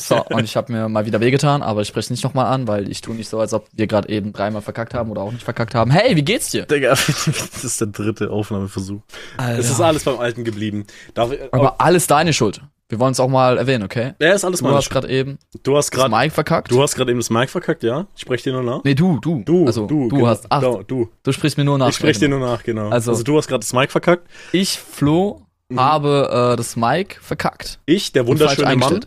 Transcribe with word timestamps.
So, 0.00 0.24
und 0.30 0.44
ich 0.44 0.56
habe 0.56 0.72
mir 0.72 0.88
mal 0.88 1.04
wieder 1.06 1.20
wehgetan, 1.20 1.62
aber 1.62 1.82
ich 1.82 1.88
spreche 1.88 2.04
es 2.06 2.10
nicht 2.10 2.24
nochmal 2.24 2.46
an, 2.46 2.66
weil 2.66 2.90
ich 2.90 3.00
tue 3.02 3.14
nicht 3.14 3.28
so, 3.28 3.38
als 3.38 3.52
ob 3.52 3.66
wir 3.72 3.86
gerade 3.86 4.08
eben 4.08 4.32
dreimal 4.32 4.62
verkackt 4.62 4.94
haben 4.94 5.10
oder 5.10 5.20
auch 5.22 5.32
nicht 5.32 5.42
verkackt 5.44 5.74
haben. 5.74 5.90
Hey, 5.90 6.16
wie 6.16 6.22
geht's 6.22 6.50
dir? 6.50 6.64
Digga, 6.66 6.90
das 6.96 7.64
ist 7.64 7.80
der 7.80 7.88
dritte 7.88 8.30
Aufnahmeversuch. 8.30 9.00
Alter. 9.36 9.58
Es 9.58 9.70
ist 9.70 9.80
alles 9.80 10.04
beim 10.04 10.18
Alten 10.18 10.44
geblieben. 10.44 10.86
Darf 11.14 11.32
ich, 11.32 11.40
aber 11.52 11.80
alles 11.80 12.06
deine 12.06 12.32
Schuld. 12.32 12.62
Wir 12.88 12.98
wollen 12.98 13.12
es 13.12 13.20
auch 13.20 13.28
mal 13.28 13.56
erwähnen, 13.56 13.84
okay? 13.84 14.14
ja, 14.20 14.32
ist 14.32 14.44
alles 14.44 14.58
Du 14.58 14.64
meine 14.64 14.76
hast 14.78 14.86
Schuld. 14.86 14.94
gerade 15.02 15.08
eben 15.12 15.38
Du 15.62 15.76
hast 15.76 15.86
das 15.86 15.90
gerade 15.92 16.10
Mike 16.10 16.34
verkackt. 16.34 16.72
du 16.72 16.82
hast 16.82 16.96
gerade 16.96 17.12
eben 17.12 17.20
das 17.20 17.30
Mic 17.30 17.48
verkackt, 17.48 17.84
ja? 17.84 18.06
Ich 18.16 18.22
sprech 18.22 18.42
dir 18.42 18.52
nur 18.52 18.64
nach. 18.64 18.82
nee, 18.82 18.94
du, 18.94 19.20
du. 19.20 19.42
Du, 19.44 19.66
also, 19.66 19.86
du, 19.86 20.08
genau. 20.08 20.26
hast, 20.26 20.46
ach, 20.48 20.60
du, 20.60 20.82
du. 20.82 21.08
du 21.22 21.30
sprichst 21.32 21.56
mir 21.56 21.64
nur 21.64 21.78
nach. 21.78 21.90
Ich 21.90 21.94
sprech 21.96 22.16
Ja, 22.16 22.20
dir 22.20 22.26
genau. 22.30 22.38
nur 22.40 22.48
nach, 22.48 22.62
genau. 22.64 22.88
Also- 22.88 23.12
Also, 23.12 23.22
du 23.22 23.36
hast 23.38 23.46
gerade 23.46 23.60
das 23.60 23.72
Mic 23.72 23.92
verkackt. 23.92 24.26
Ich, 24.52 24.78
Flo, 24.78 25.42
Mhm. 25.68 25.78
habe 25.78 26.52
äh, 26.54 26.56
das 26.56 26.74
Mike 26.74 27.20
verkackt. 27.22 27.78
Ich, 27.86 28.10
der 28.10 28.26
wunderschöne 28.26 28.74
Mann. 28.74 29.06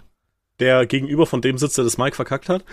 Der 0.60 0.86
gegenüber 0.86 1.26
von 1.26 1.42
dem 1.42 1.58
sitzt, 1.58 1.78
der 1.78 1.84
das 1.84 1.98
Mic 1.98 2.16
verkackt 2.16 2.50
hat. 2.50 2.64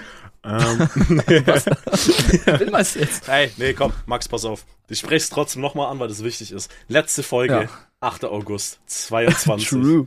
Ähm, 0.45 0.59
Will 1.29 2.71
man's 2.71 2.95
jetzt? 2.95 3.29
hey, 3.29 3.51
nee, 3.57 3.73
komm, 3.75 3.93
Max, 4.07 4.29
pass 4.29 4.45
auf. 4.45 4.65
Ich 4.89 4.99
spreche 4.99 5.17
es 5.17 5.31
trotzdem 5.31 5.63
nochmal 5.63 5.91
an, 5.91 5.99
weil 5.99 6.09
das 6.09 6.23
wichtig 6.25 6.53
ist. 6.53 6.71
Letzte 6.89 7.23
Folge, 7.23 7.55
Ja. 7.63 7.69
8. 8.01 8.25
August 8.25 8.81
22. 8.87 9.69
True. 9.69 10.07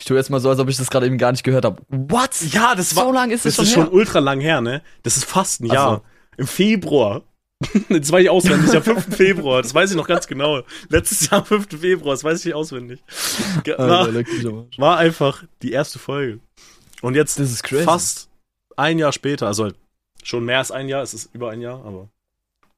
Ich 0.00 0.06
tue 0.06 0.16
jetzt 0.16 0.30
mal 0.30 0.38
so, 0.40 0.48
als 0.48 0.60
ob 0.60 0.68
ich 0.68 0.76
das 0.76 0.90
gerade 0.90 1.06
eben 1.06 1.18
gar 1.18 1.32
nicht 1.32 1.42
gehört 1.42 1.64
habe. 1.64 1.82
What? 1.88 2.30
Ja, 2.52 2.74
das 2.76 2.94
war. 2.94 3.04
So 3.04 3.12
lang 3.12 3.30
ist 3.30 3.44
das 3.44 3.52
es 3.52 3.56
schon 3.56 3.64
ist 3.64 3.76
her? 3.76 3.84
schon 3.84 3.92
ultra 3.92 4.18
lang 4.20 4.40
her, 4.40 4.60
ne? 4.60 4.82
Das 5.02 5.16
ist 5.16 5.24
fast 5.24 5.60
ein 5.60 5.66
Jahr. 5.66 6.02
Im 6.36 6.46
Februar. 6.46 7.22
Das 7.88 8.12
weiß 8.12 8.22
ich 8.22 8.30
auswendig, 8.30 8.72
am 8.76 8.84
5. 8.84 9.16
Februar, 9.16 9.62
das 9.62 9.74
weiß 9.74 9.90
ich 9.90 9.96
noch 9.96 10.06
ganz 10.06 10.28
genau. 10.28 10.62
Letztes 10.90 11.28
Jahr 11.28 11.40
am 11.40 11.44
5. 11.46 11.80
Februar, 11.80 12.14
das 12.14 12.22
weiß 12.22 12.46
ich 12.46 12.54
auswendig. 12.54 13.02
Ge- 13.64 13.74
Alter, 13.74 14.14
War, 14.14 14.66
war 14.76 14.98
einfach 14.98 15.42
die 15.62 15.72
erste 15.72 15.98
Folge. 15.98 16.38
Und 17.00 17.14
jetzt 17.14 17.38
Das 17.38 17.50
ist 17.50 17.62
crazy. 17.62 17.84
fast 17.84 18.28
ein 18.76 18.98
Jahr 18.98 19.12
später, 19.12 19.46
also 19.46 19.70
schon 20.22 20.44
mehr 20.44 20.58
als 20.58 20.70
ein 20.70 20.88
Jahr, 20.88 21.02
es 21.02 21.14
ist 21.14 21.34
über 21.34 21.50
ein 21.50 21.60
Jahr, 21.60 21.84
aber 21.84 22.08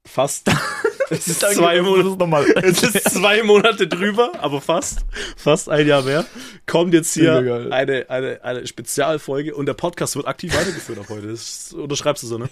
fast. 0.06 0.50
es 1.10 1.28
ist 1.28 1.40
zwei 1.40 1.82
Monate. 1.82 2.54
Es 2.62 2.82
ist 2.82 3.10
zwei 3.10 3.42
Monate 3.42 3.86
drüber, 3.86 4.32
aber 4.40 4.60
fast, 4.60 5.00
fast 5.36 5.68
ein 5.68 5.86
Jahr 5.86 6.02
mehr. 6.02 6.24
Kommt 6.66 6.94
jetzt 6.94 7.14
hier 7.14 7.68
eine, 7.70 8.08
eine, 8.08 8.44
eine 8.44 8.66
Spezialfolge 8.66 9.54
und 9.54 9.66
der 9.66 9.74
Podcast 9.74 10.16
wird 10.16 10.26
aktiv 10.26 10.54
weitergeführt 10.54 10.98
ab 10.98 11.06
heute. 11.08 11.28
Das 11.28 11.72
unterschreibst 11.72 12.22
du 12.22 12.26
so, 12.26 12.38
ne? 12.38 12.48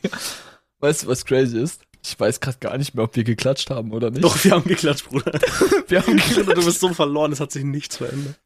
Weißt 0.80 1.04
du, 1.04 1.06
was 1.08 1.24
crazy 1.24 1.60
ist? 1.60 1.82
Ich 2.04 2.18
weiß 2.18 2.40
gerade 2.40 2.58
gar 2.58 2.78
nicht 2.78 2.94
mehr, 2.94 3.04
ob 3.04 3.16
wir 3.16 3.24
geklatscht 3.24 3.70
haben 3.70 3.92
oder 3.92 4.10
nicht. 4.10 4.22
Doch, 4.22 4.42
wir 4.44 4.52
haben 4.52 4.64
geklatscht, 4.64 5.08
Bruder. 5.08 5.32
wir 5.88 6.00
haben 6.00 6.16
geklatscht. 6.16 6.56
Du 6.56 6.64
bist 6.64 6.80
so 6.80 6.94
verloren, 6.94 7.32
es 7.32 7.40
hat 7.40 7.52
sich 7.52 7.64
nichts 7.64 7.96
verändert. 7.96 8.36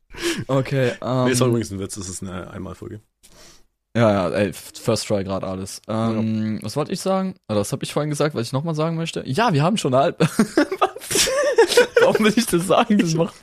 Okay, 0.46 0.92
ähm, 1.02 1.24
nee, 1.24 1.30
es 1.32 1.40
war 1.40 1.48
übrigens 1.48 1.70
ein 1.70 1.78
Witz, 1.80 1.94
das 1.94 2.08
ist 2.08 2.22
eine 2.22 2.50
Einmalfolge. 2.50 3.00
ja, 3.96 4.10
ja, 4.10 4.30
ey, 4.30 4.52
First 4.52 5.06
Try 5.06 5.24
gerade 5.24 5.46
alles. 5.46 5.80
Ähm, 5.88 6.58
Was 6.62 6.76
wollte 6.76 6.92
ich 6.92 7.00
sagen? 7.00 7.34
Oder 7.48 7.60
was 7.60 7.72
habe 7.72 7.84
ich 7.84 7.92
vorhin 7.92 8.10
gesagt, 8.10 8.34
was 8.34 8.46
ich 8.46 8.52
nochmal 8.52 8.74
sagen 8.74 8.96
möchte? 8.96 9.22
Ja, 9.26 9.52
wir 9.52 9.62
haben 9.62 9.76
schon 9.76 9.94
eine 9.94 10.02
halbe. 10.02 10.18
Was? 10.78 11.28
Warum 12.00 12.24
will 12.24 12.32
ich 12.36 12.46
das 12.46 12.66
sagen? 12.66 12.98
Das 12.98 13.14
macht 13.14 13.34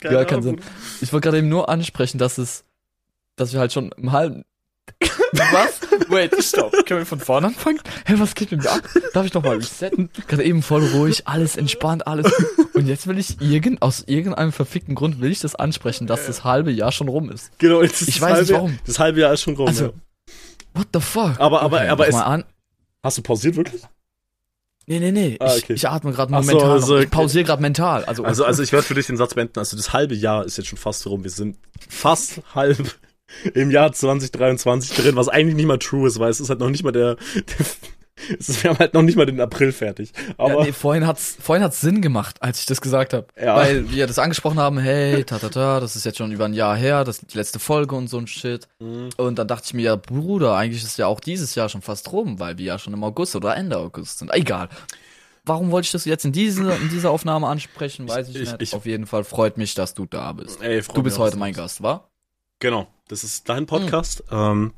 gar 0.00 0.24
keinen 0.24 0.40
Ahnung, 0.40 0.42
Sinn. 0.42 0.60
Ich 1.00 1.12
wollte 1.12 1.24
gerade 1.26 1.38
eben 1.38 1.48
nur 1.48 1.68
ansprechen, 1.68 2.18
dass 2.18 2.38
es, 2.38 2.64
dass 3.36 3.52
wir 3.52 3.60
halt 3.60 3.72
schon 3.72 3.92
im 3.92 4.12
halben. 4.12 4.44
was? 5.32 5.80
Wait, 6.10 6.42
stopp. 6.42 6.72
Können 6.86 7.00
wir 7.00 7.06
von 7.06 7.20
vorne 7.20 7.48
anfangen? 7.48 7.80
Hä, 8.06 8.14
was 8.18 8.34
geht 8.34 8.50
mit 8.50 8.62
mir 8.62 8.70
ab? 8.70 8.82
Darf 9.14 9.26
ich 9.26 9.32
nochmal 9.34 9.56
resetten? 9.56 10.10
Gerade 10.28 10.44
eben 10.44 10.62
voll 10.62 10.84
ruhig, 10.86 11.26
alles 11.26 11.56
entspannt, 11.56 12.06
alles. 12.06 12.32
Und 12.74 12.86
jetzt 12.86 13.06
will 13.06 13.18
ich 13.18 13.40
irgend, 13.40 13.82
aus 13.82 14.04
irgendeinem 14.06 14.52
verfickten 14.52 14.94
Grund 14.94 15.20
will 15.20 15.30
ich 15.30 15.40
das 15.40 15.54
ansprechen, 15.54 16.06
dass 16.06 16.26
das 16.26 16.44
halbe 16.44 16.70
Jahr 16.70 16.92
schon 16.92 17.08
rum 17.08 17.30
ist. 17.30 17.50
Genau, 17.58 17.82
jetzt 17.82 18.02
ist 18.02 18.08
Ich 18.08 18.14
das 18.20 18.22
weiß 18.22 18.40
nicht 18.40 18.50
halbe, 18.52 18.52
warum. 18.54 18.78
Das 18.86 18.98
halbe 18.98 19.20
Jahr 19.20 19.32
ist 19.32 19.42
schon 19.42 19.54
rum. 19.56 19.68
Also, 19.68 19.84
ja. 19.86 19.92
What 20.74 20.88
the 20.94 21.00
fuck? 21.00 21.38
Aber- 21.40 21.62
aber- 21.62 21.80
aber 21.82 21.96
mach 21.96 22.06
es- 22.06 22.12
mal 22.14 22.22
an. 22.24 22.44
Hast 23.02 23.18
du 23.18 23.22
pausiert 23.22 23.56
wirklich? 23.56 23.82
Nee, 24.86 24.98
nee, 24.98 25.12
nee. 25.12 25.36
Ah, 25.38 25.54
ich, 25.56 25.62
okay. 25.64 25.74
ich 25.74 25.88
atme 25.88 26.10
gerade 26.12 26.32
nur 26.32 26.42
so, 26.42 26.52
mental. 26.52 26.70
also, 26.70 26.94
noch. 26.94 27.00
Ich 27.00 27.06
okay. 27.06 27.14
pausiere 27.16 27.44
gerade 27.44 27.62
mental. 27.62 28.04
Also, 28.06 28.24
Also, 28.24 28.44
also 28.44 28.62
ich 28.62 28.72
werde 28.72 28.84
für 28.84 28.94
dich 28.94 29.06
den 29.06 29.16
Satz 29.16 29.34
beenden. 29.34 29.58
Also 29.58 29.76
das 29.76 29.92
halbe 29.92 30.14
Jahr 30.16 30.44
ist 30.44 30.56
jetzt 30.56 30.66
schon 30.66 30.78
fast 30.78 31.06
rum. 31.06 31.22
Wir 31.22 31.30
sind 31.30 31.58
fast 31.88 32.40
halb 32.54 32.96
im 33.54 33.70
Jahr 33.70 33.92
2023 33.92 34.96
drin, 34.96 35.16
was 35.16 35.28
eigentlich 35.28 35.56
nicht 35.56 35.66
mal 35.66 35.78
true 35.78 36.06
ist, 36.08 36.18
weil 36.18 36.30
es 36.30 36.40
ist 36.40 36.48
halt 36.50 36.60
noch 36.60 36.70
nicht 36.70 36.82
mal 36.84 36.92
der, 36.92 37.14
der 37.16 37.66
es 38.38 38.50
ist, 38.50 38.62
wir 38.62 38.70
haben 38.70 38.78
halt 38.78 38.92
noch 38.92 39.00
nicht 39.00 39.16
mal 39.16 39.24
den 39.24 39.40
April 39.40 39.72
fertig. 39.72 40.12
Aber 40.36 40.58
ja, 40.58 40.64
nee, 40.64 40.72
vorhin 40.72 41.06
hat's, 41.06 41.38
vorhin 41.40 41.64
hat's 41.64 41.80
Sinn 41.80 42.02
gemacht, 42.02 42.36
als 42.42 42.60
ich 42.60 42.66
das 42.66 42.82
gesagt 42.82 43.14
habe. 43.14 43.26
Ja. 43.40 43.56
Weil 43.56 43.90
wir 43.90 44.06
das 44.06 44.18
angesprochen 44.18 44.58
haben, 44.58 44.76
hey, 44.78 45.24
ta, 45.24 45.38
ta, 45.38 45.48
ta, 45.48 45.80
das 45.80 45.96
ist 45.96 46.04
jetzt 46.04 46.18
schon 46.18 46.30
über 46.30 46.44
ein 46.44 46.52
Jahr 46.52 46.76
her, 46.76 47.04
das 47.04 47.20
ist 47.20 47.32
die 47.32 47.38
letzte 47.38 47.58
Folge 47.58 47.94
und 47.94 48.08
so 48.08 48.18
ein 48.18 48.26
Shit. 48.26 48.68
Mhm. 48.78 49.08
Und 49.16 49.38
dann 49.38 49.48
dachte 49.48 49.64
ich 49.68 49.74
mir, 49.74 49.82
ja, 49.82 49.96
Bruder, 49.96 50.54
eigentlich 50.54 50.82
ist 50.84 50.98
ja 50.98 51.06
auch 51.06 51.20
dieses 51.20 51.54
Jahr 51.54 51.70
schon 51.70 51.80
fast 51.80 52.12
rum, 52.12 52.38
weil 52.38 52.58
wir 52.58 52.66
ja 52.66 52.78
schon 52.78 52.92
im 52.92 53.02
August 53.04 53.36
oder 53.36 53.56
Ende 53.56 53.78
August 53.78 54.18
sind. 54.18 54.30
Egal. 54.34 54.68
Warum 55.46 55.70
wollte 55.70 55.86
ich 55.86 55.92
das 55.92 56.04
jetzt 56.04 56.26
in, 56.26 56.32
diese, 56.32 56.70
in 56.74 56.90
dieser 56.90 57.10
Aufnahme 57.10 57.46
ansprechen, 57.46 58.06
weiß 58.06 58.28
ich, 58.28 58.34
Ich- 58.36 58.40
nicht. 58.52 58.56
ich- 58.60 58.74
Auf 58.74 58.84
jeden 58.84 59.06
Fall 59.06 59.24
freut 59.24 59.56
mich, 59.56 59.74
dass 59.74 59.94
du 59.94 60.04
da 60.04 60.32
bist. 60.34 60.60
ey, 60.62 60.82
Du 60.94 61.02
bist 61.02 61.18
heute 61.18 61.38
mein 61.38 61.54
Gast, 61.54 61.82
wa? 61.82 62.06
Genau, 62.58 62.86
das 63.10 63.24
ist 63.24 63.48
dein 63.48 63.66
Podcast. 63.66 64.24
Ähm, 64.30 64.72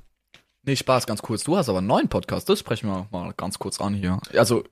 Nee, 0.65 0.77
Spaß, 0.77 1.07
ganz 1.09 1.23
kurz. 1.23 1.43
Du 1.43 1.57
hast 1.57 1.69
aber 1.69 1.79
einen 1.79 1.89
neuen 1.89 2.09
Podcast, 2.09 2.49
das 2.49 2.61
sprechen 2.61 2.89
wir 2.89 3.09
mal 3.11 3.35
ganz 3.37 3.59
kurz 3.59 3.81
an 3.81 3.95
hier. 3.95 4.21
Also, 4.37 4.63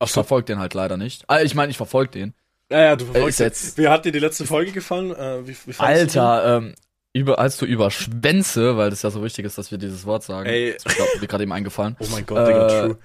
ach 0.00 0.08
ich 0.08 0.12
verfolge 0.12 0.46
den 0.46 0.58
halt 0.58 0.74
leider 0.74 0.96
nicht. 0.96 1.22
Ah, 1.28 1.40
ich 1.40 1.54
meine, 1.54 1.70
ich 1.70 1.76
verfolge 1.76 2.10
den. 2.10 2.34
ja, 2.68 2.80
ja, 2.80 2.96
du 2.96 3.04
Äh, 3.04 3.06
ist 3.06 3.12
verfolgst 3.12 3.38
jetzt- 3.40 3.78
Wie 3.78 3.86
hat 3.86 4.04
dir 4.04 4.10
die 4.10 4.18
letzte 4.18 4.44
Folge 4.44 4.72
gefallen? 4.72 5.12
Äh, 5.12 5.46
wie, 5.46 5.56
wie 5.66 5.74
Alter, 5.78 6.56
ähm, 6.56 6.74
über, 7.12 7.38
als 7.38 7.58
du 7.58 7.64
über 7.66 7.92
Schwänze, 7.92 8.76
weil 8.76 8.90
das 8.90 9.02
ja 9.02 9.10
so 9.10 9.22
wichtig 9.22 9.44
ist, 9.46 9.56
dass 9.56 9.70
wir 9.70 9.78
dieses 9.78 10.04
Wort 10.04 10.24
sagen. 10.24 10.48
Ey. 10.48 10.70
Ich 10.76 10.82
glaube, 10.96 11.10
mir 11.20 11.26
gerade 11.28 11.44
eben 11.44 11.52
eingefallen. 11.52 11.94
Oh 12.00 12.06
mein 12.10 12.26
Gott, 12.26 12.48
Digga, 12.48 12.66
Äh, 12.66 12.86
true. 12.86 12.98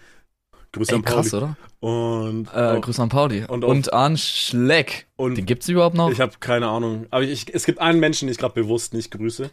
Grüße 0.72 0.92
Ey, 0.94 0.98
an 0.98 1.04
Pauli. 1.04 1.16
krass, 1.16 1.34
oder? 1.36 1.58
Und, 1.80 2.48
Äh, 2.56 2.74
oh, 2.76 2.82
Grüße 2.82 3.02
an 3.04 3.10
Pauli. 3.10 3.46
Und 3.48 3.64
Und, 3.64 3.94
an 3.94 4.18
Schleck. 4.18 5.06
und 5.16 5.36
Den 5.38 5.46
gibt's 5.46 5.70
überhaupt 5.70 5.96
noch? 5.96 6.10
Ich 6.10 6.20
habe 6.22 6.34
keine 6.40 6.68
Ahnung. 6.70 7.06
Aber 7.12 7.22
ich, 7.24 7.54
es 7.54 7.66
gibt 7.68 7.80
einen 7.80 8.00
Menschen, 8.00 8.26
den 8.26 8.32
ich 8.32 8.40
gerade 8.40 8.56
bewusst 8.56 8.94
nicht 8.96 9.12
grüße. 9.12 9.52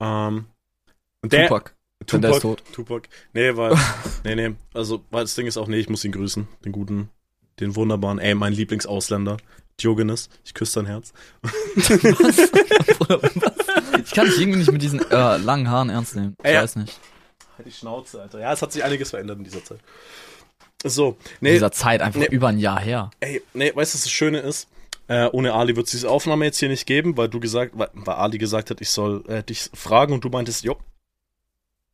Ähm, 0.00 0.46
und 1.22 1.32
der, 1.32 1.48
Tupac. 1.48 1.72
Denn 2.12 2.22
der 2.22 2.30
ist 2.32 2.40
tot. 2.42 2.62
Tupac. 2.72 3.08
Nee, 3.32 3.56
weil, 3.56 3.76
nee, 4.24 4.34
nee. 4.34 4.54
Also, 4.74 5.04
weil 5.10 5.22
das 5.24 5.34
Ding 5.34 5.46
ist 5.46 5.56
auch, 5.56 5.66
nee, 5.66 5.78
ich 5.78 5.88
muss 5.88 6.04
ihn 6.04 6.12
grüßen. 6.12 6.46
Den 6.64 6.72
guten, 6.72 7.08
den 7.60 7.74
wunderbaren, 7.76 8.18
ey, 8.18 8.34
mein 8.34 8.52
Lieblingsausländer. 8.52 9.36
Diogenes. 9.80 10.28
Ich 10.44 10.54
küsse 10.54 10.80
dein 10.80 10.86
Herz. 10.86 11.12
Ich 14.04 14.12
kann 14.14 14.26
dich 14.26 14.40
irgendwie 14.40 14.58
nicht 14.58 14.72
mit 14.72 14.82
diesen 14.82 15.00
äh, 15.10 15.36
langen 15.38 15.68
Haaren 15.70 15.90
ernst 15.90 16.16
nehmen. 16.16 16.34
Ich 16.42 16.50
Ey, 16.50 16.56
weiß 16.56 16.76
nicht. 16.76 16.98
Halt 17.56 17.66
die 17.66 17.72
Schnauze, 17.72 18.20
Alter. 18.22 18.40
Ja, 18.40 18.52
es 18.52 18.62
hat 18.62 18.72
sich 18.72 18.82
einiges 18.84 19.10
verändert 19.10 19.38
in 19.38 19.44
dieser 19.44 19.62
Zeit. 19.64 19.80
So, 20.84 21.10
In 21.10 21.16
nee, 21.40 21.52
dieser 21.54 21.72
Zeit 21.72 22.00
einfach 22.00 22.20
Nee. 22.20 22.28
über 22.30 22.48
ein 22.48 22.58
Jahr 22.58 22.80
her. 22.80 23.10
ey, 23.20 23.42
nee, 23.54 23.74
weißt 23.74 23.94
du, 23.94 23.96
was 23.98 24.04
das 24.04 24.10
Schöne 24.10 24.38
ist? 24.40 24.68
Äh, 25.08 25.28
ohne 25.32 25.54
Ali 25.54 25.74
wird 25.74 25.86
es 25.86 25.92
diese 25.92 26.08
Aufnahme 26.10 26.44
jetzt 26.44 26.58
hier 26.58 26.68
nicht 26.68 26.86
geben, 26.86 27.16
weil 27.16 27.28
du 27.28 27.40
gesagt, 27.40 27.72
weil, 27.76 27.88
weil 27.94 28.14
Ali 28.16 28.38
gesagt 28.38 28.70
hat, 28.70 28.80
ich 28.80 28.90
soll 28.90 29.24
äh, 29.26 29.42
dich 29.42 29.70
fragen 29.74 30.12
und 30.12 30.22
du 30.22 30.28
meintest, 30.28 30.64
jo. 30.64 30.76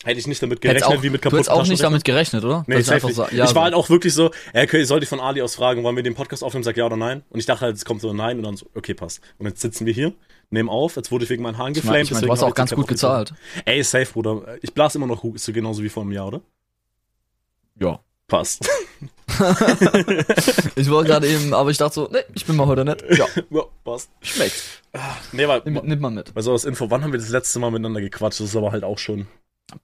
Hätte 0.05 0.19
ich 0.21 0.27
nicht 0.27 0.43
damit 0.43 0.61
gerechnet, 0.61 0.85
auch, 0.85 1.03
wie 1.03 1.09
mit 1.09 1.25
du 1.25 1.31
hättest 1.31 1.47
kaputten 1.49 1.49
auch 1.63 1.67
nicht 1.67 1.83
damit 1.83 2.05
gerechnet, 2.05 2.45
oder? 2.45 2.65
Nee, 2.67 2.79
ich 2.81 2.91
einfach 2.93 3.09
sa- 3.11 3.29
ja, 3.31 3.45
ich 3.45 3.55
war 3.55 3.55
so. 3.55 3.61
halt 3.63 3.75
auch 3.75 3.89
wirklich 3.89 4.13
so, 4.13 4.33
äh, 4.53 4.65
okay, 4.65 4.85
soll 4.85 5.03
ich 5.03 5.09
von 5.09 5.19
Ali 5.21 5.41
aus 5.41 5.55
fragen, 5.55 5.83
wollen 5.83 5.97
wir 5.97 6.03
den 6.03 6.15
Podcast 6.15 6.45
aufnehmen, 6.45 6.63
sag 6.65 6.77
ja 6.77 6.85
oder 6.85 6.97
nein? 6.97 7.23
Und 7.31 7.39
ich 7.41 7.47
dachte 7.47 7.63
halt, 7.63 7.77
es 7.77 7.87
kommt 7.87 8.03
so 8.03 8.13
nein 8.13 8.37
und 8.37 8.43
dann 8.43 8.57
so, 8.57 8.67
okay, 8.75 8.93
passt. 8.93 9.23
Und 9.39 9.47
jetzt 9.47 9.63
sitzen 9.63 9.87
wir 9.87 9.95
hier, 9.95 10.13
nehmen 10.51 10.69
auf, 10.69 10.97
jetzt 10.97 11.11
wurde 11.11 11.25
ich 11.25 11.31
wegen 11.31 11.43
meinen 11.43 11.57
Haaren 11.57 11.73
Ich 11.73 11.77
geflamed. 11.81 12.03
ich 12.03 12.11
mein, 12.11 12.17
deswegen 12.17 12.27
du 12.27 12.33
hast 12.33 12.43
auch 12.43 12.49
ich 12.49 12.55
ganz 12.55 12.75
gut 12.75 12.87
gezahlt. 12.89 13.33
Ey, 13.65 13.83
safe, 13.83 14.13
Bruder. 14.13 14.59
Ich 14.61 14.75
blase 14.75 14.99
immer 14.99 15.07
noch 15.07 15.23
gut, 15.23 15.37
ist 15.37 15.45
so 15.45 15.53
genauso 15.53 15.83
wie 15.83 15.89
vor 15.89 16.03
einem 16.03 16.13
Jahr, 16.13 16.27
oder? 16.27 16.41
Ja. 17.81 18.01
Passt. 18.29 18.69
Ich 20.77 20.91
wollte 20.91 21.11
gerade 21.11 21.27
eben, 21.27 21.55
aber 21.55 21.71
ich 21.71 21.79
dachte 21.79 21.95
so, 21.95 22.09
nee, 22.13 22.21
ich 22.35 22.45
bin 22.47 22.57
mal 22.57 22.67
heute 22.67 22.85
nett. 22.85 23.03
Ja, 23.17 23.27
ja, 23.51 23.63
passt. 23.85 24.11
schmeckt. 24.23 24.83
Nee, 25.33 25.49
weil, 25.49 25.63
Nimm, 25.65 25.81
nimmt 25.85 26.03
man 26.03 26.15
mit. 26.15 26.33
also 26.37 26.53
als 26.53 26.65
Info, 26.65 26.91
wann 26.91 27.03
haben 27.03 27.13
wir 27.13 27.19
das 27.19 27.31
letzte 27.31 27.59
Mal 27.59 27.71
miteinander 27.71 28.01
gequatscht? 28.01 28.41
Das 28.41 28.49
ist 28.49 28.57
aber 28.57 28.71
halt 28.73 28.85
auch 28.85 28.99
schon. 28.99 29.27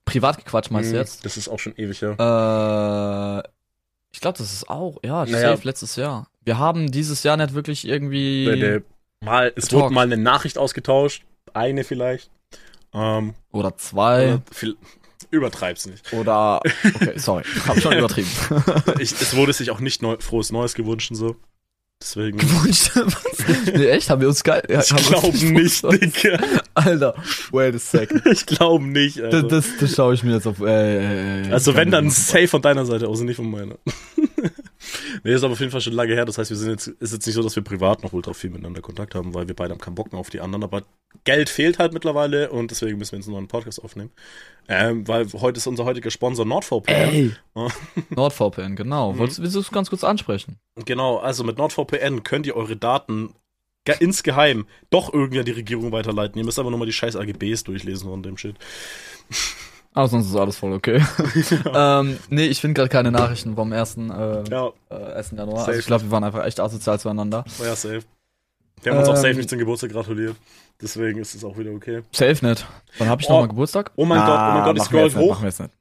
Privat 0.04 0.38
gequatscht 0.44 0.70
meinst 0.70 0.90
du 0.90 0.94
Mh, 0.94 1.00
jetzt? 1.00 1.24
Das 1.24 1.36
ist 1.36 1.48
auch 1.48 1.58
schon 1.58 1.74
ewig, 1.76 2.00
ja. 2.00 2.10
Äh, 3.40 3.42
ich 4.12 4.20
glaube, 4.20 4.38
das 4.38 4.52
ist 4.52 4.68
auch, 4.68 4.98
ja, 5.04 5.24
Naja. 5.24 5.50
safe 5.52 5.66
letztes 5.66 5.96
Jahr. 5.96 6.28
Wir 6.44 6.58
haben 6.58 6.90
dieses 6.92 7.22
Jahr 7.22 7.36
nicht 7.36 7.54
wirklich 7.54 7.86
irgendwie. 7.88 8.44
Der, 8.44 8.56
der, 8.56 8.82
mal, 9.20 9.52
es 9.56 9.68
Talk. 9.68 9.82
wurde 9.84 9.94
mal 9.94 10.02
eine 10.02 10.16
Nachricht 10.16 10.58
ausgetauscht. 10.58 11.24
Eine 11.54 11.82
vielleicht. 11.84 12.30
Ähm, 12.92 13.34
Oder 13.52 13.76
zwei. 13.76 14.34
oder 14.34 14.42
viel, 14.52 14.76
übertreib's 15.30 15.86
nicht. 15.86 16.12
Oder. 16.12 16.60
Okay, 16.94 17.12
sorry. 17.16 17.44
Hab 17.66 17.80
schon 17.80 17.92
übertrieben. 17.98 18.28
Ich, 18.98 19.12
es 19.12 19.34
wurde 19.36 19.52
sich 19.52 19.70
auch 19.70 19.80
nicht 19.80 20.02
neu, 20.02 20.16
frohes 20.18 20.52
Neues 20.52 20.74
gewünscht 20.74 21.10
und 21.10 21.16
so. 21.16 21.36
Deswegen. 22.02 22.38
Gewünscht. 22.38 22.92
Was? 22.94 23.66
nee, 23.74 23.88
echt? 23.90 24.08
Haben 24.08 24.22
wir 24.22 24.28
uns 24.28 24.42
geil. 24.42 24.62
Ich 24.68 24.88
glaube 24.88 25.36
nicht, 25.36 25.82
Digga. 25.84 26.38
Alter, 26.74 27.14
wait 27.52 27.74
a 27.74 27.78
second. 27.78 28.24
Ich 28.26 28.46
glaube 28.46 28.84
nicht, 28.84 29.18
Das, 29.18 29.34
Alter. 29.34 29.48
das, 29.48 29.66
das 29.78 29.94
schaue 29.94 30.14
ich 30.14 30.22
mir 30.22 30.32
jetzt 30.34 30.46
auf. 30.46 30.60
Äh, 30.60 31.42
äh, 31.44 31.48
äh, 31.48 31.52
also 31.52 31.74
wenn, 31.74 31.90
dann 31.90 32.08
safe 32.08 32.48
von 32.48 32.62
deiner 32.62 32.86
Seite 32.86 33.06
aus 33.06 33.20
und 33.20 33.26
nicht 33.26 33.36
von 33.36 33.50
meiner. 33.50 33.74
Nee, 35.22 35.32
ist 35.34 35.42
aber 35.44 35.52
auf 35.52 35.60
jeden 35.60 35.72
Fall 35.72 35.80
schon 35.80 35.92
lange 35.92 36.14
her. 36.14 36.24
Das 36.24 36.38
heißt, 36.38 36.50
wir 36.50 36.56
sind 36.56 36.70
jetzt, 36.70 36.86
ist 36.88 37.12
jetzt 37.12 37.26
nicht 37.26 37.34
so, 37.34 37.42
dass 37.42 37.56
wir 37.56 37.62
privat 37.64 38.02
noch 38.02 38.12
ultra 38.12 38.32
viel 38.32 38.50
miteinander 38.50 38.80
Kontakt 38.80 39.14
haben, 39.14 39.34
weil 39.34 39.48
wir 39.48 39.54
beide 39.56 39.72
haben 39.72 39.80
keinen 39.80 39.94
Bock 39.94 40.12
mehr 40.12 40.20
auf 40.20 40.30
die 40.30 40.40
anderen. 40.40 40.62
Aber 40.64 40.82
Geld 41.24 41.48
fehlt 41.48 41.78
halt 41.78 41.92
mittlerweile 41.92 42.50
und 42.50 42.70
deswegen 42.70 42.98
müssen 42.98 43.12
wir 43.12 43.18
jetzt 43.18 43.26
einen 43.26 43.34
neuen 43.36 43.48
Podcast 43.48 43.82
aufnehmen. 43.84 44.10
Ähm, 44.68 45.06
weil 45.08 45.26
heute 45.32 45.58
ist 45.58 45.66
unser 45.66 45.84
heutiger 45.84 46.10
Sponsor 46.10 46.44
NordVPN. 46.44 46.88
Ey. 46.92 47.32
NordVPN, 48.10 48.76
genau. 48.76 49.16
Wolltest, 49.18 49.42
willst 49.42 49.54
du 49.56 49.60
es 49.60 49.70
ganz 49.70 49.90
kurz 49.90 50.04
ansprechen? 50.04 50.58
Genau, 50.84 51.18
also 51.18 51.44
mit 51.44 51.58
NordVPN 51.58 52.22
könnt 52.22 52.46
ihr 52.46 52.56
eure 52.56 52.76
Daten 52.76 53.34
ge- 53.84 53.96
insgeheim 54.00 54.66
doch 54.90 55.12
irgendwie 55.12 55.40
an 55.40 55.44
die 55.44 55.50
Regierung 55.52 55.90
weiterleiten. 55.92 56.38
Ihr 56.38 56.44
müsst 56.44 56.58
aber 56.58 56.70
nochmal 56.70 56.86
die 56.86 56.92
scheiß 56.92 57.16
AGBs 57.16 57.64
durchlesen 57.64 58.08
von 58.08 58.22
dem 58.22 58.36
Shit. 58.36 58.56
Aber 59.92 60.06
sonst 60.08 60.28
ist 60.28 60.36
alles 60.36 60.56
voll 60.56 60.72
okay. 60.72 61.02
ähm, 61.74 62.16
nee, 62.28 62.46
ich 62.46 62.60
finde 62.60 62.74
gerade 62.74 62.88
keine 62.88 63.10
Nachrichten 63.10 63.56
vom 63.56 63.72
1. 63.72 63.96
Äh, 63.96 64.44
Ja, 64.50 64.70
äh, 64.90 64.94
1. 65.14 65.32
Januar. 65.32 65.58
Safe. 65.58 65.68
Also 65.70 65.80
ich 65.80 65.86
glaube, 65.86 66.04
wir 66.04 66.10
waren 66.12 66.24
einfach 66.24 66.44
echt 66.44 66.60
asozial 66.60 67.00
zueinander. 67.00 67.44
war 67.58 67.66
ja 67.66 67.74
safe. 67.74 68.02
Wir 68.82 68.92
haben 68.92 68.98
uns 69.00 69.08
auch 69.08 69.16
Ähm. 69.16 69.22
safe 69.22 69.34
nicht 69.34 69.50
zum 69.50 69.58
Geburtstag 69.58 69.90
gratuliert. 69.90 70.36
Deswegen 70.80 71.18
ist 71.20 71.34
es 71.34 71.44
auch 71.44 71.58
wieder 71.58 71.72
okay. 71.72 72.02
Safe 72.12 72.46
nicht. 72.46 72.66
Wann 72.98 73.08
habe 73.08 73.20
ich 73.20 73.28
Oh. 73.28 73.32
nochmal 73.32 73.48
Geburtstag? 73.48 73.90
Oh 73.96 74.04
mein 74.06 74.20
Gott, 74.24 74.28
oh 74.28 74.52
mein 74.54 74.64
Gott, 74.64 74.76
ich 74.78 74.82
scroll 74.84 75.12
hoch. 75.14 75.30
Machen 75.34 75.42
wir 75.42 75.48
jetzt 75.48 75.60
nicht. 75.60 75.74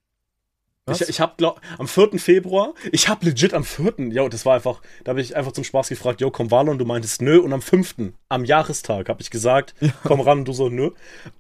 Was? 0.89 1.01
Ich, 1.01 1.09
ich 1.09 1.19
hab 1.19 1.37
glaub, 1.37 1.61
am 1.77 1.87
4. 1.87 2.19
Februar, 2.19 2.73
ich 2.91 3.07
hab 3.07 3.23
legit 3.23 3.53
am 3.53 3.63
4. 3.63 3.93
Ja, 4.11 4.27
das 4.27 4.45
war 4.45 4.55
einfach, 4.55 4.81
da 5.03 5.11
habe 5.11 5.21
ich 5.21 5.35
einfach 5.35 5.51
zum 5.51 5.63
Spaß 5.63 5.89
gefragt, 5.89 6.21
yo, 6.21 6.31
komm 6.31 6.51
Valon, 6.51 6.77
du 6.77 6.85
meintest 6.85 7.21
nö. 7.21 7.39
Und 7.39 7.53
am 7.53 7.61
5. 7.61 7.95
am 8.29 8.45
Jahrestag 8.45 9.09
habe 9.09 9.21
ich 9.21 9.29
gesagt, 9.29 9.73
komm 10.03 10.21
ran, 10.21 10.39
und 10.39 10.47
du 10.47 10.53
so 10.53 10.69
nö. 10.69 10.91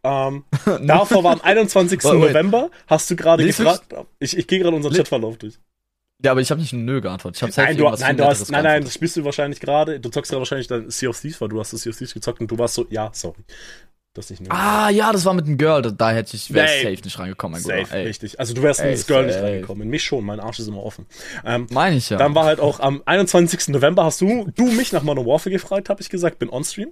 Ähm, 0.03 0.43
davor 0.81 1.23
war 1.23 1.33
am 1.33 1.41
21. 1.41 2.03
Wait, 2.03 2.11
wait. 2.11 2.19
November, 2.19 2.69
hast 2.87 3.09
du 3.09 3.15
gerade 3.15 3.45
gefragt, 3.45 3.93
ich, 4.19 4.37
ich 4.37 4.47
gehe 4.47 4.59
gerade 4.59 4.75
unseren 4.75 4.93
Nee. 4.93 4.99
Chatverlauf 4.99 5.37
durch. 5.37 5.59
Ja, 6.23 6.31
aber 6.31 6.41
ich 6.41 6.51
habe 6.51 6.59
nicht 6.59 6.73
Nö 6.73 6.99
geantwortet. 6.99 7.37
Ich 7.37 7.43
habe 7.43 7.53
Nein, 7.55 7.77
du, 7.77 7.83
irgendwas 7.83 8.01
nein, 8.01 8.17
du 8.17 8.25
hast, 8.25 8.51
nein, 8.51 8.63
nein, 8.63 8.83
das 8.83 8.93
spielst 8.93 9.15
du 9.15 9.23
wahrscheinlich 9.23 9.61
gerade, 9.61 10.01
du 10.01 10.09
zockst 10.09 10.29
gerade 10.29 10.41
wahrscheinlich 10.41 10.67
dann 10.67 10.89
Sea 10.89 11.09
of 11.09 11.19
Thieves, 11.19 11.39
weil 11.39 11.47
du 11.47 11.59
hast 11.59 11.71
das 11.71 11.81
Sea 11.81 11.91
of 11.91 11.97
Thieves 11.97 12.13
gezockt 12.13 12.41
und 12.41 12.51
du 12.51 12.57
warst 12.57 12.75
so, 12.75 12.85
ja, 12.89 13.09
sorry. 13.13 13.39
Das 14.19 14.29
nicht 14.29 14.41
nö. 14.41 14.47
Ah, 14.51 14.89
ja, 14.89 15.13
das 15.13 15.23
war 15.23 15.33
mit 15.33 15.47
dem 15.47 15.57
Girl. 15.57 15.81
Da, 15.81 15.91
da 15.91 16.11
hätte 16.11 16.35
ich, 16.35 16.53
wäre 16.53 16.67
safe 16.67 16.89
nicht 17.05 17.17
reingekommen, 17.17 17.53
mein 17.53 17.61
Safe. 17.85 17.95
Ey, 17.97 18.07
richtig. 18.07 18.37
Also 18.37 18.53
du 18.53 18.61
wärst 18.61 18.81
in 18.81 18.87
Ey, 18.87 18.91
das 18.91 19.07
Girl 19.07 19.25
nicht 19.25 19.35
safe. 19.35 19.45
reingekommen. 19.45 19.83
In 19.83 19.89
mich 19.89 20.03
schon, 20.03 20.25
mein 20.25 20.41
Arsch 20.41 20.59
ist 20.59 20.67
immer 20.67 20.83
offen. 20.83 21.05
Ähm, 21.45 21.67
meine 21.71 21.95
ich 21.95 22.09
ja. 22.09 22.17
Dann 22.17 22.35
war 22.35 22.43
halt 22.43 22.59
auch 22.59 22.81
am 22.81 23.01
21. 23.05 23.69
November 23.69 24.03
hast 24.03 24.19
du, 24.19 24.51
du 24.53 24.65
mich 24.71 24.91
nach 24.91 25.03
Modern 25.03 25.25
Warfare 25.25 25.51
gefragt, 25.51 25.87
habe 25.87 26.01
ich 26.01 26.09
gesagt, 26.09 26.37
bin 26.37 26.49
on 26.49 26.65
Stream. 26.65 26.89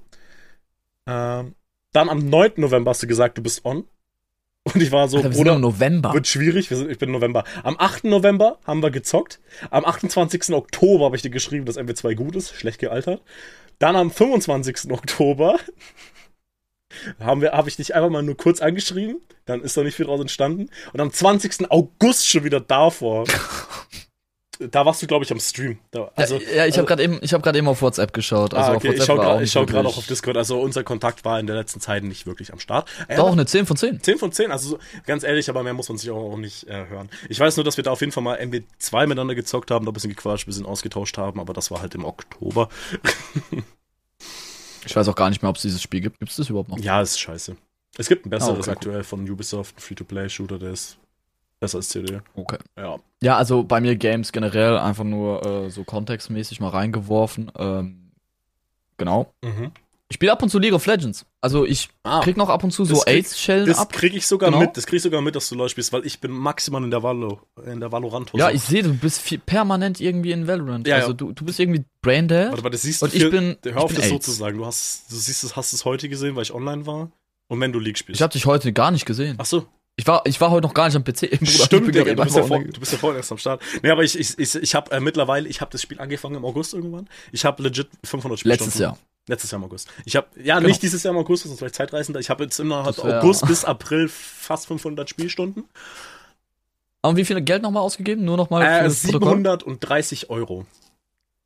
Ähm, 1.06 1.53
dann 1.91 2.07
am 2.09 2.19
9. 2.29 2.51
November 2.56 2.91
hast 2.91 3.03
du 3.03 3.07
gesagt, 3.07 3.38
du 3.38 3.44
bist 3.44 3.65
on. 3.65 3.83
Und 4.63 4.81
ich 4.81 4.91
war 4.94 5.09
so, 5.09 5.18
Alter, 5.18 5.31
wir 5.31 5.38
Bruder, 5.38 5.59
November. 5.59 6.13
wird 6.13 6.27
schwierig, 6.27 6.69
wir 6.69 6.77
sind, 6.77 6.89
ich 6.89 6.97
bin 6.97 7.12
November. 7.12 7.44
Am 7.63 7.75
8. 7.77 8.06
November 8.06 8.57
haben 8.65 8.81
wir 8.81 8.91
gezockt. 8.91 9.39
Am 9.69 9.83
28. 9.83 10.53
Oktober 10.53 11.06
habe 11.06 11.15
ich 11.18 11.21
dir 11.21 11.29
geschrieben, 11.29 11.65
dass 11.65 11.77
MW2 11.77 12.15
gut 12.15 12.38
ist, 12.38 12.53
schlecht 12.56 12.79
gealtert. 12.79 13.21
Dann 13.79 13.95
am 13.97 14.12
25. 14.12 14.91
Oktober 14.91 15.57
haben 17.19 17.41
wir, 17.41 17.51
habe 17.51 17.69
ich 17.69 17.75
dich 17.77 17.95
einfach 17.95 18.09
mal 18.09 18.23
nur 18.23 18.38
kurz 18.38 18.61
angeschrieben. 18.61 19.17
Dann 19.45 19.61
ist 19.61 19.77
da 19.77 19.83
nicht 19.83 19.95
viel 19.95 20.05
draus 20.05 20.19
entstanden. 20.19 20.69
Und 20.94 20.99
am 20.99 21.11
20. 21.11 21.71
August 21.71 22.27
schon 22.27 22.44
wieder 22.44 22.59
davor. 22.59 23.25
da 24.59 24.85
warst 24.85 25.01
du, 25.01 25.07
glaube 25.07 25.23
ich, 25.23 25.31
am 25.31 25.39
Stream. 25.39 25.77
Da, 25.91 26.11
also, 26.15 26.35
ja, 26.35 26.41
ja, 26.41 26.47
ich 26.51 26.59
also- 26.61 26.77
habe 26.79 26.88
gerade 26.88 27.03
eben, 27.03 27.19
ich 27.21 27.33
habe 27.33 27.44
gerade 27.44 27.57
eben 27.59 27.67
auf 27.67 27.81
WhatsApp 27.81 28.11
geschaut. 28.11 28.53
Also 28.53 28.71
ah, 28.71 28.75
auf 28.75 28.77
okay, 28.77 28.88
ich 28.88 28.94
WhatsApp 28.94 29.05
schaue 29.07 29.17
war 29.17 29.25
gerade 29.25 29.41
nicht 29.41 29.51
schau 29.51 29.59
wirklich- 29.61 29.85
auch 29.85 29.97
auf 29.97 30.07
Discord. 30.07 30.38
Also 30.38 30.59
unser 30.59 30.83
Kontakt 30.83 31.23
war 31.25 31.39
in 31.39 31.47
der 31.47 31.55
letzten 31.55 31.79
Zeit 31.79 32.03
nicht 32.03 32.25
wirklich 32.25 32.51
am 32.51 32.59
Start. 32.59 32.89
Äh, 33.07 33.17
Doch, 33.17 33.31
eine 33.31 33.45
10 33.45 33.65
von 33.65 33.77
10. 33.77 34.01
10 34.01 34.17
von 34.17 34.31
10, 34.31 34.51
also 34.51 34.69
so- 34.69 34.79
ganz 35.05 35.23
ehrlich, 35.23 35.50
aber 35.50 35.63
mehr 35.63 35.73
muss 35.73 35.89
man 35.89 35.97
sich 35.97 36.09
auch, 36.09 36.33
auch 36.33 36.38
nicht 36.38 36.67
äh, 36.67 36.88
hören. 36.88 37.09
Ich 37.29 37.39
weiß 37.39 37.55
nur, 37.57 37.63
dass 37.63 37.77
wir 37.77 37.83
da 37.83 37.91
auf 37.91 38.01
jeden 38.01 38.11
Fall 38.11 38.23
mal 38.23 38.38
MW2 38.39 39.07
miteinander 39.07 39.35
gezockt 39.35 39.71
haben, 39.71 39.85
da 39.85 39.91
ein 39.91 39.93
bisschen 39.93 40.09
gequatscht, 40.09 40.47
ein 40.47 40.50
bisschen 40.51 40.65
ausgetauscht 40.65 41.17
haben, 41.17 41.39
aber 41.39 41.53
das 41.53 41.71
war 41.71 41.81
halt 41.81 41.95
im 41.95 42.03
Oktober. 42.03 42.69
Ich 44.89 44.95
weiß 44.95 45.07
auch 45.07 45.16
gar 45.16 45.30
nicht 45.30 45.42
mehr, 45.42 45.50
ob 45.50 45.57
es 45.57 45.62
dieses 45.62 45.81
Spiel 45.81 46.01
gibt. 46.01 46.19
Gibt 46.19 46.31
es 46.31 46.38
das 46.38 46.50
überhaupt 46.50 46.69
noch? 46.69 46.80
Ja, 46.80 47.01
ist 47.01 47.19
scheiße. 47.19 47.56
Es 47.98 48.07
gibt 48.07 48.25
ein 48.25 48.30
besseres 48.30 48.68
Ah, 48.68 48.72
okay, 48.72 48.72
aktuell 48.72 49.04
von 49.04 49.30
Ubisoft, 49.30 49.78
ein 49.78 49.81
Free-to-Play-Shooter, 49.81 50.60
der 50.60 50.72
ist 50.72 50.98
besser 51.60 51.78
als 51.78 51.89
CD. 51.89 52.19
Okay. 52.36 52.57
Ja. 52.78 52.98
Ja, 53.22 53.38
also 53.38 53.63
bei 53.63 53.81
mir 53.81 53.95
Games 53.95 54.31
generell 54.31 54.78
einfach 54.78 55.04
nur 55.04 55.45
äh, 55.45 55.69
so 55.69 55.84
kontextmäßig 55.84 56.60
mal 56.60 56.69
reingeworfen. 56.69 57.51
Ähm, 57.57 58.12
genau. 58.98 59.34
Mhm. 59.44 59.72
Ich 60.09 60.15
spiele 60.15 60.31
ab 60.31 60.42
und 60.42 60.50
zu 60.50 60.57
League 60.57 60.74
of 60.74 60.86
Legends. 60.86 61.25
Also 61.42 61.65
ich 61.65 61.89
Ah, 62.04 62.21
krieg 62.21 62.38
noch 62.38 62.48
ab 62.48 62.63
und 62.63 62.71
zu 62.71 62.86
so 62.86 62.94
Das 62.95 63.07
Ace-Schellen 63.07 63.65
das 63.68 63.77
ab. 63.77 63.92
krieg 63.92 64.13
ich 64.15 64.25
sogar 64.25 64.50
Genau. 64.51 64.62
mit, 64.62 64.77
das 64.77 64.86
krieg 64.88 64.98
ich 64.98 65.04
sogar 65.04 65.21
mit, 65.21 65.36
dass 65.36 65.50
du 65.50 65.56
LoL 65.56 65.68
spielst, 65.68 65.92
weil 65.92 66.06
ich 66.06 66.21
bin 66.21 66.31
maximal 66.31 66.81
in 66.81 66.92
der 66.92 67.04
Valo, 67.04 67.42
in 67.65 67.81
der 67.81 67.92
valorant 67.92 68.31
Ja, 68.33 68.50
ich 68.50 68.62
sehe, 68.62 68.83
du 68.83 68.94
bist 68.94 69.19
viel, 69.19 69.38
permanent 69.39 70.00
irgendwie 70.00 70.31
in 70.31 70.48
Valorant. 70.48 70.88
Ja, 70.88 70.95
also 70.95 71.09
ja. 71.09 71.13
Du, 71.13 71.33
du 71.33 71.44
bist 71.44 71.59
irgendwie 71.59 71.83
Braindead. 72.01 72.51
Warte 72.51 72.63
mal, 72.63 72.69
das 72.69 72.83
siehst 72.83 73.04
Und 73.04 73.12
du 73.12 73.18
ich 73.18 73.24
viel- 73.24 73.31
bin- 73.31 73.57
Hör 73.63 73.71
ich 73.71 73.77
auf, 73.77 73.88
bin 73.92 73.98
das 73.98 74.07
so 74.09 74.18
zu 74.19 74.31
sagen. 74.31 74.57
Du 74.57 74.65
hast, 74.65 75.12
du 75.12 75.15
siehst 75.15 75.44
es, 75.44 75.56
hast 75.57 75.74
es 75.74 75.83
heute 75.83 76.07
gesehen, 76.07 76.36
weil 76.38 76.44
ich 76.44 76.53
online 76.53 76.86
war. 76.86 77.12
Und 77.50 77.60
wenn 77.60 77.74
du 77.74 77.80
League 77.80 77.98
spielst. 77.98 78.19
Ich 78.19 78.24
habe 78.24 78.31
dich 78.31 78.45
heute 78.45 78.71
gar 78.71 78.92
nicht 78.92 79.06
gesehen. 79.06 79.36
Ach 79.39 79.45
so, 79.45 79.65
Ich 79.98 80.07
war, 80.07 80.21
ich 80.25 80.39
war 80.39 80.51
heute 80.51 80.65
noch 80.68 80.74
gar 80.74 80.86
nicht 80.86 80.95
am 80.95 81.03
PC. 81.03 81.31
Bruder, 81.31 81.42
ich 81.42 81.63
Stimmt, 81.63 81.88
Digga, 81.95 82.13
du 82.13 82.24
bist, 82.24 82.36
ja 82.38 82.44
vor, 82.44 82.63
du 82.63 82.80
bist 82.80 82.92
ja 82.94 82.98
vorhin 82.98 83.18
erst 83.18 83.31
am 83.33 83.38
Start. 83.39 83.62
Nee, 83.83 83.89
aber 83.89 84.03
ich, 84.03 84.18
ich, 84.18 84.38
ich, 84.39 84.56
ich 84.56 84.74
habe 84.75 84.89
äh, 84.92 85.00
mittlerweile, 85.01 85.50
ich 85.50 85.60
habe 85.60 85.71
das 85.71 85.81
Spiel 85.81 86.00
angefangen 86.00 86.36
im 86.36 86.45
August 86.45 86.74
irgendwann. 86.74 87.10
Ich 87.33 87.44
habe 87.45 87.62
legit 87.63 87.89
500 88.06 88.39
Spielstunden. 88.39 88.65
Letztes 88.68 88.80
Jahr. 88.81 88.98
Letztes 89.27 89.51
Jahr 89.51 89.59
im 89.59 89.65
August. 89.65 89.89
Ich 90.06 90.15
habe, 90.15 90.27
ja, 90.41 90.56
Genau. 90.56 90.68
nicht 90.69 90.81
dieses 90.81 91.03
Jahr 91.03 91.13
im 91.13 91.19
August, 91.19 91.44
sonst 91.44 91.59
vielleicht 91.59 91.75
Zeitreisender. 91.75 92.19
Ich 92.19 92.29
habe 92.29 92.44
jetzt 92.45 92.59
innerhalb 92.59 92.95
Das 92.95 93.03
wär- 93.03 93.19
August 93.21 93.45
bis 93.45 93.65
April 93.65 94.07
fast 94.07 94.68
500 94.68 95.09
Spielstunden. 95.09 95.65
Aber 97.01 97.15
wie 97.18 97.25
viel 97.25 97.39
Geld 97.41 97.62
nochmal 97.62 97.83
ausgegeben? 97.83 98.25
Nur 98.25 98.38
nochmal 98.38 98.63
Äh, 98.63 98.77
für 98.79 98.83
das 98.85 99.03
Protokoll? 99.03 99.35
730 99.35 100.29
Euro. 100.29 100.65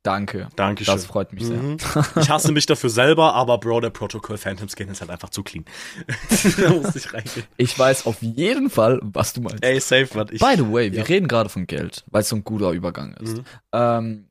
Danke. 0.04 0.48
Dankeschön. 0.56 0.94
Das 0.94 1.06
freut 1.06 1.32
mich 1.32 1.44
sehr. 1.46 1.56
Mhm. 1.58 1.76
Ich 2.20 2.28
hasse 2.28 2.50
mich 2.50 2.66
dafür 2.66 2.90
selber, 2.90 3.34
aber 3.34 3.58
Bro, 3.58 3.82
der 3.82 3.90
Protocol 3.90 4.36
Phantom 4.36 4.68
Skin 4.68 4.88
ist 4.88 5.00
halt 5.00 5.10
einfach 5.12 5.28
zu 5.30 5.44
clean. 5.44 5.64
da 6.58 6.70
muss 6.70 6.96
ich 6.96 7.12
reingehen. 7.14 7.46
Ich 7.56 7.78
weiß 7.78 8.06
auf 8.06 8.20
jeden 8.20 8.68
Fall, 8.68 8.98
was 9.02 9.32
du 9.32 9.42
meinst. 9.42 9.62
Ey, 9.64 9.78
safe, 9.78 10.08
was 10.14 10.30
ich. 10.32 10.40
By 10.40 10.54
the 10.56 10.72
way, 10.72 10.90
wir 10.90 10.98
Ja. 11.00 11.04
reden 11.04 11.28
gerade 11.28 11.48
von 11.48 11.68
Geld, 11.68 12.04
weil 12.10 12.22
es 12.22 12.28
so 12.28 12.34
ein 12.36 12.42
guter 12.42 12.70
Übergang 12.72 13.14
ist. 13.14 13.36
Mhm. 13.36 13.44
Ähm, 13.72 14.28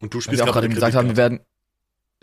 Und 0.00 0.14
du 0.14 0.20
spielst 0.20 0.38
wir 0.40 0.48
auch 0.48 0.52
gerade 0.54 0.68
gesagt 0.68 0.94
haben, 0.94 1.08
wir 1.08 1.16
werden. 1.16 1.40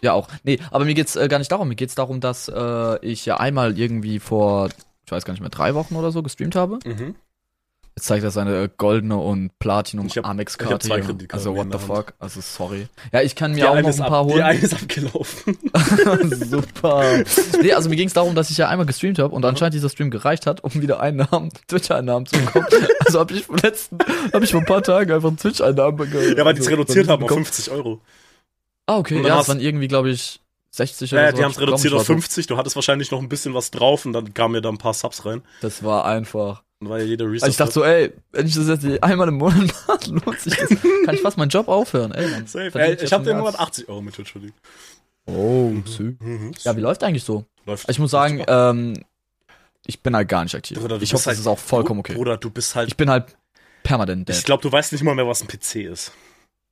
Ja, 0.01 0.13
auch. 0.13 0.27
Nee, 0.43 0.59
aber 0.71 0.85
mir 0.85 0.93
geht's 0.93 1.15
äh, 1.15 1.27
gar 1.27 1.39
nicht 1.39 1.51
darum. 1.51 1.67
Mir 1.67 1.75
geht's 1.75 1.95
darum, 1.95 2.19
dass 2.21 2.47
äh, 2.47 3.05
ich 3.05 3.25
ja 3.25 3.37
einmal 3.37 3.77
irgendwie 3.77 4.19
vor, 4.19 4.69
ich 5.05 5.11
weiß 5.11 5.25
gar 5.25 5.33
nicht 5.33 5.41
mehr, 5.41 5.49
drei 5.49 5.75
Wochen 5.75 5.95
oder 5.95 6.11
so 6.11 6.23
gestreamt 6.23 6.55
habe. 6.55 6.79
Mhm. 6.85 7.15
Jetzt 7.95 8.05
zeigt 8.05 8.23
er 8.23 8.31
seine 8.31 8.55
äh, 8.63 8.69
goldene 8.77 9.17
und 9.17 9.49
Platinum 9.59 10.05
Ich 10.05 10.15
hab- 10.17 10.25
Amex 10.25 10.55
ich 10.57 10.65
hab 10.71 10.81
zwei 10.81 11.03
Also 11.33 11.53
what 11.57 11.67
the 11.69 11.73
Hand. 11.79 11.83
fuck? 11.85 12.13
Also 12.19 12.39
sorry. 12.39 12.87
Ja, 13.11 13.21
ich 13.21 13.35
kann 13.35 13.51
mir 13.51 13.57
Die 13.57 13.63
auch 13.65 13.75
noch 13.81 13.89
ein 13.89 14.01
ab- 14.01 14.07
paar 14.07 14.25
Die 14.25 14.33
holen. 14.33 14.41
eine 14.43 14.59
ist 14.59 14.73
abgelaufen. 14.73 15.57
Super. 16.31 17.23
Nee, 17.61 17.73
also 17.73 17.89
mir 17.89 17.97
ging's 17.97 18.13
darum, 18.13 18.35
dass 18.35 18.49
ich 18.51 18.57
ja 18.57 18.69
einmal 18.69 18.85
gestreamt 18.85 19.19
habe 19.19 19.35
und 19.35 19.43
anscheinend 19.43 19.73
dieser 19.73 19.89
Stream 19.89 20.11
gereicht 20.11 20.45
hat, 20.45 20.63
um 20.63 20.73
wieder 20.81 21.01
Einnahmen, 21.01 21.49
Twitch-Einnahmen 21.67 22.25
zu 22.25 22.39
bekommen. 22.39 22.67
also 23.05 23.19
habe 23.19 23.33
ich 23.33 23.43
vor 23.45 23.57
letzten, 23.57 23.97
habe 24.33 24.45
ich 24.45 24.51
vor 24.51 24.61
ein 24.61 24.65
paar 24.65 24.83
Tagen 24.83 25.11
einfach 25.11 25.35
Twitch-Einnahmen 25.35 25.97
bekommen. 25.97 26.35
Ja, 26.37 26.45
weil 26.45 26.53
die 26.53 26.61
es 26.61 26.69
reduziert 26.69 27.09
haben 27.09 27.23
auf 27.23 27.27
bekommen. 27.27 27.45
50 27.45 27.71
Euro. 27.73 27.99
Ah, 28.89 28.97
okay. 28.97 29.17
Und 29.17 29.23
dann 29.23 29.33
Ja, 29.33 29.41
es 29.41 29.47
waren 29.47 29.59
irgendwie, 29.59 29.87
glaube 29.87 30.09
ich, 30.09 30.39
60 30.71 31.11
Ja, 31.11 31.17
oder 31.17 31.25
ja 31.25 31.31
so. 31.31 31.37
die 31.37 31.41
hab 31.41 31.45
haben 31.45 31.51
es 31.51 31.57
ich 31.57 31.61
reduziert 31.63 31.93
Ich 31.93 31.99
auf 31.99 32.09
war 32.09 32.15
50. 32.15 32.47
Du 32.47 32.57
hattest 32.57 32.75
wahrscheinlich 32.75 33.11
noch 33.11 33.19
ein 33.21 33.29
bisschen 33.29 33.53
was 33.53 33.71
drauf 33.71 34.05
und 34.05 34.13
dann 34.13 34.33
kamen 34.33 34.53
mir 34.53 34.61
da 34.61 34.69
ein 34.69 34.77
paar 34.77 34.93
Subs 34.93 35.25
rein. 35.25 35.41
Das 35.61 35.83
war 35.83 36.05
einfach. 36.05 36.63
Ja 36.81 36.97
jeder 36.97 37.25
Reset. 37.25 37.43
Also 37.43 37.51
ich 37.51 37.57
dachte 37.57 37.73
so, 37.73 37.83
ey, 37.83 38.13
wenn 38.31 38.47
ich 38.47 38.55
das 38.55 38.67
jetzt 38.67 39.03
einmal 39.03 39.27
im 39.27 39.35
Monat 39.35 39.57
mache, 39.87 40.09
lohnt 40.11 40.39
sich 40.39 40.55
das. 40.55 40.69
Kann 41.05 41.13
ich 41.15 41.21
fast 41.21 41.37
meinen 41.37 41.49
Job 41.49 41.67
aufhören, 41.67 42.13
ey, 42.13 42.25
Mann. 42.29 42.47
Safe. 42.47 42.71
Ey, 42.79 42.95
ja 42.95 43.01
ich 43.03 43.11
habe 43.11 43.25
den 43.25 43.37
Monat 43.37 43.55
als- 43.59 43.67
80 43.69 43.89
Euro 43.89 44.01
mit 44.01 44.15
Twitch 44.15 44.31
verdient. 44.31 44.53
Oh, 45.25 45.71
süß. 45.85 45.99
Mhm. 46.19 46.51
Ja, 46.63 46.75
wie 46.77 46.81
läuft 46.81 47.03
eigentlich 47.03 47.23
so? 47.25 47.45
Läuft. 47.65 47.89
Ich 47.89 47.99
muss 47.99 48.11
sagen, 48.11 48.43
ähm, 48.47 49.03
ich 49.85 50.01
bin 50.01 50.15
halt 50.15 50.27
gar 50.29 50.43
nicht 50.43 50.55
aktiv. 50.55 50.79
Bruder, 50.79 50.95
ich 51.01 51.13
hoffe, 51.13 51.23
das 51.23 51.27
halt- 51.27 51.39
ist 51.39 51.47
auch 51.47 51.59
vollkommen 51.59 51.99
okay. 51.99 52.13
Bruder, 52.15 52.37
du 52.37 52.49
bist 52.49 52.75
halt. 52.75 52.87
Ich 52.87 52.97
bin 52.97 53.09
halt 53.09 53.35
permanent 53.83 54.29
Ich 54.29 54.37
dead. 54.37 54.45
glaube, 54.45 54.61
du 54.63 54.71
weißt 54.71 54.91
nicht 54.93 55.03
mal 55.03 55.15
mehr, 55.15 55.27
was 55.27 55.41
ein 55.41 55.47
PC 55.47 55.83
ist. 55.85 56.11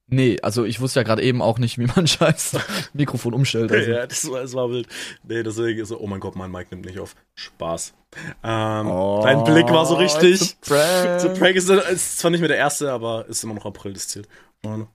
Nee, 0.09 0.37
also 0.41 0.63
ich 0.63 0.79
wusste 0.79 1.01
ja 1.01 1.03
gerade 1.03 1.21
eben 1.21 1.41
auch 1.41 1.59
nicht, 1.59 1.77
wie 1.77 1.85
man 1.85 2.07
scheiß 2.07 2.57
Mikrofon 2.93 3.33
umstellt. 3.33 3.71
Also. 3.71 3.91
Ja, 3.91 4.07
das 4.07 4.29
war, 4.31 4.41
das 4.41 4.53
war 4.53 4.69
wild. 4.69 4.87
Nee, 5.23 5.43
deswegen 5.43 5.79
ist 5.81 5.89
so, 5.89 5.99
oh 5.99 6.07
mein 6.07 6.21
Gott, 6.21 6.35
mein 6.37 6.49
Mic 6.49 6.67
nimmt 6.71 6.85
nicht 6.85 6.99
auf. 6.99 7.15
Spaß. 7.35 7.93
Ähm, 8.41 8.87
Oh, 8.87 9.19
dein 9.21 9.43
Blick 9.43 9.67
war 9.69 9.85
so 9.85 9.95
richtig. 9.95 10.41
a 10.41 10.65
prank. 10.65 11.19
So 11.21 11.33
Prank 11.33 11.55
ist, 11.55 11.69
ist 11.69 12.19
zwar 12.19 12.31
nicht 12.31 12.39
mehr 12.39 12.47
der 12.47 12.57
erste, 12.57 12.91
aber 12.91 13.25
ist 13.27 13.43
immer 13.43 13.53
noch 13.53 13.65
April, 13.65 13.93
das 13.93 14.07
zählt. 14.07 14.29
Warte. 14.63 14.87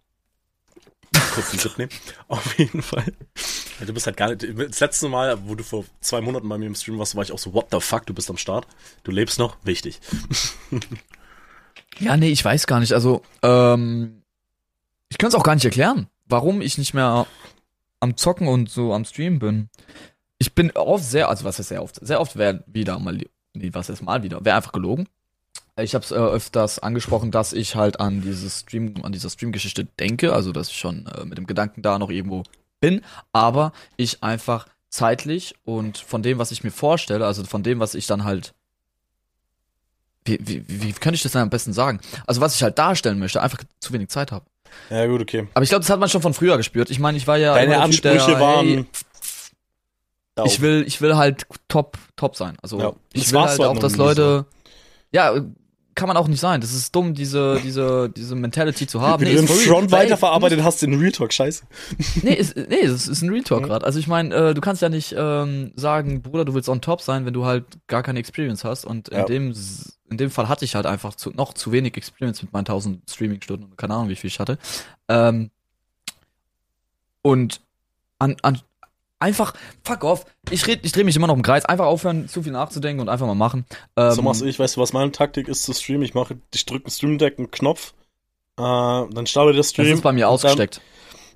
Kurz 1.34 1.50
einen 1.50 1.60
Tipp 1.60 1.78
nehmen. 1.78 1.90
Auf 2.28 2.58
jeden 2.58 2.80
Fall. 2.82 3.04
Du 3.84 3.92
bist 3.92 4.06
halt 4.06 4.16
gar 4.16 4.34
nicht. 4.34 4.46
Das 4.70 4.80
letzte 4.80 5.08
Mal, 5.10 5.38
wo 5.46 5.54
du 5.54 5.62
vor 5.62 5.84
zwei 6.00 6.22
Monaten 6.22 6.48
bei 6.48 6.56
mir 6.56 6.66
im 6.66 6.74
Stream 6.74 6.98
warst, 6.98 7.16
war 7.16 7.22
ich 7.22 7.32
auch 7.32 7.38
so, 7.38 7.52
what 7.52 7.66
the 7.70 7.80
fuck, 7.80 8.06
du 8.06 8.14
bist 8.14 8.30
am 8.30 8.38
Start. 8.38 8.66
Du 9.04 9.10
lebst 9.10 9.38
noch, 9.38 9.56
wichtig. 9.62 10.00
Ja, 11.98 12.16
nee, 12.16 12.30
ich 12.30 12.42
weiß 12.42 12.66
gar 12.66 12.80
nicht. 12.80 12.94
Also, 12.94 13.20
ähm, 13.42 14.21
ich 15.12 15.18
kann 15.18 15.28
es 15.28 15.34
auch 15.34 15.42
gar 15.42 15.54
nicht 15.54 15.66
erklären, 15.66 16.06
warum 16.24 16.62
ich 16.62 16.78
nicht 16.78 16.94
mehr 16.94 17.26
am 18.00 18.16
Zocken 18.16 18.48
und 18.48 18.70
so 18.70 18.94
am 18.94 19.04
Stream 19.04 19.38
bin. 19.38 19.68
Ich 20.38 20.54
bin 20.54 20.70
oft 20.70 21.04
sehr, 21.04 21.28
also 21.28 21.44
was 21.44 21.58
ist 21.58 21.68
sehr 21.68 21.82
oft, 21.82 21.96
sehr 22.00 22.18
oft 22.18 22.36
wäre 22.36 22.64
wieder 22.66 22.98
mal, 22.98 23.18
nee, 23.52 23.70
was 23.74 23.90
ist 23.90 24.00
mal 24.00 24.22
wieder, 24.22 24.42
wäre 24.42 24.56
einfach 24.56 24.72
gelogen. 24.72 25.06
Ich 25.78 25.94
habe 25.94 26.02
es 26.02 26.12
äh, 26.12 26.14
öfters 26.14 26.78
angesprochen, 26.78 27.30
dass 27.30 27.52
ich 27.52 27.76
halt 27.76 28.00
an 28.00 28.22
dieses 28.22 28.60
Stream, 28.60 28.94
an 29.02 29.12
dieser 29.12 29.28
Stream-Geschichte 29.28 29.84
denke, 29.84 30.32
also 30.32 30.50
dass 30.50 30.68
ich 30.68 30.78
schon 30.78 31.04
äh, 31.08 31.26
mit 31.26 31.36
dem 31.36 31.46
Gedanken 31.46 31.82
da 31.82 31.98
noch 31.98 32.08
irgendwo 32.08 32.44
bin, 32.80 33.02
aber 33.34 33.72
ich 33.98 34.22
einfach 34.22 34.66
zeitlich 34.88 35.54
und 35.64 35.98
von 35.98 36.22
dem, 36.22 36.38
was 36.38 36.52
ich 36.52 36.64
mir 36.64 36.70
vorstelle, 36.70 37.26
also 37.26 37.44
von 37.44 37.62
dem, 37.62 37.80
was 37.80 37.94
ich 37.94 38.06
dann 38.06 38.24
halt 38.24 38.54
wie, 40.24 40.38
wie, 40.40 40.64
wie 40.66 40.92
könnte 40.92 41.16
ich 41.16 41.22
das 41.22 41.32
dann 41.32 41.42
am 41.42 41.50
besten 41.50 41.74
sagen? 41.74 42.00
Also 42.26 42.40
was 42.40 42.54
ich 42.54 42.62
halt 42.62 42.78
darstellen 42.78 43.18
möchte, 43.18 43.42
einfach 43.42 43.62
zu 43.78 43.92
wenig 43.92 44.08
Zeit 44.08 44.32
habe. 44.32 44.46
Ja, 44.90 45.06
gut, 45.06 45.20
okay. 45.22 45.46
Aber 45.54 45.62
ich 45.62 45.68
glaube, 45.68 45.82
das 45.82 45.90
hat 45.90 46.00
man 46.00 46.08
schon 46.08 46.22
von 46.22 46.34
früher 46.34 46.56
gespürt. 46.56 46.90
Ich 46.90 46.98
meine, 46.98 47.16
ich 47.18 47.26
war 47.26 47.36
ja 47.38 47.54
Deine 47.54 47.74
Typ, 47.74 47.82
Ansprüche 47.82 48.26
der, 48.32 48.40
waren. 48.40 48.66
hey, 48.66 48.84
ich 50.46 50.60
will, 50.60 50.84
ich 50.86 51.00
will 51.00 51.16
halt 51.16 51.46
top, 51.68 51.98
top 52.16 52.36
sein. 52.36 52.56
Also 52.62 52.78
Ja, 52.80 52.92
ich 53.12 53.30
will 53.32 53.40
halt 53.40 53.60
auch, 53.60 53.78
dass 53.78 53.96
Leute, 53.96 54.46
ja, 55.12 55.34
kann 55.94 56.08
man 56.08 56.16
auch 56.16 56.26
nicht 56.26 56.40
sein. 56.40 56.62
Das 56.62 56.72
ist 56.72 56.94
dumm, 56.94 57.12
diese, 57.12 57.60
diese, 57.62 58.08
diese 58.08 58.34
Mentality 58.34 58.86
zu 58.86 59.02
haben. 59.02 59.20
Wie 59.20 59.26
Nee, 59.26 59.32
du 59.32 59.40
den 59.40 59.46
for 59.46 59.56
real. 59.56 59.66
Front 59.66 59.90
Weil, 59.92 59.98
ey, 59.98 60.04
weiterverarbeitet 60.06 60.62
hast 60.62 60.82
in 60.82 60.98
Real 60.98 61.12
Talk, 61.12 61.34
scheiße. 61.34 61.64
Nee, 62.22 62.32
ist, 62.32 62.56
nee, 62.56 62.86
das 62.86 63.08
ist 63.08 63.20
ein 63.20 63.28
Real 63.28 63.44
Talk 63.44 63.60
Mhm. 63.60 63.66
gerade. 63.66 63.84
Also 63.84 63.98
ich 63.98 64.06
meine, 64.06 64.34
äh, 64.34 64.54
du 64.54 64.62
kannst 64.62 64.80
ja 64.80 64.88
nicht 64.88 65.14
ähm, 65.18 65.72
sagen, 65.76 66.22
Bruder, 66.22 66.46
du 66.46 66.54
willst 66.54 66.70
on 66.70 66.80
top 66.80 67.02
sein, 67.02 67.26
wenn 67.26 67.34
du 67.34 67.44
halt 67.44 67.66
gar 67.88 68.02
keine 68.02 68.20
Experience 68.20 68.64
hast. 68.64 68.86
Und 68.86 69.10
in 69.10 69.18
Ja. 69.18 69.24
dem 69.26 69.50
s- 69.50 69.98
in 70.12 70.18
dem 70.18 70.30
Fall 70.30 70.48
hatte 70.48 70.64
ich 70.64 70.74
halt 70.74 70.86
einfach 70.86 71.14
zu, 71.14 71.30
noch 71.30 71.54
zu 71.54 71.72
wenig 71.72 71.96
Experience 71.96 72.42
mit 72.42 72.52
meinen 72.52 72.66
1000 72.66 73.10
Streaming-Stunden 73.10 73.64
und 73.64 73.78
keine 73.78 73.94
Ahnung, 73.94 74.08
wie 74.08 74.16
viel 74.16 74.28
ich 74.28 74.38
hatte. 74.38 74.58
Ähm, 75.08 75.50
und 77.22 77.60
an, 78.18 78.36
an 78.42 78.60
einfach 79.18 79.54
fuck 79.84 80.04
off. 80.04 80.26
Ich 80.50 80.66
red, 80.66 80.80
ich 80.82 80.92
drehe 80.92 81.04
mich 81.04 81.16
immer 81.16 81.28
noch 81.28 81.36
im 81.36 81.42
Kreis. 81.42 81.64
Einfach 81.64 81.86
aufhören, 81.86 82.28
zu 82.28 82.42
viel 82.42 82.52
nachzudenken 82.52 83.00
und 83.00 83.08
einfach 83.08 83.26
mal 83.26 83.34
machen. 83.34 83.64
Ähm, 83.96 84.12
so 84.12 84.22
machst 84.22 84.42
du 84.42 84.46
ich, 84.46 84.58
weißt 84.58 84.76
du, 84.76 84.80
was 84.80 84.92
meine 84.92 85.12
Taktik 85.12 85.48
ist 85.48 85.62
zu 85.62 85.72
streamen? 85.72 86.02
Ich 86.02 86.14
mache, 86.14 86.38
ich 86.52 86.66
drücke 86.66 86.86
einen 86.86 86.92
Stream 86.92 87.18
Deck 87.18 87.38
einen 87.38 87.50
Knopf, 87.50 87.94
äh, 88.58 88.62
dann 88.62 89.26
startet 89.26 89.56
der 89.56 89.62
Stream. 89.62 89.88
das 89.88 89.98
ist 89.98 90.02
bei 90.02 90.12
mir 90.12 90.28
ausgesteckt. 90.28 90.80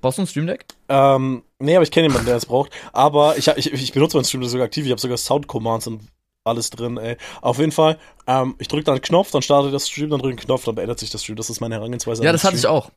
Brauchst 0.01 0.19
du 0.19 0.23
ein 0.23 0.27
Stream 0.27 0.45
Deck? 0.45 0.65
Ähm, 0.89 1.41
nee, 1.59 1.75
aber 1.75 1.83
ich 1.83 1.91
kenne 1.91 2.07
jemanden, 2.07 2.27
der 2.27 2.35
das 2.35 2.45
braucht. 2.45 2.71
Aber 2.93 3.37
ich, 3.37 3.47
ich, 3.47 3.73
ich 3.73 3.91
benutze 3.93 4.17
meinen 4.17 4.25
Stream 4.25 4.41
Deck 4.41 4.51
sogar 4.51 4.65
aktiv. 4.65 4.85
Ich 4.85 4.91
habe 4.91 5.01
sogar 5.01 5.17
Sound 5.17 5.47
Commands 5.47 5.87
und 5.87 6.01
alles 6.47 6.69
drin, 6.69 6.97
ey. 6.97 7.17
Auf 7.41 7.59
jeden 7.59 7.71
Fall, 7.71 7.97
ähm, 8.27 8.55
ich 8.59 8.67
drücke 8.67 8.83
dann 8.83 8.95
einen 8.95 9.01
Knopf, 9.01 9.31
dann 9.31 9.41
startet 9.41 9.73
der 9.73 9.79
Stream, 9.79 10.09
dann 10.09 10.19
drücke 10.19 10.35
ich 10.35 10.39
einen 10.39 10.45
Knopf, 10.45 10.65
dann 10.65 10.75
beendet 10.75 10.99
sich 10.99 11.09
der 11.09 11.17
Stream. 11.17 11.35
Das 11.35 11.49
ist 11.49 11.59
meine 11.59 11.75
Herangehensweise. 11.75 12.23
Ja, 12.23 12.31
das 12.31 12.43
hatte 12.43 12.57
ich 12.57 12.67
auch. 12.67 12.91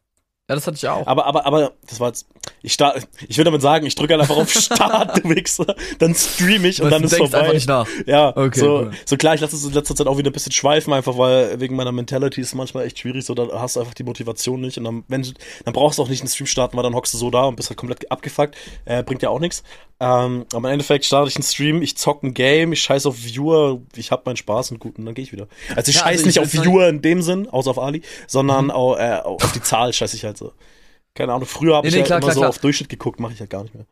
Ja, 0.50 0.56
das 0.56 0.66
hatte 0.66 0.76
ich 0.76 0.88
auch. 0.88 1.06
Aber, 1.06 1.26
aber, 1.26 1.46
aber, 1.46 1.72
das 1.88 2.00
war 2.00 2.08
jetzt, 2.08 2.26
ich 2.62 2.72
start, 2.72 3.06
ich 3.28 3.38
will 3.38 3.44
damit 3.44 3.62
sagen, 3.62 3.86
ich 3.86 3.94
drücke 3.94 4.14
halt 4.14 4.20
einfach 4.22 4.36
auf 4.36 4.50
Start, 4.52 5.16
du 5.24 5.28
Wichser, 5.30 5.74
dann 6.00 6.14
stream 6.14 6.64
ich 6.64 6.82
und 6.82 6.90
Weißt 6.90 6.94
dann 6.96 7.04
ist 7.04 7.16
vorbei. 7.16 7.38
einfach 7.38 7.52
nicht 7.54 7.68
nach. 7.68 7.86
Ja, 8.06 8.36
Okay, 8.36 8.58
so, 8.58 8.66
cool. 8.78 8.90
so 9.06 9.16
klar, 9.16 9.34
ich 9.36 9.40
lasse 9.40 9.54
es 9.56 9.64
in 9.64 9.72
letzter 9.72 9.94
Zeit 9.94 10.06
auch 10.08 10.18
wieder 10.18 10.30
ein 10.30 10.32
bisschen 10.32 10.52
schweifen, 10.52 10.92
einfach 10.92 11.16
weil 11.16 11.60
wegen 11.60 11.76
meiner 11.76 11.92
Mentality 11.92 12.40
ist 12.40 12.48
es 12.48 12.54
manchmal 12.54 12.84
echt 12.84 12.98
schwierig, 12.98 13.24
so 13.24 13.34
da 13.34 13.46
hast 13.60 13.76
du 13.76 13.80
einfach 13.80 13.94
die 13.94 14.02
Motivation 14.04 14.60
nicht 14.60 14.76
und 14.78 14.84
dann, 14.84 15.04
wenn, 15.08 15.22
dann 15.64 15.72
brauchst 15.72 15.98
du 15.98 16.02
auch 16.02 16.08
nicht 16.08 16.20
einen 16.20 16.28
Stream 16.28 16.46
starten, 16.48 16.76
weil 16.76 16.82
dann 16.82 16.94
hockst 16.94 17.14
du 17.14 17.18
so 17.18 17.30
da 17.30 17.44
und 17.44 17.54
bist 17.56 17.68
halt 17.70 17.78
komplett 17.78 18.10
abgefuckt, 18.10 18.56
äh, 18.86 19.02
bringt 19.04 19.22
ja 19.22 19.28
auch 19.30 19.38
nichts. 19.38 19.62
Ähm, 20.02 20.46
aber 20.54 20.68
im 20.68 20.72
Endeffekt 20.72 21.04
starte 21.04 21.28
ich 21.28 21.36
einen 21.36 21.42
Stream, 21.44 21.82
ich 21.82 21.94
zock 21.98 22.22
ein 22.22 22.32
Game, 22.32 22.72
ich 22.72 22.80
scheiß 22.82 23.04
auf 23.04 23.22
Viewer, 23.22 23.80
ich 23.96 24.10
hab 24.10 24.24
meinen 24.24 24.36
Spaß 24.38 24.70
und 24.70 24.78
gut 24.80 24.98
und 24.98 25.04
dann 25.04 25.14
gehe 25.14 25.22
ich 25.22 25.30
wieder. 25.32 25.46
Also 25.76 25.90
ich 25.90 25.96
Ja, 25.96 26.02
scheiß 26.04 26.12
also 26.20 26.26
nicht 26.26 26.36
ich 26.36 26.42
auf 26.42 26.52
Viewer 26.54 26.88
in 26.88 27.02
dem 27.02 27.20
Sinn, 27.20 27.48
außer 27.50 27.70
auf 27.70 27.78
Ali, 27.78 28.00
sondern 28.26 28.66
Mhm. 28.66 28.70
auch, 28.70 28.96
äh, 28.96 29.20
auf 29.22 29.52
die 29.52 29.60
Zahl 29.62 29.92
scheiß 29.92 30.14
ich 30.14 30.24
halt 30.24 30.38
so. 30.40 30.52
Keine 31.14 31.32
Ahnung, 31.32 31.46
früher 31.46 31.76
habe 31.76 31.86
Nee, 31.86 31.90
ich 31.90 31.96
nee, 32.00 32.02
klar, 32.04 32.18
immer 32.18 32.26
klar, 32.26 32.34
so 32.34 32.40
klar. 32.40 32.50
auf 32.50 32.58
Durchschnitt 32.58 32.88
geguckt, 32.88 33.20
mache 33.20 33.32
ich 33.32 33.40
halt 33.40 33.50
gar 33.50 33.62
nicht 33.62 33.74
mehr. 33.74 33.86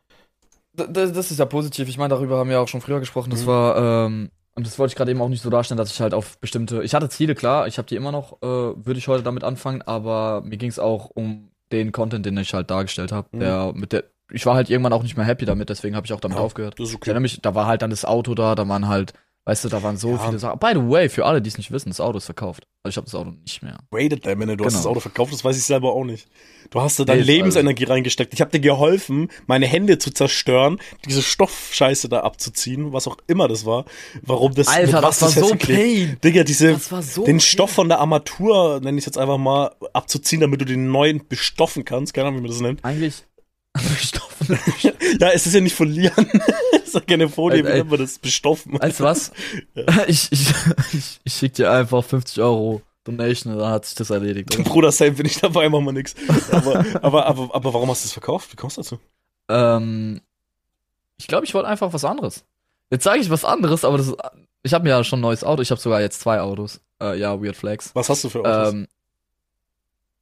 Das, 0.75 1.13
das 1.13 1.31
ist 1.31 1.39
ja 1.39 1.45
positiv. 1.47 1.89
Ich 1.89 1.99
meine, 1.99 2.11
darüber 2.11 2.39
haben 2.39 2.51
wir 2.51 2.61
auch 2.61 2.69
schon 2.69 2.81
früher 2.81 3.01
gesprochen. 3.01 3.31
Das 3.31 3.43
Mhm. 3.43 3.47
war, 3.47 4.07
ähm, 4.07 4.31
und 4.55 4.67
das 4.67 4.79
wollte 4.79 4.93
ich 4.93 4.97
gerade 4.97 5.11
eben 5.11 5.21
auch 5.21 5.29
nicht 5.29 5.43
so 5.43 5.51
darstellen, 5.51 5.79
dass 5.79 5.91
ich 5.91 6.01
halt 6.01 6.15
auf 6.15 6.39
bestimmte. 6.39 6.83
Ich 6.83 6.95
hatte 6.95 7.09
Ziele, 7.09 7.35
klar, 7.35 7.67
ich 7.67 7.79
habe 7.79 7.89
die 7.89 7.97
immer 7.97 8.13
noch, 8.13 8.41
äh, 8.43 8.47
würde 8.47 8.99
ich 8.99 9.09
heute 9.09 9.23
damit 9.25 9.45
anfangen, 9.45 9.83
aber 9.83 10.43
mir 10.43 10.57
ging 10.57 10.71
es 10.71 10.79
auch 10.79 11.11
um 11.15 11.51
den 11.73 11.93
Content, 11.93 12.25
den 12.25 12.37
ich 12.37 12.55
halt 12.55 12.71
dargestellt 12.71 13.13
habe. 13.13 13.29
Mhm. 13.33 13.41
Der 13.41 13.73
mit 13.75 13.93
der. 13.93 14.05
Ich 14.31 14.45
war 14.47 14.55
halt 14.55 14.69
irgendwann 14.69 14.93
auch 14.93 15.03
nicht 15.03 15.17
mehr 15.17 15.25
happy 15.25 15.47
damit, 15.47 15.71
deswegen 15.71 15.97
habe 15.97 16.07
ich 16.07 16.13
auch 16.13 16.21
damit 16.21 16.37
Ja, 16.39 16.45
aufgehört. 16.45 16.75
Das 16.79 16.85
ist 16.89 16.91
Ich 16.91 16.97
okay. 16.97 17.11
erinnere 17.11 17.23
mich, 17.23 17.41
da 17.41 17.55
war 17.55 17.67
halt 17.67 17.81
dann 17.83 17.91
das 17.91 18.05
Auto 18.05 18.35
da, 18.35 18.55
da 18.55 18.69
waren 18.69 18.87
halt, 18.87 19.15
weißt 19.49 19.65
du, 19.65 19.69
da 19.71 19.83
waren 19.83 19.97
so 19.97 20.11
Ja. 20.11 20.19
viele 20.19 20.39
Sachen. 20.39 20.59
By 20.59 20.73
the 20.75 20.91
way, 20.91 21.09
für 21.09 21.25
alle, 21.25 21.41
die 21.41 21.49
es 21.49 21.57
nicht 21.57 21.71
wissen, 21.71 21.89
das 21.89 22.01
Auto 22.01 22.19
ist 22.19 22.27
verkauft. 22.27 22.65
Also 22.83 22.93
ich 22.93 22.97
habe 22.99 23.07
das 23.07 23.15
Auto 23.15 23.31
nicht 23.31 23.63
mehr. 23.63 23.79
Waited 23.91 24.27
a 24.29 24.35
minute, 24.35 24.59
du 24.59 24.65
hast 24.67 24.75
Genau. 24.75 24.83
das 24.83 24.87
Auto 24.87 25.01
verkauft, 25.01 25.33
das 25.33 25.43
weiß 25.43 25.57
ich 25.57 25.65
selber 25.65 25.95
auch 25.95 26.05
nicht. 26.05 26.29
Du 26.71 26.83
hast 26.83 26.99
da 27.01 27.05
deine 27.07 27.21
Nee, 27.23 27.27
Lebensenergie 27.39 27.85
reingesteckt. 27.85 28.35
Ich 28.35 28.43
habe 28.43 28.51
dir 28.51 28.61
geholfen, 28.61 29.29
meine 29.47 29.67
Hände 29.67 29.97
zu 29.97 30.11
zerstören, 30.11 30.79
diese 31.07 31.23
Stoffscheiße 31.23 32.11
da 32.11 32.21
abzuziehen, 32.21 32.93
was 32.93 33.09
auch 33.09 33.17
immer 33.27 33.49
das 33.49 33.65
war. 33.65 33.87
Warum 34.21 34.53
das 34.55 34.69
Alter, 34.69 35.01
das 35.01 35.23
war 35.23 35.31
so 35.31 35.41
jetzt 35.41 35.53
geklebt- 35.63 35.79
pain. 35.79 36.19
Digga, 36.23 36.45
diese 36.45 36.73
Das 36.75 36.93
war 36.93 37.03
so 37.03 37.25
den 37.25 37.37
pain. 37.37 37.41
Stoff 37.41 37.71
von 37.71 37.89
der 37.89 38.01
Armatur, 38.01 38.81
nenne 38.83 38.99
ich 38.99 39.07
jetzt 39.07 39.17
einfach 39.17 39.39
mal, 39.39 39.75
abzuziehen, 39.95 40.43
damit 40.43 40.61
du 40.61 40.67
den 40.67 40.91
neuen 40.91 41.27
bestoffen 41.27 41.87
kannst. 41.87 42.13
Keine 42.13 42.29
Ahnung, 42.29 42.41
wie 42.41 42.43
man 42.43 42.51
das 42.51 42.61
nennt. 42.61 42.85
Eigentlich. 42.85 43.25
Bestoffen. 43.73 44.38
Ja, 45.21 45.31
es 45.31 45.47
ist 45.47 45.55
ja 45.55 45.61
nicht 45.61 45.75
folieren. 45.75 46.31
es 46.73 46.89
ist 46.89 46.95
ja 46.95 47.01
keine 47.01 47.29
Folie, 47.29 47.65
wie 47.65 47.69
nennt 47.69 47.91
man 47.91 47.99
das? 47.99 48.19
Bestoffen. 48.19 48.73
Du 48.73 49.01
was? 49.01 49.33
Ich, 50.07 50.29
ich, 50.31 50.49
ich, 50.93 51.21
ich 51.25 51.33
schick 51.33 51.55
dir 51.55 51.71
einfach 51.71 52.05
50 52.05 52.43
Euro 52.43 52.83
Donation 53.05 53.55
und 53.55 53.59
dann 53.61 53.71
hat 53.71 53.87
sich 53.87 53.95
das 53.95 54.11
erledigt. 54.11 54.55
Oder? 54.55 54.65
Bruder, 54.69 54.93
Sam, 54.93 55.15
bin 55.15 55.27
ich 55.27 55.41
dabei, 55.41 55.69
mach 55.69 55.81
mal 55.81 55.93
nix. 55.93 56.15
Aber, 56.53 56.85
aber, 57.03 57.27
aber, 57.27 57.55
aber 57.55 57.75
warum 57.75 57.91
hast 57.91 58.05
du 58.05 58.07
es 58.07 58.13
verkauft? 58.13 58.53
Wie 58.53 58.57
kommst 58.57 58.77
du 58.77 58.83
dazu? 58.83 58.99
Ähm, 59.49 60.21
ich 61.17 61.27
glaube, 61.27 61.45
ich 61.47 61.55
wollte 61.55 61.69
einfach 61.69 61.93
was 61.93 62.05
anderes. 62.05 62.45
Jetzt 62.91 63.05
sage 63.05 63.21
ich 63.21 63.31
was 63.31 63.45
anderes, 63.45 63.85
aber 63.85 63.99
das 63.99 64.09
ist, 64.09 64.17
ich 64.63 64.75
habe 64.75 64.85
mir 64.85 64.91
ja 64.91 65.05
schon 65.05 65.21
ein 65.21 65.23
neues 65.23 65.45
Auto. 65.45 65.63
Ich 65.63 65.71
habe 65.71 65.81
sogar 65.81 66.01
jetzt 66.01 66.21
zwei 66.21 66.41
Autos. 66.41 66.81
Äh, 67.01 67.19
ja, 67.19 67.41
Weird 67.43 67.57
Flags. 67.57 67.95
Was 67.95 68.09
hast 68.09 68.25
du 68.25 68.29
für 68.29 68.41
Autos? 68.41 68.73
Ähm, 68.73 68.89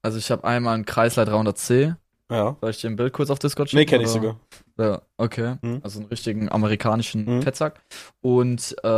also 0.02 0.18
ich 0.18 0.30
habe 0.30 0.44
einmal 0.44 0.74
einen 0.74 0.86
Chrysler 0.86 1.24
300C. 1.24 1.96
Ja. 2.30 2.56
Soll 2.60 2.70
ich 2.70 2.80
dir 2.80 2.88
ein 2.90 2.96
Bild 2.96 3.12
kurz 3.12 3.30
auf 3.30 3.38
Discord 3.38 3.70
schicken? 3.70 3.78
Nee, 3.80 3.86
kenne 3.86 4.04
ich 4.04 4.10
sogar. 4.10 4.36
Ja, 4.78 5.00
okay. 5.16 5.56
Mhm. 5.62 5.80
Also 5.82 6.00
einen 6.00 6.08
richtigen 6.08 6.50
amerikanischen 6.52 7.24
Mhm. 7.36 7.42
Fettsack. 7.42 7.80
Und 8.20 8.74
äh, 8.84 8.88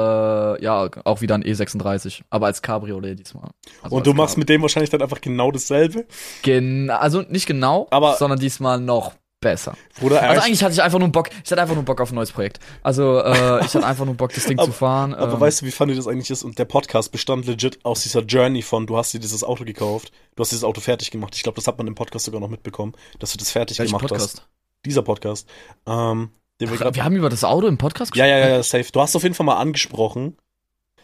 ja, 0.62 0.88
auch 1.04 1.20
wieder 1.20 1.34
ein 1.36 1.44
E36, 1.44 2.22
aber 2.30 2.46
als 2.46 2.62
Cabriolet 2.62 3.18
diesmal. 3.18 3.50
Also 3.82 3.94
Und 3.96 4.06
du 4.06 4.12
machst 4.14 4.34
Cabrio. 4.34 4.40
mit 4.40 4.48
dem 4.48 4.62
wahrscheinlich 4.62 4.90
dann 4.90 5.02
einfach 5.02 5.20
genau 5.20 5.50
dasselbe. 5.52 6.06
Gen 6.42 6.90
also 6.90 7.22
nicht 7.22 7.46
genau, 7.46 7.86
Aber- 7.90 8.14
sondern 8.14 8.38
diesmal 8.38 8.80
noch 8.80 9.12
besser. 9.40 9.76
Bruder, 9.98 10.22
Also 10.22 10.42
eigentlich 10.42 10.62
hatte 10.62 10.72
ich 10.74 10.82
einfach 10.82 10.98
nur 10.98 11.08
Bock, 11.08 11.30
ich 11.44 11.50
hatte 11.50 11.60
einfach 11.62 11.74
nur 11.74 11.84
Bock 11.84 12.00
auf 12.00 12.10
ein 12.10 12.14
neues 12.16 12.32
Projekt. 12.32 12.58
Also 12.82 13.20
äh, 13.22 13.60
ich 13.64 13.74
hatte 13.74 13.86
einfach 13.86 14.04
nur 14.04 14.14
Bock, 14.14 14.32
das 14.32 14.46
Ding 14.46 14.58
zu 14.58 14.72
fahren. 14.72 15.14
aber 15.14 15.34
ähm, 15.34 15.40
weißt 15.40 15.62
du, 15.62 15.66
wie 15.66 15.70
funny 15.70 15.94
das 15.94 16.06
eigentlich 16.08 16.30
ist? 16.30 16.42
Und 16.42 16.58
der 16.58 16.64
Podcast 16.64 17.12
bestand 17.12 17.46
legit 17.46 17.78
aus 17.84 18.02
dieser 18.02 18.22
Journey 18.22 18.62
von, 18.62 18.86
du 18.86 18.96
hast 18.96 19.12
dir 19.14 19.20
dieses 19.20 19.44
Auto 19.44 19.64
gekauft, 19.64 20.12
du 20.36 20.40
hast 20.42 20.50
dieses 20.50 20.64
Auto 20.64 20.80
fertig 20.80 21.10
gemacht. 21.10 21.34
Ich 21.36 21.42
glaube, 21.42 21.56
das 21.56 21.66
hat 21.66 21.78
man 21.78 21.86
im 21.86 21.94
Podcast 21.94 22.24
sogar 22.24 22.40
noch 22.40 22.48
mitbekommen, 22.48 22.92
dass 23.18 23.32
du 23.32 23.38
das 23.38 23.50
fertig 23.50 23.78
welchen 23.78 23.92
gemacht 23.96 24.08
Podcast? 24.08 24.38
hast. 24.38 24.48
Dieser 24.84 25.02
Podcast. 25.02 25.48
Ähm, 25.86 26.30
den 26.60 26.70
wir 26.70 26.86
Ach, 26.86 26.94
wir 26.94 27.04
haben 27.04 27.14
über 27.16 27.28
das 27.30 27.44
Auto 27.44 27.66
im 27.68 27.78
Podcast 27.78 28.16
ja, 28.16 28.26
ja, 28.26 28.38
ja, 28.38 28.48
ja, 28.48 28.62
safe. 28.62 28.86
Du 28.92 29.00
hast 29.00 29.14
auf 29.14 29.22
jeden 29.22 29.34
Fall 29.34 29.46
mal 29.46 29.56
angesprochen, 29.58 30.36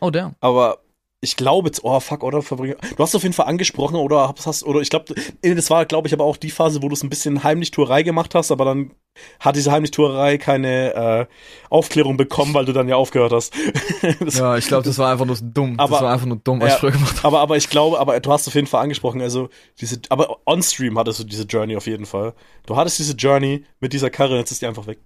Oh, 0.00 0.10
der. 0.10 0.34
aber 0.40 0.78
ich 1.24 1.36
glaube 1.36 1.68
jetzt, 1.68 1.82
oh 1.82 1.98
fuck, 1.98 2.22
oder 2.22 2.40
Verbringe. 2.42 2.76
Du 2.96 3.02
hast 3.02 3.14
auf 3.16 3.22
jeden 3.24 3.32
Fall 3.34 3.46
angesprochen 3.46 3.96
oder 3.96 4.32
hast, 4.44 4.62
oder 4.64 4.80
ich 4.80 4.90
glaube, 4.90 5.14
das 5.42 5.70
war, 5.70 5.84
glaube 5.86 6.06
ich, 6.06 6.14
aber 6.14 6.24
auch 6.24 6.36
die 6.36 6.50
Phase, 6.50 6.82
wo 6.82 6.88
du 6.88 6.94
es 6.94 7.02
ein 7.02 7.10
bisschen 7.10 7.42
Heimlichtuerei 7.42 8.02
gemacht 8.04 8.34
hast, 8.36 8.52
aber 8.52 8.64
dann 8.64 8.92
hat 9.40 9.56
diese 9.56 9.72
Heimlichtuerei 9.72 10.38
keine 10.38 10.94
äh, 10.94 11.26
Aufklärung 11.70 12.16
bekommen, 12.16 12.52
weil 12.54 12.64
du 12.64 12.72
dann 12.72 12.88
ja 12.88 12.96
aufgehört 12.96 13.32
hast. 13.32 13.52
das, 14.20 14.38
Ja, 14.38 14.56
ich 14.56 14.66
glaube, 14.66 14.84
das 14.84 14.98
war 14.98 15.10
einfach 15.10 15.24
nur 15.26 15.36
dumm. 15.40 15.74
Aber- 15.78 15.92
das 15.96 16.02
war 16.02 16.12
einfach 16.12 16.26
nur 16.26 16.36
dumm, 16.42 16.60
was 16.60 16.68
Ja. 16.68 16.74
ich 16.74 16.80
früher 16.80 16.90
gemacht 16.92 17.16
habe. 17.18 17.26
aber, 17.28 17.40
aber 17.40 17.56
ich 17.56 17.68
glaube, 17.70 17.98
aber 17.98 18.18
du 18.20 18.30
hast 18.32 18.46
auf 18.46 18.54
jeden 18.54 18.66
Fall 18.66 18.82
angesprochen, 18.82 19.20
also 19.22 19.48
diese, 19.80 20.00
aber 20.10 20.38
on-stream 20.46 20.98
hattest 20.98 21.20
du 21.20 21.24
diese 21.24 21.44
Journey 21.44 21.76
auf 21.76 21.86
jeden 21.86 22.06
Fall. 22.06 22.34
Du 22.66 22.76
hattest 22.76 22.98
diese 22.98 23.14
Journey 23.14 23.64
mit 23.80 23.92
dieser 23.92 24.10
Karre, 24.10 24.36
jetzt 24.36 24.50
ist 24.50 24.62
die 24.62 24.66
einfach 24.66 24.86
weg. 24.86 24.98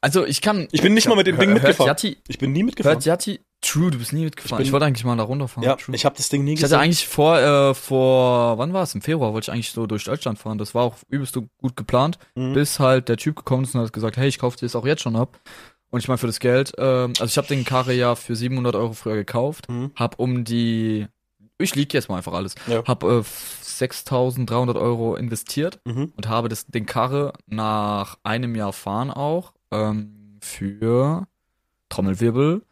Also 0.00 0.24
ich 0.24 0.40
kann. 0.40 0.68
Ich 0.70 0.80
bin 0.80 0.94
nicht 0.94 1.08
mal 1.08 1.16
mit 1.16 1.26
dem 1.26 1.38
Ding 1.38 1.52
mitgefahren. 1.52 1.88
Yati, 1.88 2.18
Ich 2.28 2.38
bin 2.38 2.52
nie 2.52 2.62
mitgefahren. 2.62 2.98
hört 2.98 3.04
Yati, 3.04 3.40
true, 3.60 3.90
du 3.90 3.98
bist 3.98 4.12
nie 4.12 4.24
mitgefahren. 4.24 4.62
Ich 4.62 4.68
Ich, 4.68 4.72
wollte 4.72 4.86
eigentlich 4.86 5.04
mal 5.04 5.16
da 5.16 5.24
runterfahren. 5.24 5.62
ja, 5.68 5.76
true. 5.76 5.94
ich 5.94 6.04
habe 6.04 6.16
das 6.16 6.28
Ding 6.28 6.44
nie 6.44 6.52
Ich 6.54 6.58
hatte 6.60 6.64
gesehen. 6.70 6.80
eigentlich 6.80 7.06
vor, 7.08 7.38
äh, 7.38 7.74
vor, 7.74 8.58
wann 8.58 8.72
war 8.72 8.82
es? 8.84 8.94
Im 8.94 9.00
Februar 9.02 9.32
wollte 9.32 9.46
ich 9.50 9.52
eigentlich 9.52 9.70
so 9.72 9.86
durch 9.86 10.04
Deutschland 10.04 10.38
fahren. 10.38 10.58
Das 10.58 10.74
war 10.74 10.82
auch 10.84 10.96
übelst 11.08 11.34
gut 11.34 11.76
geplant, 11.76 12.18
Mhm. 12.34 12.54
bis 12.54 12.78
halt 12.78 13.08
der 13.08 13.16
Typ 13.16 13.36
gekommen 13.36 13.64
ist 13.64 13.74
und 13.74 13.80
hat 13.82 13.92
gesagt, 13.92 14.16
hey, 14.16 14.28
ich 14.28 14.38
kaufe 14.38 14.56
dir 14.56 14.66
das 14.66 14.76
auch 14.76 14.86
jetzt 14.86 15.02
schon 15.02 15.16
ab. 15.16 15.38
Und 15.90 16.00
ich 16.00 16.08
meine, 16.08 16.18
für 16.18 16.26
das 16.26 16.38
Geld, 16.40 16.72
ähm, 16.78 17.12
also 17.18 17.24
ich 17.26 17.38
habe 17.38 17.48
den 17.48 17.64
Karre 17.64 17.94
ja 17.94 18.14
für 18.14 18.36
700 18.36 18.74
Euro 18.76 18.92
früher 18.92 19.16
gekauft, 19.16 19.68
Mhm. 19.70 19.90
hab 19.96 20.18
um 20.18 20.44
die, 20.44 21.06
ich 21.58 21.74
lieg 21.74 21.92
jetzt 21.94 22.08
mal 22.10 22.18
einfach 22.18 22.34
alles, 22.34 22.54
Ja. 22.66 22.84
hab 22.86 23.02
äh, 23.04 23.22
6.300 23.62 24.76
Euro 24.76 25.16
investiert 25.16 25.80
Mhm. 25.84 26.12
und 26.16 26.28
habe 26.28 26.48
das, 26.48 26.66
den 26.66 26.86
Karre 26.86 27.32
nach 27.46 28.18
einem 28.22 28.54
Jahr 28.54 28.72
fahren 28.72 29.10
auch 29.10 29.52
ähm, 29.70 30.38
für 30.42 31.26
Trommelwirbel 31.88 32.62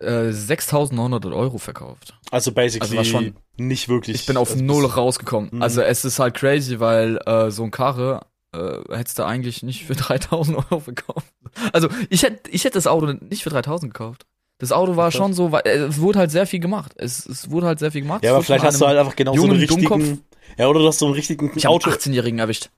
äh, 0.00 0.30
6.900 0.30 1.34
Euro 1.34 1.58
verkauft. 1.58 2.14
Also 2.30 2.52
basically 2.52 2.96
Also 2.96 2.96
war 2.96 3.04
schon- 3.22 3.34
nicht 3.56 3.88
wirklich. 3.88 4.16
Ich 4.16 4.26
bin 4.26 4.36
auf 4.36 4.56
null 4.56 4.86
rausgekommen. 4.86 5.50
Mhm. 5.52 5.62
Also 5.62 5.82
es 5.82 6.04
ist 6.04 6.18
halt 6.18 6.34
crazy, 6.34 6.80
weil 6.80 7.18
äh, 7.26 7.50
so 7.50 7.64
ein 7.64 7.70
Karre 7.70 8.26
äh, 8.54 8.78
hättest 8.96 9.18
du 9.18 9.24
eigentlich 9.24 9.62
nicht 9.62 9.84
für 9.84 9.92
3.000 9.94 10.56
Euro 10.56 10.80
verkauft. 10.80 11.26
Also 11.72 11.88
ich 12.08 12.22
hätte 12.22 12.50
ich 12.50 12.64
hätte 12.64 12.74
das 12.74 12.86
Auto 12.86 13.06
nicht 13.20 13.42
für 13.42 13.50
3.000 13.50 13.80
gekauft. 13.88 14.24
Das 14.58 14.72
Auto 14.72 14.96
war 14.96 15.10
schon 15.10 15.32
so, 15.32 15.48
äh, 15.56 15.68
es 15.70 16.00
wurde 16.00 16.18
halt 16.18 16.30
sehr 16.30 16.46
viel 16.46 16.60
gemacht. 16.60 16.92
Es, 16.96 17.26
es 17.26 17.50
wurde 17.50 17.66
halt 17.66 17.78
sehr 17.78 17.92
viel 17.92 18.02
gemacht. 18.02 18.22
Ja, 18.24 18.32
aber 18.34 18.42
vielleicht 18.42 18.64
hast 18.64 18.80
du 18.80 18.86
halt 18.86 18.98
einfach 18.98 19.16
genau 19.16 19.34
so 19.34 19.44
einen 19.44 19.52
richtigen. 19.58 19.82
Dummkopf. 19.88 20.18
Ja, 20.58 20.68
oder 20.68 20.80
du 20.80 20.86
hast 20.88 20.98
so 20.98 21.06
einen 21.06 21.14
richtigen 21.14 21.50
Ich 21.54 21.64
habe 21.64 21.74
Auto. 21.74 21.88
einen 21.90 21.98
18-Jährigen 21.98 22.38
erwischt. 22.38 22.70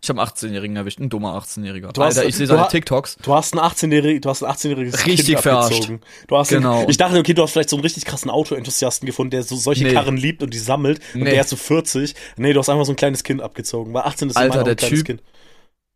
Ich 0.00 0.08
habe 0.08 0.20
einen 0.20 0.30
18-Jährigen 0.30 0.76
erwischt, 0.76 1.00
ein 1.00 1.08
dummer 1.08 1.34
18-Jähriger. 1.36 1.92
Du 1.92 2.02
hast- 2.02 2.16
Alter, 2.18 2.28
ich 2.28 2.36
sehe 2.36 2.46
seine 2.46 2.68
TikToks. 2.68 3.16
Du 3.22 3.34
hast 3.34 3.52
ein 3.54 3.58
18-jähriges, 3.58 4.20
du 4.20 4.28
hast 4.30 4.42
ein 4.44 4.50
18-jähriges 4.50 5.06
Richtig 5.06 5.26
kind 5.26 5.40
verarscht. 5.40 5.72
abgezogen. 5.72 6.00
Du 6.28 6.36
hast 6.36 6.48
Genau. 6.50 6.80
Einen, 6.80 6.90
ich 6.90 6.96
dachte, 6.96 7.18
okay, 7.18 7.34
du 7.34 7.42
hast 7.42 7.52
vielleicht 7.52 7.70
so 7.70 7.76
einen 7.76 7.82
richtig 7.82 8.04
krassen 8.04 8.30
Autoenthusiasten 8.30 9.06
gefunden, 9.06 9.30
der 9.32 9.42
so 9.42 9.56
solche 9.56 9.84
Nee. 9.84 9.92
Karren 9.92 10.16
liebt 10.16 10.42
und 10.42 10.54
die 10.54 10.58
sammelt. 10.58 11.00
Und 11.14 11.22
Nee. 11.24 11.30
der 11.32 11.40
ist 11.40 11.50
so 11.50 11.56
40. 11.56 12.14
Nee, 12.36 12.52
du 12.52 12.60
hast 12.60 12.68
einfach 12.68 12.84
so 12.84 12.92
ein 12.92 12.96
kleines 12.96 13.24
Kind 13.24 13.42
abgezogen. 13.42 13.92
Weil 13.92 14.02
18 14.02 14.30
ist 14.30 14.36
Alter, 14.36 14.62
der 14.62 14.74
ein 14.74 14.76
kleines 14.76 14.98
Typ- 15.00 15.06
Kind. 15.06 15.22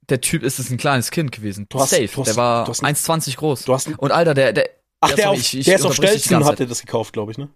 Der 0.09 0.21
Typ 0.21 0.43
ist 0.43 0.59
es 0.59 0.69
ein 0.71 0.79
kleines 0.79 1.11
Kind 1.13 1.31
gewesen. 1.31 1.67
Du 1.69 1.79
hast- 1.79 1.91
Safe. 1.91 2.09
du 2.09 2.21
hast- 2.23 2.27
der 2.27 2.37
war 2.37 2.65
du 2.65 2.71
hast 2.71 2.83
ein- 2.83 2.87
1,20 2.97 3.37
groß. 3.37 3.65
Du 3.65 3.73
hast 3.73 3.89
Und 3.99 4.11
Alter, 4.11 4.35
der, 4.35 4.53
der. 4.53 4.69
ach, 5.01 5.11
der, 5.11 5.17
sorry, 5.27 5.29
auf, 5.29 5.39
ich- 5.41 5.59
ich 5.61 5.65
der 5.67 5.77
ist 5.77 5.85
auf 5.87 5.95
Stelzen, 5.95 6.45
hat 6.45 6.59
er 6.59 6.67
das 6.67 6.81
gekauft, 6.81 7.13
glaube 7.13 7.31
ich, 7.31 7.39
ne? 7.39 7.49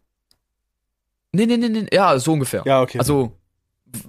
Nee, 1.33 1.47
nee, 1.47 1.57
nee, 1.57 1.69
nee. 1.69 1.87
Ja, 1.93 2.19
so 2.19 2.33
ungefähr. 2.33 2.63
Ja, 2.65 2.81
okay. 2.83 2.99
Also, 2.99 3.33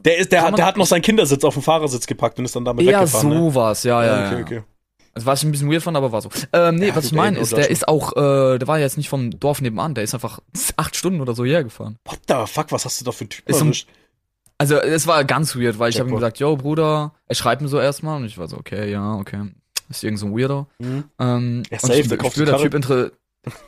der, 0.03 0.17
ist, 0.17 0.31
der, 0.31 0.51
der 0.51 0.65
hat 0.65 0.77
noch 0.77 0.85
seinen 0.85 1.01
Kindersitz 1.01 1.43
auf 1.43 1.53
den 1.53 1.63
Fahrersitz 1.63 2.07
gepackt 2.07 2.39
und 2.39 2.45
ist 2.45 2.55
dann 2.55 2.65
damit 2.65 2.85
eher 2.85 2.99
weggefahren. 2.99 3.29
ne? 3.29 3.37
so 3.37 3.55
war's. 3.55 3.83
Ja, 3.83 4.03
ja, 4.03 4.23
ja. 4.23 4.31
okay, 4.31 4.41
okay. 4.41 4.63
Also, 5.13 5.25
was 5.25 5.39
ich 5.41 5.47
ein 5.47 5.51
bisschen 5.51 5.71
weird 5.71 5.81
fand, 5.81 5.97
aber 5.97 6.11
war 6.11 6.21
so. 6.21 6.29
Ähm, 6.53 6.75
nee, 6.75 6.89
Ja, 6.89 6.95
was 6.95 7.05
ich 7.05 7.11
meine 7.11 7.39
ist, 7.39 7.55
der 7.55 7.71
ist 7.71 7.87
auch, 7.87 8.15
äh, 8.15 8.59
der 8.59 8.67
war 8.67 8.77
jetzt 8.77 8.97
nicht 8.97 9.09
vom 9.09 9.39
Dorf 9.39 9.61
nebenan, 9.61 9.95
der 9.95 10.03
ist 10.03 10.13
einfach 10.13 10.39
acht 10.77 10.95
Stunden 10.95 11.21
oder 11.21 11.33
so 11.33 11.43
hierher 11.43 11.63
gefahren. 11.63 11.97
What 12.05 12.19
the 12.27 12.51
fuck, 12.51 12.71
was 12.71 12.85
hast 12.85 13.01
du 13.01 13.05
da 13.05 13.11
für 13.11 13.21
einen 13.21 13.29
Typen 13.29 13.49
Ist 13.49 13.61
erwischt? 13.61 13.89
Also, 14.59 14.77
es 14.77 15.07
war 15.07 15.23
ganz 15.23 15.55
weird, 15.55 15.79
weil 15.79 15.89
ich 15.89 15.99
habe 15.99 16.09
ihm 16.09 16.15
gesagt, 16.15 16.39
yo, 16.39 16.55
Bruder, 16.55 17.13
er 17.27 17.35
schreibt 17.35 17.61
mir 17.61 17.67
so 17.67 17.79
erstmal 17.79 18.17
und 18.17 18.25
ich 18.25 18.37
war 18.37 18.47
so, 18.47 18.57
okay, 18.57 18.91
ja, 18.91 19.15
okay. 19.15 19.51
Ist 19.89 20.03
irgend 20.03 20.19
so 20.19 20.27
ein 20.27 20.37
Weirdo. 20.37 20.67
Hm? 20.81 21.03
Ähm, 21.19 21.63
Ja, 21.71 21.77
und 21.77 21.81
safe, 21.81 21.99
ich, 21.99 22.07
der 22.07 22.19
ich 22.19 22.31
spür, 22.31 22.45
der. 22.45 22.57
Typ 22.57 23.11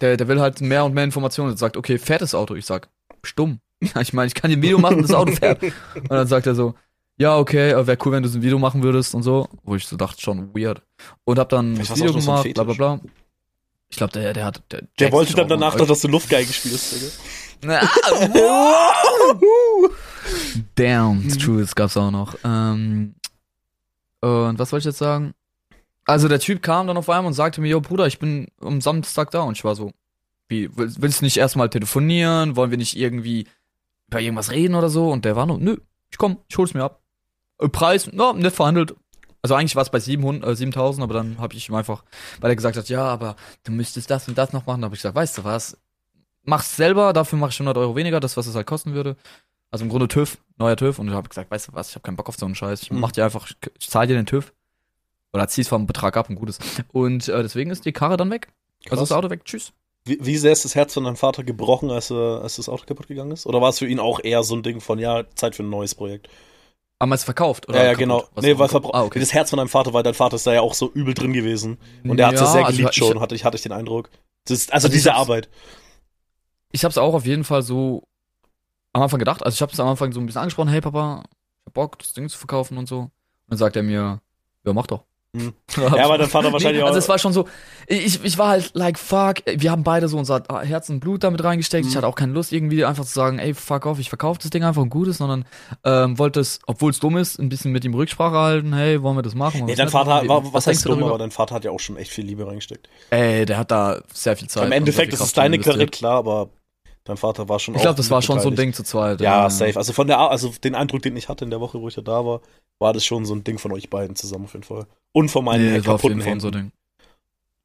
der, 0.01 0.17
der 0.17 0.27
will 0.27 0.41
halt 0.41 0.61
mehr 0.61 0.83
und 0.85 0.93
mehr 0.93 1.03
Informationen 1.03 1.51
und 1.51 1.57
sagt, 1.57 1.77
okay, 1.77 1.97
fährt 1.97 2.21
das 2.21 2.35
Auto? 2.35 2.55
Ich 2.55 2.65
sag, 2.65 2.89
stumm. 3.23 3.59
Ja, 3.95 4.01
ich 4.01 4.11
meine, 4.13 4.27
ich 4.27 4.33
kann 4.35 4.49
dir 4.51 4.57
ein 4.57 4.61
Video 4.61 4.77
machen, 4.77 5.01
das 5.01 5.13
Auto 5.13 5.31
fährt. 5.31 5.63
Und 5.63 6.09
dann 6.09 6.27
sagt 6.27 6.47
er 6.47 6.55
so, 6.55 6.73
ja, 7.17 7.37
okay, 7.37 7.71
äh, 7.71 7.87
wäre 7.87 7.97
cool, 8.05 8.11
wenn 8.13 8.23
du 8.23 8.29
so 8.29 8.37
ein 8.37 8.41
Video 8.41 8.59
machen 8.59 8.83
würdest 8.83 9.15
und 9.15 9.23
so. 9.23 9.47
Wo 9.63 9.75
ich 9.75 9.87
so 9.87 9.95
dachte, 9.95 10.21
schon 10.21 10.53
weird. 10.55 10.81
Und 11.23 11.39
hab 11.39 11.49
dann 11.49 11.75
Vielleicht 11.75 11.91
das 11.91 11.99
war's 11.99 11.99
Video 11.99 12.11
auch 12.11 12.13
nur 12.15 12.21
so 12.23 12.31
ein 12.31 12.43
gemacht, 12.43 12.53
bla 12.55 12.63
bla 12.65 12.73
bla. 12.73 12.99
Ich 13.89 13.97
glaube, 13.97 14.13
der, 14.13 14.33
der 14.33 14.45
hat. 14.45 14.61
Der, 14.71 14.83
Der 14.99 15.11
wollte 15.11 15.33
dann 15.33 15.47
danach 15.47 15.77
noch, 15.77 15.87
dass 15.87 16.01
du 16.01 16.07
Luftgeige 16.09 16.51
spielst, 16.53 16.93
Digga. 16.93 17.07
Na, 17.61 17.81
Damn, 20.75 21.23
it's 21.25 21.37
true, 21.37 21.59
das 21.61 21.75
gab's 21.75 21.97
auch 21.97 22.11
noch. 22.11 22.35
Ähm, 22.43 23.15
und 24.21 24.59
was 24.59 24.71
wollte 24.71 24.81
ich 24.81 24.85
jetzt 24.91 24.97
sagen? 24.99 25.33
Also 26.05 26.27
der 26.27 26.39
Typ 26.39 26.61
kam 26.61 26.87
dann 26.87 26.97
auf 26.97 27.09
einmal 27.09 27.27
und 27.27 27.33
sagte 27.33 27.61
mir, 27.61 27.67
yo 27.69 27.81
Bruder, 27.81 28.07
ich 28.07 28.19
bin 28.19 28.47
am 28.61 28.81
Samstag 28.81 29.31
da 29.31 29.41
und 29.41 29.57
ich 29.57 29.63
war 29.63 29.75
so, 29.75 29.91
wie, 30.47 30.75
will- 30.77 30.93
willst 30.99 31.21
du 31.21 31.25
nicht 31.25 31.37
erstmal 31.37 31.69
telefonieren? 31.69 32.55
Wollen 32.55 32.71
wir 32.71 32.77
nicht 32.77 32.97
irgendwie 32.97 33.47
über 34.09 34.19
irgendwas 34.21 34.51
reden 34.51 34.75
oder 34.75 34.89
so? 34.89 35.09
Und 35.11 35.25
der 35.25 35.35
war 35.35 35.45
nur, 35.45 35.57
nö, 35.59 35.77
ich 36.11 36.17
komm, 36.17 36.37
ich 36.47 36.57
hol's 36.57 36.73
mir 36.73 36.83
ab. 36.83 37.01
Äh, 37.59 37.69
Preis, 37.69 38.09
na, 38.11 38.33
nett 38.33 38.53
verhandelt. 38.53 38.95
Also 39.41 39.55
eigentlich 39.55 39.75
war 39.75 39.83
es 39.83 39.89
bei 39.89 39.99
700, 39.99 40.49
äh, 40.49 40.55
7000, 40.55 41.03
aber 41.03 41.13
dann 41.13 41.39
habe 41.39 41.53
ich 41.55 41.69
ihm 41.69 41.75
einfach, 41.75 42.03
weil 42.41 42.51
er 42.51 42.55
gesagt 42.55 42.75
hat, 42.77 42.89
ja, 42.89 43.03
aber 43.05 43.35
du 43.63 43.71
müsstest 43.71 44.09
das 44.09 44.27
und 44.27 44.37
das 44.37 44.51
noch 44.51 44.65
machen, 44.65 44.83
habe 44.83 44.95
ich 44.95 44.99
gesagt, 45.01 45.15
weißt 45.15 45.37
du 45.37 45.43
was, 45.45 45.77
mach's 46.43 46.75
selber, 46.75 47.13
dafür 47.13 47.37
mache 47.39 47.51
ich 47.51 47.59
100 47.59 47.77
Euro 47.77 47.95
weniger, 47.95 48.19
das, 48.19 48.35
was 48.35 48.47
es 48.47 48.55
halt 48.55 48.67
kosten 48.67 48.93
würde. 48.93 49.15
Also 49.71 49.85
im 49.85 49.89
Grunde 49.89 50.07
TÜV, 50.07 50.39
neuer 50.57 50.75
TÜV. 50.75 50.97
Und 50.99 51.07
ich 51.09 51.13
habe 51.13 51.29
gesagt, 51.29 51.51
weißt 51.51 51.67
du 51.69 51.73
was, 51.73 51.89
ich 51.89 51.95
habe 51.95 52.01
keinen 52.03 52.15
Bock 52.15 52.27
auf 52.27 52.35
so 52.37 52.45
einen 52.47 52.55
Scheiß. 52.55 52.81
Ich 52.81 52.91
Mhm. 52.91 52.99
mach 52.99 53.11
dir 53.11 53.23
einfach, 53.23 53.47
ich, 53.49 53.55
ich 53.79 53.89
zahle 53.89 54.07
dir 54.07 54.15
den 54.15 54.25
TÜV. 54.25 54.51
Oder 55.31 55.47
zieh's 55.47 55.67
vom 55.67 55.85
Betrag 55.85 56.17
ab, 56.17 56.27
ein 56.29 56.35
gutes. 56.35 56.57
Und 56.91 57.27
äh, 57.27 57.43
deswegen 57.43 57.69
ist 57.69 57.85
die 57.85 57.91
Karre 57.93 58.17
dann 58.17 58.31
weg. 58.31 58.47
Also 58.89 59.03
das 59.03 59.09
Krass. 59.09 59.17
Auto 59.19 59.29
weg, 59.29 59.45
tschüss. 59.45 59.73
Wie, 60.05 60.17
wie 60.21 60.37
sehr 60.37 60.51
ist 60.53 60.65
das 60.65 60.75
Herz 60.75 60.93
von 60.93 61.03
deinem 61.03 61.17
Vater 61.17 61.43
gebrochen, 61.43 61.91
als, 61.91 62.09
äh, 62.09 62.13
als 62.15 62.55
das 62.55 62.69
Auto 62.69 62.85
kaputt 62.85 63.07
gegangen 63.07 63.31
ist? 63.31 63.45
Oder 63.45 63.61
war 63.61 63.69
es 63.69 63.79
für 63.79 63.87
ihn 63.87 63.99
auch 63.99 64.19
eher 64.23 64.43
so 64.43 64.55
ein 64.55 64.63
Ding 64.63 64.81
von, 64.81 64.97
ja, 64.99 65.23
Zeit 65.35 65.55
für 65.55 65.63
ein 65.63 65.69
neues 65.69 65.93
Projekt? 65.95 66.29
Aber 66.99 67.15
es 67.15 67.23
verkauft, 67.23 67.69
oder? 67.69 67.77
ja, 67.79 67.83
ja, 67.83 67.89
kaputt? 67.91 67.99
genau. 67.99 68.23
Was 68.33 68.43
nee, 68.43 68.57
weil 68.57 68.67
verbra- 68.69 68.91
ah, 68.93 69.03
okay. 69.03 69.19
das 69.19 69.33
Herz 69.33 69.49
von 69.51 69.57
deinem 69.57 69.69
Vater, 69.69 69.93
weil 69.93 70.03
dein 70.03 70.13
Vater 70.13 70.35
ist 70.35 70.47
da 70.47 70.53
ja 70.53 70.61
auch 70.61 70.73
so 70.73 70.91
übel 70.91 71.13
drin 71.13 71.33
gewesen. 71.33 71.77
Und 72.03 72.19
er 72.19 72.27
hat 72.27 72.35
es 72.35 72.41
ja 72.41 72.47
sehr 72.47 72.65
also 72.65 72.75
geliebt 72.77 72.91
ich, 72.93 72.97
schon, 72.97 73.19
hatte 73.19 73.35
ich, 73.35 73.45
hatte 73.45 73.55
ich 73.57 73.63
den 73.63 73.71
Eindruck. 73.71 74.09
Ist, 74.49 74.73
also, 74.73 74.85
Also 74.85 74.87
ich 74.87 74.93
diese 74.93 75.11
hab's- 75.11 75.19
Arbeit. 75.21 75.49
Ich 76.71 76.83
hab's 76.85 76.97
auch 76.97 77.13
auf 77.13 77.25
jeden 77.25 77.43
Fall 77.43 77.61
so 77.63 78.03
am 78.93 79.03
Anfang 79.03 79.19
gedacht. 79.19 79.43
Also 79.43 79.55
ich 79.55 79.61
hab's 79.61 79.79
am 79.79 79.87
Anfang 79.87 80.11
so 80.11 80.19
ein 80.19 80.25
bisschen 80.25 80.41
angesprochen, 80.41 80.69
hey 80.69 80.81
Papa, 80.81 81.23
ich 81.61 81.65
hab 81.67 81.73
Bock, 81.73 81.99
das 81.99 82.13
Ding 82.13 82.27
zu 82.29 82.37
verkaufen 82.37 82.77
und 82.77 82.87
so. 82.87 82.99
Und 82.99 83.11
dann 83.47 83.57
sagt 83.57 83.75
er 83.75 83.83
mir, 83.83 84.21
ja, 84.65 84.73
mach 84.73 84.87
doch. 84.87 85.03
Hm. 85.35 85.53
Ja, 85.77 86.05
aber 86.05 86.17
dein 86.17 86.27
Vater 86.29 86.51
wahrscheinlich 86.51 86.81
nee, 86.81 86.87
Also 86.87 86.95
auch. 86.97 87.03
es 87.03 87.07
war 87.09 87.19
schon 87.19 87.33
so, 87.33 87.47
ich, 87.87 88.23
ich 88.23 88.37
war 88.39 88.49
halt 88.49 88.71
like, 88.73 88.97
fuck, 88.97 89.35
wir 89.45 89.69
haben 89.69 89.83
beide 89.83 90.07
so 90.07 90.17
unser 90.17 90.43
Herz 90.63 90.89
und 90.89 90.99
Blut 91.01 91.23
damit 91.23 91.43
reingesteckt. 91.43 91.85
Ich 91.85 91.93
Mhm. 91.93 91.97
hatte 91.97 92.07
auch 92.07 92.15
keine 92.15 92.33
Lust 92.33 92.51
irgendwie 92.51 92.83
einfach 92.83 93.05
zu 93.05 93.13
sagen, 93.13 93.37
ey, 93.37 93.53
fuck 93.53 93.85
off, 93.85 93.99
ich 93.99 94.09
verkaufe 94.09 94.39
das 94.41 94.49
Ding 94.49 94.63
einfach 94.63 94.81
und 94.81 94.89
gutes, 94.89 95.17
sondern 95.19 95.45
ähm, 95.83 96.17
wollte 96.17 96.39
es, 96.39 96.59
obwohl 96.65 96.89
es 96.91 96.99
dumm 96.99 97.17
ist, 97.17 97.37
ein 97.39 97.49
bisschen 97.49 97.71
mit 97.71 97.85
ihm 97.85 97.93
Rücksprache 97.93 98.35
halten, 98.35 98.73
hey, 98.73 99.01
wollen 99.03 99.17
wir 99.17 99.21
das 99.21 99.35
machen? 99.35 99.65
Nee, 99.65 99.75
dein 99.75 99.89
Vater 99.89 100.27
war, 100.27 100.43
was, 100.45 100.65
denkst 100.65 100.67
heißt 100.67 100.85
du 100.85 100.89
dumm, 100.89 100.99
darüber? 100.99 101.15
aber 101.15 101.19
dein 101.19 101.31
Vater 101.31 101.53
hat 101.55 101.63
ja 101.63 101.71
auch 101.71 101.79
schon 101.79 101.97
echt 101.97 102.11
viel 102.11 102.25
Liebe 102.25 102.47
reingesteckt. 102.47 102.89
Ey, 103.11 103.45
der 103.45 103.57
hat 103.59 103.69
da 103.71 104.01
sehr 104.11 104.35
viel 104.35 104.47
Zeit. 104.47 104.65
Im 104.65 104.71
Endeffekt 104.71 105.13
ist 105.13 105.19
es 105.21 105.33
deine. 105.33 105.59
Karre, 105.59 105.85
klar, 105.87 106.17
aber 106.17 106.49
dein 107.09 107.17
Vater 107.17 107.49
war 107.49 107.59
schon 107.59 107.75
Ich 107.75 107.81
glaube, 107.81 107.97
das 107.97 108.09
war 108.09 108.21
schon 108.21 108.39
so 108.39 108.49
ein. 108.49 108.55
Ding 108.55 108.71
zu 108.73 108.83
zweit. 108.83 109.19
Ja, 109.19 109.49
safe. 109.49 109.75
Also 109.75 109.91
von 109.93 110.07
der, 110.07 110.19
also 110.19 110.49
den 110.63 110.75
Eindruck, 110.75 111.01
den 111.01 111.17
ich 111.17 111.27
hatte 111.27 111.43
in 111.43 111.49
der 111.51 111.59
Woche, 111.59 111.81
wo 111.81 111.87
ich 111.87 111.95
da 111.95 112.01
da 112.01 112.25
war, 112.25 112.41
war 112.79 112.93
das 112.93 113.03
schon 113.05 113.25
so 113.25 113.33
ein 113.35 113.43
Ding 113.43 113.57
von 113.57 113.71
euch 113.73 113.89
beiden 113.89 114.15
zusammen 114.15 114.45
auf 114.45 114.53
jeden 114.53 114.63
Fall. 114.63 114.85
Und 115.11 115.29
von 115.29 115.43
meinen 115.43 115.63
Nee, 115.63 115.69
auf 115.69 115.73
jeden 115.73 115.85
kaputten 115.85 116.19
Fall 116.21 116.29
Händen. 116.29 116.39
so 116.39 116.47
ein 116.47 116.53
Ding. 116.53 116.71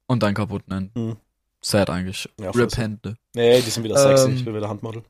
Und 0.07 0.23
dein 0.23 0.33
kaputten 0.33 0.73
Händen. 0.73 1.07
Mhm. 1.07 1.15
Sad 1.61 1.89
eigentlich. 1.89 2.29
Ja, 2.39 2.51
sad. 2.53 2.77
Hände. 2.77 3.17
Nee, 3.33 3.61
die 3.61 3.69
sind 3.69 3.83
wieder 3.83 3.97
sexy. 3.97 4.29
Ähm, 4.29 4.35
Ich 4.35 4.45
will 4.45 4.53
wieder 4.55 4.69
Handmodel. 4.69 5.03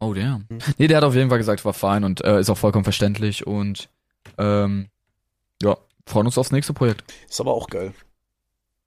Oh, 0.00 0.12
damn. 0.14 0.46
Mhm. 0.48 0.58
Nee, 0.78 0.86
der 0.86 0.98
hat 0.98 1.04
auf 1.04 1.14
jeden 1.14 1.28
Fall 1.28 1.38
gesagt, 1.38 1.64
war 1.64 1.72
fein 1.74 2.04
und 2.04 2.24
äh, 2.24 2.38
ist 2.40 2.50
auch 2.50 2.58
vollkommen 2.58 2.84
verständlich 2.84 3.46
und 3.46 3.88
ähm, 4.36 4.88
ja, 5.62 5.76
freuen 6.06 6.26
uns 6.26 6.38
aufs 6.38 6.52
nächste 6.52 6.72
Projekt. 6.74 7.02
Ist 7.28 7.40
aber 7.40 7.52
auch 7.54 7.66
geil. 7.68 7.92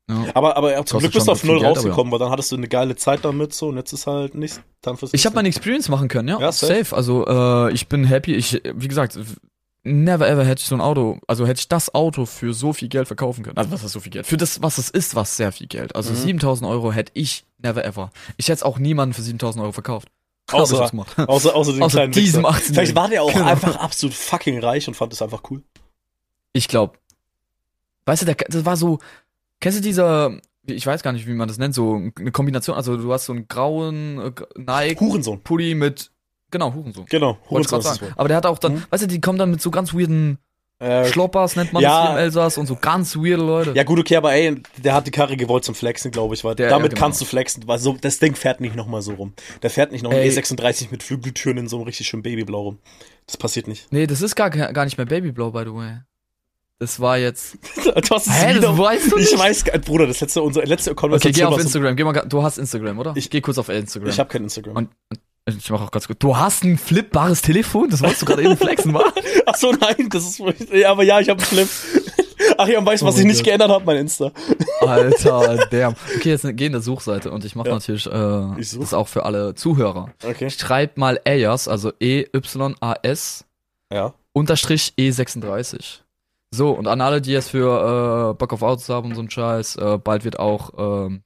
Ja. 0.10 0.26
Aber, 0.34 0.58
aber 0.58 0.72
ja, 0.74 0.84
zum 0.86 1.00
Glück 1.00 1.14
bist 1.14 1.28
du 1.28 1.32
auf 1.32 1.44
null 1.44 1.64
rausgekommen, 1.64 2.12
weil 2.12 2.20
dann 2.20 2.32
hattest 2.32 2.52
du 2.52 2.58
eine 2.58 2.68
geile 2.68 2.96
Zeit 2.96 3.24
damit 3.24 3.54
so 3.54 3.70
und 3.70 3.78
jetzt 3.78 3.94
ist 3.94 4.08
halt 4.08 4.36
nicht 4.36 4.62
dann 4.82 4.98
fürs 4.98 5.14
Ich 5.14 5.26
habe 5.26 5.36
meine 5.36 5.48
Experience 5.48 5.88
machen 5.90 6.08
können, 6.10 6.28
ja. 6.28 6.40
Ja, 6.40 6.52
safe. 6.52 6.74
safe. 6.84 6.96
Also 6.96 7.26
äh, 7.28 7.72
ich 7.74 7.88
bin 7.88 8.04
happy. 8.04 8.34
Ich, 8.36 8.62
wie 8.76 8.88
gesagt, 8.90 9.18
never 9.84 10.28
ever 10.28 10.44
hätte 10.44 10.62
ich 10.62 10.68
so 10.68 10.76
ein 10.76 10.82
Auto, 10.82 11.20
also 11.28 11.48
hätte 11.48 11.60
ich 11.60 11.68
das 11.70 11.94
Auto 11.96 12.26
für 12.26 12.54
so 12.54 12.74
viel 12.74 12.90
Geld 12.90 13.08
verkaufen 13.08 13.44
können. 13.44 13.58
Also 13.58 13.72
was 13.72 13.84
ist 13.84 13.94
so 13.94 14.00
viel 14.02 14.12
Geld? 14.12 14.28
Für 14.28 14.38
das, 14.38 14.62
was 14.62 14.78
es 14.78 14.90
ist, 14.90 15.16
was 15.16 15.38
sehr 15.38 15.52
viel 15.52 15.68
Geld. 15.68 15.96
Also 15.96 16.12
Mhm. 16.12 16.18
7000 16.18 16.70
Euro 16.70 16.92
hätte 16.92 17.12
ich 17.16 17.46
never 17.60 17.86
ever. 17.86 18.12
Ich 18.38 18.48
hätte 18.48 18.56
es 18.58 18.64
auch 18.64 18.80
niemandem 18.80 19.14
für 19.14 19.22
7000 19.22 19.62
Euro 19.64 19.72
verkauft. 19.72 20.10
Außer- 20.50 20.90
gemacht. 20.90 21.18
Außer, 21.18 21.56
außer 21.56 21.72
den 21.74 21.84
Außer 21.84 21.98
kleinen 22.00 22.12
diesem 22.12 22.44
Wichser. 22.44 22.50
18 22.56 22.74
Vielleicht 22.76 22.96
war 22.96 23.08
der 23.08 23.24
auch 23.24 23.32
Genau. 23.32 23.46
einfach 23.46 23.78
absolut 23.78 24.14
fucking 24.14 24.60
reich 24.60 24.88
und 24.90 24.96
fand 24.96 25.14
es 25.14 25.22
einfach 25.22 25.42
cool. 25.50 25.62
Ich 26.52 26.68
glaube, 26.68 26.96
weißt 28.06 28.24
du, 28.24 28.26
der, 28.26 28.36
das 28.36 28.66
war 28.66 28.76
so, 28.76 29.00
kennst 29.62 29.78
du 29.80 29.82
dieser, 29.82 30.38
ich 30.65 30.86
weiß 30.86 31.02
gar 31.04 31.13
nicht, 31.13 31.26
wie 31.28 31.34
man 31.34 31.47
das 31.47 31.58
nennt, 31.58 31.74
so 31.74 31.95
eine 31.95 32.32
Kombination, 32.32 32.76
also 32.76 32.97
du 32.97 33.13
hast 33.13 33.26
so 33.26 33.32
einen 33.34 33.47
grauen 33.47 34.19
äh, 34.19 34.32
Hurensohn. 35.00 35.36
Nike-Pulli 35.36 35.76
mit, 35.76 36.12
genau, 36.52 36.74
Hurensohn. 36.74 37.06
Genau, 37.10 37.38
Hurensohn. 37.50 37.82
Aber 38.17 38.28
der 38.28 38.36
hat 38.38 38.45
auch 38.45 38.60
dann, 38.60 38.74
Mhm. 38.76 38.84
weißt 38.89 39.04
du, 39.04 39.08
die 39.08 39.21
kommen 39.21 39.39
dann 39.39 39.52
mit 39.52 39.62
so 39.62 39.71
ganz 39.71 39.93
weirden 39.93 40.38
Äh, 40.80 41.06
Schloppers, 41.06 41.56
nennt 41.58 41.74
man 41.74 41.84
ja. 41.84 41.89
das 41.91 42.02
hier 42.10 42.12
im 42.17 42.24
Elsass, 42.26 42.58
und 42.58 42.65
so 42.65 42.76
ganz 42.76 43.15
weirde 43.15 43.43
Leute. 43.43 43.74
ja 43.76 43.84
gut, 43.84 44.00
okay, 44.00 44.15
aber 44.15 44.34
ey, 44.34 44.63
der 44.84 44.95
hat 44.95 45.06
die 45.06 45.12
Karre 45.12 45.38
gewollt 45.38 45.63
zum 45.63 45.76
Flexen, 45.76 46.10
glaube 46.10 46.34
ich, 46.34 46.43
weil 46.43 46.56
Der- 46.56 46.69
damit 46.71 46.86
ja, 46.86 46.95
genau. 46.95 47.00
kannst 47.06 47.21
du 47.21 47.26
flexen, 47.26 47.67
weil 47.67 47.78
so, 47.78 47.95
das 48.02 48.17
Ding 48.17 48.34
fährt 48.34 48.62
nicht 48.62 48.76
nochmal 48.76 49.04
so 49.04 49.13
rum. 49.13 49.34
Der 49.62 49.69
fährt 49.69 49.91
nicht 49.91 50.02
noch 50.02 50.10
ein 50.10 50.17
Ey. 50.17 50.28
E36 50.30 50.88
mit 50.89 51.04
Flügeltüren 51.04 51.60
in 51.60 51.67
so 51.67 51.76
einem 51.76 51.86
richtig 51.86 52.08
schönen 52.08 52.24
Babyblau 52.24 52.62
rum. 52.62 52.80
Das 53.28 53.38
passiert 53.38 53.67
nicht. 53.67 53.91
Nee, 53.93 54.08
das 54.08 54.24
ist 54.24 54.36
gar, 54.36 54.50
gar 54.50 54.86
nicht 54.86 54.97
mehr 54.97 55.06
Babyblau, 55.06 55.52
by 55.52 55.65
the 55.65 55.74
way. 55.76 56.00
Das 56.82 57.00
war 57.00 57.15
jetzt. 57.20 57.58
du 57.84 57.91
hast 58.15 58.26
es 58.26 58.34
Hä, 58.34 58.56
wieder. 58.56 58.70
das 58.70 58.78
weißt 58.80 59.12
du 59.12 59.17
ich 59.17 59.30
nicht? 59.32 59.38
weiß, 59.39 59.63
gar- 59.65 59.78
Bruder, 59.78 60.08
das 60.08 60.20
letzte, 60.20 60.41
unsere 60.41 60.65
letzte 60.65 60.89
Okay, 60.91 61.00
Konversation 61.00 61.50
geh 61.50 61.56
auf 61.56 61.62
Instagram. 61.62 61.96
Geh 61.96 62.04
mal, 62.04 62.13
du 62.28 62.41
hast 62.41 62.58
Instagram, 62.58 62.98
oder? 62.98 63.13
Ich- 63.15 63.30
geh 63.30 63.39
kurz 63.39 63.60
auf 63.60 63.70
Instagram. 63.70 64.10
Ich 64.10 64.20
habe 64.20 64.30
kein 64.30 64.44
Instagram. 64.44 64.76
Und- 64.76 64.89
ich 65.46 65.70
mach 65.70 65.82
auch 65.82 65.91
ganz 65.91 66.08
gut. 66.08 66.17
Du 66.24 66.36
hast 66.38 66.63
ein 66.63 66.80
flipbares 66.80 67.44
Telefon? 67.44 67.89
Das 67.91 68.02
wolltest 68.02 68.24
du 68.24 68.26
gerade 68.26 68.41
eben 68.44 68.58
flexen, 68.58 68.94
wa? 68.96 69.04
Ach 69.46 69.56
so, 69.56 69.72
nein, 69.72 70.08
das 70.10 70.24
ist. 70.39 70.39
Ja, 70.74 70.89
aber 70.91 71.04
ja, 71.04 71.20
ich 71.20 71.30
habe 71.30 71.39
einen 71.39 71.48
Flip. 71.67 71.67
Ach 72.58 72.67
ja, 72.67 72.80
und 72.80 72.86
weißt 72.88 73.04
du, 73.04 73.06
was 73.06 73.13
Oh 73.15 73.17
ich 73.20 73.24
mein 73.26 73.28
nicht 73.28 73.38
Gott. 73.39 73.46
geändert 73.46 73.70
habe? 73.70 73.86
Mein 73.86 73.98
Insta. 73.98 74.32
Alter, 74.82 75.67
damn. 75.72 75.96
Okay, 76.15 76.30
jetzt 76.30 76.46
geh 76.58 76.65
in 76.65 76.72
der 76.72 76.82
Suchseite 76.82 77.30
und 77.32 77.46
ich 77.46 77.56
mache 77.56 77.67
Ja. 77.70 77.74
natürlich 77.76 78.08
äh, 78.08 78.60
Ich 78.60 78.78
das 78.78 78.94
auch 78.96 79.08
für 79.08 79.24
alle 79.26 79.54
Zuhörer. 79.54 80.10
Okay. 80.24 80.50
Schreib 80.50 80.98
mal 80.98 81.20
Ayas, 81.26 81.67
also 81.67 81.91
E-Y-A-S 82.00 83.46
Ja. 83.94 84.13
unterstrich 84.34 84.94
E36. 84.98 86.00
So, 86.54 86.72
und 86.72 86.88
an 86.88 87.00
alle, 87.02 87.22
die 87.22 87.32
jetzt 87.32 87.50
für 87.50 88.32
äh, 88.32 88.34
Bock 88.34 88.52
auf 88.54 88.62
Autos 88.62 88.90
haben 88.90 89.10
und 89.10 89.16
so 89.16 89.22
ein 89.22 89.30
Scheiß, 89.30 89.78
äh, 89.78 89.98
bald 89.98 90.26
wird 90.26 90.38
auch 90.40 90.72
ähm, 91.08 91.24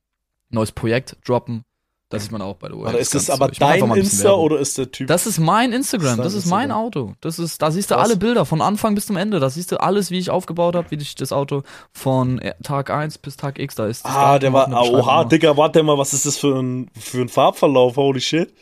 neues 0.50 0.72
Projekt 0.72 1.18
droppen. 1.28 1.64
Das 2.10 2.22
sieht 2.22 2.32
man 2.32 2.44
auch 2.44 2.56
bei 2.58 2.68
der 2.68 2.78
Oder 2.78 3.00
ist 3.00 3.16
das 3.16 3.26
Ganz 3.28 3.42
aber 3.42 3.52
dein 3.52 3.92
Insta 3.96 4.32
oder 4.34 4.60
ist 4.60 4.78
der 4.78 4.92
Typ? 4.92 5.08
Das 5.08 5.26
ist 5.26 5.40
mein 5.40 5.74
Instagram, 5.74 6.18
Das 6.18 6.28
das 6.28 6.34
ist 6.36 6.46
ist 6.46 6.52
mein. 6.52 6.72
Auto. 6.72 7.16
Das 7.20 7.40
ist, 7.40 7.60
da 7.64 7.72
siehst 7.72 7.90
du 7.90 7.96
Krass. 7.96 8.08
alle 8.08 8.16
Bilder 8.18 8.46
von 8.46 8.62
Anfang 8.62 8.94
bis 8.94 9.08
zum 9.08 9.18
Ende. 9.18 9.40
Da 9.40 9.50
siehst 9.50 9.72
du 9.72 9.82
alles, 9.82 10.12
wie 10.12 10.20
ich 10.20 10.30
aufgebaut 10.30 10.76
habe, 10.76 10.92
wie 10.92 10.96
ich 10.98 11.16
das 11.16 11.34
Auto 11.34 11.64
von 11.92 12.38
äh, 12.40 12.54
Tag 12.62 12.92
1 12.92 13.18
bis 13.18 13.38
Tag 13.38 13.58
X, 13.58 13.74
da 13.74 13.88
ist 13.88 14.06
das 14.06 14.12
ah, 14.14 14.38
der 14.38 14.54
war, 14.54 14.70
oha. 14.72 15.24
Digga, 15.26 15.58
warte 15.58 15.82
mal, 15.82 15.98
was 15.98 16.14
ist 16.14 16.28
das 16.28 16.38
für 16.38 16.56
ein, 16.62 16.92
für 16.98 17.22
ein 17.22 17.30
Farbverlauf? 17.30 17.98
Holy 17.98 18.22
shit. 18.22 18.54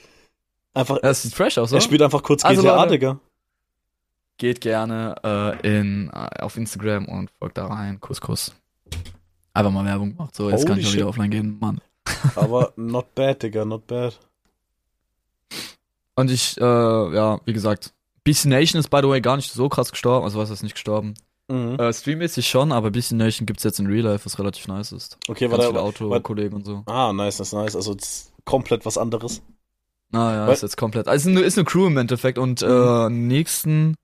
Einfach, 0.74 0.96
Ja, 0.96 1.02
Das 1.10 1.24
sieht 1.24 1.34
fresh 1.34 1.58
aus, 1.58 1.72
er 1.74 1.76
oder? 1.76 1.82
spielt 1.82 2.02
einfach 2.02 2.24
kurz 2.24 2.46
Also, 2.46 2.62
GTA, 2.62 2.76
Leute, 2.78 2.92
Digga. 2.92 3.20
Geht 4.44 4.60
gerne 4.60 5.16
äh, 5.24 5.80
in, 5.80 6.10
äh, 6.10 6.42
auf 6.42 6.58
Instagram 6.58 7.06
und 7.06 7.32
folgt 7.40 7.58
da 7.58 7.68
rein. 7.68 8.02
Kuss, 8.02 8.20
Kuss. 8.20 8.54
Einfach 9.54 9.72
mal 9.72 9.86
Werbung 9.86 10.18
gemacht. 10.18 10.36
So, 10.36 10.50
jetzt 10.50 10.64
Holy 10.64 10.68
kann 10.68 10.80
ich 10.80 10.88
auch 10.90 10.94
wieder 10.94 11.08
offline 11.08 11.32
gehen, 11.32 11.58
Mann. 11.62 11.80
Aber 12.36 12.74
not 12.76 13.16
bad, 13.16 13.42
Digga, 13.42 13.64
not 13.64 13.88
bad. 13.88 14.20
Und 16.16 16.30
ich, 16.30 16.60
äh, 16.60 16.62
ja, 16.62 17.40
wie 17.46 17.54
gesagt, 17.54 17.94
BC 18.26 18.48
Nation 18.50 18.82
ist 18.82 18.90
by 18.90 19.00
the 19.02 19.08
way 19.08 19.22
gar 19.22 19.38
nicht 19.38 19.50
so 19.50 19.70
krass 19.70 19.92
gestorben. 19.92 20.26
Also 20.26 20.40
was 20.40 20.50
ist 20.50 20.62
nicht 20.62 20.76
gestorben? 20.76 21.14
Mhm. 21.48 21.80
Äh, 21.80 21.94
streammäßig 21.94 22.46
schon, 22.46 22.74
aber 22.74 22.92
BC 22.92 23.14
Nation 23.14 23.46
gibt's 23.46 23.64
jetzt 23.64 23.80
in 23.80 23.88
Real 23.88 24.04
Life, 24.04 24.26
was 24.26 24.38
relativ 24.40 24.68
nice 24.68 24.92
ist. 24.92 25.20
Okay, 25.30 25.48
Ganz 25.48 25.64
warte. 25.64 25.82
Autokollegen 25.82 26.58
und 26.58 26.66
so. 26.66 26.84
Ah, 26.88 27.14
nice, 27.14 27.40
nice, 27.40 27.54
nice. 27.54 27.78
Also, 27.78 27.96
komplett 28.44 28.86
was 28.86 28.98
anderes. 28.98 29.42
Naja, 30.10 30.48
Weil- 30.48 30.54
ist 30.54 30.64
jetzt 30.64 30.76
komplett. 30.76 31.08
Also 31.08 31.30
ist 31.30 31.38
eine, 31.38 31.46
ist 31.46 31.58
eine 31.58 31.64
Crew 31.64 31.88
im 31.88 31.96
Endeffekt 31.96 32.38
und 32.38 32.62
äh, 32.62 33.10
nächsten, 33.10 33.96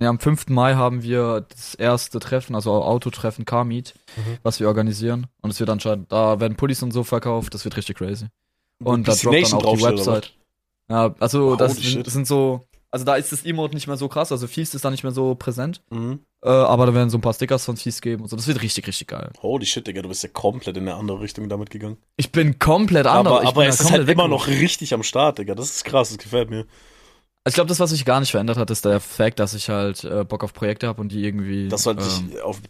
ja, 0.00 0.08
am 0.08 0.18
5. 0.20 0.48
Mai 0.48 0.74
haben 0.74 1.02
wir 1.02 1.46
das 1.48 1.74
erste 1.74 2.18
Treffen, 2.20 2.54
also 2.54 2.72
Autotreffen 2.72 3.44
Car-Meet, 3.44 3.94
Mhm. 4.16 4.38
was 4.42 4.60
wir 4.60 4.68
organisieren. 4.68 5.26
Und 5.42 5.50
es 5.50 5.60
wird 5.60 5.70
anscheinend, 5.70 6.12
da 6.12 6.40
werden 6.40 6.56
Pullis 6.56 6.82
und 6.82 6.92
so 6.92 7.04
verkauft, 7.04 7.54
das 7.54 7.64
wird 7.64 7.76
richtig 7.76 7.96
crazy. 7.96 8.26
Und 8.82 9.08
da 9.08 9.14
droppt 9.14 9.52
dann 9.52 9.60
auch 9.64 9.76
die 9.76 9.82
Website. 9.82 10.32
Ja, 10.88 11.14
also 11.18 11.56
das 11.56 11.76
Holy 11.78 11.86
sind, 11.86 12.06
das 12.06 12.14
sind 12.14 12.26
so, 12.26 12.62
also 12.90 13.04
da 13.04 13.16
ist 13.16 13.30
das 13.32 13.44
Emote 13.44 13.74
nicht 13.74 13.86
mehr 13.88 13.96
so 13.98 14.08
krass, 14.08 14.32
also 14.32 14.46
Feast 14.46 14.74
ist 14.74 14.84
da 14.84 14.90
nicht 14.90 15.02
mehr 15.02 15.12
so 15.12 15.34
präsent, 15.34 15.82
Mhm. 15.90 16.20
äh, 16.42 16.48
aber 16.48 16.86
da 16.86 16.94
werden 16.94 17.10
so 17.10 17.18
ein 17.18 17.20
paar 17.20 17.34
Stickers 17.34 17.64
von 17.66 17.76
Feast 17.76 18.00
geben 18.00 18.22
und 18.22 18.28
so. 18.30 18.36
Das 18.36 18.46
wird 18.46 18.62
richtig, 18.62 18.86
richtig 18.86 19.08
geil. 19.08 19.30
Holy 19.42 19.66
shit, 19.66 19.86
Digga, 19.86 20.00
du 20.00 20.08
bist 20.08 20.22
ja 20.22 20.30
komplett 20.32 20.76
in 20.78 20.84
eine 20.88 20.94
andere 20.96 21.20
Richtung 21.20 21.48
damit 21.48 21.68
gegangen. 21.70 21.98
Ich 22.16 22.32
bin 22.32 22.58
komplett 22.58 23.06
anders. 23.06 23.32
aber 23.34 23.42
ich 23.42 23.48
aber 23.48 23.60
bin 23.62 23.68
es 23.70 23.80
ist 23.80 23.90
halt 23.90 24.08
immer 24.08 24.28
noch 24.28 24.46
richtig 24.46 24.94
am 24.94 25.02
Start, 25.02 25.38
Digga. 25.38 25.54
Das 25.54 25.68
ist 25.70 25.84
krass, 25.84 26.08
das 26.10 26.18
gefällt 26.18 26.48
mir. 26.50 26.64
Also 27.48 27.52
ich 27.52 27.54
glaube, 27.54 27.68
das, 27.68 27.80
was 27.80 27.90
sich 27.90 28.04
gar 28.04 28.20
nicht 28.20 28.30
verändert 28.30 28.58
hat, 28.58 28.70
ist 28.70 28.84
der 28.84 29.00
Fakt, 29.00 29.38
dass 29.38 29.54
ich 29.54 29.70
halt 29.70 30.04
äh, 30.04 30.22
Bock 30.24 30.44
auf 30.44 30.52
Projekte 30.52 30.86
habe 30.86 31.00
und 31.00 31.10
die 31.10 31.24
irgendwie. 31.24 31.68
Dass 31.68 31.84
du 31.84 31.90
halt 31.94 32.00
ähm, 32.02 32.28
dich 32.30 32.42
auf, 32.42 32.60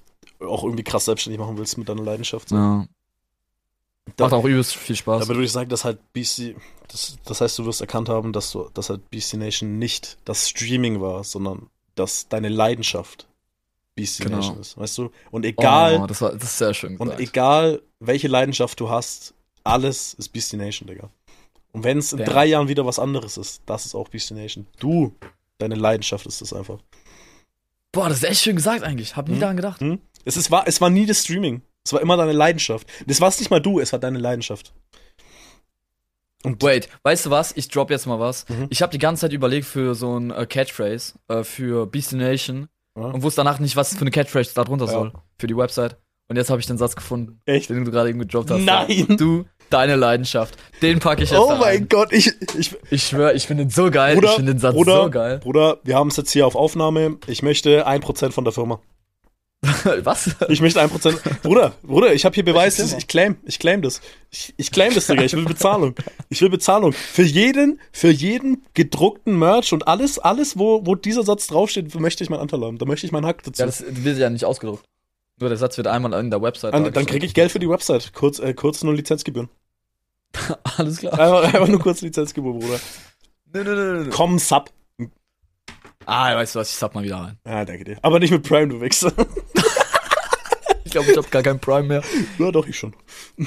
auch 0.40 0.62
irgendwie 0.62 0.84
krass 0.84 1.06
selbstständig 1.06 1.40
machen 1.40 1.58
willst 1.58 1.76
mit 1.78 1.88
deiner 1.88 2.02
Leidenschaft. 2.04 2.50
So. 2.50 2.54
ja. 2.54 2.86
Da- 4.16 4.24
Macht 4.24 4.34
auch 4.34 4.44
übelst 4.44 4.76
viel 4.76 4.94
Spaß. 4.94 5.22
Damit 5.22 5.36
würde 5.36 5.44
ich 5.46 5.50
sagen, 5.52 5.68
dass 5.68 5.84
halt 5.84 5.98
BC, 6.12 6.54
das, 6.86 7.16
das 7.24 7.40
heißt, 7.40 7.58
du 7.58 7.66
wirst 7.66 7.80
erkannt 7.80 8.08
haben, 8.08 8.32
dass 8.32 8.52
du, 8.52 8.70
dass 8.72 8.88
halt 8.88 9.10
BC 9.10 9.34
Nation 9.34 9.78
nicht 9.80 10.16
das 10.24 10.48
Streaming 10.48 11.00
war, 11.00 11.24
sondern 11.24 11.68
dass 11.96 12.28
deine 12.28 12.48
Leidenschaft 12.48 13.26
BC 13.96 14.18
Genau. 14.20 14.36
Nation 14.36 14.60
ist, 14.60 14.78
weißt 14.78 14.96
du? 14.98 15.10
Und 15.32 15.44
egal, 15.44 15.98
Oh, 16.00 16.06
das, 16.06 16.20
war, 16.22 16.32
das 16.32 16.44
ist 16.44 16.58
sehr 16.58 16.72
schön 16.72 16.92
und 16.98 17.06
gesagt. 17.08 17.20
egal, 17.20 17.82
welche 17.98 18.28
Leidenschaft 18.28 18.78
du 18.78 18.88
hast, 18.90 19.34
alles 19.64 20.14
ist 20.14 20.28
BC 20.28 20.52
Nation, 20.56 20.86
Digga. 20.86 21.10
Und 21.72 21.84
wenn 21.84 21.98
es 21.98 22.12
in 22.12 22.24
drei 22.24 22.46
Jahren 22.46 22.68
wieder 22.68 22.86
was 22.86 22.98
anderes 22.98 23.36
ist, 23.36 23.62
das 23.66 23.86
ist 23.86 23.94
auch 23.94 24.08
BC 24.08 24.32
Nation. 24.32 24.66
Du, 24.80 25.14
deine 25.58 25.74
Leidenschaft 25.74 26.26
ist 26.26 26.40
es 26.40 26.52
einfach. 26.52 26.78
Boah, 27.92 28.08
das 28.08 28.18
ist 28.18 28.24
echt 28.24 28.42
schön 28.42 28.56
gesagt 28.56 28.82
eigentlich. 28.82 29.16
Hab 29.16 29.28
nie 29.28 29.34
Hm? 29.34 29.40
daran 29.40 29.56
gedacht. 29.56 29.80
Hm? 29.80 30.00
Es, 30.24 30.36
ist, 30.36 30.50
war, 30.50 30.66
es 30.66 30.80
war 30.80 30.90
nie 30.90 31.06
das 31.06 31.22
Streaming. 31.24 31.62
Es 31.84 31.92
war 31.92 32.00
immer 32.00 32.16
deine 32.16 32.32
Leidenschaft. 32.32 32.86
Das 33.06 33.20
war 33.20 33.28
es 33.28 33.38
nicht 33.38 33.50
mal 33.50 33.60
du, 33.60 33.80
es 33.80 33.92
war 33.92 33.98
deine 33.98 34.18
Leidenschaft. 34.18 34.72
Und 36.44 36.62
Wait, 36.62 36.88
weißt 37.02 37.26
du 37.26 37.30
was? 37.30 37.52
Ich 37.56 37.68
drop 37.68 37.90
jetzt 37.90 38.06
mal 38.06 38.20
was. 38.20 38.48
Mhm. 38.48 38.66
Ich 38.70 38.80
habe 38.82 38.92
die 38.92 38.98
ganze 38.98 39.22
Zeit 39.22 39.32
überlegt 39.32 39.66
für 39.66 39.94
so 39.94 40.18
ein 40.18 40.30
äh, 40.30 40.46
Catchphrase 40.46 41.14
äh, 41.28 41.42
für 41.42 41.86
Beastie 41.86 42.16
Nation 42.16 42.68
Ja. 42.96 43.04
und 43.06 43.22
wusste 43.22 43.40
danach 43.40 43.58
nicht, 43.58 43.74
was 43.76 43.94
für 43.94 44.00
eine 44.02 44.10
Catchphrase 44.10 44.52
da 44.54 44.64
drunter 44.64 44.86
Ja. 44.86 44.92
soll 44.92 45.12
für 45.38 45.46
die 45.48 45.56
Website. 45.56 45.96
Und 46.28 46.36
jetzt 46.36 46.50
habe 46.50 46.60
ich 46.60 46.66
den 46.66 46.78
Satz 46.78 46.94
gefunden, 46.94 47.40
echt? 47.46 47.70
den 47.70 47.84
du 47.84 47.90
gerade 47.90 48.10
eben 48.10 48.18
gedroppt 48.18 48.50
hast. 48.50 48.60
Nein. 48.62 49.16
Du, 49.18 49.46
deine 49.70 49.96
Leidenschaft. 49.96 50.56
Den 50.82 50.98
packe 51.00 51.22
ich 51.22 51.30
jetzt 51.30 51.40
Oh 51.40 51.48
mein 51.50 51.60
rein. 51.60 51.88
Gott, 51.88 52.12
ich, 52.12 52.32
ich, 52.58 52.76
Ich 52.90 53.02
schwöre, 53.04 53.34
ich 53.34 53.46
finde 53.46 53.64
den 53.64 53.70
so 53.70 53.90
geil. 53.90 54.14
Bruder, 54.14 54.28
ich 54.28 54.34
finde 54.36 54.54
den 54.54 54.60
Satz 54.60 54.74
Bruder, 54.74 55.02
so 55.04 55.10
geil. 55.10 55.38
Bruder, 55.38 55.78
wir 55.84 55.96
haben 55.96 56.08
es 56.08 56.16
jetzt 56.16 56.30
hier 56.30 56.46
auf 56.46 56.54
Aufnahme. 56.54 57.18
Ich 57.26 57.42
möchte 57.42 57.86
1% 57.86 58.32
von 58.32 58.44
der 58.44 58.52
Firma. 58.52 58.80
was? 60.04 60.30
Ich 60.48 60.60
möchte 60.60 60.80
1%. 60.80 61.40
Bruder, 61.42 61.74
Bruder, 61.82 62.14
ich 62.14 62.24
habe 62.24 62.34
hier 62.34 62.44
Beweis. 62.44 62.76
Firma? 62.76 62.96
Ich 62.96 63.08
claim, 63.08 63.36
ich 63.44 63.58
claim 63.58 63.82
das. 63.82 64.00
Ich, 64.30 64.54
ich 64.56 64.70
claim 64.70 64.94
das, 64.94 65.08
Digga. 65.08 65.24
Ich 65.24 65.34
will 65.34 65.44
Bezahlung. 65.44 65.96
Ich 66.28 66.40
will 66.40 66.48
Bezahlung. 66.48 66.92
Für 66.92 67.24
jeden, 67.24 67.80
für 67.90 68.10
jeden 68.10 68.62
gedruckten 68.74 69.36
Merch 69.36 69.72
und 69.72 69.88
alles, 69.88 70.20
alles, 70.20 70.58
wo, 70.58 70.86
wo 70.86 70.94
dieser 70.94 71.24
Satz 71.24 71.48
draufsteht, 71.48 71.92
möchte 71.98 72.22
ich 72.22 72.30
meinen 72.30 72.40
Anteil 72.40 72.60
haben. 72.60 72.78
Da 72.78 72.86
möchte 72.86 73.04
ich 73.06 73.12
meinen 73.12 73.26
Hack 73.26 73.42
dazu. 73.42 73.60
Ja, 73.60 73.66
das 73.66 73.84
wird 73.88 74.18
ja 74.18 74.30
nicht 74.30 74.44
ausgedruckt. 74.44 74.84
Nur 75.40 75.48
der 75.48 75.58
Satz 75.58 75.76
wird 75.76 75.86
einmal 75.86 76.12
in 76.14 76.30
der 76.30 76.42
Website. 76.42 76.74
dann 76.74 76.92
dann 76.92 77.06
kriege 77.06 77.24
ich 77.24 77.34
Geld 77.34 77.52
für 77.52 77.58
die 77.58 77.68
Website. 77.68 78.12
Kurz, 78.12 78.38
äh, 78.38 78.54
kurz 78.54 78.82
nur 78.82 78.94
Lizenzgebühren. 78.94 79.48
Alles 80.76 80.98
klar. 80.98 81.12
Einfach, 81.18 81.54
einfach 81.54 81.68
nur 81.68 81.80
kurz 81.80 82.00
Lizenzgebühren, 82.00 82.58
Bruder. 82.58 82.80
Nö, 83.52 83.64
nö, 83.64 83.74
nö, 83.74 84.04
nö. 84.04 84.10
Komm, 84.10 84.38
Sub. 84.38 84.70
Ah, 86.06 86.34
weißt 86.34 86.54
du 86.54 86.60
was, 86.60 86.70
ich 86.70 86.76
sub 86.76 86.94
mal 86.94 87.04
wieder 87.04 87.16
rein. 87.16 87.38
Ja, 87.46 87.64
danke 87.66 87.84
dir. 87.84 87.98
Aber 88.00 88.18
nicht 88.18 88.30
mit 88.30 88.42
Prime, 88.42 88.68
du 88.68 88.80
Wichser. 88.80 89.12
Ich 90.84 90.92
glaube, 90.92 91.10
ich 91.10 91.18
habe 91.18 91.28
gar 91.28 91.42
keinen 91.42 91.60
Prime 91.60 91.86
mehr. 91.86 92.02
ja, 92.38 92.50
doch, 92.50 92.66
ich 92.66 92.78
schon. 92.78 92.94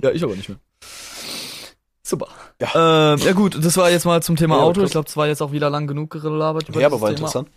Ja, 0.00 0.12
ich 0.12 0.22
aber 0.22 0.36
nicht 0.36 0.48
mehr. 0.48 0.58
Super. 2.04 2.28
Ja. 2.60 3.14
Ähm, 3.14 3.18
ja 3.18 3.32
gut, 3.32 3.58
das 3.60 3.76
war 3.76 3.90
jetzt 3.90 4.04
mal 4.04 4.22
zum 4.22 4.36
Thema 4.36 4.58
Ja, 4.58 4.62
Auto. 4.62 4.84
Ich 4.84 4.92
glaube, 4.92 5.06
das 5.06 5.16
war 5.16 5.26
jetzt 5.26 5.42
auch 5.42 5.50
wieder 5.50 5.70
lang 5.70 5.88
genug 5.88 6.10
gelabert. 6.10 6.68
Ja, 6.76 6.86
aber 6.86 7.00
war 7.00 7.08
Thema. 7.08 7.18
interessant. 7.18 7.50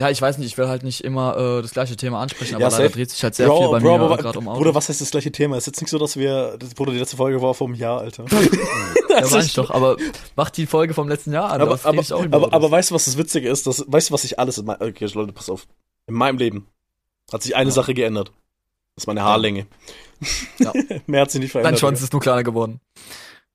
Ja, 0.00 0.10
ich 0.10 0.20
weiß 0.20 0.38
nicht, 0.38 0.48
ich 0.48 0.58
will 0.58 0.68
halt 0.68 0.82
nicht 0.82 1.02
immer 1.02 1.36
äh, 1.36 1.62
das 1.62 1.72
gleiche 1.72 1.96
Thema 1.96 2.20
ansprechen, 2.20 2.56
aber 2.56 2.64
Ja, 2.64 2.70
leider 2.70 2.88
dreht 2.88 3.10
sich 3.10 3.22
halt 3.22 3.34
sehr 3.34 3.46
viel 3.52 3.68
bei 3.68 3.80
mir 3.80 3.90
aber, 3.92 4.16
gerade 4.16 4.38
um 4.38 4.48
Auto. 4.48 4.58
Bruder, 4.58 4.74
was 4.74 4.88
heißt 4.88 5.00
das 5.00 5.10
gleiche 5.10 5.30
Thema? 5.30 5.56
Ist 5.56 5.66
jetzt 5.66 5.80
nicht 5.80 5.90
so, 5.90 5.98
dass 5.98 6.16
wir, 6.16 6.56
das, 6.58 6.74
Bruder, 6.74 6.92
die 6.92 6.98
letzte 6.98 7.16
Folge 7.16 7.40
war 7.40 7.54
vor 7.54 7.68
einem 7.68 7.76
Jahr, 7.76 8.00
Alter. 8.00 8.24
ja, 8.28 8.38
Das 9.20 9.30
weiß 9.30 9.46
ich 9.46 9.54
doch, 9.54 9.70
aber 9.70 9.96
mach 10.34 10.50
die 10.50 10.66
Folge 10.66 10.94
vom 10.94 11.08
letzten 11.08 11.32
Jahr 11.32 11.50
an. 11.52 11.60
aber, 11.60 11.78
aber, 11.84 12.00
ich 12.00 12.12
auch 12.12 12.22
aber, 12.24 12.52
aber 12.52 12.70
weißt 12.70 12.90
du, 12.90 12.94
was 12.94 13.04
das 13.04 13.18
Witzige 13.18 13.48
ist? 13.48 13.66
Das, 13.66 13.84
weißt 13.86 14.08
du, 14.08 14.14
was 14.14 14.24
ich 14.24 14.38
alles 14.38 14.58
in 14.58 14.64
meinem, 14.64 14.80
okay, 14.80 15.06
Leute, 15.12 15.32
pass 15.32 15.50
auf. 15.50 15.66
In 16.06 16.14
meinem 16.14 16.38
Leben 16.38 16.66
hat 17.30 17.42
sich 17.42 17.54
eine 17.54 17.68
Ja. 17.68 17.74
Sache 17.74 17.92
geändert. 17.94 18.32
Das 18.96 19.04
ist 19.04 19.06
meine 19.06 19.22
Haarlänge. 19.22 19.66
Ja. 20.58 20.72
Mehr 21.06 21.20
hat 21.22 21.30
sich 21.30 21.40
nicht 21.40 21.54
Dein 21.54 21.62
verändert. 21.62 21.80
Schwanz 21.80 22.02
ist 22.02 22.12
nur 22.12 22.20
kleiner 22.22 22.42
geworden. 22.42 22.80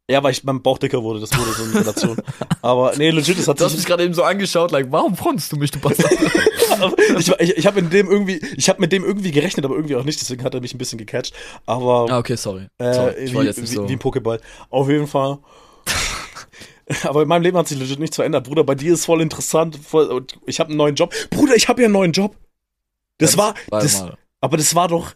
Ja, 0.09 0.23
weil 0.23 0.31
ich 0.31 0.43
mein 0.45 0.61
Bauch 0.61 0.77
dicker 0.77 1.03
wurde, 1.03 1.19
das 1.19 1.37
wurde 1.37 1.51
so 1.51 1.63
eine 1.63 1.75
Relation. 1.75 2.17
aber 2.61 2.93
nee, 2.95 3.09
legit, 3.09 3.37
das 3.37 3.47
hat 3.47 3.59
Du 3.59 3.65
hast 3.65 3.75
mich 3.75 3.85
gerade 3.85 4.03
eben 4.05 4.13
so 4.13 4.23
angeschaut, 4.23 4.71
like, 4.71 4.87
warum 4.89 5.17
fronst 5.17 5.51
du 5.51 5.57
mich, 5.57 5.71
du 5.71 5.79
Bastard? 5.79 6.11
ich, 7.19 7.29
ich, 7.39 7.57
ich 7.57 7.67
habe 7.67 7.81
mit 7.81 7.91
dem 7.91 8.09
irgendwie, 8.09 8.39
ich 8.55 8.69
habe 8.69 8.79
mit 8.79 8.91
dem 8.93 9.03
irgendwie 9.03 9.31
gerechnet, 9.31 9.65
aber 9.65 9.75
irgendwie 9.75 9.95
auch 9.95 10.05
nicht, 10.05 10.21
deswegen 10.21 10.43
hat 10.43 10.53
er 10.53 10.61
mich 10.61 10.73
ein 10.73 10.77
bisschen 10.77 10.97
gecatcht. 10.97 11.33
Aber 11.65 12.07
ah, 12.09 12.19
okay, 12.19 12.37
sorry. 12.37 12.67
Äh, 12.77 12.93
sorry. 12.93 13.13
Ich 13.19 13.33
wie, 13.33 13.41
jetzt 13.41 13.59
nicht 13.59 13.71
wie, 13.71 13.75
so. 13.75 13.89
wie 13.89 13.93
ein 13.93 13.99
Pokéball. 13.99 14.39
Auf 14.69 14.89
jeden 14.89 15.07
Fall. 15.07 15.39
Aber 17.03 17.21
in 17.21 17.27
meinem 17.27 17.41
Leben 17.41 17.57
hat 17.57 17.67
sich 17.67 17.77
legit 17.77 17.99
nichts 17.99 18.15
verändert. 18.15 18.45
Bruder, 18.45 18.63
bei 18.63 18.75
dir 18.75 18.93
ist 18.93 19.05
voll 19.05 19.21
interessant. 19.21 19.77
Voll, 19.77 20.25
ich 20.45 20.61
habe 20.61 20.69
einen 20.69 20.77
neuen 20.77 20.95
Job. 20.95 21.13
Bruder, 21.31 21.55
ich 21.55 21.67
habe 21.67 21.81
ja 21.81 21.87
einen 21.87 21.93
neuen 21.93 22.13
Job. 22.13 22.37
Das 23.17 23.33
Ja, 23.33 23.39
war, 23.39 23.55
warte 23.69 23.85
das, 23.85 24.05
aber 24.39 24.55
das 24.55 24.73
war 24.73 24.87
doch 24.87 25.13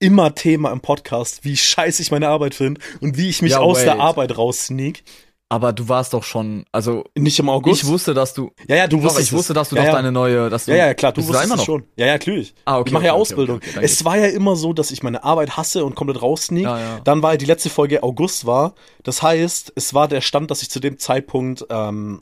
immer 0.00 0.34
Thema 0.34 0.70
im 0.72 0.80
Podcast, 0.80 1.44
wie 1.44 1.56
scheiße 1.56 2.02
ich 2.02 2.10
meine 2.10 2.28
Arbeit 2.28 2.54
finde 2.54 2.80
und 3.00 3.16
wie 3.16 3.28
ich 3.28 3.42
mich 3.42 3.52
Ja, 3.52 3.60
aus 3.60 3.78
der 3.82 3.94
wait. 3.94 4.00
Arbeit 4.00 4.36
raussneak. 4.38 5.02
Aber 5.50 5.72
du 5.72 5.88
warst 5.88 6.12
doch 6.12 6.24
schon, 6.24 6.66
also 6.72 7.04
Nicht 7.14 7.38
im 7.38 7.48
August. 7.48 7.82
ich 7.82 7.88
wusste, 7.88 8.12
dass 8.12 8.34
du, 8.34 8.50
ja, 8.68 8.76
ja, 8.76 8.86
du 8.86 9.02
wusstest 9.02 9.28
ich 9.28 9.32
wusste, 9.32 9.54
dass 9.54 9.70
du 9.70 9.76
ja, 9.76 9.82
doch 9.82 9.88
ja. 9.88 9.94
deine 9.94 10.12
neue, 10.12 10.50
dass 10.50 10.66
du, 10.66 10.72
Ja, 10.72 10.88
ja, 10.88 10.94
klar, 10.94 11.12
du 11.12 11.22
da 11.22 11.28
wusstest 11.28 11.46
immer 11.46 11.56
noch. 11.56 11.64
schon. 11.64 11.84
Ja, 11.96 12.04
ja, 12.04 12.12
natürlich. 12.12 12.54
Ah, 12.66 12.78
okay. 12.78 12.88
ich 12.88 12.92
mache 12.92 13.06
ja 13.06 13.12
okay, 13.14 13.20
Ausbildung. 13.22 13.56
Okay, 13.56 13.70
okay, 13.76 13.84
es 13.84 14.04
war 14.04 14.18
ja 14.18 14.26
immer 14.26 14.56
so, 14.56 14.74
dass 14.74 14.90
ich 14.90 15.02
meine 15.02 15.24
Arbeit 15.24 15.56
hasse 15.56 15.86
und 15.86 15.94
komplett 15.94 16.20
raussneak. 16.20 16.64
Ja, 16.64 16.78
ja. 16.78 17.00
Dann 17.02 17.22
war 17.22 17.32
ja 17.32 17.36
die 17.38 17.46
letzte 17.46 17.70
Folge 17.70 18.02
August 18.02 18.44
war. 18.44 18.74
Das 19.04 19.22
heißt, 19.22 19.72
es 19.74 19.94
war 19.94 20.06
der 20.06 20.20
Stand, 20.20 20.50
dass 20.50 20.60
ich 20.60 20.68
zu 20.68 20.80
dem 20.80 20.98
Zeitpunkt 20.98 21.64
ähm, 21.70 22.20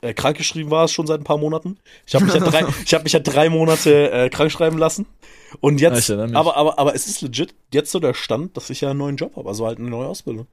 äh, 0.00 0.14
krankgeschrieben 0.14 0.70
war, 0.70 0.86
schon 0.86 1.08
seit 1.08 1.20
ein 1.20 1.24
paar 1.24 1.38
Monaten. 1.38 1.76
Ich 2.06 2.14
habe 2.14 2.24
mich, 2.24 2.34
ja 2.34 2.40
drei, 2.40 2.64
ich 2.84 3.02
mich 3.02 3.12
ja 3.12 3.18
drei 3.20 3.48
Monate 3.48 4.12
äh, 4.12 4.28
krankschreiben 4.30 4.78
lassen. 4.78 5.06
Und 5.60 5.80
jetzt, 5.80 6.08
mich. 6.08 6.36
aber, 6.36 6.56
aber, 6.56 6.78
aber 6.78 6.94
es 6.94 7.06
ist 7.08 7.20
legit 7.22 7.54
jetzt 7.74 7.90
so 7.90 7.98
der 7.98 8.14
Stand, 8.14 8.56
dass 8.56 8.70
ich 8.70 8.80
ja 8.82 8.90
einen 8.90 8.98
neuen 9.00 9.16
Job 9.16 9.34
habe, 9.36 9.48
also 9.48 9.66
halt 9.66 9.78
eine 9.78 9.90
neue 9.90 10.06
Ausbildung. 10.06 10.46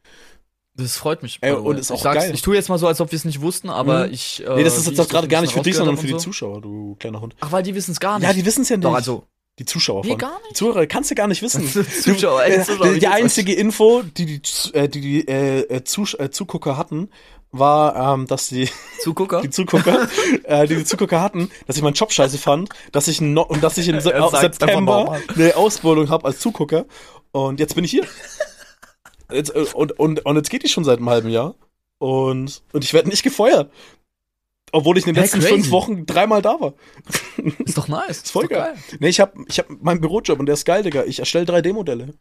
Das 0.76 0.96
freut 0.98 1.24
mich. 1.24 1.40
Ey, 1.42 1.54
und 1.54 1.78
ist 1.80 1.92
auch 1.92 1.98
ich 1.98 2.04
geil. 2.04 2.32
ich 2.34 2.42
tue 2.44 2.56
jetzt 2.56 2.70
mal 2.70 2.78
so, 2.78 2.88
als 2.88 3.02
ob 3.02 3.12
wir 3.12 3.16
es 3.18 3.26
nicht 3.26 3.42
wussten, 3.42 3.70
aber 3.70 4.08
Mhm. 4.08 4.14
ich. 4.14 4.46
Äh, 4.46 4.56
nee, 4.56 4.64
das 4.64 4.78
ist 4.78 4.88
jetzt 4.88 5.00
auch 5.00 5.08
gerade 5.08 5.26
so 5.26 5.30
gar 5.32 5.42
nicht 5.42 5.54
für 5.54 5.62
dich, 5.62 5.76
sondern 5.76 5.98
für 5.98 6.06
die 6.06 6.14
rausgehört 6.14 6.36
Zuschauer, 6.36 6.62
du 6.62 6.96
kleiner 7.00 7.20
Hund. 7.22 7.34
so. 7.34 7.40
Ach, 7.48 7.52
weil 7.52 7.64
die 7.64 7.74
wissen 7.74 7.92
es 7.92 8.00
gar 8.00 8.20
nicht. 8.20 8.28
Ja, 8.28 8.34
die 8.34 8.46
wissen 8.46 8.62
es 8.62 8.70
ja 8.70 8.78
nicht. 8.78 8.86
Doch, 8.86 8.94
also. 8.94 9.24
die 9.58 9.66
Zuschauer 9.66 10.04
Nee, 10.04 10.10
von. 10.12 10.18
gar 10.20 10.38
Die 10.40 10.44
nicht. 10.50 10.58
Zuhörer 10.58 10.86
kannst 10.86 11.10
du 11.10 11.16
gar 11.16 11.28
nicht 11.28 11.42
wissen. 11.42 11.68
Zuschauer, 12.02 12.44
ey, 12.44 12.58
Äh, 12.58 12.64
Zuschauer, 12.64 12.94
die, 12.94 13.00
die 13.00 13.08
einzige 13.08 13.54
Info, 13.54 14.04
die 14.04 14.26
die, 14.40 14.42
äh, 14.74 14.88
die, 14.88 15.02
die 15.02 15.28
äh, 15.28 15.62
äh, 15.62 15.84
Zus 15.84 16.14
äh, 16.14 16.30
Zugucker 16.30 16.78
hatten, 16.78 17.10
war, 17.52 18.14
ähm, 18.14 18.28
dass 18.28 18.50
die, 18.50 18.70
Zugucker? 19.00 19.42
die 19.44 19.50
Zugucker, 19.50 20.08
äh, 20.44 20.68
die, 20.68 20.76
die 20.76 20.86
Zugucker 20.86 21.22
hatten, 21.22 21.50
dass 21.66 21.78
ich 21.78 21.84
meinen 21.84 21.94
Job 21.94 22.12
scheiße 22.12 22.38
fand, 22.38 22.70
dass 22.92 23.08
ich 23.08 23.22
no 23.22 23.44
und 23.44 23.64
dass 23.64 23.78
ich 23.78 23.88
im 23.88 24.00
Se 24.00 24.14
Er 24.14 24.30
September 24.30 25.20
eine 25.36 25.56
Ausbildung 25.56 26.10
habe 26.10 26.26
als 26.26 26.40
Zugucker 26.40 26.86
und 27.32 27.60
jetzt 27.60 27.76
bin 27.76 27.84
ich 27.84 27.92
hier. 27.92 28.06
jetzt, 29.32 29.56
äh, 29.56 29.66
und, 29.74 29.98
und, 30.00 30.26
und 30.26 30.36
jetzt 30.36 30.50
geht 30.50 30.64
die 30.64 30.70
schon 30.70 30.84
seit 30.84 30.98
einem 30.98 31.10
halben 31.10 31.30
Jahr. 31.30 31.56
Und, 32.00 32.62
und 32.74 32.84
ich 32.84 32.94
werde 32.94 33.10
nicht 33.10 33.24
gefeuert. 33.24 33.72
Obwohl 34.72 34.98
ich 34.98 35.08
in 35.08 35.14
den 35.14 35.22
letzten 35.22 35.40
crazy. 35.40 35.54
fünf 35.54 35.72
Wochen 35.72 36.06
dreimal 36.06 36.42
da 36.42 36.60
war. 36.60 36.74
Ist 37.60 37.78
doch 37.78 37.88
nice. 37.88 38.18
Ist 38.18 38.32
voll 38.32 38.44
doch 38.44 38.50
geil. 38.52 38.76
Nee, 39.00 39.08
ich 39.08 39.20
hab, 39.20 39.34
ich 39.48 39.60
hab 39.60 39.70
meinen 39.82 40.02
Bürojob 40.02 40.40
und 40.40 40.46
der 40.46 40.54
ist 40.54 40.66
geil, 40.66 40.84
Digga. 40.84 41.06
Ich 41.06 41.20
erstelle 41.20 41.46
3D-Modelle. 41.46 42.14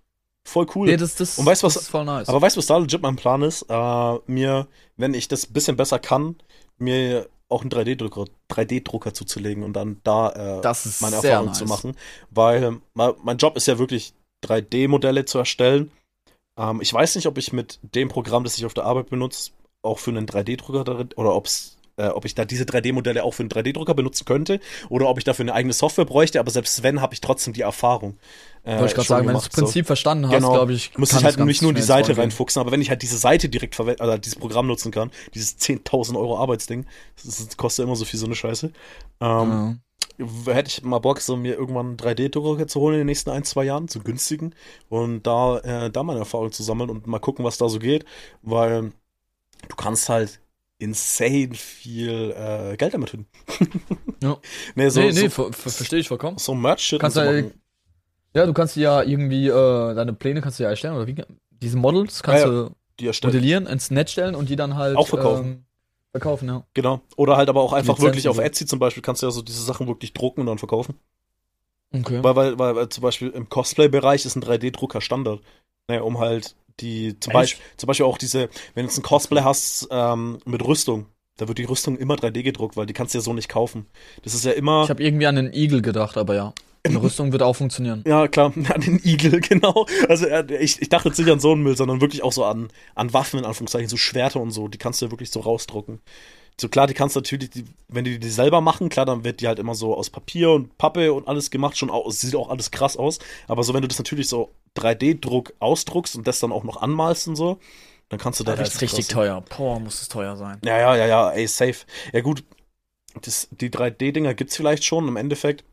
Voll 0.46 0.66
cool. 0.76 0.86
Nee, 0.86 0.96
das, 0.96 1.16
das, 1.16 1.38
Und 1.38 1.46
weißt 1.46 1.64
was- 1.64 1.74
das 1.74 1.82
ist 1.84 1.88
voll 1.88 2.04
nice. 2.04 2.28
Aber 2.28 2.40
weißt 2.40 2.54
du, 2.54 2.58
was 2.58 2.66
da 2.66 2.78
legit 2.78 3.02
mein 3.02 3.16
Plan 3.16 3.42
ist? 3.42 3.62
Äh, 3.68 4.14
mir, 4.26 4.68
wenn 4.96 5.12
ich 5.12 5.26
das 5.26 5.44
bisschen 5.46 5.76
besser 5.76 5.98
kann, 5.98 6.36
mir 6.78 7.28
auch 7.48 7.62
einen 7.62 7.70
3D-Drucker 7.70 8.26
3D-Drucker 8.48 9.12
zuzulegen 9.12 9.64
und 9.64 9.72
dann 9.72 10.00
da 10.04 10.30
äh, 10.30 10.74
meine 11.00 11.16
Erfahrung 11.16 11.46
nice. 11.48 11.58
zu 11.58 11.64
machen. 11.64 11.96
Weil 12.30 12.62
ähm, 12.62 12.82
mein, 12.94 13.38
Job 13.38 13.56
ist 13.56 13.66
ja 13.66 13.78
wirklich 13.78 14.14
3D-Modelle 14.44 15.24
zu 15.24 15.38
erstellen. 15.38 15.90
Ähm, 16.56 16.80
ich 16.80 16.92
weiß 16.94 17.16
nicht, 17.16 17.26
ob 17.26 17.38
ich 17.38 17.52
mit 17.52 17.80
dem 17.82 18.08
Programm, 18.08 18.44
das 18.44 18.56
ich 18.56 18.66
auf 18.66 18.74
der 18.74 18.84
Arbeit 18.84 19.10
benutze, 19.10 19.50
auch 19.82 19.98
für 19.98 20.10
einen 20.10 20.26
3D-Drucker 20.26 20.84
darin 20.84 21.08
oder 21.16 21.34
ob's 21.34 21.75
äh, 21.96 22.08
ob 22.08 22.24
ich 22.24 22.34
da 22.34 22.44
diese 22.44 22.64
3D-Modelle 22.64 23.24
auch 23.24 23.32
für 23.32 23.42
einen 23.42 23.50
3D-Drucker 23.50 23.94
benutzen 23.94 24.24
könnte 24.24 24.60
oder 24.88 25.08
ob 25.08 25.18
ich 25.18 25.24
dafür 25.24 25.44
eine 25.44 25.54
eigene 25.54 25.72
Software 25.72 26.04
bräuchte, 26.04 26.38
aber 26.40 26.50
selbst 26.50 26.82
wenn, 26.82 27.00
habe 27.00 27.14
ich 27.14 27.20
trotzdem 27.20 27.52
die 27.54 27.62
Erfahrung. 27.62 28.18
Äh, 28.64 28.72
Wollte 28.78 28.86
ich 28.86 28.94
gerade 28.94 29.08
sagen, 29.08 29.26
wenn 29.26 29.34
du 29.34 29.40
das 29.40 29.48
Prinzip 29.48 29.86
verstanden 29.86 30.26
hast, 30.26 30.34
Genau. 30.34 30.52
glaube 30.52 30.72
ich, 30.72 30.96
muss 30.98 31.12
ich 31.12 31.24
halt 31.24 31.38
nicht 31.40 31.62
nur 31.62 31.70
in 31.70 31.76
die 31.76 31.82
Seite 31.82 32.06
vorangehen. 32.06 32.20
reinfuchsen, 32.30 32.60
aber 32.60 32.72
wenn 32.72 32.82
ich 32.82 32.90
halt 32.90 33.02
diese 33.02 33.16
Seite 33.18 33.48
direkt 33.48 33.74
verwende, 33.74 34.02
also 34.02 34.18
dieses 34.18 34.38
Programm 34.38 34.66
nutzen 34.66 34.90
kann, 34.92 35.10
dieses 35.34 35.56
10.000 35.58 36.16
Euro 36.18 36.38
Arbeitsding, 36.38 36.84
das, 37.16 37.40
ist- 37.40 37.56
kostet 37.56 37.84
immer 37.84 37.96
so 37.96 38.04
viel 38.04 38.18
so 38.20 38.26
eine 38.26 38.34
Scheiße, 38.34 38.72
ähm, 39.20 39.80
Ja. 40.18 40.52
hätte 40.52 40.68
ich 40.68 40.82
mal 40.82 40.98
Bock, 40.98 41.20
so 41.20 41.36
mir 41.36 41.54
irgendwann 41.54 41.86
einen 41.86 41.96
3D-Drucker 41.96 42.66
zu 42.66 42.80
holen 42.80 42.94
in 42.94 43.00
den 43.00 43.06
nächsten 43.06 43.30
ein, 43.30 43.44
zwei 43.44 43.64
Jahren, 43.64 43.88
zu 43.88 44.00
günstigen, 44.00 44.54
und 44.88 45.22
da, 45.26 45.58
äh, 45.60 45.90
da 45.90 46.02
meine 46.02 46.18
Erfahrung 46.20 46.52
zu 46.52 46.62
sammeln 46.62 46.90
und 46.90 47.06
mal 47.06 47.18
gucken, 47.20 47.44
was 47.44 47.56
da 47.58 47.68
so 47.68 47.78
geht, 47.78 48.04
weil 48.42 48.92
du 49.68 49.76
kannst 49.76 50.08
halt 50.08 50.40
insane 50.78 51.54
viel 51.54 52.32
äh, 52.36 52.76
Geld 52.76 52.94
damit 52.94 53.10
finden. 53.10 53.26
Ja. 54.22 54.38
nee, 54.74 54.88
so, 54.88 55.00
nee, 55.00 55.12
nee, 55.12 55.12
so, 55.12 55.28
ver 55.28 55.52
ver 55.52 55.70
verstehe 55.70 55.98
ich 55.98 56.08
vollkommen. 56.08 56.38
so 56.38 56.54
Merch-Shit 56.54 57.00
Kannst 57.00 57.18
du-. 57.18 57.52
Ja, 58.34 58.46
du 58.46 58.52
kannst 58.54 58.74
dir 58.76 58.80
ja 58.80 59.02
irgendwie, 59.02 59.48
äh, 59.48 59.94
deine 59.94 60.12
Pläne 60.14 60.40
kannst 60.40 60.58
du 60.58 60.64
ja 60.64 60.70
erstellen, 60.70 60.94
oder 60.94 61.06
wie? 61.06 61.14
Diese 61.50 61.76
Models 61.76 62.22
kannst 62.22 62.44
Ja, 62.44 62.50
du 62.50 62.70
die 62.98 63.06
erstellen. 63.06 63.32
modellieren, 63.34 63.66
ins 63.66 63.90
Netz 63.90 64.12
stellen 64.12 64.34
und 64.34 64.48
die 64.48 64.56
dann 64.56 64.74
halt 64.76 64.96
Auch 64.96 65.08
verkaufen. 65.08 65.46
Ähm, 65.46 65.64
verkaufen, 66.12 66.48
ja. 66.48 66.64
Genau. 66.74 67.00
Oder 67.16 67.36
halt 67.36 67.48
aber 67.50 67.60
auch 67.60 67.72
einfach 67.74 67.94
Lizenzen 67.94 68.06
wirklich 68.06 68.28
auf. 68.28 68.38
Etsy 68.38 68.64
zum 68.66 68.78
Beispiel 68.78 69.02
kannst 69.02 69.22
du 69.22 69.26
ja 69.26 69.30
so 69.30 69.42
diese 69.42 69.62
Sachen 69.62 69.86
wirklich 69.86 70.12
drucken 70.14 70.40
und 70.40 70.46
dann 70.46 70.58
verkaufen. 70.58 70.94
Okay. 71.94 72.22
Weil, 72.22 72.36
weil, 72.36 72.58
weil, 72.58 72.76
weil 72.76 72.88
zum 72.88 73.02
Beispiel 73.02 73.28
im 73.30 73.48
Cosplay-Bereich 73.48 74.24
ist 74.26 74.34
ein 74.36 74.42
3D-Drucker 74.42 75.00
Standard. 75.00 75.40
Naja, 75.88 76.02
um 76.02 76.18
halt 76.18 76.56
die, 76.80 77.18
zum? 77.20 77.32
Beispiel, 77.32 77.64
zum 77.76 77.86
Beispiel 77.86 78.06
auch 78.06 78.18
diese, 78.18 78.48
wenn 78.74 78.84
du 78.84 78.90
jetzt 78.90 78.98
ein 78.98 79.02
Cosplay 79.02 79.42
hast 79.42 79.88
ähm, 79.90 80.38
mit 80.44 80.64
Rüstung, 80.64 81.06
da 81.36 81.48
wird 81.48 81.58
die 81.58 81.64
Rüstung 81.64 81.96
immer 81.98 82.14
3D 82.14 82.42
gedruckt, 82.42 82.76
weil 82.76 82.86
die 82.86 82.94
kannst 82.94 83.14
du 83.14 83.18
ja 83.18 83.22
so 83.22 83.32
nicht 83.32 83.48
kaufen. 83.48 83.86
Das 84.22 84.34
ist 84.34 84.44
ja 84.44 84.52
immer. 84.52 84.84
Ich 84.84 84.90
habe 84.90 85.02
irgendwie 85.02 85.26
an 85.26 85.36
den 85.36 85.52
Igel 85.52 85.82
gedacht, 85.82 86.16
aber 86.16 86.34
ja. 86.34 86.54
Eine 86.84 87.02
Rüstung 87.02 87.32
wird 87.32 87.42
auch 87.42 87.56
funktionieren. 87.56 88.04
ja, 88.06 88.28
klar, 88.28 88.52
an 88.72 88.80
den 88.80 89.00
Igel, 89.04 89.40
genau. 89.48 89.86
Also 90.08 90.26
äh, 90.26 90.56
ich, 90.56 90.80
ich 90.80 90.88
dachte 90.88 91.08
jetzt 91.08 91.18
nicht 91.18 91.30
an 91.30 91.40
so 91.40 91.52
einen 91.52 91.62
Müll, 91.62 91.76
sondern 91.76 92.00
wirklich 92.00 92.22
auch 92.22 92.32
so 92.32 92.44
an, 92.44 92.68
an 92.94 93.12
Waffen, 93.12 93.40
in 93.40 93.44
Anführungszeichen, 93.44 93.88
so 93.88 93.96
Schwerter 93.96 94.40
und 94.40 94.52
so, 94.52 94.68
die 94.68 94.78
kannst 94.78 95.00
du 95.00 95.06
ja 95.06 95.10
wirklich 95.10 95.30
so 95.30 95.40
rausdrucken. 95.40 96.00
So 96.58 96.68
klar, 96.68 96.86
die 96.86 96.94
kannst 96.94 97.16
du 97.16 97.20
natürlich, 97.20 97.50
die, 97.50 97.64
wenn 97.88 98.04
die 98.04 98.18
die 98.18 98.30
selber 98.30 98.60
machen, 98.60 98.88
klar, 98.88 99.04
dann 99.04 99.24
wird 99.24 99.40
die 99.40 99.48
halt 99.48 99.58
immer 99.58 99.74
so 99.74 99.94
aus 99.94 100.10
Papier 100.10 100.50
und 100.50 100.78
Pappe 100.78 101.12
und 101.12 101.28
alles 101.28 101.50
gemacht, 101.50 101.76
schon 101.76 101.90
aus, 101.90 102.20
sieht 102.20 102.34
auch 102.34 102.48
alles 102.48 102.70
krass 102.70 102.96
aus. 102.96 103.18
Aber 103.46 103.62
so, 103.62 103.74
wenn 103.74 103.82
du 103.82 103.88
das 103.88 103.98
natürlich 103.98 104.28
so 104.28 104.52
3D-Druck 104.76 105.54
ausdruckst 105.58 106.16
und 106.16 106.26
das 106.26 106.40
dann 106.40 106.52
auch 106.52 106.64
noch 106.64 106.76
anmalst 106.82 107.28
und 107.28 107.36
so, 107.36 107.58
dann 108.08 108.18
kannst 108.20 108.38
du 108.40 108.44
da 108.44 108.54
Das 108.54 108.74
ist 108.74 108.82
richtig 108.82 109.08
teuer. 109.08 109.42
Boah, 109.56 109.80
muss 109.80 110.00
es 110.02 110.08
teuer 110.08 110.36
sein. 110.36 110.58
Ja, 110.64 110.78
ja, 110.78 110.96
ja, 110.96 111.06
ja, 111.06 111.30
ey, 111.30 111.46
safe. 111.46 111.86
Ja, 112.12 112.20
gut, 112.20 112.44
das, 113.22 113.48
die 113.50 113.70
3D-Dinger 113.70 114.34
gibt's 114.34 114.56
vielleicht 114.56 114.84
schon 114.84 115.08
im 115.08 115.16
Endeffekt. 115.16 115.64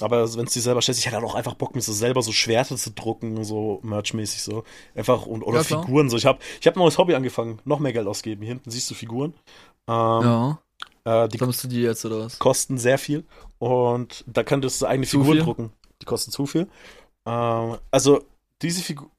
Aber 0.00 0.32
wenn 0.36 0.46
es 0.46 0.52
die 0.52 0.60
selber 0.60 0.80
stellst, 0.80 1.00
ich 1.00 1.06
hätte 1.06 1.16
halt 1.16 1.24
auch 1.24 1.34
einfach 1.34 1.54
Bock, 1.54 1.74
mir 1.74 1.80
so 1.80 1.92
selber 1.92 2.22
so 2.22 2.30
Schwerter 2.30 2.76
zu 2.76 2.90
drucken, 2.92 3.42
so 3.44 3.80
merchmäßig 3.82 4.42
so. 4.42 4.62
Einfach 4.94 5.26
und 5.26 5.42
oder 5.42 5.58
Ja. 5.58 5.64
Figuren 5.64 6.08
so. 6.08 6.16
Ich 6.16 6.24
habe 6.24 6.38
ich 6.60 6.66
hab 6.68 6.76
ein 6.76 6.78
neues 6.78 6.98
Hobby 6.98 7.14
angefangen, 7.16 7.58
noch 7.64 7.80
mehr 7.80 7.92
Geld 7.92 8.06
ausgeben. 8.06 8.42
Hier 8.42 8.52
hinten 8.54 8.70
siehst 8.70 8.88
du 8.90 8.94
Figuren. 8.94 9.34
Ähm, 9.88 10.22
Ja. 10.22 10.58
äh, 11.04 11.28
die 11.28 11.38
Sammelst 11.38 11.64
du 11.64 11.68
die 11.68 11.80
jetzt 11.80 12.04
oder 12.04 12.20
was? 12.20 12.38
kosten 12.38 12.78
sehr 12.78 12.98
viel 12.98 13.24
und 13.58 14.22
da 14.28 14.44
könntest 14.44 14.80
du 14.80 14.86
eigene 14.86 15.06
Zu 15.06 15.18
Figuren 15.18 15.36
viel? 15.38 15.42
drucken. 15.44 15.72
Die 16.00 16.06
kosten 16.06 16.30
zu 16.30 16.46
viel. 16.46 16.68
Ähm, 17.28 17.76
also 17.90 18.24
diese 18.62 18.82
Figur, 18.82 19.10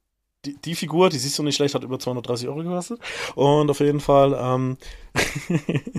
die, 0.45 0.55
die 0.57 0.75
Figur, 0.75 1.09
die 1.09 1.17
siehst 1.17 1.37
du 1.37 1.43
nicht 1.43 1.55
schlecht, 1.55 1.75
hat 1.75 1.83
über 1.83 1.99
230 1.99 2.47
Euro 2.47 2.63
gekostet. 2.63 2.99
Und 3.35 3.69
auf 3.69 3.79
jeden 3.79 3.99
Fall, 3.99 4.37
ähm, 4.39 4.77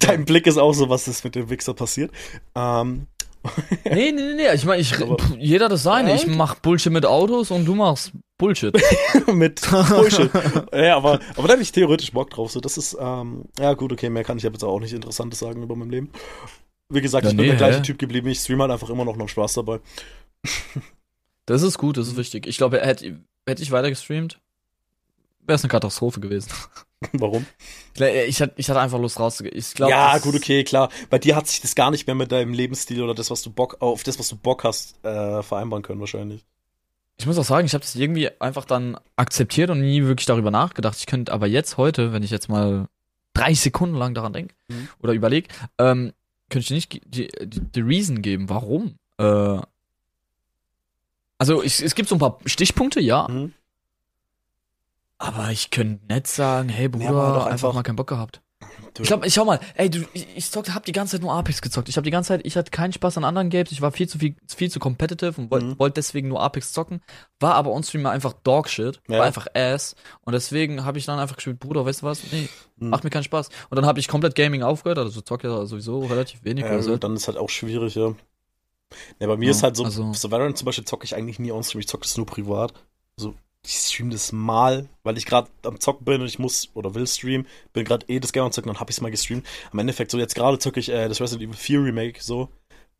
dein 0.00 0.24
Blick 0.24 0.46
ist 0.46 0.56
auch 0.56 0.72
so, 0.72 0.88
was 0.88 1.08
ist 1.08 1.24
mit 1.24 1.34
dem 1.34 1.50
Wichser 1.50 1.74
passiert. 1.74 2.10
Ähm, 2.54 3.06
Nee, 3.84 4.12
nee, 4.12 4.22
nee, 4.22 4.34
nee. 4.34 4.54
Ich 4.54 4.64
meine, 4.64 4.82
ich, 4.82 4.94
pff, 4.94 5.36
jeder 5.38 5.68
das 5.68 5.82
seine. 5.82 6.14
Ich 6.14 6.26
mach 6.26 6.56
Bullshit 6.56 6.92
mit 6.92 7.06
Autos 7.06 7.50
und 7.50 7.64
du 7.64 7.74
machst 7.74 8.12
Bullshit. 8.38 8.74
mit 9.32 9.60
Bullshit. 9.88 10.30
ja, 10.72 10.96
aber, 10.96 11.20
aber 11.36 11.48
da 11.48 11.52
habe 11.54 11.62
ich 11.62 11.72
theoretisch 11.72 12.12
Bock 12.12 12.30
drauf. 12.30 12.50
So, 12.50 12.60
das 12.60 12.76
ist, 12.76 12.96
ähm, 13.00 13.44
ja 13.58 13.74
gut, 13.74 13.92
okay, 13.92 14.10
mehr 14.10 14.24
kann 14.24 14.36
ich 14.36 14.42
jetzt 14.42 14.64
auch 14.64 14.80
nicht 14.80 14.92
Interessantes 14.92 15.38
sagen 15.38 15.62
über 15.62 15.76
mein 15.76 15.90
Leben. 15.90 16.10
Wie 16.90 17.00
gesagt, 17.00 17.24
Ja, 17.24 17.30
ich 17.30 17.36
bin 17.36 17.46
nee, 17.46 17.50
der 17.52 17.58
gleiche 17.58 17.78
hä? 17.78 17.82
Typ 17.82 17.98
geblieben. 17.98 18.28
Ich 18.28 18.40
streame 18.40 18.62
halt 18.62 18.72
einfach 18.72 18.90
immer 18.90 19.04
noch 19.04 19.16
noch 19.16 19.28
Spaß 19.28 19.54
dabei. 19.54 19.80
Das 21.46 21.62
ist 21.62 21.78
gut, 21.78 21.96
das 21.96 22.06
ist 22.06 22.16
wichtig. 22.16 22.46
Ich 22.46 22.58
glaube, 22.58 22.80
hätte 22.80 23.18
hätte 23.46 23.62
ich 23.62 23.72
weiter 23.72 23.88
gestreamt, 23.88 24.38
wäre 25.40 25.56
es 25.56 25.64
eine 25.64 25.70
Katastrophe 25.70 26.20
gewesen. 26.20 26.50
Warum? 27.12 27.44
Ich 28.28 28.40
hatte, 28.40 28.52
ich 28.56 28.68
hatte 28.70 28.78
einfach 28.78 29.00
Lust 29.00 29.18
rauszugehen. 29.18 29.56
Ich 29.56 29.74
glaube, 29.74 29.90
ja, 29.90 30.16
gut, 30.18 30.34
okay, 30.36 30.62
klar. 30.62 30.90
Bei 31.08 31.18
dir 31.18 31.34
hat 31.34 31.48
sich 31.48 31.60
das 31.60 31.74
gar 31.74 31.90
nicht 31.90 32.06
mehr 32.06 32.14
mit 32.14 32.30
deinem 32.30 32.52
Lebensstil 32.52 33.02
oder 33.02 33.14
das, 33.14 33.30
was 33.30 33.42
du 33.42 33.50
Bock, 33.50 33.78
auf 33.80 34.02
das, 34.04 34.18
was 34.18 34.28
du 34.28 34.36
Bock 34.36 34.62
hast, 34.64 35.02
äh, 35.04 35.42
vereinbaren 35.42 35.82
können, 35.82 35.98
wahrscheinlich. 35.98 36.44
Ich 37.18 37.26
muss 37.26 37.38
auch 37.38 37.44
sagen, 37.44 37.66
ich 37.66 37.74
habe 37.74 37.82
das 37.82 37.96
irgendwie 37.96 38.30
einfach 38.40 38.64
dann 38.64 38.96
akzeptiert 39.16 39.70
und 39.70 39.80
nie 39.80 40.04
wirklich 40.04 40.26
darüber 40.26 40.50
nachgedacht. 40.50 40.98
Ich 40.98 41.06
könnte 41.06 41.32
aber 41.32 41.46
jetzt 41.48 41.78
heute, 41.78 42.12
wenn 42.12 42.22
ich 42.22 42.30
jetzt 42.30 42.48
mal 42.48 42.86
drei 43.32 43.54
Sekunden 43.54 43.96
lang 43.96 44.14
daran 44.14 44.32
denke 44.32 44.54
Mhm. 44.68 44.88
oder 45.02 45.14
überlege, 45.14 45.48
ähm, 45.78 46.12
könnte 46.48 46.60
ich 46.60 46.68
dir 46.68 46.74
nicht 46.74 46.92
die, 47.14 47.28
die, 47.46 47.60
die 47.60 47.80
Reason 47.80 48.22
geben, 48.22 48.48
warum. 48.50 48.96
Äh, 49.18 49.58
also 51.40 51.62
ich, 51.62 51.80
es 51.82 51.94
gibt 51.96 52.08
so 52.08 52.14
ein 52.14 52.18
paar 52.18 52.38
Stichpunkte, 52.46 53.00
ja, 53.00 53.26
Mhm. 53.28 53.52
aber 55.18 55.50
ich 55.50 55.70
könnte 55.70 56.06
nicht 56.12 56.26
sagen, 56.26 56.68
hey 56.68 56.88
Bruder, 56.88 57.10
auch 57.10 57.34
einfach, 57.36 57.46
einfach- 57.50 57.74
mal 57.74 57.82
keinen 57.82 57.96
Bock 57.96 58.08
gehabt. 58.08 58.40
Du- 58.94 59.02
Ich 59.02 59.08
glaube, 59.08 59.26
ich 59.26 59.32
schau 59.32 59.44
mal, 59.44 59.58
ey, 59.76 59.88
du, 59.88 60.00
ich, 60.12 60.26
ich 60.36 60.50
zock, 60.50 60.68
hab 60.74 60.84
die 60.84 60.92
ganze 60.92 61.12
Zeit 61.16 61.22
nur 61.22 61.32
Apex 61.32 61.62
gezockt. 61.62 61.88
Ich 61.88 61.96
habe 61.96 62.04
die 62.04 62.10
ganze 62.10 62.28
Zeit, 62.28 62.40
ich 62.44 62.56
hatte 62.56 62.70
keinen 62.70 62.92
Spaß 62.92 63.16
an 63.18 63.24
anderen 63.24 63.48
Games. 63.48 63.70
Ich 63.72 63.80
war 63.80 63.90
viel 63.92 64.08
zu 64.08 64.18
viel, 64.18 64.34
viel 64.54 64.70
zu 64.70 64.78
competitive 64.80 65.40
und 65.40 65.50
wollte 65.50 65.66
Mhm. 65.66 65.78
wollt 65.78 65.96
deswegen 65.96 66.28
nur 66.28 66.42
Apex 66.42 66.72
zocken. 66.72 67.00
War 67.38 67.54
aber 67.54 67.70
on-stream 67.70 68.04
einfach 68.06 68.32
Dogshit, 68.34 69.00
Ja. 69.08 69.18
war 69.18 69.26
einfach 69.26 69.46
Ass. 69.54 69.94
Und 70.22 70.32
deswegen 70.34 70.84
habe 70.84 70.98
ich 70.98 71.06
dann 71.06 71.18
einfach 71.18 71.36
gespielt, 71.36 71.58
Bruder, 71.60 71.86
weißt 71.86 72.02
du 72.02 72.06
was? 72.06 72.20
Nee, 72.32 72.48
Mhm. 72.76 72.90
macht 72.90 73.04
mir 73.04 73.10
keinen 73.10 73.24
Spaß. 73.24 73.48
Und 73.70 73.76
dann 73.76 73.86
habe 73.86 73.98
ich 74.00 74.08
komplett 74.08 74.34
Gaming 74.34 74.62
aufgehört, 74.62 74.98
also 74.98 75.20
zock 75.22 75.44
ja 75.44 75.64
sowieso 75.64 76.00
relativ 76.00 76.44
wenig. 76.44 76.64
Ja, 76.64 76.70
also, 76.72 76.92
gut, 76.92 77.04
dann 77.04 77.14
ist 77.14 77.28
halt 77.28 77.38
auch 77.38 77.48
schwierig, 77.48 77.94
ja. 77.94 78.14
Ja, 79.18 79.26
bei 79.26 79.36
mir 79.36 79.46
Ja, 79.46 79.50
ist 79.52 79.62
halt 79.62 79.76
so, 79.76 79.84
also- 79.84 80.12
so 80.12 80.30
Valorant 80.30 80.58
zum 80.58 80.66
Beispiel 80.66 80.84
zocke 80.84 81.04
ich 81.04 81.14
eigentlich 81.14 81.38
nie 81.38 81.52
on-stream, 81.52 81.80
ich 81.80 81.88
zocke 81.88 82.02
das 82.04 82.16
nur 82.16 82.26
privat. 82.26 82.72
Also, 83.18 83.34
ich 83.64 83.72
stream 83.74 84.10
das 84.10 84.32
mal, 84.32 84.88
weil 85.02 85.18
ich 85.18 85.26
gerade 85.26 85.50
am 85.64 85.78
Zocken 85.78 86.04
bin 86.04 86.20
und 86.22 86.26
ich 86.26 86.38
muss 86.38 86.68
oder 86.74 86.94
will 86.94 87.06
streamen, 87.06 87.46
bin 87.72 87.84
gerade 87.84 88.06
eh 88.08 88.18
das 88.18 88.32
Game 88.32 88.44
am 88.44 88.52
Zocken, 88.52 88.68
dann 88.72 88.80
hab 88.80 88.88
ich's 88.90 89.00
mal 89.00 89.10
gestreamt. 89.10 89.46
Am 89.70 89.78
Endeffekt, 89.78 90.10
so 90.10 90.18
jetzt 90.18 90.34
gerade 90.34 90.58
zocke 90.58 90.80
ich 90.80 90.88
äh, 90.88 91.08
das 91.08 91.20
Resident 91.20 91.42
Evil 91.48 91.56
4 91.56 91.82
Remake, 91.84 92.22
so. 92.22 92.48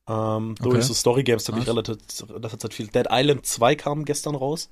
Ähm, 0.09 0.55
durch 0.61 0.77
Okay. 0.77 0.83
so 0.83 0.95
Story-Games 0.95 1.45
zocke 1.45 1.61
ich 1.61 1.67
relativ, 1.69 1.97
relativ 2.29 2.59
Zeit 2.59 2.75
viel. 2.75 2.89
Dead 2.89 3.07
Island 3.11 3.47
2 3.47 3.75
kam 3.75 4.05
gestern 4.05 4.35
raus. 4.35 4.69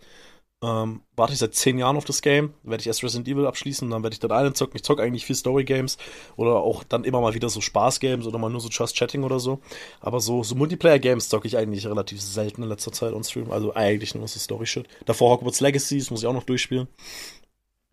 Ähm, 0.61 1.03
warte 1.15 1.33
ich 1.33 1.39
seit 1.39 1.55
zehn 1.55 1.79
Jahren 1.79 1.97
auf 1.97 2.05
das 2.05 2.21
Game. 2.21 2.53
Werde 2.65 2.81
ich 2.81 2.89
erst 2.89 3.05
Resident 3.05 3.29
Evil 3.29 3.47
abschließen, 3.47 3.89
dann 3.89 4.03
werde 4.03 4.15
ich 4.15 4.19
Dead 4.21 4.31
Island 4.33 4.57
zocken. 4.57 4.75
Ich 4.77 4.83
zocke 4.83 5.01
eigentlich 5.03 5.25
viel 5.25 5.37
Story-Games 5.37 5.99
oder 6.37 6.57
auch 6.57 6.83
dann 6.83 7.05
immer 7.05 7.21
mal 7.21 7.35
wieder 7.35 7.49
so 7.49 7.61
Spaß-Games 7.61 8.27
oder 8.27 8.39
mal 8.39 8.51
nur 8.51 8.61
so 8.61 8.69
Just 8.69 8.97
Chatting 8.97 9.23
oder 9.23 9.39
so. 9.39 9.61
Aber 10.01 10.19
so, 10.19 10.43
so 10.43 10.57
Multiplayer-Games 10.57 11.29
zocke 11.29 11.47
ich 11.47 11.57
eigentlich 11.57 11.87
relativ 11.87 12.21
selten 12.21 12.65
in 12.65 12.69
letzter 12.69 12.91
Zeit 12.91 13.13
on 13.13 13.23
Stream. 13.23 13.53
Also 13.53 13.73
eigentlich 13.75 14.17
nur 14.17 14.27
so 14.27 14.41
Story-Shit. 14.41 14.89
Davor 15.07 15.31
Hogwarts 15.31 15.61
Legacy, 15.61 15.99
das 15.99 16.11
muss 16.11 16.23
ich 16.23 16.27
auch 16.27 16.33
noch 16.33 16.43
durchspielen. 16.43 16.89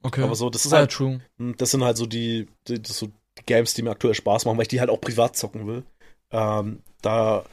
okay. 0.02 0.24
Aber 0.24 0.34
so, 0.36 0.50
das 0.50 0.66
ist 0.66 0.74
Ah, 0.74 0.78
halt, 0.78 0.92
true. 0.92 1.22
das 1.38 1.70
sind 1.70 1.84
halt 1.84 1.98
so 1.98 2.08
die, 2.08 2.48
die, 2.68 2.82
so 2.84 3.08
die 3.38 3.46
Games, 3.46 3.76
die 3.76 3.84
mir 3.84 3.92
aktuell 3.92 4.16
Spaß 4.16 4.46
machen, 4.46 4.58
weil 4.58 4.64
ich 4.64 4.70
die 4.70 4.80
halt 4.80 4.90
auch 4.90 5.02
privat 5.02 5.36
zocken 5.36 5.68
will. 5.68 5.84
Ähm, 6.32 6.82
da, 7.04 7.44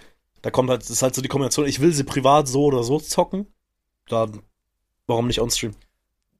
da 0.40 0.51
kommt 0.51 0.70
halt, 0.70 0.81
das 0.81 0.88
ist 0.90 1.03
halt 1.03 1.14
so 1.14 1.20
die 1.20 1.29
Kombination, 1.29 1.66
ich 1.66 1.81
will 1.81 1.92
sie 1.92 2.05
privat 2.05 2.48
so 2.48 2.64
oder 2.64 2.83
so 2.83 2.98
zocken. 2.98 3.46
Dann, 4.09 4.40
warum 5.12 5.27
nicht 5.29 5.40
on-stream? 5.40 5.72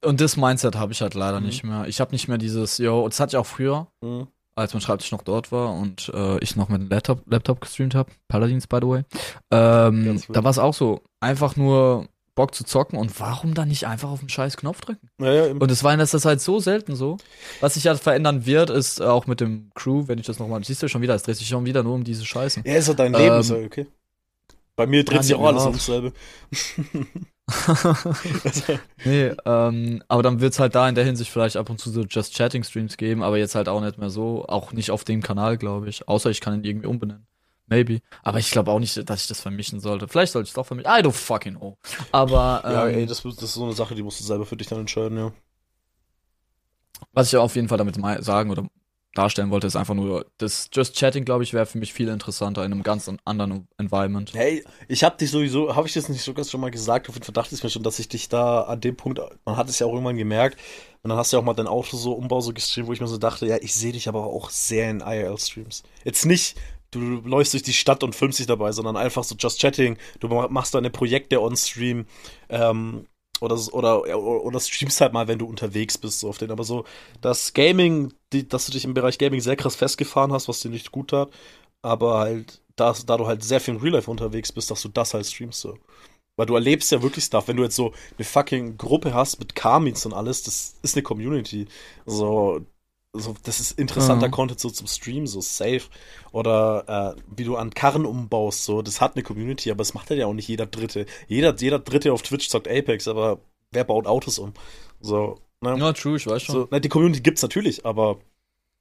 Und 0.03 0.19
das 0.19 0.35
Mindset 0.35 0.75
habe 0.75 0.91
ich 0.91 1.01
halt 1.01 1.13
leider 1.13 1.39
Mhm. 1.39 1.45
nicht 1.45 1.63
mehr. 1.63 1.85
Ich 1.87 2.01
habe 2.01 2.11
nicht 2.11 2.27
mehr 2.27 2.37
dieses, 2.37 2.77
yo, 2.77 3.07
das 3.07 3.19
hatte 3.19 3.35
ich 3.35 3.37
auch 3.37 3.45
früher, 3.45 3.87
Mhm. 4.01 4.27
als 4.55 4.73
mein 4.73 4.81
Schreibtisch 4.81 5.11
noch 5.11 5.21
dort 5.23 5.51
war 5.51 5.73
und 5.73 6.11
äh, 6.13 6.37
ich 6.39 6.55
noch 6.55 6.67
mit 6.69 6.81
dem 6.81 6.89
Laptop, 6.89 7.21
Laptop 7.25 7.61
gestreamt 7.61 7.95
habe. 7.95 8.11
Paladins, 8.27 8.67
by 8.67 8.77
the 8.81 8.87
way. 8.87 9.03
Ähm, 9.51 10.21
da 10.29 10.43
war 10.43 10.51
es 10.51 10.59
auch 10.59 10.73
so. 10.73 11.01
Einfach 11.21 11.55
nur 11.55 12.07
Bock 12.35 12.53
zu 12.55 12.63
zocken 12.63 12.97
und 12.99 13.17
warum 13.19 13.53
dann 13.53 13.67
nicht 13.67 13.85
einfach 13.87 14.09
auf 14.09 14.19
den 14.19 14.27
scheiß 14.29 14.57
Knopf 14.57 14.81
drücken? 14.81 15.07
Ja. 15.21 15.51
Und 15.51 15.69
es 15.71 15.83
war 15.83 15.93
in 15.93 15.99
letzter 15.99 16.19
Zeit 16.19 16.41
so 16.41 16.59
selten 16.59 16.95
so. 16.95 17.17
Was 17.61 17.75
sich 17.75 17.83
ja 17.85 17.95
verändern 17.95 18.45
wird, 18.45 18.71
ist 18.71 19.01
auch 19.01 19.27
mit 19.27 19.39
dem 19.39 19.69
Crew, 19.75 20.07
wenn 20.07 20.17
ich 20.19 20.25
das 20.25 20.39
nochmal, 20.39 20.63
siehst 20.63 20.81
du 20.83 20.89
schon 20.89 21.01
wieder, 21.03 21.13
es 21.15 21.23
dreht 21.23 21.37
sich 21.37 21.47
schon 21.47 21.65
wieder 21.65 21.83
nur 21.83 21.93
um 21.93 22.03
diese 22.03 22.25
Scheiße. 22.25 22.63
ja, 22.65 22.73
ist 22.75 22.87
halt 22.89 22.99
dein 22.99 23.13
Leben, 23.13 23.35
Ähm, 23.35 23.39
ist 23.39 23.49
ja 23.51 23.57
okay. 23.57 23.87
Bei 24.75 24.87
mir 24.87 25.05
dreht 25.05 25.23
sich 25.23 25.35
auch 25.35 25.45
alles 25.45 25.63
ums 25.65 25.85
selbe. 25.85 26.11
Nee, 29.05 29.31
ähm, 29.45 30.01
aber 30.07 30.23
dann 30.23 30.39
wird's 30.39 30.59
halt 30.59 30.75
da 30.75 30.87
in 30.87 30.95
der 30.95 31.03
Hinsicht 31.03 31.29
vielleicht 31.29 31.57
ab 31.57 31.69
und 31.69 31.79
zu 31.79 31.91
so 31.91 32.03
Just 32.03 32.35
Chatting 32.35 32.63
Streams 32.63 32.97
geben, 32.97 33.21
aber 33.21 33.37
jetzt 33.37 33.55
halt 33.55 33.67
auch 33.67 33.81
nicht 33.81 33.97
mehr 33.97 34.09
so, 34.09 34.45
auch 34.47 34.71
nicht 34.71 34.91
auf 34.91 35.03
dem 35.03 35.21
Kanal, 35.21 35.57
glaube 35.57 35.89
ich. 35.89 36.07
Außer 36.07 36.29
ich 36.29 36.39
kann 36.41 36.55
ihn 36.55 36.63
irgendwie 36.63 36.87
umbenennen. 36.87 37.27
Maybe. 37.67 38.01
Aber 38.23 38.39
ich 38.39 38.51
glaube 38.51 38.71
auch 38.71 38.79
nicht, 38.79 39.09
dass 39.09 39.21
ich 39.21 39.27
das 39.27 39.41
vermischen 39.41 39.79
sollte. 39.79 40.07
Vielleicht 40.07 40.33
sollte 40.33 40.45
ich 40.45 40.51
es 40.51 40.55
doch 40.55 40.65
vermischen. 40.65 40.91
I 40.91 40.99
don't 40.99 41.11
fucking 41.11 41.55
know. 41.55 41.77
Aber 42.11 42.61
ja, 42.63 42.87
ähm, 42.87 42.99
ey, 42.99 43.05
das, 43.05 43.23
das 43.23 43.41
ist 43.41 43.53
so 43.53 43.63
eine 43.63 43.73
Sache, 43.73 43.95
die 43.95 44.03
musst 44.03 44.19
du 44.19 44.23
selber 44.23 44.45
für 44.45 44.57
dich 44.57 44.67
dann 44.67 44.79
entscheiden, 44.79 45.17
ja. 45.17 45.31
was 47.13 47.31
ich 47.31 47.37
auf 47.37 47.55
jeden 47.55 47.67
Fall 47.67 47.77
damit 47.77 47.97
sagen 48.23 48.51
oder 48.51 48.67
darstellen 49.13 49.51
wollte, 49.51 49.67
ist 49.67 49.75
einfach 49.75 49.93
nur, 49.93 50.25
das 50.37 50.69
Just 50.73 50.95
Chatting, 50.95 51.25
glaube 51.25 51.43
ich, 51.43 51.53
wäre 51.53 51.65
für 51.65 51.77
mich 51.77 51.93
viel 51.93 52.07
interessanter 52.07 52.65
in 52.65 52.71
einem 52.71 52.83
ganz 52.83 53.09
anderen 53.25 53.67
Environment. 53.77 54.33
Hey, 54.33 54.63
ich 54.87 55.03
hab 55.03 55.17
dich 55.17 55.31
sowieso, 55.31 55.75
habe 55.75 55.87
ich 55.87 55.93
das 55.93 56.09
nicht 56.09 56.23
sogar 56.23 56.45
schon 56.45 56.61
mal 56.61 56.71
gesagt, 56.71 57.09
auf 57.09 57.15
jeden 57.15 57.25
Fall 57.25 57.33
dachte 57.33 57.53
ich 57.53 57.63
mir 57.63 57.69
schon, 57.69 57.83
dass 57.83 57.99
ich 57.99 58.09
dich 58.09 58.29
da 58.29 58.61
an 58.61 58.81
dem 58.81 58.95
Punkt, 58.95 59.19
man 59.45 59.57
hat 59.57 59.69
es 59.69 59.79
ja 59.79 59.87
auch 59.87 59.93
irgendwann 59.93 60.17
gemerkt, 60.17 60.59
und 61.03 61.09
dann 61.09 61.17
hast 61.17 61.31
du 61.31 61.37
ja 61.37 61.41
auch 61.41 61.45
mal 61.45 61.53
dein 61.53 61.67
Auto 61.67 61.97
so 61.97 62.13
Umbau 62.13 62.39
so 62.39 62.53
gestreamt, 62.53 62.87
wo 62.87 62.93
ich 62.93 63.01
mir 63.01 63.07
so 63.07 63.17
dachte, 63.17 63.45
ja, 63.45 63.57
ich 63.61 63.73
sehe 63.73 63.91
dich 63.91 64.07
aber 64.07 64.25
auch 64.25 64.49
sehr 64.49 64.89
in 64.89 65.01
IRL-Streams. 65.01 65.83
Jetzt 66.05 66.25
nicht, 66.25 66.57
du 66.91 66.99
läufst 66.99 67.53
durch 67.53 67.63
die 67.63 67.73
Stadt 67.73 68.03
und 68.03 68.15
filmst 68.15 68.39
dich 68.39 68.47
dabei, 68.47 68.71
sondern 68.71 68.95
einfach 68.95 69.25
so 69.25 69.35
Just 69.37 69.59
Chatting, 69.59 69.97
du 70.21 70.29
machst 70.29 70.73
deine 70.73 70.89
Projekte 70.89 71.41
on-stream, 71.41 72.05
ähm, 72.49 73.05
oder, 73.41 73.55
oder, 73.73 74.23
oder 74.23 74.59
streamst 74.59 75.01
halt 75.01 75.13
mal, 75.13 75.27
wenn 75.27 75.39
du 75.39 75.45
unterwegs 75.45 75.97
bist, 75.97 76.19
so 76.19 76.29
auf 76.29 76.37
den. 76.37 76.51
Aber 76.51 76.63
so, 76.63 76.85
das 77.21 77.53
Gaming, 77.53 78.13
die, 78.31 78.47
dass 78.47 78.65
du 78.65 78.71
dich 78.71 78.85
im 78.85 78.93
Bereich 78.93 79.17
Gaming 79.17 79.41
sehr 79.41 79.55
krass 79.55 79.75
festgefahren 79.75 80.31
hast, 80.33 80.47
was 80.47 80.61
dir 80.61 80.69
nicht 80.69 80.91
gut 80.91 81.09
tat, 81.11 81.29
aber 81.81 82.19
halt, 82.19 82.61
da, 82.75 82.93
da 83.05 83.17
du 83.17 83.27
halt 83.27 83.43
sehr 83.43 83.59
viel 83.59 83.75
im 83.75 83.81
Real 83.81 83.93
Life 83.93 84.09
unterwegs 84.09 84.51
bist, 84.51 84.71
dass 84.71 84.81
du 84.81 84.89
das 84.89 85.13
halt 85.13 85.25
streamst, 85.25 85.61
so. 85.61 85.77
Weil 86.35 86.47
du 86.47 86.55
erlebst 86.55 86.91
ja 86.91 87.01
wirklich 87.03 87.25
Stuff. 87.25 87.47
Wenn 87.47 87.57
du 87.57 87.63
jetzt 87.63 87.75
so 87.75 87.93
eine 88.17 88.25
fucking 88.25 88.77
Gruppe 88.77 89.13
hast 89.13 89.39
mit 89.39 89.55
Karmins 89.55 90.05
und 90.05 90.13
alles, 90.13 90.43
das 90.43 90.75
ist 90.81 90.95
eine 90.95 91.03
Community. 91.03 91.67
So, 92.05 92.61
so 93.15 93.35
das 93.43 93.59
ist 93.59 93.77
interessanter 93.79 94.27
Mhm. 94.27 94.31
Content 94.31 94.59
so 94.59 94.69
zum 94.69 94.87
Stream, 94.87 95.27
so 95.27 95.41
safe. 95.41 95.83
Oder 96.31 97.15
äh, 97.17 97.21
wie 97.35 97.43
du 97.43 97.55
an 97.57 97.71
Karren 97.73 98.05
umbaust, 98.05 98.65
so, 98.65 98.81
das 98.81 99.01
hat 99.01 99.15
eine 99.15 99.23
Community, 99.23 99.69
aber 99.71 99.79
das 99.79 99.93
macht 99.93 100.09
halt 100.09 100.19
ja 100.19 100.25
auch 100.25 100.33
nicht 100.33 100.47
jeder 100.47 100.65
Dritte. 100.65 101.05
Jeder, 101.27 101.55
jeder 101.55 101.79
Dritte 101.79 102.11
auf 102.13 102.23
Twitch 102.23 102.49
zockt 102.49 102.67
Apex, 102.67 103.07
aber 103.07 103.39
wer 103.71 103.83
baut 103.83 104.07
Autos 104.07 104.39
um? 104.39 104.53
So, 104.99 105.37
ne? 105.61 105.77
Ja, 105.77 105.93
true, 105.93 106.17
ich 106.17 106.25
weiß 106.27 106.41
schon. 106.43 106.55
So, 106.55 106.67
na, 106.71 106.79
die 106.79 106.89
Community 106.89 107.21
gibt's 107.21 107.41
natürlich, 107.43 107.85
aber 107.85 108.19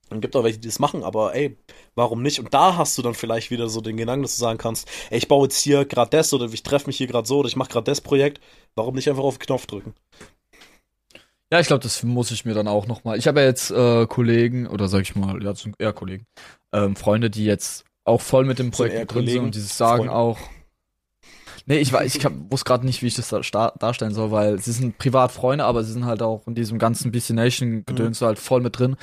dann 0.08 0.20
gibt 0.20 0.36
auch 0.36 0.44
welche, 0.44 0.58
die 0.58 0.68
das 0.68 0.78
machen, 0.78 1.04
aber 1.04 1.34
ey, 1.34 1.56
warum 1.94 2.22
nicht? 2.22 2.38
Und 2.38 2.52
da 2.54 2.76
hast 2.76 2.98
du 2.98 3.02
dann 3.02 3.14
vielleicht 3.14 3.50
wieder 3.50 3.68
so 3.68 3.80
den 3.80 3.96
Gedanken, 3.96 4.22
dass 4.22 4.36
du 4.36 4.40
sagen 4.40 4.58
kannst, 4.58 4.88
ey, 5.10 5.18
ich 5.18 5.28
baue 5.28 5.44
jetzt 5.44 5.58
hier 5.60 5.84
gerade 5.86 6.10
das 6.10 6.32
oder 6.34 6.46
ich 6.52 6.62
treffe 6.62 6.86
mich 6.86 6.98
hier 6.98 7.06
gerade 7.06 7.26
so 7.26 7.38
oder 7.38 7.48
ich 7.48 7.56
mache 7.56 7.70
gerade 7.70 7.84
das 7.84 8.00
Projekt, 8.02 8.40
warum 8.74 8.94
nicht 8.94 9.08
einfach 9.08 9.22
auf 9.24 9.38
den 9.38 9.46
Knopf 9.46 9.66
drücken? 9.66 9.94
Ja, 11.52 11.60
ich 11.60 11.66
glaube, 11.66 11.82
das 11.82 12.02
muss 12.02 12.30
ich 12.30 12.46
mir 12.46 12.54
dann 12.54 12.66
auch 12.66 12.86
noch 12.86 13.04
mal. 13.04 13.18
Ich 13.18 13.28
habe 13.28 13.40
ja 13.40 13.46
jetzt 13.46 13.70
äh, 13.70 14.06
Kollegen 14.06 14.66
oder 14.66 14.88
sag 14.88 15.02
ich 15.02 15.14
mal, 15.14 15.42
ja, 15.42 15.54
sind 15.54 15.74
eher 15.78 15.92
Kollegen, 15.92 16.24
ähm, 16.72 16.96
Freunde, 16.96 17.28
die 17.28 17.44
jetzt 17.44 17.84
auch 18.06 18.22
voll 18.22 18.46
mit 18.46 18.58
dem 18.58 18.70
Projekt 18.70 18.94
eher 18.94 19.04
drin 19.04 19.26
sind 19.26 19.44
und 19.44 19.54
dieses 19.54 19.76
sagen 19.76 20.04
Freunde. 20.06 20.14
auch. 20.14 20.38
Nee, 21.66 21.76
ich 21.76 21.92
weiß, 21.92 22.14
ich 22.14 22.22
kann, 22.22 22.50
wusste 22.50 22.64
gerade 22.64 22.86
nicht, 22.86 23.02
wie 23.02 23.06
ich 23.06 23.16
das 23.16 23.28
da 23.28 23.70
darstellen 23.78 24.14
soll, 24.14 24.30
weil 24.30 24.60
sie 24.60 24.72
sind 24.72 24.96
privat 24.96 25.30
Freunde, 25.30 25.66
aber 25.66 25.84
sie 25.84 25.92
sind 25.92 26.06
halt 26.06 26.22
auch 26.22 26.46
in 26.46 26.54
diesem 26.54 26.78
ganzen 26.78 27.12
bisschen 27.12 27.36
Nation 27.36 27.84
Gedöns 27.84 28.22
halt 28.22 28.38
voll 28.38 28.62
mit 28.62 28.78
drin 28.78 28.96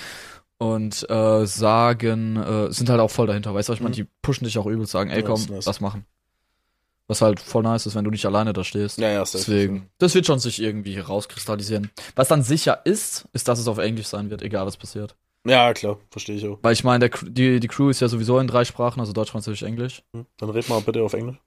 und 0.58 1.08
äh, 1.08 1.46
sagen, 1.46 2.36
äh, 2.36 2.72
sind 2.72 2.90
halt 2.90 3.00
auch 3.00 3.12
voll 3.12 3.28
dahinter, 3.28 3.54
weißt 3.54 3.70
du, 3.70 3.74
was 3.74 3.78
ich 3.78 3.84
meine? 3.84 3.94
Mhm. 3.94 3.98
Die 3.98 4.08
pushen 4.24 4.46
dich 4.46 4.58
auch 4.58 4.66
übel, 4.66 4.88
sagen, 4.88 5.12
ey 5.12 5.22
Ja, 5.22 5.28
komm, 5.28 5.46
nice. 5.52 5.66
das 5.66 5.82
machen. 5.82 6.04
Was 7.10 7.22
halt 7.22 7.39
voll 7.39 7.63
nice 7.63 7.88
ist, 7.88 7.95
wenn 7.95 8.06
du 8.06 8.12
nicht 8.12 8.26
alleine 8.26 8.54
da 8.54 8.63
stehst. 8.63 9.00
Ja, 9.00 9.10
ja. 9.10 9.24
Deswegen, 9.24 9.89
das 9.98 10.13
wird 10.13 10.28
schon 10.28 10.38
sich 10.38 10.62
irgendwie 10.62 10.95
herauskristallisieren. 10.95 11.89
Was 12.15 12.28
dann 12.28 12.43
sicher 12.43 12.82
ist, 12.86 13.26
ist, 13.34 13.48
dass 13.48 13.58
es 13.58 13.67
auf 13.67 13.80
Englisch 13.80 14.06
sein 14.08 14.30
wird, 14.30 14.43
egal 14.43 14.67
was 14.67 14.78
passiert. 14.78 15.15
Ja, 15.43 15.74
klar, 15.74 15.98
verstehe 16.12 16.36
ich 16.36 16.48
auch. 16.48 16.60
Weil 16.62 16.74
ich 16.74 16.84
meine, 16.84 17.10
der 17.10 17.19
die, 17.24 17.60
die 17.60 17.67
Crew 17.67 17.89
ist 17.89 18.00
ja 18.00 18.08
sowieso 18.08 18.38
in 18.38 18.45
drei 18.45 18.63
Sprachen, 18.63 19.00
also 19.00 19.12
Deutsch, 19.12 19.32
Französisch, 19.32 19.63
Englisch. 19.63 20.04
Hm, 20.13 20.28
Dann 20.38 20.50
red 20.52 20.69
mal 20.69 20.82
bitte 20.82 21.02
auf 21.02 21.13
Englisch. 21.13 21.38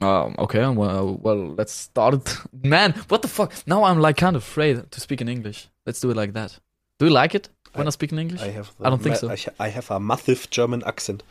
Ah, 0.00 0.30
okay, 0.36 0.66
well, 0.76 1.18
well, 1.22 1.54
let's 1.56 1.84
start 1.84 2.14
it. 2.14 2.42
Man, 2.62 2.94
what 3.08 3.22
the 3.22 3.28
fuck? 3.28 3.52
Now 3.66 3.84
I'm 3.84 4.00
like 4.00 4.18
kind 4.18 4.36
of 4.36 4.42
afraid 4.42 4.90
to 4.90 5.00
speak 5.00 5.22
in 5.22 5.28
English. 5.28 5.70
Let's 5.86 6.00
do 6.00 6.10
it 6.10 6.16
like 6.16 6.34
that. 6.34 6.60
Do 6.98 7.06
you 7.06 7.12
like 7.12 7.34
it 7.34 7.48
when 7.72 7.86
I, 7.86 7.90
speak 7.90 8.12
in 8.12 8.18
English? 8.18 8.42
I 8.42 8.50
have 8.50 8.70
I 8.80 8.90
don't 8.90 9.02
think 9.02 9.16
so. 9.16 9.30
I, 9.30 9.38
I 9.58 9.70
have 9.70 9.90
a 9.90 9.98
massive 9.98 10.50
German 10.50 10.82
accent. 10.84 11.22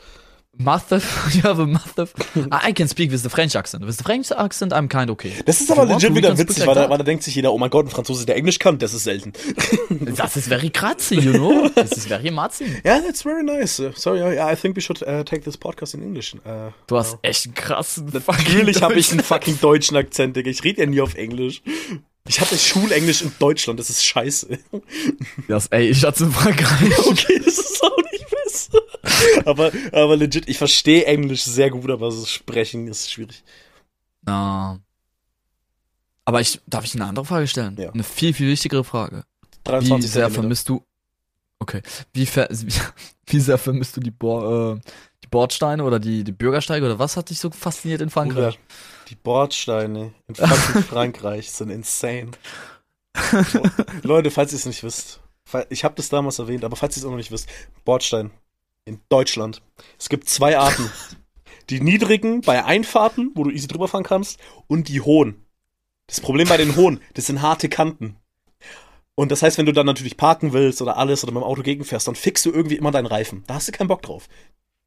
Massive, 0.55 1.03
you 1.33 1.41
have 1.41 1.59
a 1.59 1.65
massive. 1.65 2.13
I 2.51 2.69
I 2.69 2.73
can 2.73 2.87
speak 2.87 3.11
with 3.11 3.23
the 3.23 3.29
French 3.29 3.55
accent. 3.55 3.83
With 3.85 3.97
the 3.97 4.03
French 4.03 4.31
accent, 4.31 4.71
I'm 4.71 4.87
kind 4.87 5.09
okay. 5.09 5.33
Das 5.45 5.59
ist 5.61 5.71
aber 5.71 5.85
legit 5.85 6.13
wieder 6.13 6.37
witzig, 6.37 6.67
weil 6.67 6.75
da, 6.75 6.87
weil 6.89 6.99
da 6.99 7.03
denkt 7.03 7.23
sich 7.23 7.33
jeder, 7.33 7.51
oh 7.51 7.57
mein 7.57 7.71
Gott, 7.71 7.87
ein 7.87 7.89
Franzose, 7.89 8.25
der 8.27 8.35
Englisch 8.35 8.59
kann, 8.59 8.77
das 8.77 8.93
ist 8.93 9.03
selten. 9.03 9.33
Das 10.15 10.37
ist 10.37 10.47
very 10.47 10.69
kratzy, 10.69 11.15
you 11.15 11.33
know? 11.33 11.69
Das 11.73 11.91
ist 11.91 12.07
very 12.07 12.29
matzy. 12.29 12.65
Ja, 12.83 12.99
that's 12.99 13.23
very 13.23 13.43
nice. 13.43 13.79
Uh, 13.79 13.91
Sorry, 13.95 14.19
yeah, 14.19 14.51
I 14.51 14.55
think 14.55 14.75
we 14.75 14.81
should 14.81 15.01
uh, 15.01 15.23
take 15.23 15.41
this 15.43 15.57
podcast 15.57 15.95
in 15.95 16.03
English. 16.03 16.35
Uh, 16.45 16.71
Du 16.87 16.97
hast 16.97 17.17
echt 17.23 17.45
einen 17.45 17.55
krassen 17.55 18.11
Natürlich 18.13 18.81
habe 18.83 18.95
ich 18.95 19.11
einen 19.11 19.23
fucking 19.23 19.59
deutschen 19.59 19.97
Akzent, 19.97 20.35
Digga. 20.35 20.51
Ich 20.51 20.63
rede 20.63 20.81
ja 20.81 20.87
nie 20.87 21.01
auf 21.01 21.15
Englisch. 21.15 21.61
Ich 22.27 22.39
hatte 22.39 22.57
Schulenglisch 22.57 23.21
in 23.21 23.33
Deutschland, 23.38 23.79
das 23.79 23.89
ist 23.89 24.03
scheiße. 24.03 24.57
Das, 25.47 25.67
ey, 25.67 25.89
ich 25.89 26.03
hatte 26.03 26.23
in 26.23 26.31
Frankreich. 26.31 26.97
Okay, 27.05 27.41
das 27.43 27.57
ist 27.57 27.83
auch 27.83 27.97
nicht 28.12 28.25
besser. 28.29 28.79
Aber, 29.45 29.71
aber 29.91 30.15
legit, 30.15 30.47
ich 30.47 30.57
verstehe 30.57 31.05
Englisch 31.05 31.43
sehr 31.43 31.69
gut, 31.69 31.91
aber 31.91 32.12
so 32.12 32.25
sprechen 32.25 32.88
ist 32.88 33.12
schwierig. 33.12 33.43
Ah. 34.25 34.77
Aber 36.25 36.39
ich, 36.39 36.62
darf 36.65 36.86
ich 36.86 36.95
eine 36.95 37.05
andere 37.05 37.25
Frage 37.25 37.47
stellen? 37.47 37.75
Ja. 37.77 37.91
Eine 37.91 38.03
viel, 38.03 38.33
viel 38.33 38.47
wichtigere 38.47 38.86
Frage. 38.86 39.25
Wie 39.41 39.69
23 39.69 39.89
sehr 40.09 40.23
Zentimeter. 40.23 40.33
vermisst 40.33 40.69
du, 40.69 40.86
okay, 41.59 41.81
wie, 42.13 42.25
ver, 42.25 42.47
wie, 42.51 42.73
wie 43.27 43.39
sehr 43.41 43.57
vermisst 43.57 43.97
du 43.97 43.99
die, 43.99 44.12
Bo 44.12 44.75
äh, 44.75 44.79
die 45.23 45.27
Bordsteine 45.27 45.83
oder 45.83 45.99
die, 45.99 46.23
die 46.23 46.31
Bürgersteige 46.31 46.86
oder 46.86 46.99
was 46.99 47.17
hat 47.17 47.29
dich 47.29 47.39
so 47.39 47.49
fasziniert 47.51 48.01
in 48.01 48.09
Frankreich? 48.09 48.55
Bruder, 48.55 48.65
die 49.13 49.19
Bordsteine 49.21 50.13
in 50.28 50.36
fucking 50.36 50.84
Frankreich 50.89 51.52
sind 51.52 51.69
insane. 51.69 52.32
Leute, 54.02 54.32
falls 54.32 54.54
ihr 54.54 54.58
es 54.58 54.65
nicht 54.65 54.84
wisst, 54.84 55.21
ich 55.69 55.84
habe 55.84 55.93
das 55.95 56.10
damals 56.10 56.39
erwähnt, 56.39 56.63
aber 56.63 56.76
falls 56.76 56.97
ihr 56.97 57.02
es 57.02 57.06
auch 57.06 57.12
noch 57.12 57.17
nicht 57.17 57.32
wisst, 57.32 57.47
Bordstein 57.86 58.32
in 58.86 58.99
Deutschland. 59.10 59.62
Es 59.99 60.10
gibt 60.10 60.30
zwei 60.30 60.58
Arten. 60.58 60.89
Die 61.69 61.80
niedrigen 61.80 62.41
bei 62.41 62.65
Einfahrten, 62.65 63.32
wo 63.36 63.43
du 63.43 63.52
easy 63.52 63.67
drüber 63.67 63.88
fahren 63.88 64.04
kannst, 64.04 64.38
und 64.67 64.89
die 64.89 64.99
hohen. 64.99 65.45
Das 66.08 66.19
Problem 66.19 66.49
bei 66.49 66.58
den 66.58 66.76
hohen, 66.76 66.99
das 67.13 67.28
sind 67.28 67.41
harte 67.41 67.69
Kanten. 67.69 68.17
Und 69.15 69.32
das 69.32 69.43
heißt, 69.43 69.58
wenn 69.58 69.65
du 69.65 69.71
dann 69.71 69.86
natürlich 69.86 70.17
parken 70.17 70.52
willst 70.52 70.82
oder 70.82 70.97
alles 70.97 71.23
oder 71.23 71.32
mit 71.32 71.41
dem 71.41 71.45
Auto 71.45 71.62
gegenfährst, 71.62 72.06
dann 72.06 72.15
fixst 72.15 72.45
du 72.45 72.52
irgendwie 72.52 72.76
immer 72.76 72.91
deinen 72.91 73.06
Reifen. 73.06 73.45
Da 73.47 73.54
hast 73.54 73.69
du 73.69 73.71
keinen 73.71 73.88
Bock 73.88 74.02
drauf. 74.02 74.28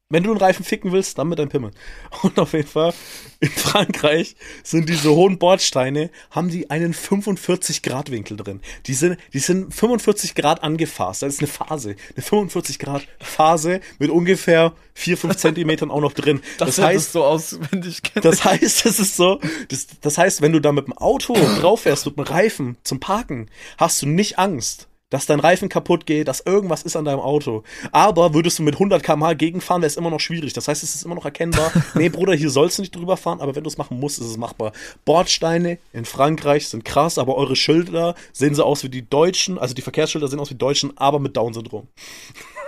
Wenn 0.09 0.23
du 0.23 0.29
einen 0.29 0.39
Reifen 0.39 0.63
ficken 0.63 0.93
willst, 0.93 1.17
dann 1.17 1.27
mit 1.27 1.37
deinem 1.37 1.49
Pimmel. 1.49 1.71
Und 2.21 2.39
auf 2.39 2.53
jeden 2.53 2.69
Fall, 2.69 2.93
in 3.41 3.49
Frankreich 3.49 4.37
sind 4.63 4.87
diese 4.87 5.11
hohen 5.11 5.37
Bordsteine, 5.37 6.11
haben 6.31 6.49
die 6.49 6.69
einen 6.69 6.93
45 6.93 7.81
Grad 7.81 8.09
Winkel 8.09 8.37
drin. 8.37 8.61
Die 8.85 8.93
sind, 8.93 9.17
die 9.33 9.39
sind 9.39 9.73
45 9.73 10.33
Grad 10.33 10.63
angefasst. 10.63 11.23
Das 11.23 11.33
ist 11.33 11.41
eine 11.41 11.49
Phase. 11.49 11.97
Eine 12.15 12.23
45 12.23 12.79
Grad 12.79 13.05
Phase 13.19 13.81
mit 13.99 14.09
ungefähr 14.09 14.71
4, 14.93 15.17
5 15.17 15.35
Zentimetern 15.37 15.91
auch 15.91 15.99
noch 15.99 16.13
drin. 16.13 16.39
Das, 16.57 16.77
heißt, 16.77 17.11
so 17.11 17.25
auswendig 17.25 18.01
kennen. 18.01 18.23
das 18.23 18.45
heißt, 18.45 18.85
es 18.85 18.99
ist 18.99 19.17
so, 19.17 19.41
das, 19.67 19.87
das 19.99 20.17
heißt, 20.17 20.41
wenn 20.41 20.53
du 20.53 20.61
da 20.61 20.71
mit 20.71 20.87
dem 20.87 20.93
Auto 20.93 21.33
drauf 21.59 21.81
fährst, 21.81 22.05
mit 22.05 22.15
dem 22.15 22.23
Reifen 22.23 22.77
zum 22.83 23.01
Parken, 23.01 23.49
hast 23.77 24.01
du 24.01 24.05
nicht 24.05 24.39
Angst, 24.39 24.87
dass 25.09 25.25
dein 25.25 25.39
Reifen 25.39 25.69
kaputt 25.69 26.05
geht, 26.05 26.27
dass 26.27 26.41
irgendwas 26.41 26.83
ist 26.83 26.95
an 26.95 27.05
deinem 27.05 27.19
Auto. 27.19 27.63
Aber 27.91 28.33
würdest 28.33 28.59
du 28.59 28.63
mit 28.63 28.75
100 28.75 29.03
km/h 29.03 29.33
gegenfahren, 29.33 29.81
wäre 29.81 29.87
es 29.87 29.97
immer 29.97 30.09
noch 30.09 30.19
schwierig. 30.19 30.53
Das 30.53 30.67
heißt, 30.67 30.83
es 30.83 30.95
ist 30.95 31.03
immer 31.03 31.15
noch 31.15 31.25
erkennbar, 31.25 31.71
nee, 31.95 32.09
Bruder, 32.09 32.33
hier 32.33 32.49
sollst 32.49 32.77
du 32.77 32.81
nicht 32.81 32.95
drüber 32.95 33.17
fahren, 33.17 33.39
aber 33.39 33.55
wenn 33.55 33.63
du 33.63 33.69
es 33.69 33.77
machen 33.77 33.99
musst, 33.99 34.19
ist 34.19 34.25
es 34.27 34.37
machbar. 34.37 34.73
Bordsteine 35.05 35.77
in 35.93 36.05
Frankreich 36.05 36.67
sind 36.67 36.83
krass, 36.83 37.17
aber 37.17 37.35
eure 37.35 37.55
Schilder 37.55 38.15
sehen 38.33 38.55
so 38.55 38.63
aus 38.63 38.83
wie 38.83 38.89
die 38.89 39.07
Deutschen, 39.07 39.57
also 39.57 39.73
die 39.73 39.81
Verkehrsschilder 39.81 40.27
sehen 40.27 40.39
aus 40.39 40.49
wie 40.49 40.55
die 40.55 40.59
Deutschen, 40.59 40.97
aber 40.97 41.19
mit 41.19 41.37
Down-Syndrom. 41.37 41.87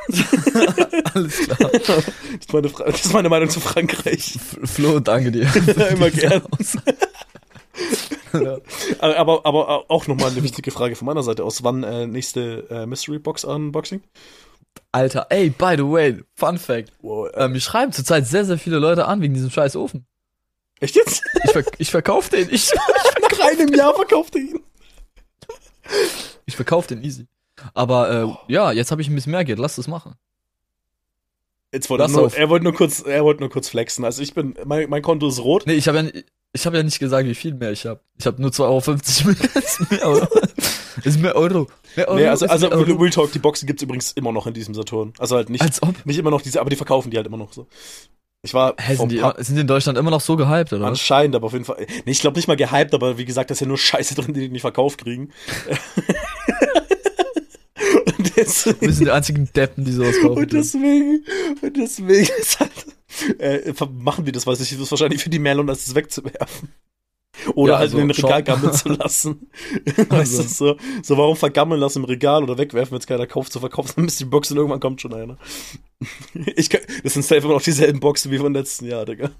Alles 1.13 1.37
klar. 1.37 1.57
Das 1.59 2.07
ist 2.39 2.53
meine, 2.53 2.69
das 2.69 3.05
ist 3.05 3.13
meine 3.13 3.29
Meinung 3.29 3.49
zu 3.49 3.59
Frankreich. 3.59 4.37
Flo, 4.63 4.99
danke 4.99 5.31
dir. 5.31 5.51
Immer 5.91 6.09
gern. 6.09 6.41
Ja. 8.33 8.57
Äh, 9.01 9.15
Aber, 9.15 9.43
aber 9.45 9.85
auch 9.89 10.05
nochmal 10.05 10.29
eine 10.29 10.43
wichtige 10.43 10.69
Frage 10.69 10.95
von 10.95 11.07
meiner 11.07 11.23
Seite 11.23 11.43
aus. 11.43 11.63
Wann 11.63 11.83
äh, 11.83 12.05
nächste 12.05 12.67
äh, 12.69 12.85
Mystery 12.85 13.17
Box 13.17 13.43
Unboxing? 13.43 14.01
Alter, 14.91 15.25
ey, 15.31 15.49
by 15.49 15.73
the 15.77 15.83
way, 15.83 16.19
Fun 16.35 16.59
Fact. 16.59 16.91
Wow, 17.01 17.27
äh, 17.33 17.45
Ähm, 17.45 17.53
mir 17.53 17.59
schreiben 17.59 17.91
zurzeit 17.91 18.27
sehr, 18.27 18.45
sehr 18.45 18.59
viele 18.59 18.77
Leute 18.77 19.07
an 19.07 19.21
wegen 19.21 19.33
diesem 19.33 19.49
scheiß 19.49 19.75
Ofen. 19.75 20.05
Echt 20.79 20.95
jetzt? 20.95 21.23
Ich, 21.43 21.51
ver 21.51 21.63
ich 21.79 21.89
verkauf 21.89 22.29
den. 22.29 22.47
Ich, 22.51 22.71
Nach 23.21 23.39
einem 23.49 23.73
Jahr 23.73 23.95
verkauft 23.95 24.35
er 24.35 24.41
ihn. 24.41 24.59
ich 26.45 26.55
verkauf 26.55 26.85
den 26.87 27.03
easy. 27.03 27.25
Aber 27.73 28.37
äh, 28.47 28.53
ja, 28.53 28.71
jetzt 28.71 28.91
habe 28.91 29.01
ich 29.01 29.09
ein 29.09 29.15
bisschen 29.15 29.31
mehr 29.31 29.43
Geld. 29.43 29.59
Lass 29.59 29.75
das 29.75 29.87
machen. 29.87 30.13
Jetzt 31.71 31.89
wollte 31.89 32.03
er, 32.03 32.07
Lass 32.07 32.15
nur, 32.15 32.25
auf. 32.27 32.37
er 32.37 32.49
wollte 32.49 32.63
nur 32.63 32.73
kurz, 32.73 33.01
er 33.01 33.23
wollte 33.23 33.41
nur 33.41 33.49
kurz 33.49 33.69
flexen. 33.69 34.05
Also 34.05 34.21
ich 34.21 34.33
bin, 34.33 34.55
mein, 34.65 34.89
mein 34.89 35.01
Konto 35.01 35.27
ist 35.27 35.39
rot. 35.39 35.63
Nee, 35.67 35.73
ich 35.73 35.87
habe 35.87 35.99
ja, 35.99 36.21
ich 36.53 36.65
hab 36.65 36.73
ja 36.73 36.83
nicht 36.83 36.99
gesagt, 36.99 37.27
wie 37.27 37.35
viel 37.35 37.53
mehr 37.53 37.71
ich 37.71 37.85
habe. 37.85 37.99
Ich 38.17 38.25
habe 38.25 38.41
nur 38.41 38.51
2,50 38.51 38.63
Euro 38.63 39.33
mehr. 39.33 39.55
Ist 39.63 39.91
mehr 39.91 40.07
Euro. 40.07 40.27
Ist 41.03 41.19
mehr 41.21 41.35
Euro. 41.35 41.67
Mehr 41.95 42.07
Euro 42.07 42.19
Nee, 42.19 42.27
also, 42.27 42.47
also 42.47 42.71
Euro. 42.71 42.93
Real 42.93 43.09
Talk, 43.11 43.31
die 43.31 43.39
Boxen 43.39 43.67
gibt's 43.67 43.83
übrigens 43.83 44.11
immer 44.13 44.31
noch 44.31 44.47
in 44.47 44.53
diesem 44.53 44.73
Saturn. 44.73 45.13
Also 45.19 45.35
halt 45.35 45.49
nicht, 45.49 45.61
Als 45.61 45.81
ob. 45.83 46.05
nicht 46.05 46.17
immer 46.17 46.31
noch 46.31 46.41
diese, 46.41 46.59
aber 46.59 46.69
die 46.69 46.75
verkaufen 46.75 47.11
die 47.11 47.17
halt 47.17 47.27
immer 47.27 47.37
noch 47.37 47.53
so. 47.53 47.67
Ich 48.41 48.53
war 48.53 48.73
Hä, 48.79 48.95
sind, 48.95 49.11
die, 49.11 49.21
sind 49.39 49.55
die 49.55 49.61
in 49.61 49.67
Deutschland 49.67 49.97
immer 49.97 50.11
noch 50.11 50.21
so 50.21 50.37
gehypt, 50.37 50.71
oder 50.71 50.87
anscheinend, 50.87 51.35
aber 51.35 51.47
auf 51.47 51.53
jeden 51.53 51.65
Fall. 51.65 51.85
Nee, 52.05 52.11
ich 52.11 52.21
glaube 52.21 52.37
nicht 52.37 52.47
mal 52.47 52.55
gehypt, 52.55 52.93
aber 52.93 53.17
wie 53.17 53.25
gesagt, 53.25 53.49
da 53.49 53.53
ist 53.53 53.59
ja 53.59 53.67
nur 53.67 53.77
Scheiße 53.77 54.15
drin, 54.15 54.33
die 54.33 54.39
die 54.41 54.49
nicht 54.49 54.61
verkauft 54.61 55.03
kriegen. 55.03 55.29
und 58.17 58.35
Wir 58.37 58.45
sind 58.45 59.01
die 59.05 59.11
einzigen 59.11 59.49
Deppen, 59.53 59.83
die 59.83 59.91
sowas 59.91 60.15
kaufen. 60.21 60.37
und 60.43 60.53
deswegen, 60.53 61.25
und 61.61 61.75
deswegen 61.77 62.29
ist 62.39 62.59
halt, 62.61 62.71
äh, 63.39 63.73
machen 63.91 64.25
die 64.25 64.31
das, 64.31 64.45
weiß 64.47 64.59
ich, 64.61 64.69
das 64.69 64.79
ist 64.79 64.91
wahrscheinlich 64.91 65.23
für 65.23 65.29
die 65.29 65.39
Melon, 65.39 65.69
als 65.69 65.87
es 65.87 65.95
wegzuwerfen. 65.95 66.69
Oder 67.55 67.73
Ja, 67.73 67.79
halt 67.79 67.93
in 67.93 67.99
also 67.99 68.07
den 68.07 68.25
Regal 68.25 68.43
gammeln 68.43 68.73
zu 68.73 68.89
lassen. 68.89 69.49
weißt 69.95 70.39
Also. 70.39 70.43
du, 70.43 70.47
so, 70.49 70.77
so, 71.03 71.17
warum 71.17 71.35
vergammeln 71.35 71.79
lassen 71.79 71.99
im 71.99 72.05
Regal 72.05 72.43
oder 72.43 72.57
wegwerfen, 72.57 72.91
wenn 72.91 72.99
es 72.99 73.07
keiner 73.07 73.27
kauft, 73.27 73.53
zu 73.53 73.59
verkaufen, 73.59 73.93
dann 73.95 74.05
ist 74.05 74.19
die 74.19 74.25
Box 74.25 74.51
und 74.51 74.57
irgendwann 74.57 74.79
kommt 74.79 75.01
schon 75.01 75.13
einer. 75.13 75.37
Ich 76.55 76.69
kann, 76.69 76.81
das 77.03 77.13
sind 77.13 77.23
safe 77.23 77.41
immer 77.41 77.53
noch 77.53 77.61
dieselben 77.61 77.99
Boxen 77.99 78.31
wie 78.31 78.37
vom 78.37 78.53
letzten 78.53 78.85
Jahr, 78.85 79.05
Digga. 79.05 79.31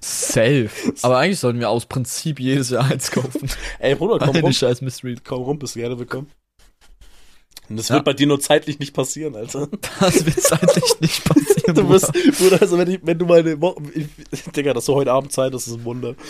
Safe. 0.00 0.70
Aber 1.02 1.18
eigentlich 1.18 1.40
sollten 1.40 1.60
wir 1.60 1.68
aus 1.68 1.84
Prinzip 1.86 2.40
jedes 2.40 2.70
Jahr 2.70 2.90
eins 2.90 3.10
kaufen. 3.10 3.50
Ey, 3.78 3.94
Bruder, 3.94 4.24
komm 4.24 4.36
rum, 4.36 4.52
scheiß 4.52 4.80
Mystery. 4.80 5.16
komm 5.22 5.42
rum, 5.42 5.58
bist 5.58 5.74
gerne 5.74 5.98
willkommen. 5.98 6.30
Und 7.72 7.78
das 7.78 7.88
Ja. 7.88 7.94
wird 7.96 8.04
bei 8.04 8.12
dir 8.12 8.26
nur 8.26 8.38
zeitlich 8.40 8.78
nicht 8.78 8.92
passieren, 8.92 9.34
Alter. 9.34 9.66
Das 10.00 10.24
wird 10.26 10.40
zeitlich 10.40 10.84
nicht 11.00 11.24
passieren. 11.24 11.74
Du 11.74 11.88
bist, 11.88 12.12
Bruder, 12.38 12.60
also 12.60 12.76
wenn, 12.78 12.90
ich, 12.90 13.00
wenn 13.02 13.18
du 13.18 13.24
meine 13.26 13.60
Woche, 13.60 13.82
ich, 13.94 14.42
Digga, 14.52 14.74
dass 14.74 14.84
du 14.84 14.94
heute 14.94 15.10
Abend 15.12 15.32
Zeit 15.32 15.52
hast, 15.54 15.66
ist 15.66 15.74
ein 15.74 15.84
Wunder. 15.84 16.14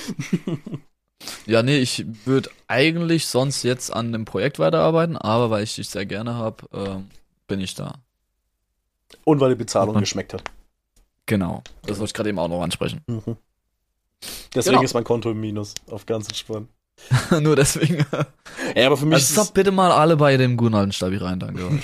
Ja, 1.47 1.63
nee, 1.63 1.79
ich 1.79 2.05
würde 2.25 2.51
eigentlich 2.67 3.27
sonst 3.29 3.63
jetzt 3.63 3.93
an 3.93 4.11
dem 4.13 4.25
Projekt 4.25 4.59
weiterarbeiten, 4.59 5.17
aber 5.17 5.51
weil 5.51 5.63
ich 5.63 5.77
dich 5.77 5.89
sehr 5.89 6.05
gerne 6.05 6.35
habe, 6.35 6.67
ähm, 6.73 7.11
bin 7.47 7.61
ich 7.61 7.77
da. 7.77 8.01
Und 9.23 9.39
weil 9.39 9.51
die 9.51 9.55
Bezahlung 9.57 9.95
Und- 9.95 10.01
geschmeckt 10.01 10.35
hat. 10.35 10.43
Genau. 11.27 11.63
Das 11.83 11.99
wollte 12.01 12.11
ich 12.11 12.15
gerade 12.15 12.29
eben 12.31 12.41
auch 12.41 12.49
noch 12.49 12.61
ansprechen. 12.61 13.03
Mhm. 13.07 13.37
Deswegen 14.53 14.75
Genau. 14.75 14.83
ist 14.83 14.95
mein 14.95 15.05
Konto 15.05 15.31
im 15.31 15.41
Minus, 15.41 15.75
auf 15.89 16.07
ganz 16.07 16.27
entspannt. 16.27 16.69
Nur 17.41 17.57
deswegen. 17.57 18.05
Ja, 18.75 18.87
aber 18.87 18.97
für 18.97 19.07
mich 19.07 19.15
Also 19.17 19.43
ist 19.43 19.55
bitte 19.55 19.71
mal 19.71 19.91
alle 19.93 20.17
bei 20.17 20.37
dem 20.37 20.57
guten 20.57 20.75
alten 20.75 20.93
Stabi 20.93 21.17
rein, 21.17 21.41
danke. 21.41 21.63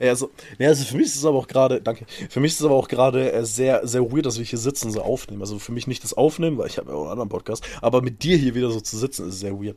Ja, 0.00 0.10
also, 0.10 0.30
ja, 0.58 0.68
also 0.68 0.84
für 0.84 0.96
mich 0.96 1.06
ist 1.06 1.16
es 1.16 1.24
aber 1.24 1.38
auch 1.38 1.48
gerade, 1.48 1.80
danke, 1.80 2.06
für 2.28 2.40
mich 2.40 2.52
ist 2.52 2.60
es 2.60 2.66
aber 2.66 2.74
auch 2.74 2.88
gerade 2.88 3.32
äh, 3.32 3.44
sehr, 3.44 3.86
sehr 3.86 4.02
weird, 4.12 4.26
dass 4.26 4.38
wir 4.38 4.44
hier 4.44 4.58
sitzen 4.58 4.86
und 4.86 4.92
so 4.92 5.02
aufnehmen. 5.02 5.40
Also 5.40 5.58
für 5.58 5.72
mich 5.72 5.86
nicht 5.86 6.04
das 6.04 6.14
Aufnehmen, 6.14 6.58
weil 6.58 6.66
ich 6.68 6.78
habe 6.78 6.90
ja 6.90 6.96
auch 6.96 7.02
einen 7.02 7.12
anderen 7.12 7.28
Podcast, 7.28 7.64
aber 7.80 8.02
mit 8.02 8.22
dir 8.22 8.36
hier 8.36 8.54
wieder 8.54 8.70
so 8.70 8.80
zu 8.80 8.96
sitzen, 8.96 9.28
ist 9.28 9.40
sehr 9.40 9.54
weird. 9.60 9.76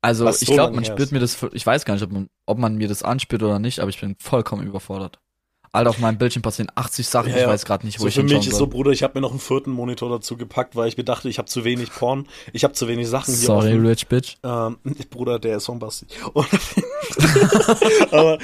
Also 0.00 0.24
Was 0.24 0.42
ich 0.42 0.48
so 0.48 0.54
glaube, 0.54 0.74
man 0.74 0.84
spürt 0.84 1.00
ist. 1.08 1.12
mir 1.12 1.18
das, 1.20 1.36
ich 1.52 1.66
weiß 1.66 1.84
gar 1.84 1.94
nicht, 1.94 2.04
ob 2.04 2.12
man, 2.12 2.28
ob 2.46 2.58
man 2.58 2.76
mir 2.76 2.88
das 2.88 3.02
anspürt 3.02 3.42
oder 3.42 3.58
nicht, 3.58 3.80
aber 3.80 3.90
ich 3.90 4.00
bin 4.00 4.16
vollkommen 4.18 4.66
überfordert. 4.66 5.18
Alter, 5.72 5.90
auf 5.90 5.98
meinem 5.98 6.18
Bildschirm 6.18 6.42
passieren 6.42 6.70
80 6.74 7.08
Sachen, 7.08 7.30
Ja, 7.30 7.38
ich 7.38 7.46
weiß 7.46 7.64
gerade 7.64 7.86
nicht, 7.86 7.98
wo 7.98 8.02
So 8.02 8.08
ich 8.08 8.14
für 8.14 8.22
mich 8.22 8.46
ist 8.46 8.56
so. 8.56 8.66
Bruder, 8.66 8.90
ich 8.90 9.02
habe 9.02 9.14
mir 9.14 9.20
noch 9.20 9.30
einen 9.30 9.40
vierten 9.40 9.70
Monitor 9.70 10.10
dazu 10.10 10.36
gepackt, 10.36 10.76
weil 10.76 10.88
ich 10.88 10.96
mir 10.96 11.04
dachte, 11.04 11.28
ich 11.28 11.38
habe 11.38 11.48
zu 11.48 11.64
wenig 11.64 11.90
Porn, 11.90 12.26
ich 12.52 12.64
habe 12.64 12.74
zu 12.74 12.88
wenig 12.88 13.08
Sachen 13.08 13.34
hier 13.34 13.46
Sorry, 13.46 13.72
offen. 13.72 13.86
Rich 13.86 14.08
Bitch. 14.08 14.36
Ähm, 14.42 14.78
Bruder, 15.10 15.38
der 15.38 15.58
ist 15.58 15.66
von 15.66 15.78
Basti. 15.78 16.06
Und, 16.32 16.46
aber 18.12 18.38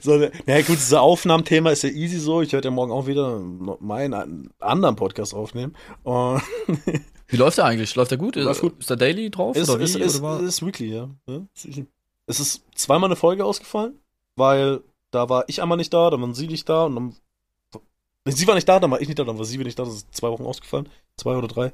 so, 0.00 0.16
naja 0.46 0.62
gut, 0.62 0.76
dieses 0.76 0.92
Aufnahmethema 0.94 1.70
ist 1.70 1.82
ja 1.82 1.90
easy 1.90 2.18
so. 2.18 2.42
Ich 2.42 2.52
werde 2.52 2.68
ja 2.68 2.72
morgen 2.72 2.92
auch 2.92 3.06
wieder 3.06 3.38
meinen 3.80 4.50
anderen 4.60 4.96
Podcast 4.96 5.34
aufnehmen. 5.34 5.74
Und 6.02 6.42
Wie 7.28 7.36
läuft 7.36 7.58
der 7.58 7.64
eigentlich? 7.64 7.94
Läuft 7.94 8.10
der 8.10 8.18
gut? 8.18 8.36
Läuft 8.36 8.60
gut. 8.60 8.78
Ist 8.78 8.90
der 8.90 8.96
Daily 8.96 9.30
drauf? 9.30 9.56
ist, 9.56 9.68
oder 9.70 9.80
wie? 9.80 9.84
ist, 9.84 9.96
ist, 9.96 10.20
oder 10.20 10.40
ist 10.40 10.64
weekly, 10.64 10.94
ja. 10.94 11.08
ja. 11.26 11.40
Es 12.26 12.40
ist 12.40 12.62
zweimal 12.74 13.08
eine 13.08 13.16
Folge 13.16 13.44
ausgefallen, 13.44 13.98
weil 14.36 14.80
da 15.14 15.28
war 15.28 15.44
ich 15.48 15.62
einmal 15.62 15.76
nicht 15.78 15.92
da, 15.94 16.10
dann 16.10 16.20
waren 16.20 16.34
sie 16.34 16.46
nicht 16.46 16.68
da 16.68 16.84
und 16.84 16.94
dann. 16.96 17.16
Sie 18.26 18.46
war 18.46 18.54
nicht 18.54 18.68
da, 18.68 18.80
dann 18.80 18.90
war 18.90 19.00
ich 19.02 19.08
nicht 19.08 19.18
da, 19.18 19.24
dann 19.24 19.36
war 19.36 19.44
sie 19.44 19.58
wieder 19.58 19.66
nicht 19.66 19.78
da, 19.78 19.84
das 19.84 19.94
ist 19.96 20.14
zwei 20.14 20.30
Wochen 20.30 20.46
ausgefallen. 20.46 20.88
Zwei 21.18 21.36
oder 21.36 21.46
drei. 21.48 21.72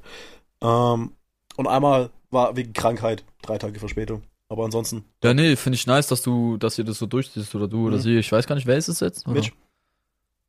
Ähm, 0.61 1.13
und 1.57 1.67
einmal 1.69 2.11
war 2.31 2.57
wegen 2.57 2.73
Krankheit, 2.73 3.25
drei 3.43 3.57
Tage 3.59 3.79
Verspätung. 3.79 4.23
Aber 4.49 4.65
ansonsten, 4.65 5.05
Ja, 5.23 5.33
nee, 5.33 5.55
finde 5.55 5.77
ich 5.77 5.87
nice, 5.87 6.09
dass 6.09 6.23
du, 6.23 6.57
dass 6.57 6.77
ihr 6.77 6.85
das 6.85 6.99
so 6.99 7.07
durchziehst 7.07 7.55
oder 7.55 7.69
du 7.69 7.87
oder 7.87 7.97
Mhm. 7.99 8.01
sie. 8.01 8.19
Ich 8.19 8.33
weiß 8.33 8.49
gar 8.49 8.57
nicht, 8.57 8.67
wer 8.67 8.77
ist 8.77 8.89
es 8.89 8.99
jetzt? 8.99 9.27
Oder? 9.27 9.35
Mitch. 9.37 9.53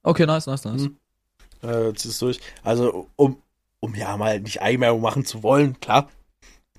Okay, 0.02 0.26
nice, 0.26 0.48
nice, 0.48 0.66
nice. 0.66 0.82
Mhm. 0.82 0.98
äh, 1.62 1.94
ziehst 1.94 2.20
durch. 2.24 2.40
Also, 2.64 3.08
um, 3.16 3.38
um 3.80 3.94
ja 3.94 4.18
mal 4.18 4.40
nicht 4.40 4.60
Eigenwerbung 4.60 5.02
machen 5.02 5.24
zu 5.26 5.44
wollen, 5.44 5.80
klar. 5.80 6.10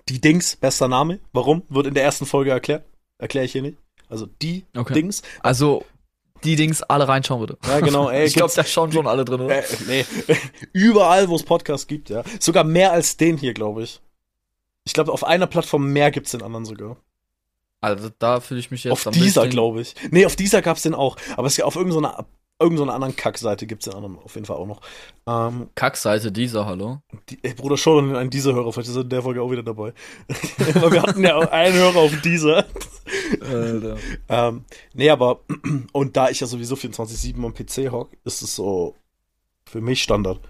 Die 0.09 0.21
Dings, 0.21 0.57
bester 0.57 0.89
Name. 0.89 1.21
Warum? 1.33 1.63
Wird 1.69 1.87
in 1.87 1.95
der 1.95 2.03
ersten 2.03 2.27
Folge 2.27 2.51
erklärt. 2.51 2.85
Erkläre 3.19 3.45
ich 3.47 3.53
hier 3.53 3.63
nicht. 3.63 3.79
Also, 4.09 4.27
die 4.43 4.65
Okay. 4.77 4.95
Dings. 4.95 5.23
Also, 5.45 5.85
die 6.45 6.57
Dings 6.57 6.83
alle 6.83 7.09
reinschauen 7.09 7.41
bitte. 7.41 7.59
Ja, 7.67 7.81
genau, 7.81 8.11
ey, 8.11 8.25
ich 8.27 8.35
glaube, 8.35 8.53
da 8.55 8.65
schauen 8.65 8.93
schon 8.93 9.07
alle 9.07 9.25
drin, 9.25 9.41
oder? 9.41 9.59
Äh, 9.59 9.65
nee. 9.87 10.05
Überall, 10.73 11.29
wo 11.29 11.37
es 11.37 11.43
Podcasts 11.43 11.87
gibt, 11.87 12.11
ja. 12.11 12.23
Sogar 12.41 12.65
mehr 12.65 12.93
als 12.93 13.17
den 13.17 13.37
hier, 13.37 13.55
glaube 13.55 13.83
ich. 13.83 14.01
Ich 14.85 14.93
glaube, 14.93 15.13
auf 15.13 15.25
einer 15.25 15.47
Plattform 15.47 15.93
mehr 15.93 16.11
gibt's 16.11 16.33
den 16.33 16.43
anderen 16.43 16.65
sogar. 16.65 16.97
Also, 17.81 18.11
da 18.19 18.41
fühle 18.41 18.61
ich 18.61 18.71
mich 18.71 18.85
jetzt 18.85 18.93
auf 18.93 19.13
dieser, 19.13 19.49
glaube 19.49 19.81
ich. 19.81 19.95
Nee, 20.11 20.27
auf 20.27 20.37
dieser 20.37 20.63
gab's 20.63 20.83
den 20.83 20.95
auch. 20.95 21.17
Aber 21.37 21.47
es, 21.47 21.61
auf 21.61 21.77
irgendeiner 21.77 22.27
irgend 22.63 22.79
so 22.79 22.85
einer 22.85 22.95
anderen 22.95 23.17
Kackseite 23.17 23.67
gibt's 23.67 23.85
den 23.85 23.95
anderen 23.95 24.19
auf 24.19 24.35
jeden 24.35 24.47
Fall 24.47 24.57
auch 24.57 24.67
noch. 24.67 24.81
Ähm, 25.27 25.69
Kackseite 25.75 26.33
dieser, 26.33 26.65
hallo. 26.65 27.01
die, 27.29 27.39
ey, 27.43 27.55
Bruder, 27.55 27.77
schon 27.77 28.15
ein 28.17 28.31
dieser 28.31 28.55
Hörer, 28.55 28.73
vielleicht 28.73 28.89
ist 28.89 28.97
er 28.97 29.03
in 29.03 29.09
der 29.09 29.23
Folge 29.23 29.43
auch 29.43 29.51
wieder 29.51 29.63
dabei. 29.63 29.93
Aber 30.77 30.93
wir 30.93 31.03
hatten 31.03 31.23
ja 31.23 31.37
auch 31.37 31.51
einen 31.51 31.75
Hörer 31.75 31.97
auf 31.97 32.21
dieser. 32.23 32.65
Alter. 33.41 33.97
Ähm, 34.29 34.65
nee, 34.95 35.11
aber, 35.11 35.41
und 35.93 36.17
da 36.17 36.31
ich 36.31 36.41
ja 36.41 36.47
sowieso 36.47 36.75
24-7 36.75 37.37
am 37.45 37.55
PC 37.55 37.91
hock, 37.93 38.11
ist 38.25 38.43
es 38.43 38.55
so 38.57 38.95
für 39.69 39.81
mich 39.81 40.03
Standard. 40.03 40.41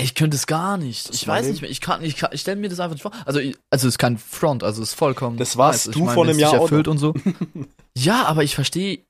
Ich 0.00 0.14
könnte 0.14 0.36
es 0.36 0.46
gar 0.46 0.76
nicht. 0.76 1.08
Das 1.08 1.16
Ich 1.16 1.26
weiß 1.26 1.46
nicht 1.48 1.60
mehr. 1.62 1.70
Ich 1.70 1.80
kann, 1.80 2.04
ich 2.04 2.16
kann, 2.16 2.30
ich 2.32 2.40
stelle 2.42 2.60
mir 2.60 2.68
das 2.68 2.78
einfach 2.78 2.94
nicht 2.94 3.02
vor. 3.02 3.12
Also, 3.24 3.40
ich- 3.40 3.56
also 3.70 3.88
es 3.88 3.94
ist 3.94 3.98
kein 3.98 4.16
Front, 4.16 4.62
also 4.62 4.80
es 4.82 4.90
ist 4.90 4.94
vollkommen. 4.94 5.38
Das 5.38 5.56
warst 5.56 5.86
nice. 5.86 5.94
du 5.94 6.00
ich 6.00 6.06
mein, 6.06 6.14
vor 6.14 6.24
einem 6.24 6.38
Jahr 6.38 6.54
erfüllt 6.54 6.86
und 6.86 6.98
so. 6.98 7.14
ja, 7.96 8.24
aber 8.26 8.44
ich 8.44 8.54
verstehe. 8.54 9.00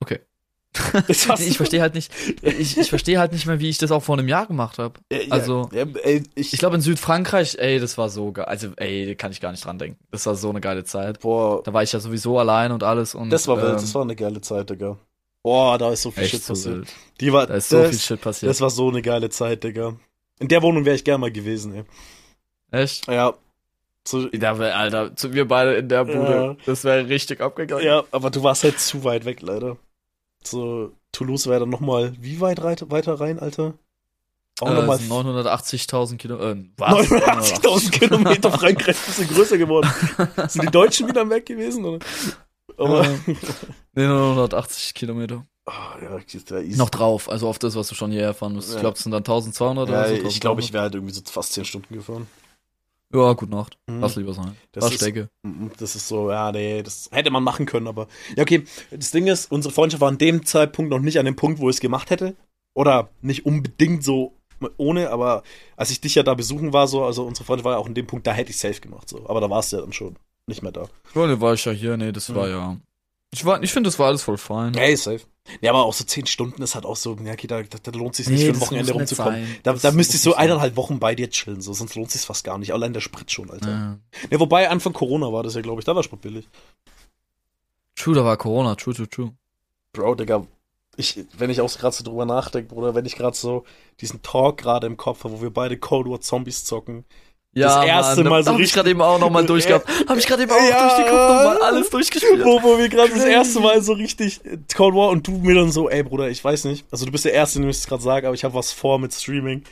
Okay. 0.00 0.20
Ich 1.08 1.56
verstehe 1.56 1.80
halt 1.80 1.94
nicht. 1.94 2.12
Ich, 2.42 2.76
ich 2.76 2.88
verstehe 2.90 3.18
halt 3.18 3.32
nicht 3.32 3.46
mehr, 3.46 3.60
wie 3.60 3.68
ich 3.68 3.78
das 3.78 3.90
auch 3.90 4.02
vor 4.02 4.18
einem 4.18 4.28
Jahr 4.28 4.46
gemacht 4.46 4.78
habe. 4.78 4.94
Ja, 5.10 5.18
ja, 5.18 5.32
also- 5.32 5.68
ja, 5.72 5.84
ey, 6.02 6.22
ich, 6.34 6.52
Ich 6.52 6.58
glaube 6.58 6.76
in 6.76 6.82
Südfrankreich, 6.82 7.56
ey, 7.58 7.78
das 7.80 7.96
war 7.98 8.08
so 8.08 8.32
geil. 8.32 8.44
Also, 8.46 8.68
ey, 8.76 9.14
kann 9.16 9.32
ich 9.32 9.40
gar 9.40 9.50
nicht 9.52 9.64
dran 9.64 9.78
denken. 9.78 9.98
Das 10.10 10.26
war 10.26 10.34
so 10.34 10.50
eine 10.50 10.60
geile 10.60 10.84
Zeit. 10.84 11.20
boah, 11.20 11.62
Da 11.62 11.72
war 11.72 11.82
ich 11.82 11.92
ja 11.92 12.00
sowieso 12.00 12.38
allein 12.38 12.72
und 12.72 12.82
alles 12.82 13.14
und. 13.14 13.30
das 13.30 13.48
war 13.48 13.56
ähm, 13.58 13.72
das 13.72 13.94
war 13.94 14.02
eine 14.02 14.16
geile 14.16 14.40
Zeit, 14.40 14.68
Digga. 14.70 14.96
Boah, 15.42 15.78
da 15.78 15.92
ist 15.92 16.02
so 16.02 16.10
viel 16.10 16.24
Shit 16.26 16.42
so 16.42 16.52
passiert. 16.54 16.74
wild. 16.76 16.88
Die 17.20 17.32
war, 17.32 17.46
Da 17.46 17.54
ist 17.54 17.68
so 17.68 17.78
das, 17.78 17.90
viel 17.90 17.98
Shit 18.00 18.20
passiert. 18.20 18.50
das 18.50 18.60
war 18.60 18.70
so 18.70 18.88
eine 18.88 19.00
geile 19.02 19.30
Zeit, 19.30 19.62
Digga. 19.64 19.94
In 20.40 20.48
der 20.48 20.60
Wohnung 20.62 20.84
wäre 20.84 20.96
ich 20.96 21.04
gern 21.04 21.20
mal 21.20 21.30
gewesen, 21.32 21.74
ey. 21.74 21.84
echt? 22.82 23.06
Ja. 23.08 23.34
So, 24.06 24.26
Da 24.28 24.58
wär, 24.58 24.76
Alter, 24.76 25.16
zu 25.16 25.32
wir 25.32 25.48
beide 25.48 25.74
in 25.76 25.88
der 25.88 26.04
Bude. 26.04 26.30
Ja. 26.30 26.56
Das 26.66 26.84
wäre 26.84 27.08
richtig 27.08 27.40
abgegangen. 27.40 27.84
ja, 27.84 28.04
aber 28.12 28.30
du 28.30 28.42
warst 28.42 28.62
halt 28.64 28.78
zu 28.78 29.02
weit 29.04 29.24
weg, 29.24 29.40
leider. 29.42 29.76
So, 30.46 30.92
Toulouse 31.12 31.46
wäre 31.46 31.60
dann 31.60 31.70
nochmal, 31.70 32.14
wie 32.20 32.40
weit 32.40 32.62
reit, 32.62 32.90
weiter 32.90 33.18
rein, 33.20 33.38
Alter? 33.38 33.74
Auch 34.60 34.70
Äh, 34.70 34.74
nochmal 34.74 34.98
sind 34.98 35.10
980.000 35.10 36.16
Kilo. 36.16 36.38
Äh, 36.38 36.64
was? 36.76 37.08
89.000 37.08 37.90
Kilometer 37.98 38.50
Frankreich, 38.52 38.96
ein 38.96 39.06
bisschen 39.06 39.28
größer 39.28 39.58
geworden. 39.58 39.90
Sind 40.48 40.64
die 40.64 40.70
Deutschen 40.70 41.08
wieder 41.08 41.28
weg 41.28 41.46
gewesen, 41.46 41.84
oder? 41.84 41.98
Aber, 42.78 43.04
Äh, 43.04 43.18
nee, 43.94 44.06
980 44.06 44.94
Kilometer. 44.94 45.44
Ah, 45.66 45.96
ja. 46.00 46.60
Noch 46.76 46.90
drauf, 46.90 47.28
also 47.28 47.48
auf 47.48 47.58
das, 47.58 47.74
was 47.74 47.88
du 47.88 47.94
schon 47.96 48.12
hierher 48.12 48.34
fahren 48.34 48.54
musst. 48.54 48.70
Ja. 48.70 48.76
Ich 48.76 48.80
glaube, 48.80 48.96
es 48.96 49.02
sind 49.02 49.12
dann 49.12 49.22
1200 49.22 49.88
ja, 49.88 49.94
oder 50.00 50.08
so. 50.08 50.14
ich 50.14 50.40
glaube, 50.40 50.60
ich 50.60 50.68
1300. 50.68 50.72
wäre 50.72 50.82
halt 50.84 50.94
irgendwie 50.94 51.14
so 51.14 51.20
fast 51.24 51.52
10 51.54 51.64
Stunden 51.64 51.92
gefahren. 51.92 52.28
Ja, 53.14 53.32
gute 53.34 53.52
Nacht. 53.52 53.78
Mhm. 53.86 54.00
Lass 54.00 54.16
lieber 54.16 54.34
sein. 54.34 54.56
Das 54.72 54.84
Was 54.84 54.90
ist- 54.92 55.00
stecke. 55.00 55.28
Das 55.78 55.94
ist 55.96 56.08
so, 56.08 56.30
ja, 56.30 56.50
nee, 56.52 56.82
das 56.82 57.08
hätte 57.12 57.30
man 57.30 57.42
machen 57.44 57.64
können, 57.66 57.86
aber. 57.86 58.08
Ja, 58.36 58.42
okay. 58.42 58.64
Das 58.90 59.10
Ding 59.12 59.26
ist, 59.28 59.50
unsere 59.52 59.72
Freundschaft 59.72 60.00
war 60.00 60.08
an 60.08 60.18
dem 60.18 60.44
Zeitpunkt 60.44 60.90
noch 60.90 60.98
nicht 61.00 61.18
an 61.18 61.24
dem 61.26 61.36
Punkt, 61.36 61.60
wo 61.60 61.68
ich 61.70 61.76
es 61.76 61.80
gemacht 61.80 62.10
hätte. 62.10 62.34
Oder 62.74 63.08
nicht 63.22 63.46
unbedingt 63.46 64.04
so 64.04 64.34
ohne, 64.78 65.10
aber 65.10 65.42
als 65.76 65.90
ich 65.90 66.00
dich 66.00 66.14
ja 66.14 66.22
da 66.22 66.34
besuchen 66.34 66.72
war, 66.72 66.88
so, 66.88 67.04
also 67.04 67.24
unsere 67.26 67.44
Freundschaft 67.44 67.64
war 67.64 67.72
ja 67.72 67.78
auch 67.78 67.86
an 67.86 67.94
dem 67.94 68.06
Punkt, 68.06 68.26
da 68.26 68.32
hätte 68.32 68.50
ich 68.50 68.58
safe 68.58 68.80
gemacht, 68.80 69.08
so. 69.08 69.28
Aber 69.28 69.40
da 69.40 69.48
warst 69.50 69.72
du 69.72 69.76
ja 69.76 69.82
dann 69.82 69.92
schon 69.92 70.16
nicht 70.46 70.62
mehr 70.62 70.72
da. 70.72 70.88
Ja, 71.14 71.26
ne, 71.26 71.40
war 71.40 71.54
ich 71.54 71.64
ja 71.64 71.72
hier, 71.72 71.96
nee, 71.96 72.10
das 72.12 72.28
Mhm. 72.28 72.34
war 72.34 72.48
ja. 72.48 72.76
Ich, 73.36 73.44
war- 73.44 73.62
ich 73.62 73.70
finde, 73.70 73.88
das 73.88 73.98
war 73.98 74.06
alles 74.06 74.22
voll 74.22 74.38
fein. 74.38 74.74
Ey, 74.74 74.96
safe. 74.96 75.20
Ja, 75.60 75.70
aber 75.72 75.84
auch 75.84 75.92
so 75.92 76.04
zehn 76.04 76.24
Stunden 76.26 76.62
ist 76.62 76.74
halt 76.74 76.86
auch 76.86 76.96
so, 76.96 77.14
ja, 77.22 77.34
okay, 77.34 77.46
da, 77.46 77.62
da, 77.62 77.78
da 77.82 77.90
lohnt 77.92 78.14
sich 78.16 78.26
nicht 78.28 78.40
Nee, 78.40 78.46
für 78.46 78.52
ein 78.54 78.60
Wochenende 78.60 78.92
rumzukommen. 78.94 79.46
Da, 79.62 79.74
da 79.74 79.92
müsste 79.92 80.16
ich 80.16 80.22
so 80.22 80.32
sein. 80.32 80.40
eineinhalb 80.40 80.74
Wochen 80.76 80.98
bei 80.98 81.14
dir 81.14 81.28
chillen, 81.30 81.60
so, 81.60 81.72
sonst 81.74 81.94
lohnt 81.94 82.10
sich 82.10 82.22
fast 82.22 82.44
gar 82.44 82.56
nicht. 82.56 82.72
Allein 82.72 82.92
der 82.94 83.00
Sprit 83.02 83.30
schon, 83.30 83.50
Alter. 83.50 83.70
Ja. 83.70 83.98
Ja. 84.30 84.40
wobei 84.40 84.68
Anfang 84.70 84.94
Corona 84.94 85.30
war 85.32 85.42
das 85.42 85.54
ja, 85.54 85.60
glaube 85.60 85.80
ich, 85.80 85.84
da 85.84 85.94
war 85.94 86.02
Sprit 86.02 86.22
billig. 86.22 86.48
True, 87.94 88.14
da 88.14 88.24
war 88.24 88.36
Corona, 88.38 88.74
true, 88.74 88.94
true, 88.94 89.08
true. 89.08 89.32
Bro, 89.92 90.16
Digga, 90.16 90.46
ich, 90.96 91.24
wenn 91.36 91.50
ich 91.50 91.60
auch 91.60 91.72
gerade 91.76 91.94
so 91.94 92.02
drüber 92.04 92.24
nachdenke, 92.26 92.74
Bruder, 92.74 92.94
wenn 92.94 93.04
ich 93.06 93.16
gerade 93.16 93.36
so 93.36 93.64
diesen 94.00 94.22
Talk 94.22 94.58
gerade 94.58 94.86
im 94.86 94.96
Kopf 94.96 95.24
habe, 95.24 95.34
wo 95.38 95.42
wir 95.42 95.50
beide 95.50 95.78
Cold 95.78 96.08
War 96.08 96.20
Zombies 96.20 96.64
zocken. 96.64 97.04
Ja, 97.56 97.82
erste 97.84 98.22
Mann, 98.22 98.30
Mal 98.30 98.44
so 98.44 98.50
hab 98.50 98.56
ich 98.56 98.62
richtig- 98.64 98.74
gerade 98.74 98.90
eben 98.90 99.00
auch 99.00 99.18
nochmal 99.18 99.44
durchgehabt. 99.46 99.88
Hab 100.08 100.16
ich 100.18 100.26
gerade 100.26 100.42
eben 100.42 100.52
auch 100.52 100.56
Ja. 100.68 100.82
durch 100.82 100.94
den 100.96 101.04
Kopf 101.06 101.28
nochmal 101.28 101.62
alles 101.62 101.90
durchgespielt. 101.90 102.44
Wo, 102.44 102.62
wo 102.62 102.78
wir 102.78 102.88
gerade 102.88 103.10
das 103.10 103.24
erste 103.24 103.60
Mal 103.60 103.80
so 103.82 103.94
richtig 103.94 104.44
äh, 104.44 104.58
Cold 104.76 104.94
War 104.94 105.08
und 105.08 105.26
du 105.26 105.32
mir 105.32 105.54
dann 105.54 105.72
so, 105.72 105.88
ey 105.88 106.02
Bruder, 106.02 106.28
ich 106.28 106.44
weiß 106.44 106.64
nicht. 106.64 106.84
Also 106.90 107.06
du 107.06 107.12
bist 107.12 107.24
der 107.24 107.32
Erste, 107.32 107.58
dem 107.60 107.68
ich 107.70 107.76
es 107.78 107.86
gerade 107.86 108.02
sage, 108.02 108.26
aber 108.26 108.34
ich 108.34 108.44
habe 108.44 108.54
was 108.54 108.72
vor 108.72 108.98
mit 108.98 109.14
Streaming. 109.14 109.64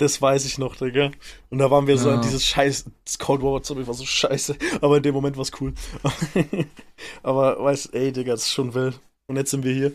Das 0.00 0.22
weiß 0.22 0.44
ich 0.46 0.58
noch, 0.58 0.76
Digga. 0.76 1.10
Und 1.50 1.58
da 1.58 1.70
waren 1.72 1.86
wir 1.88 1.98
so 1.98 2.08
Ja. 2.08 2.14
an 2.14 2.22
dieses 2.22 2.44
scheiß 2.46 2.84
das 3.04 3.18
Cold 3.18 3.42
War 3.42 3.62
Zombie 3.62 3.86
war 3.86 3.94
so 3.94 4.04
scheiße, 4.06 4.56
aber 4.80 4.98
in 4.98 5.02
dem 5.02 5.12
Moment 5.14 5.36
war 5.36 5.42
es 5.42 5.50
cool. 5.60 5.74
aber 7.22 7.62
weißt, 7.62 7.94
ey 7.94 8.12
Digga, 8.12 8.32
das 8.32 8.42
ist 8.42 8.52
schon 8.52 8.74
wild. 8.74 8.98
Und 9.26 9.36
jetzt 9.36 9.50
sind 9.50 9.64
wir 9.64 9.72
hier. 9.74 9.92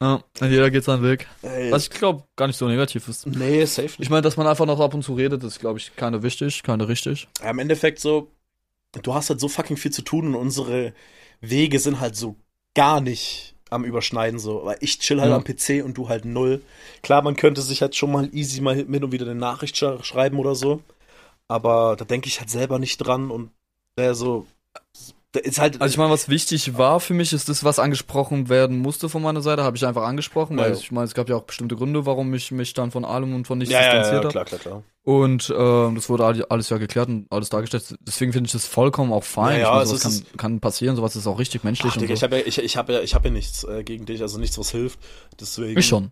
Ja, 0.00 0.22
jeder 0.40 0.70
geht 0.70 0.84
seinen 0.84 1.02
Weg. 1.02 1.26
Ey, 1.42 1.70
Was 1.70 1.84
ich 1.84 1.90
glaube, 1.90 2.24
gar 2.36 2.46
nicht 2.46 2.56
so 2.56 2.66
negativ 2.68 3.08
ist. 3.08 3.26
nee, 3.26 3.64
safe 3.64 3.82
nicht. 3.88 4.00
Ich 4.00 4.10
meine, 4.10 4.22
dass 4.22 4.36
man 4.36 4.46
einfach 4.46 4.66
noch 4.66 4.80
ab 4.80 4.92
und 4.94 5.02
zu 5.02 5.14
redet, 5.14 5.42
ist, 5.44 5.60
glaube 5.60 5.78
ich, 5.78 5.94
keine 5.96 6.22
wichtig, 6.22 6.62
keine 6.62 6.88
richtig. 6.88 7.28
Ja, 7.40 7.50
Im 7.50 7.58
Endeffekt 7.58 8.00
so, 8.00 8.28
du 9.02 9.14
hast 9.14 9.30
halt 9.30 9.40
so 9.40 9.48
fucking 9.48 9.76
viel 9.76 9.92
zu 9.92 10.02
tun 10.02 10.28
und 10.28 10.34
unsere 10.34 10.92
Wege 11.40 11.78
sind 11.78 12.00
halt 12.00 12.16
so 12.16 12.36
gar 12.74 13.00
nicht 13.00 13.54
am 13.70 13.84
Überschneiden 13.84 14.38
so. 14.38 14.64
Weil 14.64 14.76
ich 14.80 14.98
chill 14.98 15.20
halt 15.20 15.30
Ja. 15.30 15.36
am 15.36 15.44
PC 15.44 15.82
und 15.84 15.96
du 15.96 16.08
halt 16.08 16.24
null. 16.24 16.60
Klar, 17.02 17.22
man 17.22 17.36
könnte 17.36 17.62
sich 17.62 17.80
halt 17.80 17.94
schon 17.96 18.12
mal 18.12 18.28
easy 18.32 18.60
mal 18.60 18.74
hin 18.74 19.02
und 19.04 19.12
wieder 19.12 19.26
eine 19.26 19.34
Nachricht 19.34 19.76
sch 19.76 19.84
schreiben 20.02 20.38
oder 20.38 20.54
so. 20.54 20.82
Aber 21.48 21.96
da 21.96 22.04
denke 22.04 22.28
ich 22.28 22.40
halt 22.40 22.50
selber 22.50 22.78
nicht 22.78 22.98
dran 22.98 23.30
und 23.30 23.50
der 23.96 24.14
so, 24.14 24.46
der 24.74 25.13
ist 25.42 25.58
halt. 25.58 25.80
Also 25.80 25.92
ich 25.92 25.98
meine, 25.98 26.10
was 26.10 26.28
wichtig 26.28 26.76
war 26.78 27.00
für 27.00 27.14
mich, 27.14 27.32
ist 27.32 27.48
das, 27.48 27.64
was 27.64 27.78
angesprochen 27.78 28.48
werden 28.48 28.78
musste 28.78 29.08
von 29.08 29.22
meiner 29.22 29.40
Seite, 29.42 29.64
habe 29.64 29.76
ich 29.76 29.84
einfach 29.86 30.04
angesprochen, 30.04 30.56
weil 30.56 30.70
Ja. 30.72 30.76
ich 30.76 30.92
meine, 30.92 31.06
es 31.06 31.14
gab 31.14 31.28
ja 31.28 31.36
auch 31.36 31.42
bestimmte 31.42 31.76
Gründe, 31.76 32.06
warum 32.06 32.32
ich 32.34 32.50
mich 32.50 32.74
dann 32.74 32.90
von 32.90 33.04
allem 33.04 33.34
und 33.34 33.46
von 33.46 33.58
nichts 33.58 33.72
ja, 33.72 33.80
ja, 33.80 33.86
distanziert 33.98 34.12
ja, 34.12 34.18
habe. 34.18 34.28
klar, 34.28 34.44
klar, 34.44 34.60
klar. 34.60 34.82
Und 35.02 35.52
ähm, 35.56 35.94
das 35.96 36.08
wurde 36.08 36.24
all- 36.24 36.44
alles 36.46 36.70
ja 36.70 36.78
geklärt 36.78 37.08
und 37.08 37.26
alles 37.30 37.50
dargestellt. 37.50 37.94
Deswegen 38.00 38.32
finde 38.32 38.46
ich 38.46 38.52
das 38.52 38.66
vollkommen 38.66 39.12
auch 39.12 39.24
fein. 39.24 39.56
Ja, 39.56 39.62
ja, 39.62 39.68
ich 39.74 39.78
also 39.80 39.96
sowas 39.96 40.22
kann, 40.28 40.36
kann 40.38 40.60
passieren, 40.60 40.96
sowas 40.96 41.14
ist 41.16 41.26
auch 41.26 41.38
richtig 41.38 41.62
menschlich 41.62 41.92
Ach, 41.92 41.96
und 41.96 42.02
Digga, 42.02 42.14
so. 42.14 42.18
ich 42.18 42.22
habe 42.22 42.38
ja, 42.38 42.42
ich, 42.46 42.58
ich 42.58 42.76
hab 42.76 42.88
ja, 42.88 43.00
ich 43.00 43.14
hab 43.14 43.24
ja 43.24 43.30
nichts 43.30 43.64
äh, 43.64 43.84
gegen 43.84 44.06
dich, 44.06 44.22
also 44.22 44.38
nichts, 44.38 44.56
was 44.58 44.70
hilft. 44.70 44.98
Deswegen. 45.38 45.78
Ich 45.78 45.86
schon. 45.86 46.10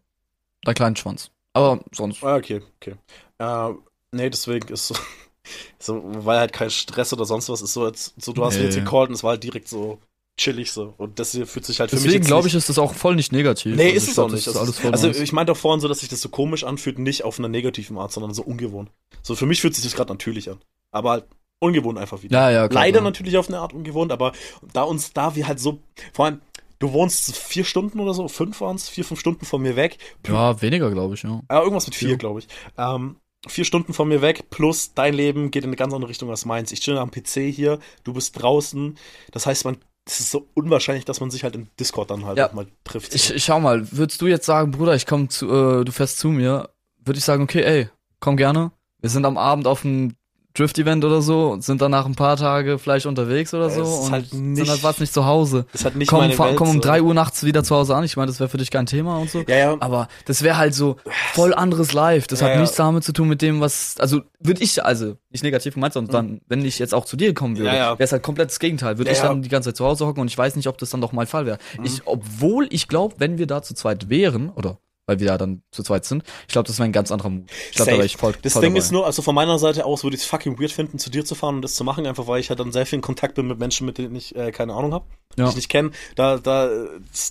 Dein 0.65 0.75
kleinen 0.75 0.97
Schwanz. 0.97 1.31
Aber 1.55 1.81
sonst. 1.93 2.23
Ah, 2.23 2.37
okay, 2.37 2.61
okay. 2.77 2.97
Äh, 3.39 3.75
nee, 4.13 4.29
deswegen 4.31 4.69
ist 4.73 4.93
so, 5.79 6.01
weil 6.05 6.39
halt 6.39 6.53
kein 6.53 6.71
Stress 6.71 7.13
oder 7.13 7.25
sonst 7.25 7.49
was 7.49 7.63
ist, 7.63 7.73
so 7.73 7.87
jetzt, 7.87 8.15
so 8.23 8.33
du 8.33 8.45
hast 8.45 8.57
Nee. 8.59 8.65
jetzt 8.65 8.77
gecallt 8.77 9.09
und 9.09 9.15
es 9.15 9.23
war 9.23 9.31
halt 9.33 9.43
direkt 9.45 9.69
so 9.69 9.99
chillig 10.39 10.73
so. 10.73 10.95
Und 10.97 11.19
das 11.19 11.33
hier 11.33 11.47
fühlt 11.47 11.67
sich 11.67 11.79
halt 11.81 11.91
für 11.91 11.97
mich 11.97 12.05
Deswegen 12.05 12.25
glaube 12.25 12.49
ich, 12.49 12.55
ist 12.55 12.69
das 12.69 12.79
auch 12.79 12.95
voll 12.95 13.17
nicht 13.17 13.33
negativ. 13.33 13.77
Nee, 13.77 13.85
Also 13.93 13.97
ist 13.97 14.09
es 14.09 14.19
auch 14.19 14.31
nicht. 14.31 14.47
Das 14.47 14.55
ist 14.55 14.61
alles 14.61 14.79
voll 14.79 14.93
also 14.93 15.09
nice. 15.09 15.21
ich 15.21 15.33
meinte 15.33 15.53
auch 15.53 15.57
vorhin 15.57 15.81
so, 15.81 15.89
dass 15.89 16.01
sich 16.01 16.09
das 16.09 16.21
so 16.21 16.29
komisch 16.31 16.65
anfühlt, 16.65 16.99
nicht 16.99 17.25
auf 17.25 17.39
einer 17.39 17.49
negativen 17.49 17.99
Art, 17.99 18.13
sondern 18.13 18.33
so 18.35 18.43
ungewohnt. 18.43 18.91
So 19.23 19.35
für 19.35 19.47
mich 19.47 19.61
fühlt 19.61 19.75
sich 19.75 19.85
das 19.85 19.95
gerade 19.95 20.11
natürlich 20.13 20.49
an. 20.51 20.59
Aber 20.91 21.11
halt 21.11 21.25
ungewohnt 21.61 21.99
einfach 21.99 22.23
wieder. 22.23 22.39
ja, 22.39 22.51
ja, 22.51 22.69
klar. 22.69 22.83
Leider 22.83 22.99
klar. 23.01 23.05
natürlich 23.11 23.37
auf 23.37 23.49
eine 23.49 23.59
Art 23.61 23.73
ungewohnt, 23.73 24.11
aber 24.11 24.33
da 24.73 24.83
uns, 24.83 25.13
da 25.13 25.37
wir 25.37 25.47
halt 25.47 25.61
so, 25.61 25.81
vor 26.13 26.25
allem, 26.27 26.41
du 26.81 26.93
wohnst 26.93 27.37
vier 27.37 27.65
Stunden 27.65 28.01
oder 28.01 28.15
so, 28.15 28.27
fünf 28.27 28.61
waren 28.61 28.75
es, 28.77 28.89
vier, 28.89 29.05
fünf 29.05 29.21
Stunden 29.21 29.45
von 29.45 29.63
mir 29.63 29.77
weg. 29.77 29.99
Ja, 30.27 30.61
weniger, 30.61 30.91
glaube 30.91 31.15
ich, 31.15 31.23
ja. 31.23 31.41
Ja, 31.51 31.61
irgendwas 31.63 31.87
mit 31.87 31.95
vier, 31.95 32.09
Vier. 32.09 32.17
glaube 32.17 32.41
ich. 32.41 32.49
Ähm, 32.77 33.17
vier 33.47 33.65
Stunden 33.65 33.93
von 33.93 34.09
mir 34.09 34.23
weg, 34.23 34.51
plus 34.51 34.95
dein 34.95 35.15
Leben 35.15 35.51
geht 35.51 35.65
in 35.65 35.71
eine 35.71 35.77
ganz 35.77 35.93
andere 35.93 36.11
Richtung 36.11 36.31
als 36.31 36.45
meins. 36.45 36.73
Ich 36.73 36.81
chill 36.81 36.99
am 36.99 37.11
PC 37.11 37.41
hier, 37.53 37.79
du 38.05 38.13
bist 38.13 38.41
draußen. 38.41 38.97
Das 39.33 39.47
heißt, 39.47 39.65
man, 39.65 39.79
es 40.07 40.21
ist 40.21 40.31
so 40.31 40.49
unwahrscheinlich, 40.55 41.05
dass 41.05 41.21
man 41.21 41.31
sich 41.31 41.45
halt 41.45 41.55
im 41.55 41.69
Discord 41.79 42.11
dann 42.11 42.25
halt 42.25 42.39
Ja. 42.39 42.51
mal 42.53 42.67
trifft. 42.85 43.15
Ich, 43.15 43.33
ich 43.35 43.45
schau 43.45 43.61
mal, 43.61 43.91
würdest 43.93 44.21
du 44.21 44.27
jetzt 44.27 44.47
sagen, 44.47 44.71
Bruder, 44.71 44.95
ich 44.95 45.07
komm 45.07 45.29
zu, 45.29 45.47
äh, 45.49 45.85
du 45.85 45.93
fährst 45.93 46.19
zu 46.19 46.29
mir, 46.29 46.71
würde 47.05 47.19
ich 47.19 47.25
sagen, 47.25 47.43
okay, 47.43 47.63
ey, 47.63 47.89
komm 48.21 48.37
gerne. 48.37 48.73
Wir 49.01 49.11
sind 49.11 49.25
am 49.25 49.37
Abend 49.39 49.67
auf 49.67 49.83
dem 49.83 50.15
Drift-Event 50.55 51.05
oder 51.05 51.23
so, 51.23 51.57
sind 51.61 51.81
danach 51.81 52.05
ein 52.07 52.15
paar 52.15 52.37
Tage 52.37 52.79
vielleicht 52.79 53.07
unterwegs 53.07 53.55
oder 53.55 53.71
so 53.71 53.83
und 53.83 54.13
halt 54.13 54.29
sind 54.31 54.53
nicht- 54.53 54.69
halt 54.71 54.81
fast 54.81 55.01
nicht 55.01 55.13
zu 55.15 55.25
Hause. 55.25 55.67
das 55.73 55.85
hat 55.85 55.97
nicht 55.97 56.09
Komm, 56.09 56.21
meine 56.21 56.39
Welt, 56.39 56.57
komm 56.57 56.69
um. 56.69 56.81
3 56.81 57.03
Uhr 57.03 57.15
nachts 57.15 57.45
wieder 57.45 57.65
zu 57.65 57.75
Hause 57.75 57.97
an. 57.97 58.05
Ich 58.05 58.17
meine, 58.17 58.27
das 58.27 58.39
wäre 58.41 58.49
für 58.51 58.59
dich 58.59 58.71
kein 58.71 58.87
Thema 58.87 59.17
und 59.19 59.31
so. 59.31 59.43
Ja, 59.49 59.57
ja. 59.57 59.77
Aber 59.81 60.09
das 60.27 60.43
wäre 60.43 60.57
halt 60.59 60.75
so 60.75 60.97
voll 61.33 61.55
anderes 61.55 61.93
Live. 61.93 62.27
Das 62.27 62.41
Ja, 62.41 62.49
hat 62.49 62.59
nichts 62.61 62.77
damit 62.77 63.05
zu 63.05 63.13
tun 63.13 63.29
mit 63.29 63.41
dem, 63.43 63.61
was. 63.61 63.97
Also 63.99 64.21
würde 64.41 64.63
ich, 64.63 64.85
also 64.85 65.17
nicht 65.31 65.43
negativ 65.43 65.75
gemeint, 65.75 65.95
sondern 65.95 66.13
dann, 66.13 66.41
wenn 66.49 66.65
ich 66.65 66.79
jetzt 66.79 66.95
auch 66.95 67.05
zu 67.05 67.17
dir 67.17 67.33
kommen 67.35 67.57
würde, 67.57 67.71
Mhm. 67.71 67.75
Wäre 67.75 67.97
es 67.99 68.13
halt 68.13 68.23
komplett 68.23 68.51
das 68.51 68.59
Gegenteil. 68.59 68.99
Würde 68.99 69.11
ich 69.11 69.19
dann 69.21 69.43
die 69.43 69.49
ganze 69.49 69.71
Zeit 69.71 69.77
zu 69.79 69.85
Hause 69.87 70.07
hocken 70.07 70.21
und 70.21 70.29
ich 70.29 70.37
weiß 70.37 70.57
nicht, 70.57 70.67
ob 70.69 70.77
das 70.79 70.91
dann 70.91 71.01
doch 71.01 71.13
mein 71.13 71.27
Fall 71.27 71.47
wäre. 71.47 71.59
Mhm. 71.79 71.85
Ich, 71.85 72.03
obwohl 72.05 72.67
ich 72.71 72.89
glaube, 72.89 73.15
wenn 73.19 73.39
wir 73.39 73.47
da 73.47 73.63
zu 73.63 73.75
zweit 73.75 74.11
wären, 74.11 74.51
oder 74.51 74.79
weil 75.13 75.21
wir 75.21 75.27
ja 75.29 75.39
dann 75.39 75.63
zu 75.71 75.83
zweit 75.83 76.05
sind, 76.05 76.23
ich 76.47 76.53
glaube, 76.53 76.67
das 76.67 76.79
wäre 76.79 76.89
ein 76.89 76.93
ganz 76.93 77.11
anderer 77.13 77.29
Mut. 77.29 77.51
Ich 77.71 77.77
glaube, 77.77 77.91
da 77.91 77.97
wäre 77.99 78.07
ich 78.07 78.17
voll. 78.17 78.35
Das 78.43 78.55
voll 78.55 78.63
Ding 78.63 78.73
dabei. 78.73 78.79
ist 78.79 78.93
nur, 78.93 79.05
also 79.05 79.21
von 79.23 79.35
meiner 79.35 79.59
Seite 79.59 79.85
aus 79.85 80.05
würde 80.05 80.17
ich 80.17 80.23
es 80.23 80.29
fucking 80.29 80.59
weird 80.59 80.73
finden, 80.73 80.99
zu 80.99 81.11
dir 81.11 81.25
zu 81.25 81.35
fahren 81.35 81.57
und 81.57 81.63
das 81.63 81.75
zu 81.75 81.85
machen, 81.85 82.07
einfach 82.07 82.27
weil 82.27 82.41
ich 82.41 82.49
halt 82.49 82.61
dann 82.61 82.73
sehr 82.73 82.87
viel 82.87 82.97
in 82.97 83.03
Kontakt 83.03 83.35
bin 83.35 83.47
mit 83.47 83.59
Menschen, 83.59 83.87
mit 83.87 83.99
denen 83.99 84.17
ich 84.17 84.35
äh, 84.35 84.53
keine 84.53 84.73
Ahnung 84.75 84.95
habe, 84.95 85.05
die 85.37 85.41
Ja. 85.43 85.49
ich 85.51 85.57
nicht 85.57 85.69
kenne. 85.69 85.91
Da, 86.17 86.39
da, 86.39 86.71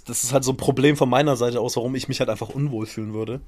das, 0.05 0.23
ist 0.23 0.31
halt 0.33 0.43
so 0.43 0.51
ein 0.51 0.57
Problem 0.57 0.95
von 0.95 1.09
meiner 1.09 1.35
Seite 1.35 1.59
aus, 1.59 1.75
warum 1.75 1.95
ich 1.95 2.07
mich 2.07 2.19
halt 2.19 2.29
einfach 2.29 2.49
unwohl 2.49 2.85
fühlen 2.85 3.13
würde. 3.13 3.41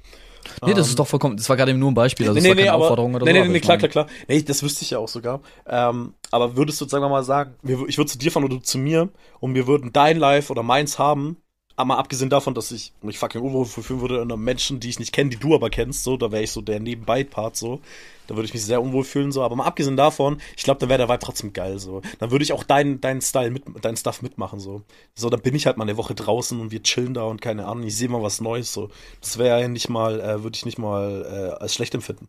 Nee, 0.66 0.74
das 0.74 0.86
Ähm, 0.88 0.90
ist 0.90 0.98
doch 0.98 1.06
vollkommen. 1.06 1.36
Das 1.38 1.48
war 1.48 1.56
gerade 1.56 1.70
eben 1.70 1.80
nur 1.80 1.90
ein 1.90 1.94
Beispiel. 1.94 2.28
Also 2.28 2.34
nee, 2.38 2.40
das 2.40 2.48
war 2.50 2.54
nee, 2.56 2.62
keine 2.62 2.72
aber, 2.74 2.84
Aufforderung 2.84 3.14
oder 3.14 3.24
nee, 3.24 3.30
so. 3.30 3.34
nee, 3.34 3.40
aber 3.40 3.48
nee, 3.48 3.56
ich 3.56 3.62
klar, 3.62 3.78
klar, 3.78 3.88
klar. 3.90 4.06
Nee, 4.28 4.42
das 4.42 4.62
wüsste 4.62 4.82
ich 4.82 4.90
ja 4.90 4.98
auch 4.98 5.08
sogar. 5.08 5.40
Ähm, 5.66 6.14
aber 6.30 6.56
würdest 6.56 6.80
du, 6.80 6.86
sagen 6.86 7.02
wir 7.02 7.08
mal, 7.08 7.24
sagen, 7.24 7.54
ich 7.88 7.96
würde 7.96 8.10
zu 8.10 8.18
dir 8.18 8.30
fahren 8.30 8.44
oder 8.44 8.56
du 8.56 8.62
zu 8.62 8.76
mir 8.78 9.08
und 9.40 9.54
wir 9.54 9.66
würden 9.66 9.92
dein 9.92 10.18
Live 10.18 10.50
oder 10.50 10.62
meins 10.62 10.98
haben, 10.98 11.38
aber 11.76 11.98
abgesehen 11.98 12.30
davon, 12.30 12.54
dass 12.54 12.70
ich 12.70 12.92
mich 13.02 13.18
fucking 13.18 13.40
unwohl 13.40 13.66
fühlen 13.66 14.00
würde 14.00 14.16
in 14.20 14.30
einem 14.30 14.44
Menschen, 14.44 14.80
die 14.80 14.88
ich 14.88 14.98
nicht 14.98 15.12
kenne, 15.12 15.30
die 15.30 15.36
du 15.36 15.54
aber 15.54 15.70
kennst, 15.70 16.04
so, 16.04 16.16
da 16.16 16.30
wäre 16.30 16.42
ich 16.42 16.52
so 16.52 16.60
der 16.60 16.80
Nebenbei-Part, 16.80 17.56
so. 17.56 17.80
Da 18.26 18.36
würde 18.36 18.46
ich 18.46 18.54
mich 18.54 18.64
sehr 18.64 18.80
unwohl 18.80 19.04
fühlen, 19.04 19.32
so. 19.32 19.42
Aber 19.42 19.56
mal 19.56 19.66
abgesehen 19.66 19.96
davon, 19.96 20.40
ich 20.56 20.62
glaube, 20.62 20.80
da 20.80 20.88
wäre 20.88 20.98
der 20.98 21.08
Vibe 21.08 21.18
trotzdem 21.18 21.52
geil, 21.52 21.78
so. 21.78 22.00
Dann 22.20 22.30
würde 22.30 22.44
ich 22.44 22.52
auch 22.52 22.64
deinen 22.64 23.00
deinen 23.00 23.20
Style 23.20 23.50
mit, 23.50 23.64
deinen 23.84 23.96
Stuff 23.96 24.22
mitmachen, 24.22 24.60
so. 24.60 24.82
So, 25.14 25.30
dann 25.30 25.42
bin 25.42 25.54
ich 25.54 25.66
halt 25.66 25.76
mal 25.76 25.84
eine 25.84 25.96
Woche 25.96 26.14
draußen 26.14 26.60
und 26.60 26.70
wir 26.70 26.82
chillen 26.82 27.14
da 27.14 27.24
und 27.24 27.42
keine 27.42 27.66
Ahnung, 27.66 27.84
ich 27.84 27.96
sehe 27.96 28.08
mal 28.08 28.22
was 28.22 28.40
Neues, 28.40 28.72
so. 28.72 28.90
Das 29.20 29.38
wäre 29.38 29.60
ja 29.60 29.68
nicht 29.68 29.88
mal, 29.88 30.20
äh, 30.20 30.42
würde 30.42 30.56
ich 30.56 30.64
nicht 30.64 30.78
mal 30.78 31.54
äh, 31.58 31.62
als 31.62 31.74
schlecht 31.74 31.94
empfinden. 31.94 32.28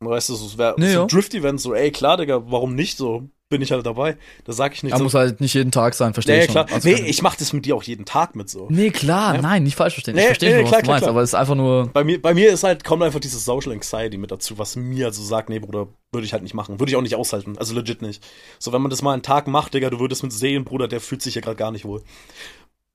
Weißt 0.00 0.28
du, 0.28 0.34
so, 0.36 0.46
es 0.46 0.56
wäre 0.58 0.74
Nee, 0.78 0.88
so 0.90 0.92
ja. 0.92 1.02
ein 1.02 1.08
Drift-Event, 1.08 1.60
so, 1.60 1.74
ey, 1.74 1.90
klar, 1.90 2.16
Digga, 2.16 2.42
warum 2.50 2.74
nicht 2.74 2.96
so? 2.96 3.24
Bin 3.50 3.62
ich 3.62 3.72
halt 3.72 3.84
dabei. 3.86 4.18
Da 4.44 4.52
sag 4.52 4.74
ich 4.74 4.82
nicht 4.82 4.92
Er 4.92 4.98
so. 4.98 5.04
muss 5.04 5.14
halt 5.14 5.40
nicht 5.40 5.54
jeden 5.54 5.70
Tag 5.72 5.94
sein, 5.94 6.12
verstehe 6.12 6.36
nee, 6.36 6.40
ich 6.44 6.52
schon. 6.52 6.66
klar. 6.66 6.66
Also 6.70 6.86
nee, 6.88 7.00
ich 7.06 7.22
mach 7.22 7.34
das 7.34 7.54
mit 7.54 7.64
dir 7.64 7.74
auch 7.76 7.82
jeden 7.82 8.04
Tag 8.04 8.36
mit 8.36 8.50
so. 8.50 8.66
Nee, 8.70 8.90
klar, 8.90 9.36
Ja. 9.36 9.40
nein, 9.42 9.62
nicht 9.62 9.74
falsch 9.74 9.94
verstehen. 9.94 10.14
Nee, 10.16 10.20
ich 10.20 10.26
verstehe 10.26 10.50
nee, 10.50 10.56
schon, 10.56 10.64
was 10.64 10.70
klar, 10.70 10.82
du 10.82 10.88
meinst, 10.88 11.02
klar. 11.04 11.10
aber 11.12 11.22
es 11.22 11.30
ist 11.30 11.34
einfach 11.34 11.54
nur. 11.54 11.86
Bei 11.88 12.04
mir, 12.04 12.20
bei 12.20 12.34
mir 12.34 12.52
ist 12.52 12.62
halt, 12.62 12.84
kommt 12.84 13.02
einfach 13.02 13.20
dieses 13.20 13.46
Social 13.46 13.72
Anxiety 13.72 14.18
mit 14.18 14.30
dazu, 14.30 14.58
was 14.58 14.76
mir 14.76 15.06
also 15.06 15.22
sagt, 15.22 15.48
nee, 15.48 15.58
Bruder, 15.60 15.88
würde 16.12 16.26
ich 16.26 16.34
halt 16.34 16.42
nicht 16.42 16.54
machen. 16.54 16.78
Würde 16.78 16.90
ich 16.90 16.96
auch 16.96 17.02
nicht 17.02 17.14
aushalten. 17.14 17.56
Also 17.56 17.74
legit 17.74 18.02
nicht. 18.02 18.22
So, 18.58 18.72
wenn 18.74 18.82
man 18.82 18.90
das 18.90 19.00
mal 19.00 19.14
einen 19.14 19.22
Tag 19.22 19.46
macht, 19.48 19.72
Digga, 19.72 19.88
du 19.88 19.98
würdest 19.98 20.22
mit 20.22 20.32
sehen, 20.32 20.64
Bruder, 20.64 20.86
der 20.86 21.00
fühlt 21.00 21.22
sich 21.22 21.34
ja 21.34 21.40
gerade 21.40 21.56
gar 21.56 21.72
nicht 21.72 21.86
wohl. 21.86 22.02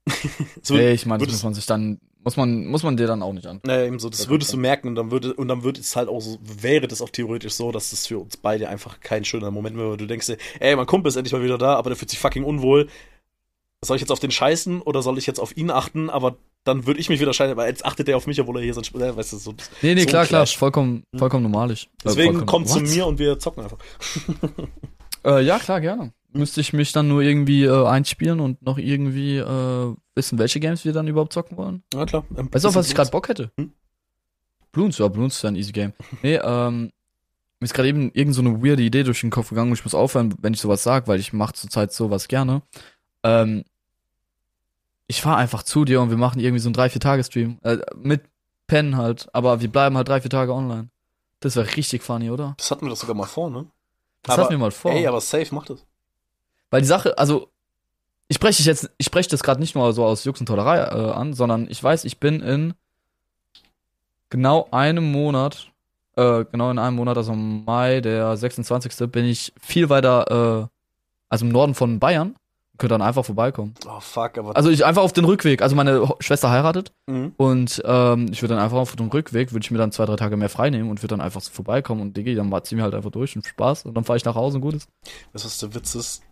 so, 0.61 0.75
Nee, 0.75 0.91
ich 0.93 1.05
meine, 1.07 1.23
das 1.23 1.33
muss 1.33 1.43
man 1.43 1.53
sich 1.55 1.65
dann, 1.65 1.99
muss 2.23 2.37
man, 2.37 2.65
muss 2.67 2.83
man 2.83 2.95
dir 2.97 3.07
dann 3.07 3.21
auch 3.21 3.33
nicht 3.33 3.45
an. 3.47 3.59
Naja, 3.65 3.85
eben 3.85 3.99
so, 3.99 4.09
das 4.09 4.19
Das 4.21 4.29
würdest 4.29 4.53
du 4.53 4.57
merken 4.57 4.87
und 4.87 4.95
dann 4.95 5.11
würde, 5.11 5.33
und 5.33 5.47
dann 5.47 5.63
würde 5.63 5.79
es 5.81 5.95
halt 5.95 6.09
auch 6.09 6.21
so, 6.21 6.37
wäre 6.41 6.87
das 6.87 7.01
auch 7.01 7.09
theoretisch 7.09 7.53
so, 7.53 7.71
dass 7.71 7.89
das 7.89 8.07
für 8.07 8.19
uns 8.19 8.37
beide 8.37 8.69
einfach 8.69 8.99
kein 9.01 9.25
schöner 9.25 9.51
Moment 9.51 9.77
wäre, 9.77 9.91
weil 9.91 9.97
du 9.97 10.07
denkst 10.07 10.27
dir, 10.27 10.37
ey, 10.59 10.75
mein 10.75 10.85
Kumpel 10.85 11.09
ist 11.09 11.15
endlich 11.15 11.33
mal 11.33 11.43
wieder 11.43 11.57
da, 11.57 11.75
aber 11.75 11.89
der 11.89 11.97
fühlt 11.97 12.09
sich 12.09 12.19
fucking 12.19 12.43
unwohl. 12.43 12.87
Soll 13.83 13.97
ich 13.97 14.01
jetzt 14.01 14.11
auf 14.11 14.19
den 14.19 14.31
scheißen 14.31 14.81
oder 14.81 15.01
soll 15.01 15.17
ich 15.17 15.27
jetzt 15.27 15.39
auf 15.39 15.57
ihn 15.57 15.69
achten? 15.69 16.09
Aber 16.09 16.37
dann 16.63 16.87
würde 16.87 17.01
ich 17.01 17.09
mich 17.09 17.19
wieder 17.19 17.33
scheißen, 17.33 17.57
weil 17.57 17.67
jetzt 17.67 17.85
achtet 17.85 18.07
der 18.07 18.15
auf 18.15 18.25
mich, 18.27 18.39
obwohl 18.39 18.55
er 18.57 18.63
hier 18.63 18.73
sonst, 18.73 18.95
äh, 18.95 19.17
weißt 19.17 19.33
du, 19.33 19.37
so. 19.37 19.53
Nee, 19.81 19.95
nee, 19.95 20.01
so 20.03 20.07
klar, 20.07 20.25
klar, 20.25 20.47
vollkommen, 20.47 21.03
vollkommen 21.17 21.43
normalig. 21.43 21.83
Äh, 21.83 21.89
Deswegen 22.05 22.37
vollkommen- 22.37 22.45
kommt 22.47 22.69
zu 22.69 22.79
mir 22.79 23.05
und 23.05 23.19
wir 23.19 23.37
zocken 23.39 23.63
einfach. 23.63 23.77
Äh, 25.25 25.41
ja, 25.43 25.59
klar, 25.59 25.81
gerne. 25.81 26.13
Müsste 26.31 26.61
ich 26.61 26.73
mich 26.73 26.91
dann 26.93 27.07
nur 27.07 27.21
irgendwie 27.21 27.63
äh, 27.65 27.85
einspielen 27.85 28.39
und 28.39 28.61
noch 28.61 28.77
irgendwie 28.77 29.37
äh, 29.37 29.95
wissen, 30.15 30.37
welche 30.39 30.59
Games 30.59 30.85
wir 30.85 30.93
dann 30.93 31.07
überhaupt 31.07 31.33
zocken 31.33 31.57
wollen? 31.57 31.83
Ja, 31.93 32.05
klar. 32.05 32.25
Ähm, 32.37 32.49
Weißt 32.51 32.65
du, 32.65 32.69
auf 32.69 32.75
was 32.75 32.87
ich 32.87 32.95
gerade 32.95 33.09
Bock 33.11 33.29
hätte? 33.29 33.51
Hm? 33.57 33.73
Bloons, 34.71 34.97
ja, 34.97 35.07
Bloons 35.07 35.35
ist 35.35 35.41
ja 35.43 35.49
ein 35.49 35.55
easy 35.55 35.71
Game. 35.71 35.93
Nee, 36.21 36.35
ähm, 36.43 36.91
mir 37.59 37.65
ist 37.65 37.73
gerade 37.73 37.89
eben 37.89 38.11
irgend 38.13 38.33
so 38.35 38.41
eine 38.41 38.63
weirde 38.63 38.81
Idee 38.83 39.03
durch 39.03 39.21
den 39.21 39.29
Kopf 39.29 39.49
gegangen 39.49 39.71
und 39.71 39.77
ich 39.77 39.83
muss 39.85 39.93
aufhören, 39.95 40.33
wenn 40.41 40.53
ich 40.53 40.61
sowas 40.61 40.83
sage, 40.83 41.07
weil 41.07 41.19
ich 41.19 41.31
mache 41.33 41.53
zurzeit 41.53 41.93
sowas 41.93 42.27
gerne. 42.27 42.61
Ähm, 43.23 43.63
ich 45.07 45.21
fahr 45.21 45.37
einfach 45.37 45.63
zu 45.63 45.85
dir 45.85 46.01
und 46.01 46.09
wir 46.09 46.17
machen 46.17 46.39
irgendwie 46.39 46.59
so 46.59 46.69
einen 46.69 46.75
3-4-Tage-Stream. 46.75 47.59
Äh, 47.61 47.77
mit 47.95 48.23
Pen 48.67 48.97
halt, 48.97 49.27
aber 49.33 49.61
wir 49.61 49.69
bleiben 49.71 49.95
halt 49.97 50.09
3-4 50.09 50.29
Tage 50.29 50.53
online. 50.53 50.89
Das 51.41 51.55
wäre 51.55 51.75
richtig 51.75 52.01
funny, 52.01 52.31
oder? 52.31 52.55
Das 52.57 52.71
hatten 52.71 52.85
wir 52.85 52.89
doch 52.89 52.95
sogar 52.97 53.15
mal 53.15 53.25
vor, 53.27 53.49
ne? 53.49 53.67
Das 54.23 54.33
Aber- 54.35 54.43
hatten 54.43 54.51
wir 54.53 54.57
mal 54.59 54.71
vor. 54.71 54.91
Ey, 54.91 55.05
aber 55.05 55.19
safe 55.21 55.53
macht 55.53 55.69
das. 55.69 55.85
Weil 56.71 56.81
die 56.81 56.87
Sache, 56.87 57.17
also, 57.17 57.49
ich 58.33 58.37
spreche 58.37 58.63
jetzt, 58.63 58.89
ich 58.97 59.05
spreche 59.05 59.29
das 59.29 59.43
gerade 59.43 59.59
nicht 59.59 59.75
nur 59.75 59.93
so 59.93 60.03
aus 60.03 60.23
Jux 60.23 60.39
und 60.39 60.47
Tollerei 60.47 60.79
äh, 60.79 61.11
an, 61.11 61.33
sondern 61.35 61.67
ich 61.69 61.83
weiß, 61.83 62.03
ich 62.03 62.19
bin 62.19 62.39
in 62.41 62.73
genau 64.31 64.67
einem 64.71 65.11
Monat, 65.11 65.71
äh, 66.15 66.43
genau 66.51 66.71
in 66.71 66.79
einem 66.79 66.95
Monat, 66.95 67.15
also 67.15 67.31
im 67.33 67.63
Mai, 67.63 68.01
der 68.01 68.35
26. 68.35 69.11
bin 69.11 69.25
ich 69.25 69.53
viel 69.61 69.89
weiter, 69.89 70.63
äh, 70.63 70.67
also 71.29 71.45
im 71.45 71.51
Norden 71.51 71.75
von 71.75 71.99
Bayern. 71.99 72.35
Könnt 72.79 72.91
dann 72.91 73.03
einfach 73.03 73.23
vorbeikommen. 73.23 73.75
Oh, 73.87 73.99
fuck, 73.99 74.35
aber. 74.39 74.57
Also 74.57 74.71
ich 74.71 74.83
einfach 74.83 75.03
auf 75.03 75.13
den 75.13 75.25
Rückweg. 75.25 75.61
Also 75.61 75.75
meine 75.75 76.11
Schwester 76.19 76.49
heiratet 76.49 76.91
Mhm. 77.05 77.33
und 77.37 77.83
ähm, 77.85 78.29
ich 78.31 78.41
würde 78.41 78.55
dann 78.55 78.63
einfach 78.63 78.77
auf 78.77 78.95
dem 78.95 79.09
Rückweg, 79.09 79.53
würde 79.53 79.63
ich 79.63 79.69
mir 79.69 79.77
dann 79.77 79.91
zwei, 79.91 80.05
drei 80.05 80.15
Tage 80.15 80.37
mehr 80.37 80.49
frei 80.49 80.71
nehmen 80.71 80.89
und 80.89 81.03
würde 81.03 81.09
dann 81.15 81.21
einfach 81.21 81.41
so 81.41 81.51
vorbeikommen 81.51 82.01
und 82.01 82.17
Diggi, 82.17 82.33
dann 82.33 82.51
ziehen 82.63 82.79
wir 82.79 82.83
halt 82.83 82.95
einfach 82.95 83.11
durch 83.11 83.35
und 83.35 83.45
Spaß 83.45 83.85
und 83.85 83.93
dann 83.93 84.05
fahre 84.05 84.17
ich 84.17 84.25
nach 84.25 84.33
Hause 84.33 84.57
und 84.57 84.61
gut 84.61 84.73
ist. 84.73 84.89
Weißt 85.33 85.43
du, 85.45 85.47
was 85.49 85.57
der 85.59 85.75
Witz 85.75 85.93
ist? 85.93 86.23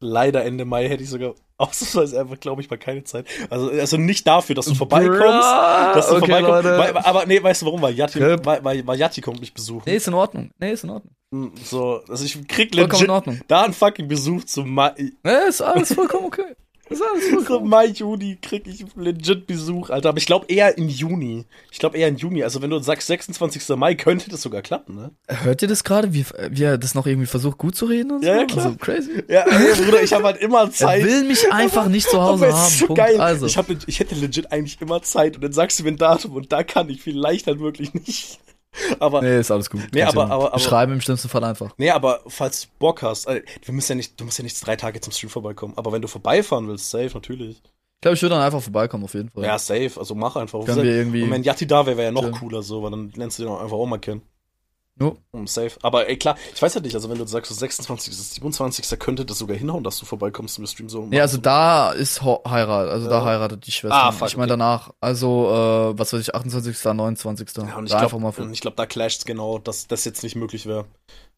Leider 0.00 0.44
Ende 0.44 0.64
Mai 0.64 0.88
hätte 0.88 1.02
ich 1.02 1.10
sogar 1.10 1.34
ausnahmsweise 1.56 2.20
einfach, 2.20 2.38
glaube 2.38 2.62
ich, 2.62 2.70
mal 2.70 2.76
keine 2.76 3.02
Zeit. 3.04 3.26
Also, 3.50 3.70
also 3.70 3.96
nicht 3.96 4.26
dafür, 4.26 4.54
dass 4.54 4.66
du 4.66 4.74
vorbeikommst. 4.74 5.22
Dass 5.22 6.08
du 6.08 6.16
okay, 6.16 6.32
vorbeikommst. 6.32 6.94
Weil, 6.94 6.96
aber 6.98 7.26
nee, 7.26 7.42
weißt 7.42 7.62
du 7.62 7.66
warum? 7.66 7.82
Weil 7.82 7.94
Yati, 7.94 8.20
weil, 8.20 8.64
weil, 8.64 8.86
weil 8.86 8.98
Yati 8.98 9.20
kommt 9.20 9.40
mich 9.40 9.52
besuchen. 9.52 9.82
Nee, 9.86 9.96
ist 9.96 10.06
in 10.06 10.14
Ordnung. 10.14 10.50
Nee, 10.58 10.72
ist 10.72 10.84
in 10.84 10.90
Ordnung. 10.90 11.14
Hm, 11.32 11.52
So, 11.62 12.00
also 12.08 12.24
ich 12.24 12.46
krieg 12.46 12.74
Vollkommen 12.74 13.26
legit 13.26 13.44
da 13.48 13.62
einen 13.62 13.74
fucking 13.74 14.08
Besuch 14.08 14.44
zum 14.44 14.72
Mai, 14.72 14.94
Nee, 15.24 15.48
ist 15.48 15.60
alles 15.60 15.92
vollkommen 15.92 16.26
okay. 16.26 16.54
Ist 16.90 17.02
alles 17.02 17.46
so 17.46 17.60
Mai, 17.60 17.86
Juni 17.86 18.38
krieg 18.40 18.66
ich 18.66 18.84
legit 18.96 19.46
Besuch, 19.46 19.90
Alter. 19.90 20.08
Aber 20.10 20.18
ich 20.18 20.26
glaube 20.26 20.46
eher 20.48 20.76
im 20.78 20.88
Juni. 20.88 21.44
Ich 21.70 21.78
glaube 21.78 21.98
eher 21.98 22.08
im 22.08 22.16
Juni. 22.16 22.42
Also 22.42 22.62
wenn 22.62 22.70
du 22.70 22.78
sagst 22.78 23.06
26. 23.08 23.76
Mai, 23.76 23.94
könnte 23.94 24.30
das 24.30 24.42
sogar 24.42 24.62
klappen, 24.62 24.94
ne? 24.94 25.10
Hört 25.28 25.62
ihr 25.62 25.68
das 25.68 25.84
gerade, 25.84 26.12
wie, 26.14 26.24
wie 26.50 26.62
er 26.64 26.78
das 26.78 26.94
noch 26.94 27.06
irgendwie 27.06 27.26
versucht 27.26 27.58
gut 27.58 27.76
zu 27.76 27.86
reden 27.86 28.10
und 28.12 28.22
so? 28.22 28.28
Ja, 28.28 28.38
ja, 28.38 28.44
klar. 28.46 28.66
Also 28.66 28.76
crazy. 28.78 29.22
Ja, 29.28 29.42
ey, 29.42 29.74
Bruder, 29.84 30.02
ich 30.02 30.12
habe 30.12 30.24
halt 30.24 30.38
immer 30.38 30.62
Er 30.62 30.70
Zeit. 30.72 31.04
will 31.04 31.24
mich 31.24 31.52
einfach 31.52 31.88
nicht 31.88 32.08
zu 32.08 32.20
Hause 32.22 32.46
Aber 32.46 32.56
haben. 32.58 32.66
ist 32.68 32.78
so 32.78 32.86
Punkt. 32.86 33.02
geil. 33.02 33.20
Also. 33.20 33.46
Ich, 33.46 33.56
hab, 33.58 33.66
ich 33.86 34.00
hätte 34.00 34.14
legit 34.14 34.50
eigentlich 34.52 34.80
immer 34.80 35.02
Zeit 35.02 35.36
und 35.36 35.44
dann 35.44 35.52
sagst 35.52 35.78
du 35.78 35.82
mir 35.84 35.90
ein 35.90 35.96
Datum 35.98 36.32
und 36.32 36.52
da 36.52 36.62
kann 36.62 36.88
ich 36.88 37.02
vielleicht 37.02 37.46
halt 37.46 37.60
wirklich 37.60 37.92
nicht. 37.94 38.38
Aber 39.00 39.22
nee, 39.22 39.38
ist 39.40 39.50
alles 39.50 39.70
gut. 39.70 39.80
Nee, 39.92 40.00
Kannst 40.00 40.16
aber- 40.16 40.30
aber- 40.32 40.44
aber- 40.46 40.50
Beschreiben 40.54 40.92
im 40.92 41.00
schlimmsten 41.00 41.28
Fall 41.28 41.42
einfach. 41.44 41.72
Nee, 41.78 41.90
aber 41.90 42.20
falls 42.26 42.62
du 42.62 42.68
Bock 42.78 43.02
hast, 43.02 43.26
also, 43.26 43.40
wir 43.64 43.74
müssen 43.74 43.92
ja 43.92 43.96
nicht, 43.96 44.20
du 44.20 44.24
musst 44.24 44.38
ja 44.38 44.44
nicht 44.44 44.64
drei 44.66 44.76
Tage 44.76 45.00
zum 45.00 45.12
Stream 45.12 45.30
vorbeikommen. 45.30 45.74
Aber 45.76 45.92
wenn 45.92 46.02
du 46.02 46.08
vorbeifahren 46.08 46.68
willst, 46.68 46.90
safe, 46.90 47.10
natürlich. 47.14 47.56
Ich 47.64 48.00
glaube, 48.02 48.14
ich 48.14 48.22
würde 48.22 48.36
dann 48.36 48.44
einfach 48.44 48.62
vorbeikommen, 48.62 49.04
auf 49.04 49.14
jeden 49.14 49.30
Fall. 49.30 49.42
Ja, 49.44 49.58
safe, 49.58 49.92
also 49.96 50.14
mach 50.14 50.36
einfach. 50.36 50.64
Können 50.64 50.82
wir 50.82 50.94
irgendwie. 50.94 51.22
Und 51.22 51.30
wenn 51.32 51.42
Yati 51.42 51.66
da 51.66 51.84
wäre, 51.86 51.96
wäre 51.96 52.06
ja 52.08 52.12
noch 52.12 52.22
Ja. 52.22 52.30
cooler 52.30 52.62
so, 52.62 52.82
weil 52.82 52.90
dann 52.92 53.10
lernst 53.16 53.38
du 53.38 53.42
den 53.44 53.50
auch 53.52 53.60
einfach 53.60 53.76
auch 53.76 53.86
mal 53.86 53.98
kennen. 53.98 54.22
No. 55.00 55.16
Um, 55.30 55.46
safe. 55.46 55.76
Aber 55.82 56.08
ey, 56.08 56.16
klar, 56.16 56.36
ich 56.54 56.60
weiß 56.60 56.74
ja 56.74 56.80
nicht, 56.80 56.94
also 56.94 57.08
wenn 57.08 57.18
du 57.18 57.26
sagst, 57.26 57.50
so 57.50 57.54
26. 57.54 58.08
bis 58.08 58.34
27. 58.34 58.98
könnte 58.98 59.24
das 59.24 59.38
sogar 59.38 59.56
hinhauen, 59.56 59.84
dass 59.84 59.98
du 59.98 60.06
vorbeikommst 60.06 60.58
im 60.58 60.66
Stream 60.66 60.88
so. 60.88 61.06
Nee, 61.06 61.20
also 61.20 61.38
da 61.38 61.92
ist 61.92 62.22
Heirat, 62.22 62.88
also 62.88 63.08
da 63.08 63.18
Ja. 63.20 63.24
heiratet 63.24 63.66
die 63.66 63.72
Schwester. 63.72 63.94
Ah, 63.96 64.12
fuck, 64.12 64.28
ich 64.28 64.36
meine 64.36 64.52
okay. 64.52 64.58
danach, 64.58 64.90
also 65.00 65.48
äh, 65.94 65.98
was 65.98 66.12
weiß 66.12 66.20
ich, 66.20 66.34
28., 66.34 66.84
29. 66.84 67.48
Ja, 67.56 67.76
und 67.76 67.86
ich 67.86 67.92
da 67.92 67.98
einfach 68.00 68.18
mal 68.18 68.32
glaube, 68.32 68.50
glaub, 68.52 68.76
da 68.76 68.86
clasht 68.86 69.24
genau, 69.24 69.58
dass 69.58 69.86
das 69.86 70.04
jetzt 70.04 70.22
nicht 70.22 70.34
möglich 70.36 70.66
wäre. 70.66 70.86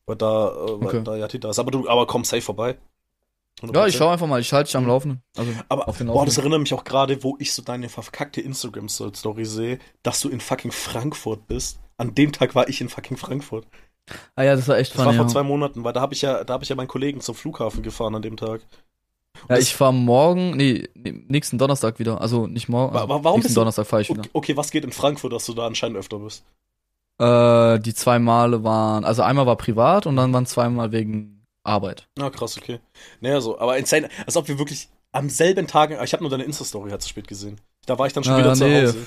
Weil 0.06 0.16
da, 0.16 0.48
äh, 0.48 0.80
weil 0.80 0.86
Okay. 0.86 1.02
da 1.04 1.16
Yati 1.16 1.38
da 1.38 1.50
ist. 1.50 1.58
Aber 1.58 1.70
du, 1.70 1.88
aber 1.88 2.06
komm 2.06 2.24
safe 2.24 2.42
vorbei. 2.42 2.78
Ja, 3.62 3.86
ich 3.86 3.94
100%. 3.94 3.98
schau 3.98 4.08
einfach 4.08 4.26
mal, 4.26 4.40
ich 4.40 4.52
halte 4.54 4.68
dich 4.68 4.76
am 4.76 4.86
Laufenden. 4.86 5.22
Also 5.36 5.52
Aber 5.68 5.86
auf 5.86 5.98
den 5.98 6.06
boah, 6.06 6.24
das 6.24 6.38
erinnert 6.38 6.60
mich 6.60 6.72
auch 6.72 6.84
gerade, 6.84 7.22
wo 7.22 7.36
ich 7.38 7.52
so 7.52 7.60
deine 7.62 7.90
verkackte 7.90 8.40
Instagram-Story 8.40 9.44
sehe, 9.44 9.78
dass 10.02 10.20
du 10.20 10.30
in 10.30 10.40
fucking 10.40 10.72
Frankfurt 10.72 11.46
bist. 11.46 11.78
An 12.00 12.14
dem 12.14 12.32
Tag 12.32 12.54
war 12.54 12.68
ich 12.68 12.80
in 12.80 12.88
fucking 12.88 13.16
Frankfurt. 13.16 13.66
Ah 14.34 14.42
ja, 14.42 14.56
das 14.56 14.66
war 14.66 14.78
echt 14.78 14.92
Das 14.92 14.98
war 14.98 15.06
funny. 15.06 15.18
vor 15.18 15.28
zwei 15.28 15.42
Monaten, 15.42 15.84
weil 15.84 15.92
da 15.92 16.00
habe 16.00 16.14
ich 16.14 16.22
ja, 16.22 16.42
da 16.44 16.54
habe 16.54 16.64
ich 16.64 16.70
ja 16.70 16.76
meinen 16.76 16.88
Kollegen 16.88 17.20
zum 17.20 17.34
Flughafen 17.34 17.82
gefahren 17.82 18.14
an 18.14 18.22
dem 18.22 18.36
Tag. 18.36 18.62
Ja, 19.48 19.56
ich 19.58 19.74
fahr 19.76 19.92
morgen, 19.92 20.56
nee, 20.56 20.88
nee, 20.94 21.12
nächsten 21.28 21.56
Donnerstag 21.58 21.98
wieder. 21.98 22.20
Also 22.20 22.46
nicht 22.46 22.68
morgen. 22.68 22.96
Also 22.96 23.08
wa- 23.08 23.20
warum 23.22 23.38
nächsten 23.38 23.42
bist 23.42 23.56
du- 23.56 23.60
Donnerstag 23.60 23.86
fahre 23.86 24.02
ich 24.02 24.08
wieder. 24.10 24.20
Okay, 24.20 24.30
okay, 24.32 24.56
was 24.56 24.70
geht 24.70 24.84
in 24.84 24.92
Frankfurt, 24.92 25.32
dass 25.32 25.46
du 25.46 25.52
da 25.54 25.66
anscheinend 25.66 25.96
öfter 25.98 26.18
bist? 26.18 26.42
Äh, 27.18 27.78
die 27.80 27.94
zwei 27.94 28.18
Male 28.18 28.64
waren, 28.64 29.04
also 29.04 29.22
einmal 29.22 29.46
war 29.46 29.56
privat 29.56 30.06
und 30.06 30.16
dann 30.16 30.32
waren 30.32 30.46
zweimal 30.46 30.90
wegen 30.92 31.44
Arbeit. 31.62 32.08
Na 32.16 32.30
krass, 32.30 32.56
okay. 32.56 32.80
Naja, 33.20 33.40
so, 33.40 33.58
aber 33.60 33.76
insane, 33.76 34.08
als 34.26 34.36
ob 34.36 34.48
wir 34.48 34.58
wirklich 34.58 34.88
am 35.12 35.28
selben 35.28 35.66
Tag, 35.66 35.90
ich 36.02 36.12
habe 36.12 36.22
nur 36.22 36.30
deine 36.30 36.44
Insta-Story 36.44 36.90
halt 36.90 37.02
zu 37.02 37.08
spät 37.10 37.28
gesehen. 37.28 37.60
Da 37.86 37.98
war 37.98 38.06
ich 38.06 38.12
dann 38.14 38.24
schon 38.24 38.34
Ah, 38.34 38.38
wieder 38.38 38.48
ja, 38.48 38.54
zu 38.54 38.64
nee. 38.64 38.82
Hause. 38.86 39.06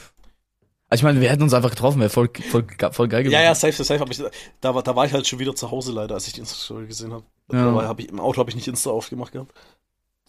Also 0.93 0.99
ich 1.01 1.03
meine, 1.05 1.21
wir 1.21 1.29
hätten 1.31 1.41
uns 1.41 1.55
einfach 1.55 1.71
getroffen, 1.71 1.99
wäre 2.01 2.11
voll, 2.11 2.29
voll, 2.51 2.67
voll 2.91 3.07
geil 3.07 3.23
gewesen. 3.23 3.33
Ja, 3.33 3.41
ja, 3.41 3.55
safe, 3.55 3.83
safe, 3.83 4.05
ich, 4.11 4.21
da, 4.61 4.75
war, 4.75 4.83
da 4.83 4.95
war 4.95 5.07
ich 5.07 5.13
halt 5.13 5.25
schon 5.25 5.39
wieder 5.39 5.55
zu 5.55 5.71
Hause 5.71 5.91
leider, 5.91 6.13
als 6.13 6.27
ich 6.27 6.33
die 6.33 6.41
Insta-Story 6.41 6.85
gesehen 6.85 7.11
habe. 7.11 7.23
Ja. 7.51 7.87
Hab 7.87 7.99
ich, 7.99 8.09
Im 8.09 8.19
Auto 8.19 8.37
habe 8.37 8.51
ich 8.51 8.55
nicht 8.55 8.67
Insta 8.67 8.91
aufgemacht 8.91 9.31
gehabt. 9.31 9.55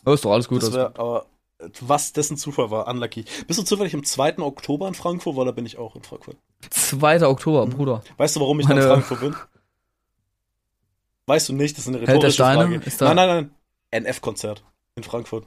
Oh, 0.06 0.12
ist 0.14 0.24
doch 0.24 0.32
alles 0.32 0.48
gut. 0.48 0.62
das 0.62 0.72
wär, 0.72 0.86
aber 0.98 1.26
was 1.82 2.14
dessen 2.14 2.38
Zufall 2.38 2.70
war, 2.70 2.88
unlucky. 2.88 3.26
Bist 3.46 3.58
du 3.58 3.62
zufällig 3.62 3.92
am 3.94 4.04
2. 4.04 4.38
Oktober 4.38 4.88
in 4.88 4.94
Frankfurt, 4.94 5.36
weil 5.36 5.44
da 5.44 5.52
bin 5.52 5.66
ich 5.66 5.76
auch 5.76 5.96
in 5.96 6.02
Frankfurt. 6.02 6.38
2. 6.70 7.26
Oktober, 7.26 7.66
Mhm. 7.66 7.70
Bruder. 7.72 8.02
Weißt 8.16 8.34
du, 8.36 8.40
warum 8.40 8.58
ich 8.58 8.66
Meine- 8.66 8.80
in 8.80 8.86
Frankfurt 8.88 9.20
bin? 9.20 9.36
Weißt 11.26 11.50
du 11.50 11.52
nicht, 11.52 11.76
das 11.76 11.86
ist 11.86 11.88
eine 11.94 12.00
rhetorische? 12.00 12.42
Frage. 12.42 12.76
Ist 12.76 13.02
nein, 13.02 13.16
nein, 13.16 13.50
nein. 13.90 14.02
NF-Konzert 14.04 14.64
in 14.96 15.02
Frankfurt. 15.02 15.46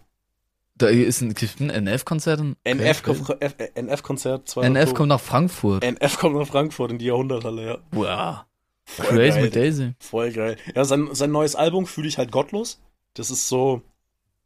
Da 0.78 0.88
ist 0.88 1.21
ein, 1.21 1.34
ein 1.59 1.69
NF-Konzert. 1.88 2.39
NF, 2.63 3.03
F- 3.07 3.55
äh, 3.57 3.69
NF-Konzert 3.82 4.47
2. 4.47 4.67
NF 4.69 4.93
kommt 4.93 5.09
nach 5.09 5.19
Frankfurt. 5.19 5.84
NF 5.84 6.19
kommt 6.19 6.36
nach 6.36 6.47
Frankfurt 6.47 6.91
in 6.91 6.97
die 6.99 7.05
Jahrhunderthalle, 7.05 7.65
ja. 7.65 7.78
Wow. 7.91 8.38
Voll 8.86 9.05
Crazy 9.07 9.30
geil, 9.32 9.41
mit 9.43 9.55
Daisy. 9.55 9.93
Voll 9.99 10.32
geil. 10.32 10.57
Ja, 10.75 10.86
sein, 10.86 11.09
sein 11.11 11.32
neues 11.32 11.55
Album 11.55 11.88
fühle 11.88 12.07
ich 12.07 12.17
halt 12.17 12.32
gottlos. 12.32 12.80
Das 13.15 13.32
ist 13.32 13.47
so. 13.49 13.82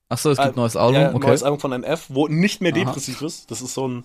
Achso, 0.10 0.32
es 0.32 0.38
gibt 0.38 0.50
ein 0.50 0.56
neues 0.56 0.76
Album. 0.76 0.96
Ja, 1.02 1.10
ein 1.10 1.16
okay. 1.16 1.28
neues 1.28 1.44
Album 1.44 1.60
von 1.60 1.72
NF, 1.74 2.06
wo 2.10 2.28
nicht 2.28 2.62
mehr 2.62 2.74
Aha. 2.74 2.80
depressiv 2.80 3.22
ist. 3.22 3.52
Das 3.52 3.62
ist 3.62 3.74
so 3.74 3.88
ein. 3.88 4.04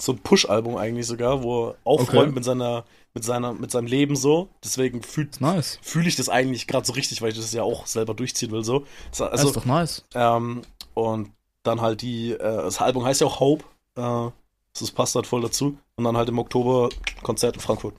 So 0.00 0.12
ein 0.12 0.18
Push-Album 0.20 0.76
eigentlich 0.76 1.08
sogar, 1.08 1.42
wo 1.42 1.70
er 1.70 1.74
aufräumt 1.82 2.26
Okay. 2.28 2.30
mit 2.32 2.44
seiner, 2.44 2.84
mit 3.14 3.24
seiner, 3.24 3.52
mit 3.52 3.72
seinem 3.72 3.88
Leben 3.88 4.14
so. 4.14 4.48
Deswegen 4.62 5.02
fühlt, 5.02 5.40
nice. 5.40 5.80
fühle 5.82 6.06
ich 6.06 6.14
das 6.14 6.28
eigentlich 6.28 6.68
gerade 6.68 6.86
so 6.86 6.92
richtig, 6.92 7.20
weil 7.20 7.30
ich 7.32 7.36
das 7.36 7.52
ja 7.52 7.64
auch 7.64 7.86
selber 7.88 8.14
durchziehen 8.14 8.52
will, 8.52 8.62
so. 8.62 8.84
Das, 9.10 9.22
Also, 9.22 9.24
also, 9.32 9.48
ist 9.48 9.56
doch 9.56 9.64
nice. 9.64 10.04
ähm, 10.14 10.62
und 10.98 11.32
dann 11.62 11.80
halt 11.80 12.02
die, 12.02 12.32
äh, 12.32 12.38
das 12.38 12.80
Album 12.80 13.04
heißt 13.04 13.20
ja 13.20 13.26
auch 13.26 13.40
Hope. 13.40 13.64
Äh, 13.96 14.30
das 14.78 14.90
passt 14.90 15.14
halt 15.14 15.26
voll 15.26 15.42
dazu. 15.42 15.78
Und 15.96 16.04
dann 16.04 16.16
halt 16.16 16.28
im 16.28 16.38
Oktober 16.38 16.88
Konzert 17.22 17.54
in 17.54 17.60
Frankfurt. 17.60 17.94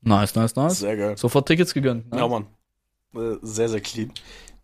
Nice, 0.00 0.34
nice, 0.34 0.56
nice. 0.56 0.78
Sehr 0.80 0.96
geil. 0.96 1.16
Sofort 1.16 1.46
Tickets 1.46 1.72
gegönnt. 1.72 2.10
Ne? 2.12 2.18
Ja, 2.18 2.28
Mann. 2.28 2.46
Äh, 3.14 3.36
sehr, 3.42 3.68
sehr 3.68 3.80
clean. 3.80 4.12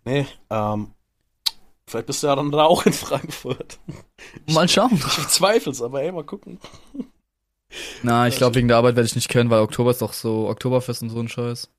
Nee, 0.04 0.26
ähm, 0.50 0.92
vielleicht 1.86 2.06
bist 2.06 2.22
du 2.22 2.26
ja 2.26 2.36
dann 2.36 2.50
da 2.50 2.64
auch 2.64 2.84
in 2.86 2.92
Frankfurt. 2.92 3.78
Mal 4.46 4.68
schauen. 4.68 4.90
Ich 5.06 5.16
bezweifel's, 5.16 5.82
aber 5.82 6.02
ey, 6.02 6.10
mal 6.10 6.24
gucken. 6.24 6.58
Na, 8.02 8.26
ich 8.26 8.36
glaube, 8.36 8.56
wegen 8.56 8.68
der 8.68 8.78
Arbeit 8.78 8.96
werde 8.96 9.06
ich 9.06 9.14
nicht 9.14 9.28
kennen, 9.28 9.50
weil 9.50 9.60
Oktober 9.60 9.92
ist 9.92 10.02
doch 10.02 10.12
so 10.12 10.48
Oktoberfest 10.48 11.02
und 11.02 11.10
so 11.10 11.20
ein 11.20 11.28
Scheiß. 11.28 11.70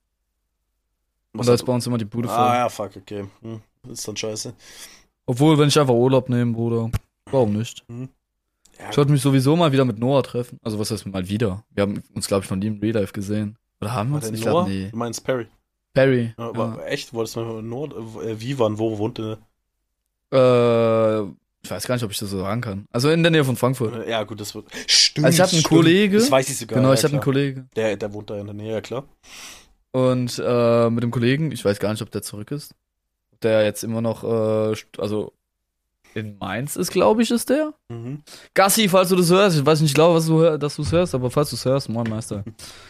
Und 1.34 1.46
da 1.46 1.54
ist 1.54 1.64
bei 1.64 1.72
uns 1.72 1.86
immer 1.86 1.98
die 1.98 2.04
Bude 2.04 2.28
voll. 2.28 2.38
Ah 2.38 2.56
ja, 2.56 2.68
fuck, 2.68 2.96
okay. 2.96 3.26
Hm, 3.42 3.60
ist 3.88 4.06
dann 4.06 4.16
scheiße. 4.16 4.54
Obwohl, 5.32 5.58
wenn 5.58 5.68
ich 5.68 5.78
einfach 5.80 5.94
Urlaub 5.94 6.28
nehme, 6.28 6.52
Bruder, 6.52 6.90
warum 7.30 7.54
nicht? 7.54 7.84
Ja, 8.78 8.90
Ich 8.90 8.96
wollte 8.98 9.10
mich 9.12 9.22
sowieso 9.22 9.56
mal 9.56 9.72
wieder 9.72 9.86
mit 9.86 9.98
Noah 9.98 10.22
treffen. 10.22 10.58
Also, 10.62 10.78
was 10.78 10.90
heißt 10.90 11.06
mal 11.06 11.26
wieder? 11.28 11.64
Wir 11.70 11.82
haben 11.82 12.02
uns, 12.14 12.26
glaube 12.26 12.44
ich, 12.44 12.50
noch 12.50 12.58
nie 12.58 12.66
im 12.66 12.80
Real 12.80 12.94
Life 12.96 13.12
gesehen. 13.14 13.56
Oder 13.80 13.94
haben 13.94 14.10
wir 14.10 14.16
uns? 14.16 14.26
der 14.26 14.34
Ich 14.34 14.44
Noah? 14.44 14.50
glaube, 14.64 14.70
nee. 14.70 14.88
Du 14.90 14.96
meinst 14.98 15.24
Perry. 15.24 15.46
Perry. 15.94 16.34
Ja, 16.36 16.44
Ja. 16.44 16.48
aber 16.50 16.86
Echt? 16.86 17.14
Wolltest 17.14 17.36
du 17.36 17.40
mal 17.40 17.54
mit 17.56 17.64
Nord, 17.64 17.94
äh, 17.94 18.40
wie 18.40 18.58
wann, 18.58 18.78
wo 18.78 18.98
wohnt 18.98 19.16
der? 19.18 19.38
Äh, 20.32 21.22
ich 21.64 21.70
weiß 21.70 21.86
gar 21.86 21.94
nicht, 21.94 22.04
ob 22.04 22.10
ich 22.10 22.18
das 22.18 22.30
so 22.30 22.38
sagen 22.40 22.60
kann. 22.60 22.86
Also 22.92 23.10
in 23.10 23.22
der 23.22 23.30
Nähe 23.30 23.44
von 23.44 23.56
Frankfurt. 23.56 24.06
Ja, 24.08 24.22
gut, 24.24 24.40
das 24.40 24.54
wird. 24.54 24.66
Stimmt. 24.86 25.26
Also 25.26 25.36
ich 25.36 25.40
hatte 25.40 25.52
einen 25.52 25.60
stimmt. 25.60 25.68
Kollege. 25.80 26.16
Das 26.18 26.30
weiß 26.30 26.48
ich 26.48 26.56
sogar. 26.58 26.76
genau, 26.76 26.88
ja, 26.88 26.94
ich 26.94 27.04
hatte 27.04 27.14
einen. 27.14 27.22
Kollege. 27.22 27.66
Der, 27.76 27.96
der 27.96 28.12
wohnt 28.12 28.30
da 28.30 28.38
in 28.38 28.46
der 28.46 28.54
Nähe, 28.54 28.72
ja 28.72 28.80
klar. 28.80 29.04
Und 29.92 30.42
äh, 30.44 30.90
mit 30.90 31.02
dem 31.02 31.10
Kollegen, 31.10 31.52
ich 31.52 31.64
weiß 31.64 31.78
gar 31.78 31.90
nicht, 31.92 32.02
ob 32.02 32.10
der 32.10 32.22
zurück 32.22 32.50
ist. 32.50 32.74
Der 33.42 33.64
jetzt 33.64 33.82
immer 33.84 34.00
noch, 34.00 34.24
äh, 34.24 34.74
also 34.98 35.32
in 36.14 36.36
Mainz 36.38 36.76
ist, 36.76 36.90
glaube 36.90 37.22
ich, 37.22 37.30
ist 37.30 37.48
der. 37.50 37.72
Mhm. 37.88 38.22
Gassi, 38.54 38.88
falls 38.88 39.08
du 39.08 39.16
das 39.16 39.30
hörst, 39.30 39.56
ich 39.58 39.64
weiß 39.64 39.80
nicht, 39.80 39.90
ich 39.90 39.94
glaube, 39.94 40.14
was 40.16 40.26
du 40.26 40.58
dass 40.58 40.76
du 40.76 40.82
es 40.82 40.92
hörst, 40.92 41.14
aber 41.14 41.30
falls 41.30 41.50
du 41.50 41.56
es 41.56 41.64
hörst, 41.64 41.88
moin 41.88 42.08
Meister. 42.08 42.44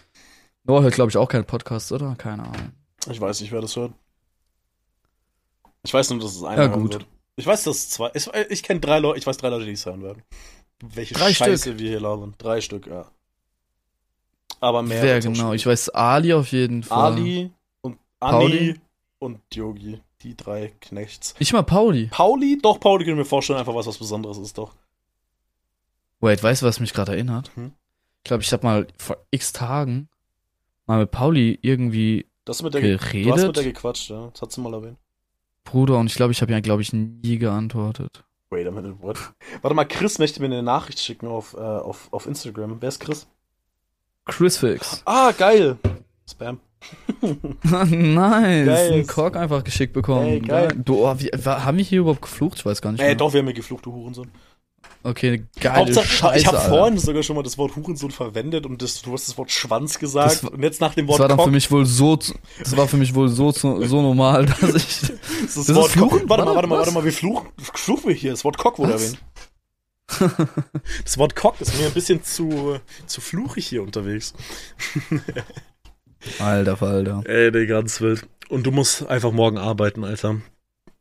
Noah 0.65 0.83
hört, 0.83 0.95
glaube 0.95 1.11
ich, 1.11 1.17
auch 1.17 1.29
keinen 1.29 1.45
Podcast, 1.45 1.91
oder? 1.93 2.15
Keine 2.17 2.45
Ahnung. 2.45 2.73
Ich 3.11 3.21
weiß 3.21 3.41
nicht, 3.41 3.53
wer 3.53 3.61
das 3.61 3.75
hört. 3.77 3.93
Ich 5.85 5.93
weiß 5.93 6.11
nur, 6.11 6.21
dass 6.21 6.37
es 6.37 6.43
einer 6.45 6.63
Ja, 6.63 6.69
gut. 6.69 6.93
wird. 6.95 7.07
Ich 7.37 7.47
weiß, 7.47 7.65
dass 7.65 7.77
es 7.77 7.91
zwei. 7.91 8.11
Ich, 8.15 8.29
ich 8.51 8.63
kenne 8.63 8.81
drei 8.81 8.99
Leute, 8.99 9.19
ich 9.19 9.27
weiß 9.27 9.37
drei 9.39 9.49
Leute, 9.49 9.65
die 9.65 9.73
es 9.73 9.87
hören 9.87 10.03
werden. 10.03 10.23
Welche 10.81 11.15
Drei 11.15 11.33
Scheiße 11.33 11.71
Stück? 11.71 11.79
wir 11.79 11.89
hier 11.89 12.01
labern. 12.01 12.35
Drei 12.39 12.61
Stück, 12.61 12.87
ja. 12.87 13.11
Aber 14.61 14.83
mehr. 14.83 15.19
Auch 15.19 15.23
genau? 15.23 15.53
Ich 15.53 15.67
weiß 15.67 15.91
Ali 15.91 16.33
auf 16.35 16.49
jeden 16.53 16.83
Fall. 16.83 17.13
Ali 17.13 17.51
und 17.81 17.99
Anni 18.21 18.39
Pauli? 18.39 18.81
und 19.19 19.41
Yogi. 19.55 20.01
Die 20.23 20.37
drei 20.37 20.73
Knechts. 20.81 21.35
Nicht 21.41 21.53
mal 21.53 21.63
Pauli. 21.63 22.07
Pauli? 22.07 22.59
Doch, 22.63 22.79
Pauli 22.79 23.05
können 23.05 23.17
wir 23.19 23.25
vorstellen, 23.25 23.59
einfach 23.59 23.75
was 23.75 23.87
was 23.87 23.99
Besonderes 23.99 24.39
ist, 24.39 24.57
doch. 24.59 24.75
Wait, 26.21 26.43
weißt 26.43 26.63
du, 26.63 26.67
was 26.67 26.79
mich 26.81 26.93
gerade 26.93 27.13
erinnert? 27.13 27.51
Hm? 27.57 27.73
Ich 28.19 28.25
glaube, 28.25 28.43
ich 28.45 28.53
habe 28.53 28.65
mal 28.65 28.87
vor 28.97 29.17
x 29.33 29.53
Tagen 29.53 30.09
mal 30.87 31.01
mit 31.01 31.11
Pauli 31.11 31.59
irgendwie 31.63 32.27
Das 32.45 32.63
mit 32.63 32.75
der 32.75 32.81
ge- 32.83 32.97
Geredet? 32.99 33.27
Du 33.27 33.33
hast 33.35 33.47
mit 33.47 33.57
der 33.57 33.65
gequatscht, 33.65 34.11
ja. 34.11 34.29
Das 34.33 34.43
hat 34.43 34.53
sie 34.53 34.61
mal 34.61 34.73
erwähnt. 34.73 34.99
Bruder, 35.65 35.99
und 35.99 36.07
ich 36.07 36.15
glaube, 36.15 36.33
ich 36.33 36.41
habe 36.43 36.53
ja, 36.53 36.61
glaube 36.61 36.83
ich, 36.83 36.93
nie 36.93 37.39
geantwortet. 37.39 38.25
Wait 38.51 38.67
a 38.67 38.71
minute, 38.71 39.01
what? 39.03 39.19
Warte 39.63 39.75
mal, 39.75 39.85
Chris 39.87 40.19
möchte 40.19 40.41
mir 40.41 40.47
eine 40.47 40.63
Nachricht 40.63 41.01
schicken 41.01 41.27
auf, 41.27 41.55
äh, 41.55 41.59
auf, 41.59 42.13
auf 42.13 42.27
Instagram. 42.27 42.77
Wer 42.81 42.89
ist 42.91 43.01
Chris? 43.01 43.27
Chris 44.27 44.59
Fix. 44.59 45.03
Ah, 45.05 45.33
geil. 45.33 45.79
Spam. 46.31 46.61
Nice. 47.21 48.67
Geil. 48.67 48.93
Ein 48.93 49.07
Kork 49.07 49.37
einfach 49.37 49.65
geschickt 49.65 49.93
bekommen. 49.93 50.27
Ey, 50.27 50.41
geil. 50.41 50.73
Du, 50.77 51.07
oh, 51.07 51.15
wie, 51.19 51.29
haben 51.29 51.79
wir 51.79 51.85
hier 51.85 52.01
überhaupt 52.01 52.23
geflucht? 52.23 52.59
Ich 52.59 52.67
weiß 52.67 52.83
gar 52.83 52.93
nicht. 52.93 53.01
Ey, 53.01 53.09
mehr. 53.09 53.15
doch, 53.15 53.33
wir 53.33 53.39
haben 53.39 53.47
mir 53.47 53.55
geflucht, 53.55 53.87
du 53.87 53.93
Hurensohn. 53.93 54.31
Okay, 55.05 55.45
geile 55.59 55.77
Hauptsache, 55.81 56.07
Scheiße, 56.07 56.39
ich 56.39 56.47
habe 56.47 56.59
vorhin 56.59 56.97
sogar 56.97 57.25
schon 57.25 57.35
mal 57.35 57.43
das 57.43 57.59
Wort 57.59 57.75
Hurensohn 57.75 58.13
verwendet 58.13 58.67
und 58.67 58.81
das, 58.83 59.03
du 59.03 59.13
hast 59.13 59.27
das 59.29 59.37
Wort 59.37 59.51
Schwanz 59.51 59.99
gesagt. 59.99 60.31
Das 60.31 60.45
war- 60.45 60.53
und 60.53 60.63
jetzt 60.63 60.81
nach 60.81 60.95
dem 60.95 61.07
Das 61.09 61.15
Wort 61.15 61.21
war 61.21 61.29
dann 61.29 61.37
Cock, 61.39 61.47
für 61.47 61.53
mich 61.53 61.71
wohl 61.73 61.87
so, 61.87 62.17
das 62.17 62.77
war 62.77 62.87
für 62.87 62.97
mich 62.97 63.13
wohl 63.13 63.29
so, 63.29 63.51
zu- 63.51 63.85
so 63.85 64.01
normal, 64.01 64.47
dass 64.61 64.63
ich, 64.75 65.01
das, 65.01 65.11
das 65.55 65.57
ist 65.69 65.75
Wort 65.75 65.91
Fluchen? 65.91 66.29
Warte 66.29 66.45
mal, 66.45 66.55
warte 66.55 66.69
mal, 66.69 66.79
warte 66.79 66.93
mal, 66.93 67.05
wir 67.05 67.13
fluchen, 67.13 67.49
fluchen 67.59 68.09
wir 68.09 68.15
hier. 68.15 68.31
Das 68.31 68.45
Wort 68.45 68.59
Cock 68.59 68.79
wurde 68.79 68.93
erwähnt. 68.93 69.19
Das 71.05 71.19
Wort 71.19 71.35
Cock 71.35 71.61
ist 71.61 71.77
mir 71.79 71.87
ein 71.87 71.93
bisschen 71.93 72.23
zu, 72.23 72.79
zu 73.07 73.21
fluchig 73.21 73.67
hier 73.67 73.83
unterwegs. 73.83 74.35
alter 76.39 76.77
Falter. 76.77 77.23
Ey, 77.25 77.51
nee, 77.51 77.67
ganz 77.67 78.01
wild. 78.01 78.27
Und 78.49 78.67
du 78.67 78.71
musst 78.71 79.07
einfach 79.07 79.33
morgen 79.33 79.59
arbeiten, 79.59 80.05
Alter. 80.05 80.37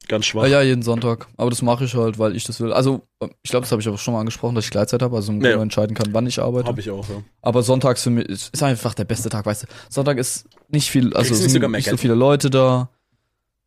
Ganz 0.07 0.25
schwach. 0.25 0.43
Ja, 0.43 0.49
ja, 0.49 0.61
jeden 0.61 0.81
Sonntag. 0.81 1.27
Aber 1.37 1.49
das 1.49 1.61
mache 1.61 1.85
ich 1.85 1.95
halt, 1.95 2.17
weil 2.17 2.35
ich 2.35 2.43
das 2.43 2.59
will. 2.59 2.73
Also, 2.73 3.07
ich 3.43 3.51
glaube, 3.51 3.63
das 3.63 3.71
habe 3.71 3.81
ich 3.81 3.87
aber 3.87 3.97
schon 3.97 4.13
mal 4.13 4.19
angesprochen, 4.19 4.55
dass 4.55 4.65
ich 4.65 4.71
Gleitzeit 4.71 5.01
habe, 5.01 5.15
also 5.15 5.31
im. 5.31 5.39
Grunde 5.39 5.61
entscheiden 5.61 5.95
kann, 5.95 6.13
wann 6.13 6.25
ich 6.27 6.39
arbeite. 6.41 6.67
Hab 6.67 6.77
ich 6.79 6.89
auch, 6.89 7.07
ja. 7.07 7.23
Aber 7.41 7.61
sonntags 7.61 8.03
für 8.03 8.09
mich 8.09 8.25
ist 8.25 8.53
ist 8.53 8.63
einfach 8.63 8.93
der 8.93 9.05
beste 9.05 9.29
Tag, 9.29 9.45
weißt 9.45 9.63
du. 9.63 9.67
Sonntag 9.89 10.17
ist 10.17 10.47
nicht 10.69 10.89
viel, 10.89 11.13
also 11.13 11.33
Kriegst 11.33 11.49
sind 11.49 11.71
nicht 11.71 11.89
so 11.89 11.97
viele 11.97 12.15
Leute 12.15 12.49
da. 12.49 12.89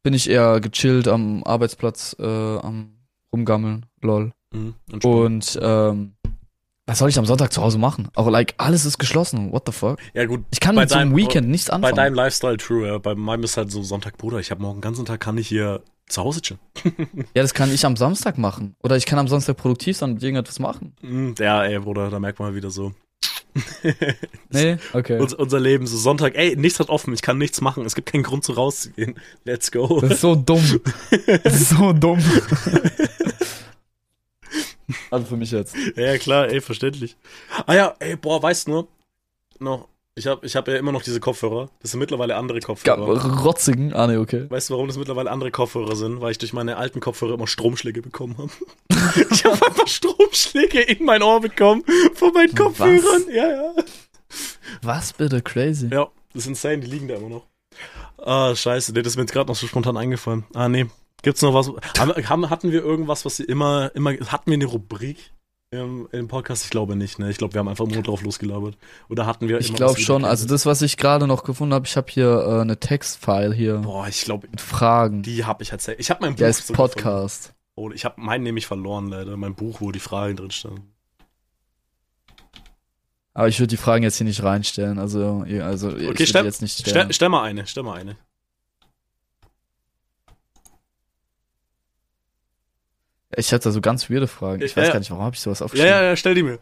Bin 0.03 0.13
ich 0.13 0.29
eher 0.29 0.61
gechillt 0.61 1.09
am 1.09 1.45
Arbeitsplatz, 1.45 2.17
äh, 2.19 2.25
am 2.25 2.97
rumgammeln, 3.33 3.87
lol. 4.03 4.33
Mhm. 4.53 4.75
Und, 4.93 5.05
Und 5.05 5.59
ähm, 5.63 6.14
was 6.87 6.99
soll 6.99 7.09
ich 7.09 7.19
am 7.19 7.25
Sonntag 7.27 7.53
zu 7.53 7.63
Hause 7.63 7.79
machen? 7.79 8.09
Auch 8.15 8.29
like 8.29 8.55
alles 8.59 8.85
ist 8.85 8.99
geschlossen. 8.99 9.53
What 9.53 9.63
the 9.67 9.73
fuck? 9.73 9.99
ja, 10.13 10.27
gut. 10.27 10.45
Ich 10.51 10.61
kann 10.61 10.75
Bei 10.77 10.83
mit 10.83 10.91
so 10.91 10.97
einem 10.97 11.11
deinem- 11.11 11.17
Weekend 11.19 11.49
nichts 11.49 11.69
Bei 11.69 11.75
anfangen. 11.75 11.97
deinem 11.97 12.15
Lifestyle 12.15 12.57
true, 12.59 12.87
ja. 12.87 12.99
Bei 12.99 13.15
meinem 13.15 13.43
ist 13.45 13.57
halt 13.57 13.71
so 13.71 13.83
Sonntag, 13.83 14.19
Bruder, 14.19 14.39
ich 14.39 14.51
habe 14.51 14.61
morgen 14.63 14.77
den 14.79 14.83
ganzen 14.83 15.05
Tag, 15.07 15.21
kann 15.21 15.39
ich 15.39 15.49
hier 15.49 15.83
zu 16.09 16.23
Hause 16.23 16.43
chillen. 16.43 16.61
ja, 17.35 17.41
das 17.43 17.55
kann 17.55 17.73
ich 17.73 17.87
am 17.87 17.97
Samstag 17.97 18.37
machen. 18.37 18.77
Oder 18.83 18.97
ich 18.97 19.07
kann 19.07 19.19
am 19.19 19.29
Samstag 19.29 19.57
produktiv 19.57 19.97
sein 19.97 20.11
und 20.13 20.23
irgendetwas 20.23 20.59
machen. 20.59 20.93
Mhm, 21.01 21.35
Ja, 21.39 21.65
ey, 21.65 21.79
Bruder, 21.79 22.11
da 22.11 22.21
merkt 22.21 22.39
man 22.39 22.55
wieder 22.55 22.71
so. 22.71 22.93
Nee? 24.51 24.77
Okay. 24.93 25.19
Uns, 25.21 25.33
unser 25.33 25.61
Leben, 25.61 25.87
so 25.87 25.97
Sonntag, 25.97 26.35
ey, 26.37 26.57
nichts 26.57 26.81
hat 26.81 26.89
offen, 26.91 27.15
ich 27.15 27.23
kann 27.23 27.39
nichts 27.39 27.61
machen, 27.61 27.85
es 27.87 27.95
gibt 27.95 28.11
keinen 28.13 28.23
Grund, 28.25 28.45
so 28.45 28.53
rauszugehen. 28.53 29.15
Let's 29.45 29.71
go. 29.73 30.01
Das 30.01 30.11
ist 30.13 30.21
so 30.21 30.35
dumm. 30.35 30.81
Das 31.45 31.55
ist 31.55 31.69
so 31.71 31.93
dumm. 31.93 32.19
Also 35.11 35.27
für 35.27 35.37
mich 35.37 35.51
jetzt. 35.51 35.75
ja, 35.97 36.19
klar, 36.19 36.49
ey, 36.49 36.61
verständlich. 36.61 37.17
Ah 37.67 37.75
ja, 37.75 37.95
ey, 37.99 38.17
boah, 38.17 38.43
weißt 38.43 38.67
du 38.67 38.71
nur, 38.71 38.89
noch, 39.61 39.89
ich 40.17 40.27
habe 40.27 40.47
ich 40.47 40.55
hab 40.55 40.69
ja 40.69 40.77
immer 40.77 40.93
noch 40.93 41.03
diese 41.03 41.19
Kopfhörer. 41.19 41.71
Das 41.83 41.91
sind 41.91 42.01
mittlerweile 42.01 42.37
andere 42.37 42.61
Kopfhörer. 42.61 43.43
Rotzigen. 43.43 43.93
Ah, 43.93 44.07
nee, 44.07 44.17
okay. 44.17 44.49
Weißt 44.49 44.71
du, 44.71 44.75
warum 44.75 44.87
das 44.87 44.97
mittlerweile 44.97 45.31
andere 45.31 45.51
Kopfhörer 45.51 45.97
sind? 45.97 46.21
Weil 46.21 46.31
ich 46.31 46.39
durch 46.39 46.53
meine 46.53 46.77
alten 46.77 47.01
Kopfhörer 47.01 47.35
immer 47.35 47.49
Stromschläge 47.49 48.01
bekommen 48.01 48.39
habe. 48.39 48.51
ich 49.31 49.45
habe 49.45 49.67
einfach 49.67 49.89
Stromschläge 49.89 50.81
in 50.83 51.05
mein 51.05 51.23
Ohr 51.23 51.41
bekommen 51.41 51.83
von 52.15 52.33
meinen 52.33 52.55
Kopfhörern. 52.55 53.25
Ja, 53.29 53.51
ja. 53.51 53.75
Was 54.83 55.13
bitte? 55.13 55.43
Crazy. 55.43 55.89
Ja, 55.91 56.09
das 56.33 56.43
ist 56.43 56.49
insane, 56.49 56.79
die 56.79 56.87
liegen 56.87 57.09
da 57.09 57.17
immer 57.17 57.29
noch. 57.29 57.47
Ah, 58.19 58.55
scheiße, 58.55 58.93
nee, 58.93 59.03
das 59.03 59.15
ist 59.15 59.17
mir 59.17 59.23
jetzt 59.23 59.33
gerade 59.33 59.49
noch 59.49 59.57
so 59.57 59.67
spontan 59.67 59.97
eingefallen. 59.97 60.45
Ah, 60.55 60.69
nee. 60.69 60.87
Gibt's 61.25 61.43
noch 61.43 61.53
was? 61.55 61.73
Haben, 61.99 62.51
hatten 62.51 62.71
wir 62.71 62.83
irgendwas, 62.83 63.25
was 63.25 63.37
sie 63.37 63.45
immer, 63.45 63.91
immer, 63.95 64.13
hatten 64.13 64.51
wir 64.51 64.55
eine 64.55 64.67
Rubrik 64.67 65.33
im, 65.71 66.09
im 66.13 66.29
Podcast? 66.29 66.65
Ich 66.65 66.71
glaube 66.71 66.95
nicht, 66.95 67.19
ne? 67.19 67.31
Ich 67.31 67.39
glaube, 67.39 67.55
wir 67.55 67.59
haben 67.59 67.69
einfach 67.69 67.87
nur 67.87 68.03
drauf 68.03 68.23
losgelabert. 68.23 68.77
Oder 69.09 69.27
hatten 69.27 69.49
wir 69.49 69.59
Ich 69.59 69.75
glaube 69.75 69.99
schon. 69.99 70.25
Also 70.25 70.47
das, 70.47 70.67
was 70.67 70.83
ich 70.83 70.97
gerade 70.97 71.27
noch 71.27 71.43
gefunden 71.43 71.75
habe, 71.75 71.87
ich 71.87 71.97
habe 71.97 72.07
hier 72.11 72.45
äh, 72.47 72.61
eine 72.61 72.79
Textfile 72.79 73.53
hier 73.53 73.79
Boah, 73.79 74.07
ich 74.07 74.23
glaube, 74.23 74.47
mit 74.49 74.61
Fragen. 74.61 75.23
die 75.23 75.45
habe 75.45 75.63
ich 75.65 75.73
erzählt. 75.73 75.99
Ich 75.99 76.11
habe 76.11 76.21
mein 76.23 76.35
Buch 76.35 76.39
Der 76.39 76.49
ist 76.51 76.73
Podcast. 76.73 77.55
Oh, 77.75 77.91
ich 77.91 78.05
habe 78.05 78.21
meinen 78.21 78.45
nämlich 78.45 78.67
verloren, 78.67 79.09
leider. 79.09 79.37
Mein 79.37 79.55
Buch, 79.57 79.81
wo 79.81 79.91
die 79.91 79.99
Fragen 79.99 80.37
drin 80.37 80.53
standen. 80.53 80.93
Aber 83.37 83.49
ich 83.49 83.59
würde 83.59 83.69
die 83.71 83.77
Fragen 83.77 84.05
jetzt 84.05 84.19
hier 84.19 84.27
nicht 84.27 84.45
reinstellen. 84.45 84.99
Also, 84.99 85.45
also 85.63 85.97
ich 85.97 86.03
würde 86.07 86.27
stell- 86.27 86.45
jetzt 86.45 86.63
nicht 86.63 86.79
stellen. 86.79 86.91
Stell, 86.97 87.13
stell 87.13 87.29
mal 87.31 87.43
eine, 87.43 87.67
stell 87.67 87.83
mal 87.83 87.99
eine. 87.99 88.17
Ich 93.37 93.53
hatte 93.53 93.65
da 93.65 93.71
so 93.71 93.81
ganz 93.81 94.09
weirde 94.11 94.27
Fragen. 94.27 94.63
Ich 94.63 94.73
Ja, 94.73 94.79
weiß 94.79 94.87
ja. 94.89 94.93
gar 94.95 94.99
nicht, 95.01 95.11
warum 95.11 95.25
habe 95.25 95.35
ich 95.35 95.41
sowas 95.41 95.61
Ja, 95.61 95.65
aufgeschrieben. 95.67 95.91
ja, 95.93 96.03
ja, 96.03 96.17
stell 96.17 96.35
die 96.35 96.43
mir. 96.43 96.59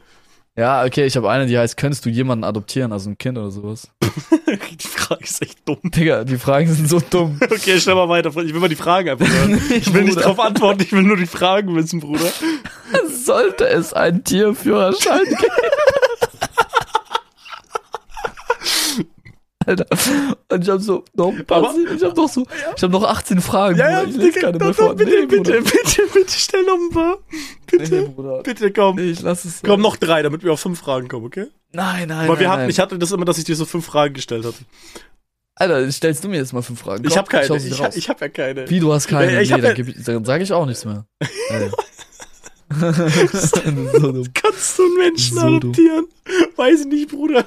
Ja, 0.55 0.85
okay, 0.85 1.07
ich 1.07 1.17
habe 1.17 1.31
eine, 1.31 1.47
die 1.47 1.57
heißt, 1.59 1.79
könntest 1.79 2.05
du 2.05 2.11
jemanden 2.11 2.45
adoptieren, 2.45 2.93
also 2.93 3.09
ein 3.09 3.17
Kind 3.17 3.39
oder 3.39 3.51
sowas? 3.51 3.89
die 4.03 4.87
Frage 4.87 5.25
ist 5.25 5.41
echt 5.41 5.67
dumm. 5.67 5.79
Digga, 5.83 6.25
die 6.25 6.37
Fragen 6.37 6.71
sind 6.73 6.89
so 6.91 7.01
dumm. 7.01 7.39
Okay, 7.43 7.81
stell 7.81 7.95
mal 7.95 8.09
weiter. 8.11 8.29
Ich 8.37 8.53
will 8.53 8.61
mal 8.61 8.69
die 8.69 8.77
Fragen 8.77 9.09
einfach 9.09 9.27
hören. 9.27 9.61
Ich 9.71 9.95
will 9.95 10.03
nicht 10.03 10.15
Bruder. 10.17 10.27
drauf 10.27 10.41
antworten, 10.41 10.83
ich 10.83 10.93
will 10.93 11.03
nur 11.05 11.17
die 11.17 11.25
Fragen 11.27 11.75
wissen, 11.75 12.01
Bruder. 12.01 12.31
Sollte 13.25 13.67
es 13.67 13.95
einen 13.95 14.25
Tierführerschein 14.25 15.25
geben? 15.25 15.39
Alter. 19.67 19.87
Und 20.51 20.63
ich 20.63 20.69
hab 20.71 20.81
so, 20.81 21.05
noch 21.15 21.29
ein 21.33 21.45
paar, 21.47 21.75
ich 21.95 22.03
hab 22.03 22.17
noch 22.17 22.29
so, 22.29 22.47
ich 22.77 22.83
hab 22.83 22.91
noch 22.91 23.05
18 23.05 23.41
Fragen, 23.41 23.79
Ja, 23.79 23.91
ja. 23.91 24.03
Ich 24.05 24.17
lese 24.17 24.41
keine 24.41 24.59
mehr 24.59 24.69
doch, 24.69 24.75
vor. 24.77 24.95
bitte, 24.95 25.11
Nee, 25.11 25.27
bitte, 25.27 25.53
Bruder. 25.53 25.61
bitte, 25.63 26.03
bitte, 26.13 26.33
stell 26.33 26.65
noch 26.65 26.75
ein 26.79 26.91
paar. 26.91 27.19
Nee, 27.31 27.79
Bitte, 27.79 28.03
Bruder. 28.09 28.43
bitte, 28.43 28.71
komm. 28.73 28.97
Nee, 28.97 29.11
ich 29.11 29.23
lass 29.23 29.45
es. 29.45 29.61
Komm, 29.65 29.81
noch 29.81 29.97
drei, 29.97 30.23
damit 30.23 30.43
wir 30.45 30.53
auf 30.53 30.61
fünf 30.61 30.79
Fragen 30.81 31.09
kommen, 31.09 31.27
okay? 31.27 31.47
Nein, 31.73 32.09
nein, 32.09 32.29
Weil 32.29 32.39
wir 32.39 32.43
nein, 32.45 32.49
hatten, 32.51 32.61
nein. 32.63 32.71
ich 32.71 32.79
hatte 32.79 32.99
das 32.99 33.13
immer, 33.13 33.25
dass 33.25 33.39
ich 33.39 33.45
dir 33.45 33.57
so 33.57 33.65
fünf 33.65 33.87
Fragen 33.87 34.15
gestellt 34.15 34.45
hatte. 34.45 34.59
Alter, 35.55 35.91
stellst 35.93 36.25
du 36.25 36.29
mir 36.29 36.37
jetzt 36.37 36.53
mal 36.53 36.63
fünf 36.63 36.81
Fragen. 36.81 37.05
Ich 37.05 37.11
Komm, 37.11 37.19
habe 37.19 37.29
keine, 37.29 37.47
schau 37.47 37.59
sie 37.59 37.69
ich, 37.69 37.81
raus. 37.81 37.95
ich 37.97 38.09
habe 38.09 38.21
ja 38.21 38.29
keine. 38.29 38.69
Wie, 38.71 38.81
du 38.81 38.93
hast 38.93 39.07
keine? 39.07 39.33
Ja, 39.33 39.41
ich 39.41 39.49
nee, 39.51 39.55
hab 39.55 39.63
dann, 39.63 39.77
ja- 39.77 39.85
ich, 39.97 40.05
dann 40.05 40.25
sag 40.25 40.41
ich 40.41 40.53
auch 40.53 40.67
nichts 40.67 40.85
mehr. 40.85 41.07
So. 42.73 44.25
Kannst 44.35 44.79
du 44.79 44.83
einen 44.85 44.97
Menschen 44.99 45.37
So 45.37 45.47
adoptieren? 45.47 46.07
Weiß 46.57 46.81
ich 46.81 46.87
nicht, 46.87 47.11
Bruder. 47.11 47.45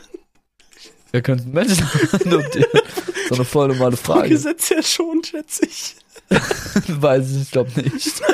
Wir 1.15 1.21
könnten 1.21 1.51
Menschen 1.51 1.87
adoptieren. 2.11 2.69
So 3.29 3.35
eine 3.35 3.45
voll 3.45 3.69
normale 3.69 3.97
Frage. 3.97 4.29
Gesetz 4.29 4.69
ja 4.69 4.83
schon, 4.83 5.23
schätze 5.23 5.65
ich. 5.65 5.95
Weiß 6.87 7.31
ich, 7.31 7.41
ich 7.43 7.51
glaube 7.51 7.71
nicht. 7.81 8.21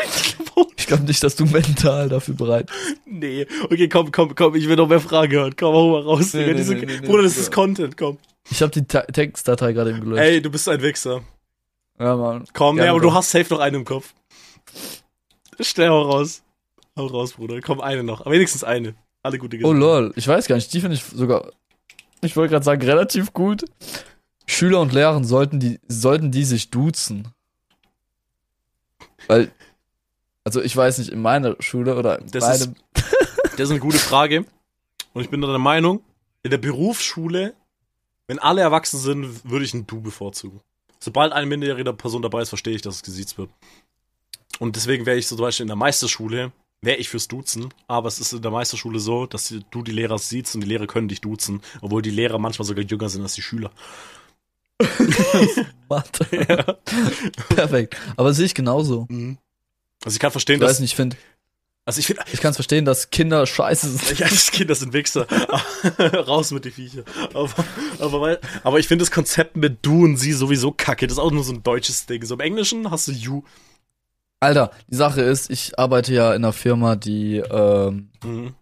Ich 0.76 0.88
glaube 0.88 1.04
nicht, 1.04 1.24
dass 1.24 1.38
du 1.38 1.46
mental 1.46 2.10
dafür 2.10 2.34
bereit 2.34 2.66
bist. 2.66 2.98
Nee. 3.06 3.48
Okay, 3.64 3.88
komm, 3.88 4.12
komm, 4.12 4.36
komm, 4.36 4.56
ich 4.56 4.68
will 4.68 4.76
noch 4.76 4.90
mehr 4.90 5.00
Fragen 5.00 5.32
hören. 5.32 5.56
Komm, 5.58 5.74
hau 5.74 5.92
mal 5.92 6.02
raus, 6.02 6.34
Nee, 6.34 6.48
nee, 6.48 6.54
Diese, 6.56 6.76
nee, 6.76 7.00
Bruder, 7.00 7.24
das 7.24 7.38
ist 7.38 7.52
Content, 7.52 7.96
komm. 7.96 8.18
Ich 8.50 8.62
habe 8.62 8.72
die 8.72 8.86
Ta 8.86 9.02
Textdatei 9.04 9.72
gerade 9.72 9.92
eben 9.92 10.02
gelöscht. 10.02 10.22
Ey, 10.22 10.42
du 10.42 10.50
bist 10.50 10.68
ein 10.68 10.82
Wichser. 10.82 11.22
Ja, 11.98 12.18
Mann. 12.18 12.44
Komm, 12.54 12.78
ja, 12.80 12.90
aber 12.90 13.00
doch. 13.00 13.10
du 13.10 13.14
hast 13.14 13.32
safe 13.32 13.54
noch 13.54 13.62
einen 13.62 13.78
im 13.78 13.86
Kopf. 13.86 14.14
Stell 15.62 15.88
hau 15.88 16.02
raus. 16.02 16.42
Hau 16.98 17.06
raus, 17.06 17.34
Bruder. 17.34 17.62
Komm, 17.62 17.80
eine 17.80 18.04
noch. 18.04 18.22
Aber 18.22 18.32
wenigstens 18.32 18.66
eine. 18.66 18.96
Alle 19.24 19.38
gute 19.38 19.58
Oh 19.64 19.72
lol, 19.72 20.12
ich 20.16 20.28
weiß 20.28 20.48
gar 20.48 20.56
nicht, 20.56 20.74
die 20.74 20.82
finde 20.82 20.96
ich 20.96 21.04
sogar, 21.04 21.52
ich 22.22 22.36
wollte 22.36 22.52
gerade 22.52 22.66
sagen, 22.66 22.82
relativ 22.84 23.34
gut. 23.34 23.66
Schüler 24.48 24.82
und 24.82 24.94
Lehrer 24.94 25.24
sollten 25.24 25.60
die, 25.60 25.80
sollten 25.88 26.32
die 26.32 26.44
sich 26.44 26.70
duzen. 26.70 27.28
Weil, 29.28 29.52
also 30.44 30.62
ich 30.62 30.76
weiß 30.76 30.98
nicht, 30.98 31.10
in 31.10 31.22
meiner 31.22 31.56
Schule 31.60 31.96
oder 31.96 32.20
in 32.20 32.28
Das 32.32 32.60
meinem, 32.60 32.76
Das 33.58 33.60
ist 33.68 33.72
eine 33.72 33.80
gute 33.80 33.98
Frage. 33.98 34.46
Und 35.14 35.22
ich 35.22 35.30
bin 35.30 35.42
da 35.42 35.48
der 35.48 35.60
Meinung, 35.60 36.02
in 36.44 36.52
der 36.52 36.58
Berufsschule, 36.58 37.54
wenn 38.28 38.40
alle 38.40 38.62
erwachsen 38.62 39.00
sind, 39.00 39.50
würde 39.50 39.66
ich 39.66 39.74
ein 39.74 39.86
Du 39.88 40.02
bevorzugen. 40.02 40.62
Sobald 41.00 41.34
eine 41.34 41.46
minderjährige 41.48 41.94
Person 41.94 42.22
dabei 42.22 42.42
ist, 42.42 42.50
verstehe 42.50 42.76
ich, 42.76 42.82
dass 42.82 42.96
es 42.96 43.04
gesiezt 43.04 43.38
wird. 43.38 43.50
Und 44.60 44.76
deswegen 44.76 45.06
wäre 45.06 45.18
ich 45.18 45.28
so 45.28 45.36
zum 45.36 45.46
Beispiel 45.46 45.64
in 45.64 45.68
der 45.68 45.76
Meisterschule, 45.76 46.52
wäre 46.82 46.98
ich 46.98 47.10
fürs 47.10 47.28
Duzen, 47.28 47.72
aber 47.88 48.08
es 48.08 48.20
ist 48.20 48.34
in 48.34 48.42
der 48.42 48.52
Meisterschule 48.52 49.00
so, 49.00 49.28
dass 49.28 49.46
die- 49.50 49.64
du 49.70 49.84
die 49.84 49.92
Lehrer 49.92 50.18
siehst 50.18 50.56
und 50.56 50.62
die 50.62 50.68
Lehrer 50.68 50.88
können 50.88 51.08
dich 51.08 51.22
duzen, 51.22 51.62
obwohl 51.82 52.02
die 52.02 52.10
Lehrer 52.10 52.40
manchmal 52.40 52.66
sogar 52.68 52.84
jünger 52.84 53.08
sind 53.10 53.22
als 53.22 53.34
die 53.36 53.42
Schüler. 53.44 53.72
Mathe. 55.90 56.26
Perfekt. 57.50 57.98
Aber 58.18 58.34
sehe 58.34 58.46
ich 58.46 58.56
genauso. 58.56 59.08
Also 60.04 60.16
ich 60.16 60.20
kann 60.20 60.32
verstehen, 60.32 60.56
Ich 60.56 60.62
weiß 60.64 60.70
dass, 60.72 60.80
nicht, 60.80 60.92
ich 60.92 60.96
finde, 60.96 61.18
also 61.86 62.00
ich 62.00 62.08
finde, 62.08 62.24
ich 62.34 62.42
kann 62.42 62.50
es 62.52 62.58
verstehen, 62.58 62.86
dass 62.86 63.12
Kinder 63.12 63.46
scheiße 63.46 63.90
sind. 63.90 64.18
Ja, 64.20 64.28
das 64.28 64.50
Kinder 64.50 64.74
sind 64.74 64.94
Wichser. 64.94 65.28
Raus 66.28 66.50
mit 66.52 66.66
die 66.66 66.72
Viecher. 66.72 67.04
Aber, 67.36 67.54
aber, 68.00 68.22
weil- 68.22 68.40
aber 68.64 68.80
ich 68.80 68.88
finde 68.88 69.04
das 69.04 69.12
Konzept 69.12 69.56
mit 69.56 69.86
du 69.86 70.04
und 70.06 70.18
sie 70.18 70.34
sowieso 70.34 70.72
kacke. 70.72 71.06
Das 71.06 71.14
ist 71.18 71.20
auch 71.20 71.32
nur 71.32 71.44
so 71.44 71.54
ein 71.54 71.62
deutsches 71.62 72.08
Ding. 72.08 72.26
So 72.26 72.34
im 72.34 72.40
Englischen 72.40 72.90
hast 72.90 73.08
du 73.08 73.12
you. 73.12 73.44
Alter, 74.42 74.72
die 74.90 74.96
Sache 74.96 75.22
ist, 75.22 75.50
ich 75.52 75.78
arbeite 75.80 76.14
ja 76.14 76.30
in 76.34 76.44
einer 76.44 76.52
Firma, 76.52 76.96
die, 76.96 77.38
ähm, 77.38 78.10
Mhm. 78.24 78.54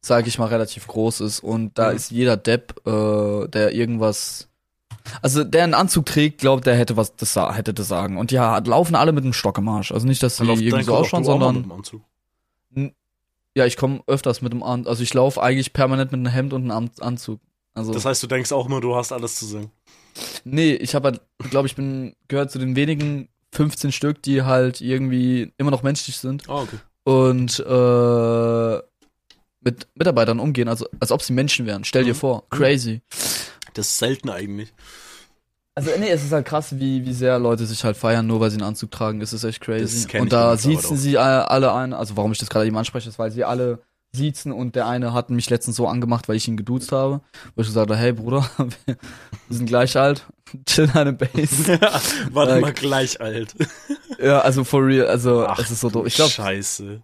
sage 0.00 0.28
ich 0.28 0.38
mal, 0.38 0.46
relativ 0.46 0.86
groß 0.86 1.22
ist 1.22 1.40
und 1.40 1.76
da 1.78 1.90
Mhm. 1.90 1.96
ist 1.96 2.10
jeder 2.10 2.36
Depp, 2.36 2.86
äh, 2.86 3.48
der 3.48 3.72
irgendwas 3.72 4.44
Also 5.22 5.42
der 5.42 5.64
einen 5.64 5.72
Anzug 5.72 6.04
trägt, 6.04 6.38
glaubt, 6.42 6.66
der 6.66 6.76
hätte 6.76 6.98
was 6.98 7.16
das 7.16 7.34
hätte 7.34 7.72
das 7.72 7.88
sagen. 7.88 8.18
Und 8.18 8.30
ja, 8.30 8.58
laufen 8.58 8.94
alle 8.94 9.12
mit 9.12 9.24
einem 9.24 9.32
Stock 9.32 9.56
im 9.56 9.66
Arsch. 9.68 9.90
Also 9.90 10.06
nicht, 10.06 10.22
dass 10.22 10.36
sie 10.36 10.44
irgendwie 10.44 10.82
so 10.82 10.94
ausschauen, 10.94 11.24
sondern 11.24 11.54
mit 11.56 11.64
dem 11.64 11.72
Anzug. 11.72 12.02
ja, 13.56 13.64
ich 13.64 13.78
komme 13.78 14.02
öfters 14.06 14.42
mit 14.42 14.52
dem 14.52 14.62
An 14.62 14.86
also 14.86 15.02
ich 15.02 15.14
laufe 15.14 15.42
eigentlich 15.42 15.72
permanent 15.72 16.12
mit 16.12 16.18
einem 16.18 16.26
Hemd 16.32 16.52
und 16.52 16.62
einem 16.70 16.70
An- 16.72 16.90
Anzug. 17.00 17.40
Also 17.72 17.92
Das 17.94 18.04
heißt, 18.04 18.22
du 18.22 18.26
denkst 18.26 18.52
auch 18.52 18.66
immer, 18.66 18.82
du 18.82 18.94
hast 18.96 19.10
alles 19.12 19.36
zu 19.36 19.46
singen. 19.46 19.70
nee, 20.44 20.74
ich 20.74 20.94
habe 20.94 21.08
halt, 21.08 21.22
glaube 21.50 21.66
ich 21.68 21.74
bin 21.74 22.14
gehört 22.28 22.50
zu 22.50 22.58
den 22.58 22.76
wenigen 22.76 23.28
15 23.52 23.92
Stück, 23.92 24.22
die 24.22 24.42
halt 24.42 24.80
irgendwie 24.80 25.52
immer 25.58 25.70
noch 25.70 25.82
menschlich 25.82 26.16
sind 26.18 26.48
Ah, 26.48 26.62
okay. 26.62 26.78
und 27.04 27.58
äh, 27.60 28.82
mit 29.60 29.88
Mitarbeitern 29.94 30.38
umgehen, 30.38 30.68
also 30.68 30.86
als 31.00 31.10
ob 31.12 31.22
sie 31.22 31.32
Menschen 31.32 31.66
wären. 31.66 31.84
Stell 31.84 32.04
dir 32.04 32.14
Mhm. 32.14 32.18
vor, 32.18 32.48
crazy. 32.50 33.00
Das 33.74 33.88
ist 33.88 33.98
selten 33.98 34.30
eigentlich. 34.30 34.72
Also 35.74 35.90
nee, 35.98 36.10
es 36.10 36.24
ist 36.24 36.32
halt 36.32 36.44
krass, 36.46 36.76
wie, 36.78 37.06
wie 37.06 37.12
sehr 37.12 37.38
Leute 37.38 37.64
sich 37.64 37.84
halt 37.84 37.96
feiern, 37.96 38.26
nur 38.26 38.40
weil 38.40 38.50
sie 38.50 38.56
einen 38.56 38.64
Anzug 38.64 38.90
tragen. 38.90 39.20
Es 39.20 39.32
ist 39.32 39.44
echt 39.44 39.60
crazy. 39.60 40.18
Und 40.18 40.32
da 40.32 40.56
siezen 40.56 40.96
sie 40.96 41.16
alle 41.18 41.48
alle 41.50 41.72
ein. 41.72 41.92
Also 41.92 42.16
warum 42.16 42.32
ich 42.32 42.38
das 42.38 42.50
gerade 42.50 42.66
eben 42.66 42.76
anspreche, 42.76 43.08
ist, 43.08 43.18
weil 43.20 43.30
sie 43.30 43.44
alle 43.44 43.78
siezen 44.12 44.52
und 44.52 44.74
der 44.74 44.86
eine 44.86 45.12
hat 45.12 45.30
mich 45.30 45.50
letztens 45.50 45.76
so 45.76 45.86
angemacht, 45.86 46.28
weil 46.28 46.36
ich 46.36 46.48
ihn 46.48 46.56
geduzt 46.56 46.92
habe. 46.92 47.20
Wo 47.54 47.60
ich 47.62 47.68
gesagt 47.68 47.90
habe, 47.90 48.00
hey 48.00 48.12
Bruder, 48.12 48.48
wir 48.86 48.96
sind 49.48 49.66
gleich 49.66 49.96
alt, 49.96 50.26
chill 50.66 50.86
deine 50.88 51.12
Base. 51.12 51.78
Warte 52.32 52.52
Like- 52.52 52.62
mal 52.62 52.72
gleich 52.72 53.20
alt. 53.20 53.54
ja, 54.20 54.40
also 54.40 54.64
for 54.64 54.84
real, 54.84 55.06
also 55.06 55.46
Ach, 55.46 55.58
es 55.58 55.70
ist 55.70 55.80
so 55.80 55.90
doof. 55.90 56.06
Ich 56.06 56.14
glaube, 56.14 56.30
Scheiße. 56.30 57.02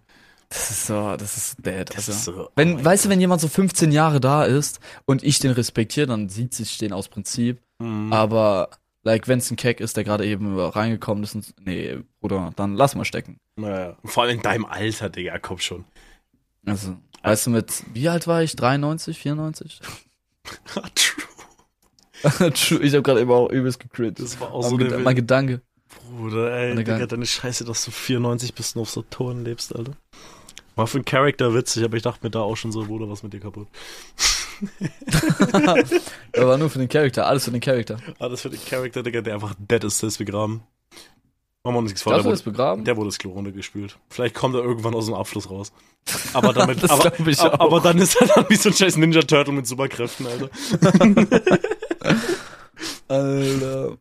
das 0.49 0.69
ist 0.71 0.87
so, 0.87 1.15
das 1.17 1.37
ist 1.37 1.57
dead. 1.65 1.89
Das 1.89 2.09
also. 2.09 2.11
ist 2.11 2.23
so. 2.25 2.49
Wenn, 2.55 2.73
oh 2.73 2.75
mein 2.75 2.85
weißt 2.85 3.05
du, 3.05 3.09
wenn 3.09 3.19
jemand 3.19 3.41
so 3.41 3.47
15 3.47 3.91
Jahre 3.91 4.19
da 4.19 4.43
ist 4.43 4.79
und 5.05 5.23
ich 5.23 5.39
den 5.39 5.51
respektiere, 5.51 6.07
dann 6.07 6.29
sieht 6.29 6.53
sich 6.53 6.77
den 6.77 6.93
aus 6.93 7.07
Prinzip. 7.07 7.59
Mhm. 7.79 8.11
Aber, 8.13 8.69
like, 9.03 9.27
wenn 9.27 9.39
es 9.39 9.51
ein 9.51 9.57
Keck 9.57 9.79
ist, 9.79 9.97
der 9.97 10.03
gerade 10.03 10.25
eben 10.25 10.57
reingekommen 10.59 11.23
ist 11.23 11.35
und, 11.35 11.53
nee, 11.63 11.97
Bruder, 12.19 12.51
dann 12.55 12.75
lass 12.75 12.95
mal 12.95 13.05
stecken. 13.05 13.39
Naja. 13.57 13.95
Vor 14.05 14.23
allem 14.23 14.37
in 14.37 14.41
deinem 14.41 14.65
Alter, 14.65 15.09
Digga, 15.09 15.37
komm 15.39 15.59
schon. 15.59 15.85
Also, 16.65 16.97
weißt 17.23 17.47
du, 17.47 17.49
mit, 17.51 17.83
wie 17.93 18.09
alt 18.09 18.27
war 18.27 18.43
ich? 18.43 18.55
93, 18.55 19.17
94? 19.19 19.81
True. 20.95 22.51
True, 22.53 22.79
ich 22.79 22.93
habe 22.93 23.03
gerade 23.03 23.21
eben 23.21 23.31
auch 23.31 23.49
übelst 23.49 23.79
gecrit. 23.79 24.19
Das 24.19 24.39
war 24.39 24.51
auch 24.51 24.69
Mein, 24.69 24.89
so 24.89 24.93
eine 24.95 25.03
mein 25.03 25.15
Gedanke. 25.15 25.61
Bruder, 26.17 26.51
ey, 26.51 26.75
Digga, 26.75 27.05
deine 27.05 27.25
Scheiße, 27.25 27.63
dass 27.65 27.85
du 27.85 27.91
94 27.91 28.53
bist 28.53 28.75
und 28.75 28.81
auf 28.81 28.89
so 28.89 29.01
Toren 29.03 29.43
lebst, 29.43 29.75
Alter. 29.75 29.93
War 30.75 30.87
für 30.87 30.97
einen 30.97 31.05
Charakter 31.05 31.53
witzig, 31.53 31.83
aber 31.85 31.95
ich 31.95 32.03
dachte 32.03 32.19
mir 32.23 32.31
da 32.31 32.41
auch 32.41 32.57
schon 32.57 32.71
so, 32.71 32.83
Bruder, 32.85 33.09
was 33.09 33.23
mit 33.23 33.33
dir 33.33 33.39
kaputt. 33.39 33.67
Aber 36.37 36.57
nur 36.57 36.69
für 36.69 36.79
den 36.79 36.89
Charakter, 36.89 37.25
alles 37.27 37.45
für 37.45 37.51
den 37.51 37.61
Charakter. 37.61 37.97
Alles 38.19 38.41
für 38.41 38.49
den 38.49 38.63
Charakter, 38.63 39.03
Digga, 39.03 39.21
der 39.21 39.35
einfach 39.35 39.55
dead 39.57 39.83
ist, 39.83 40.01
der 40.01 40.07
ist 40.07 40.17
begraben. 40.17 40.63
Machen 41.65 41.73
wir 41.77 41.79
uns 41.79 41.89
nichts 41.89 42.03
vor, 42.03 42.13
der 42.13 42.21
du, 42.21 42.29
wurde, 42.29 42.43
begraben? 42.43 42.85
der 42.85 42.95
wurde 42.95 43.07
das 43.07 43.17
Klo 43.17 43.31
runtergespült. 43.31 43.97
Vielleicht 44.09 44.35
kommt 44.35 44.53
er 44.53 44.61
irgendwann 44.61 44.93
aus 44.93 45.07
dem 45.07 45.15
Abfluss 45.15 45.49
raus. 45.49 45.71
Aber 46.33 46.53
damit, 46.53 46.83
Das 46.83 46.91
aber, 46.91 47.11
aber, 47.41 47.59
aber 47.59 47.79
dann 47.79 47.97
ist 47.97 48.21
er 48.21 48.27
dann 48.27 48.45
wie 48.49 48.55
so 48.55 48.69
ein 48.69 48.75
scheiß 48.75 48.97
Ninja 48.97 49.23
Turtle 49.23 49.51
mit 49.51 49.65
Superkräften, 49.65 50.27
Alter. 50.27 50.49
Alter. 53.07 53.97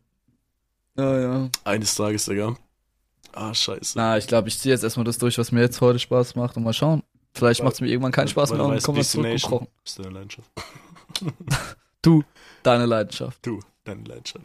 Ja, 0.99 1.21
ja. 1.21 1.49
Eines 1.65 1.95
Tages, 1.95 2.27
Digga. 2.27 2.55
Ah, 3.33 3.55
scheiße. 3.55 3.95
Na, 3.97 4.19
ich 4.19 4.27
glaube, 4.27 4.49
ich 4.49 4.59
ziehe 4.59 4.75
jetzt 4.75 4.85
erstmal 4.85 5.05
das 5.05 5.17
durch, 5.17 5.39
was 5.39 5.51
mir 5.51 5.63
jetzt 5.63 5.81
heute 5.81 5.99
Spaß 5.99 6.37
macht 6.37 6.59
und 6.59 6.65
mal 6.65 6.75
schauen. 6.75 7.03
Vielleicht 7.33 7.61
Weil- 7.61 7.65
macht 7.65 7.75
es 7.77 7.81
mir 7.81 7.89
irgendwann 7.89 8.13
keinen 8.13 8.29
Spaß 8.29 8.51
weil 8.51 8.59
mehr 8.59 8.67
du 8.67 8.73
und 8.75 8.83
kommen 8.83 8.97
wir. 8.97 9.01
Ist 9.85 9.99
deine 9.99 10.11
Leidenschaft. 10.11 10.51
Deine 12.63 12.85
Leidenschaft. 12.87 13.39
Du, 13.47 13.61
deine 13.85 14.05
Leidenschaft. 14.05 14.45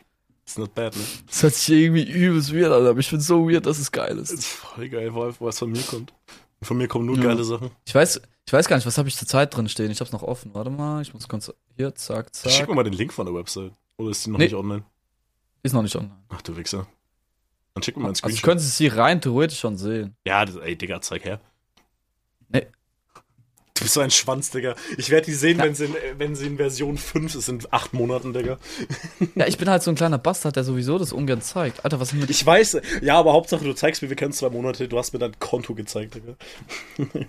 It's 0.50 0.58
not 0.58 0.74
bad, 0.74 0.96
ne? 0.96 1.04
Das 1.28 1.44
hört 1.44 1.54
sich 1.54 1.70
irgendwie 1.76 2.10
übelst 2.10 2.52
weird 2.52 2.72
an, 2.74 2.88
aber 2.88 2.98
ich 3.00 3.08
find's 3.08 3.28
so 3.28 3.48
weird, 3.48 3.68
dass 3.68 3.78
es 3.78 3.92
geil 3.92 4.16
Das 4.18 4.32
ist. 4.32 4.40
ist 4.40 4.48
voll 4.48 4.90
geil, 4.90 5.12
vor 5.12 5.26
allem, 5.26 5.36
was 5.40 5.60
von 5.60 5.72
mir 5.72 5.84
kommt. 5.84 6.12
Von 6.64 6.78
mir 6.78 6.88
kommen 6.88 7.06
nur 7.06 7.18
Ja. 7.18 7.24
geile 7.26 7.44
Sachen. 7.44 7.70
Ich 7.86 7.94
weiß, 7.94 8.20
ich 8.48 8.52
weiß 8.54 8.68
gar 8.68 8.76
nicht, 8.78 8.88
was 8.88 8.98
habe 8.98 9.08
ich 9.08 9.16
zur 9.16 9.28
Zeit 9.28 9.56
drin 9.56 9.70
stehen? 9.70 9.92
Ich 9.92 10.00
hab's 10.02 10.12
noch 10.12 10.24
offen. 10.24 10.50
Warte 10.56 10.72
mal, 10.72 11.04
ich 11.04 11.14
muss 11.14 11.28
kurz 11.28 11.54
hier, 11.78 11.94
zack, 11.94 12.32
Schick 12.36 12.52
zack. 12.52 12.68
mir 12.68 12.74
mal 12.74 12.84
den 12.84 12.94
Link 12.94 13.14
von 13.14 13.28
der 13.28 13.36
Website. 13.36 13.74
Oder 13.98 14.10
ist 14.10 14.26
die 14.26 14.32
noch 14.32 14.40
Nee. 14.40 14.46
nicht 14.46 14.56
online? 14.56 14.84
Ist 15.62 15.74
noch 15.74 15.84
nicht 15.84 15.96
online. 15.96 16.18
Ach, 16.30 16.42
du 16.42 16.58
Wichser. 16.58 16.88
Dann 17.76 17.84
schick 17.84 17.96
mir 17.96 18.02
mal 18.02 18.08
einen 18.10 18.16
Also 18.16 18.28
ich 18.30 18.40
Screenshot. 18.40 18.44
könnte 18.44 18.64
es 18.64 18.78
hier 18.78 18.98
rein 18.98 19.22
theoretisch 19.22 19.60
schon 19.60 19.78
sehen. 19.78 20.16
ja, 20.26 20.44
das, 20.46 20.56
ey, 20.56 20.76
Digga, 20.76 21.00
zeig 21.00 21.26
her. 21.26 21.40
Du 23.80 23.84
bist 23.86 23.94
so 23.94 24.02
ein 24.02 24.12
Schwanz, 24.12 24.52
Digga. 24.52 24.76
Ich 24.98 25.10
werde 25.10 25.26
die 25.26 25.34
sehen, 25.34 25.58
Ja. 25.58 25.64
wenn, 25.66 25.74
sie 25.76 25.86
in, 25.86 25.96
wenn 26.18 26.36
sie 26.36 26.46
in 26.48 26.58
Version 26.58 26.98
5 26.98 27.34
ist, 27.36 27.48
in 27.50 27.60
acht 27.72 27.94
Monaten, 27.94 28.34
Digga. 28.34 28.58
Ja, 29.36 29.48
ich 29.48 29.58
bin 29.58 29.70
halt 29.70 29.82
so 29.84 29.90
ein 29.92 29.96
kleiner 29.96 30.18
Bastard, 30.18 30.56
der 30.56 30.64
sowieso 30.64 30.98
das 31.00 31.14
ungern 31.14 31.42
zeigt. 31.42 31.84
Alter, 31.84 32.00
was 32.00 32.10
ist 32.10 32.12
denn 32.14 32.20
mit 32.22 32.30
Ich 32.30 32.46
weiß, 32.46 32.78
ja, 33.02 33.18
aber 33.18 33.34
Hauptsache, 33.34 33.64
du 33.64 33.74
zeigst 33.74 34.02
mir, 34.02 34.10
wir 34.10 34.16
kennen 34.16 34.34
zwei 34.34 34.50
Monate, 34.50 34.88
du 34.88 34.98
hast 34.98 35.14
mir 35.14 35.20
dein 35.20 35.40
Konto 35.40 35.74
gezeigt, 35.74 36.16
Digga. 36.16 36.36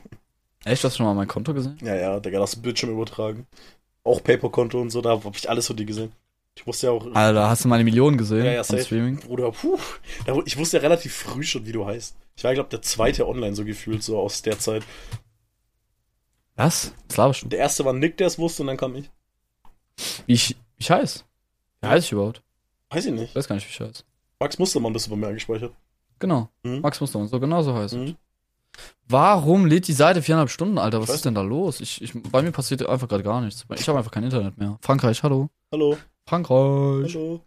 Echt, 0.65 0.85
hast 0.85 0.95
du 0.95 0.97
schon 0.99 1.07
mal 1.07 1.15
mein 1.15 1.29
Konto 1.29 1.55
gesehen? 1.55 1.79
Ja, 1.83 1.95
ja, 1.95 2.21
Digga, 2.21 2.39
das 2.39 2.57
Bildschirm 2.57 2.91
übertragen. 2.91 3.47
Auch 4.05 4.23
Paper-Konto 4.23 4.81
und 4.81 4.91
so, 4.91 5.01
da 5.01 5.11
hab 5.11 5.37
ich 5.37 5.49
alles 5.49 5.67
von 5.67 5.77
dir 5.77 5.87
gesehen. 5.87 6.13
Ich 6.57 6.67
wusste 6.67 6.89
ja 6.89 6.93
auch, 6.93 7.07
Alter, 7.15 7.49
hast 7.49 7.65
du 7.65 7.69
meine 7.69 7.85
Millionen 7.85 8.19
gesehen 8.19 8.45
Ja, 8.45 8.53
ja, 8.53 8.65
safe. 8.65 8.83
Streaming? 8.83 9.19
Bruder, 9.21 9.53
puh, 9.53 9.79
ich 10.45 10.59
wusste 10.59 10.79
ja 10.79 10.83
relativ 10.83 11.15
früh 11.15 11.43
schon, 11.45 11.65
wie 11.65 11.73
du 11.73 11.87
heißt. 11.87 12.17
Ich 12.37 12.45
war, 12.45 12.53
glaube 12.55 12.71
der 12.71 12.83
zweite 12.83 13.29
online 13.29 13.55
so 13.55 13.65
gefühlt, 13.65 14.03
so 14.03 14.19
aus 14.19 14.43
der 14.43 14.59
Zeit. 14.59 14.83
Was? 16.61 16.93
Laberst 17.17 17.43
du? 17.43 17.49
Der 17.49 17.59
erste 17.59 17.87
war 17.87 17.95
Nick, 17.95 18.19
der 18.19 18.27
es 18.27 18.39
wusste, 18.39 18.63
und 18.63 18.67
dann 18.67 18.77
kam 18.77 18.95
ich. 18.95 19.11
Wie 20.27 20.35
ich, 20.35 20.57
ich 20.77 20.91
heiß? 20.91 21.25
Wie 21.81 21.89
heiß 21.89 22.05
ich 22.05 22.13
überhaupt? 22.13 22.43
Weiß 22.91 23.07
ich 23.07 23.13
nicht. 23.13 23.31
Ich 23.31 23.35
weiß 23.35 23.49
gar 23.49 23.55
nicht, 23.55 23.67
wie 23.67 23.73
ich 23.73 23.81
heiß. 23.81 24.05
Max 24.39 24.59
Mustermann 24.59 24.93
bist 24.93 25.07
du 25.07 25.11
bei 25.11 25.17
mir 25.17 25.29
eingespeichert. 25.29 25.73
Genau. 26.19 26.51
Mhm. 26.63 26.83
Max 26.83 27.01
Mustermann, 27.01 27.29
so 27.29 27.41
genau 27.41 27.63
so 27.63 27.75
heißt. 27.75 27.95
Mhm. 27.95 28.15
Warum 29.09 29.65
lädt 29.65 29.89
die 29.89 29.95
Seite 29.95 30.21
viereinhalb 30.21 30.51
Stunden, 30.51 30.77
Alter? 30.77 31.01
Was 31.01 31.09
ist 31.09 31.25
denn 31.25 31.35
da 31.35 31.41
los? 31.41 31.81
Ich, 31.81 32.03
ich, 32.03 32.13
bei 32.31 32.43
mir 32.43 32.53
passiert 32.53 32.87
einfach 32.87 33.09
gerade 33.09 33.23
gar 33.23 33.41
nichts. 33.41 33.65
Ich 33.75 33.89
habe 33.89 33.97
einfach 33.97 34.13
kein 34.13 34.25
Internet 34.25 34.59
mehr. 34.59 34.77
Frankreich, 34.83 35.23
hallo. 35.23 35.49
Hallo. 35.73 35.97
Frankreich, 36.27 37.15
Hallo. 37.15 37.41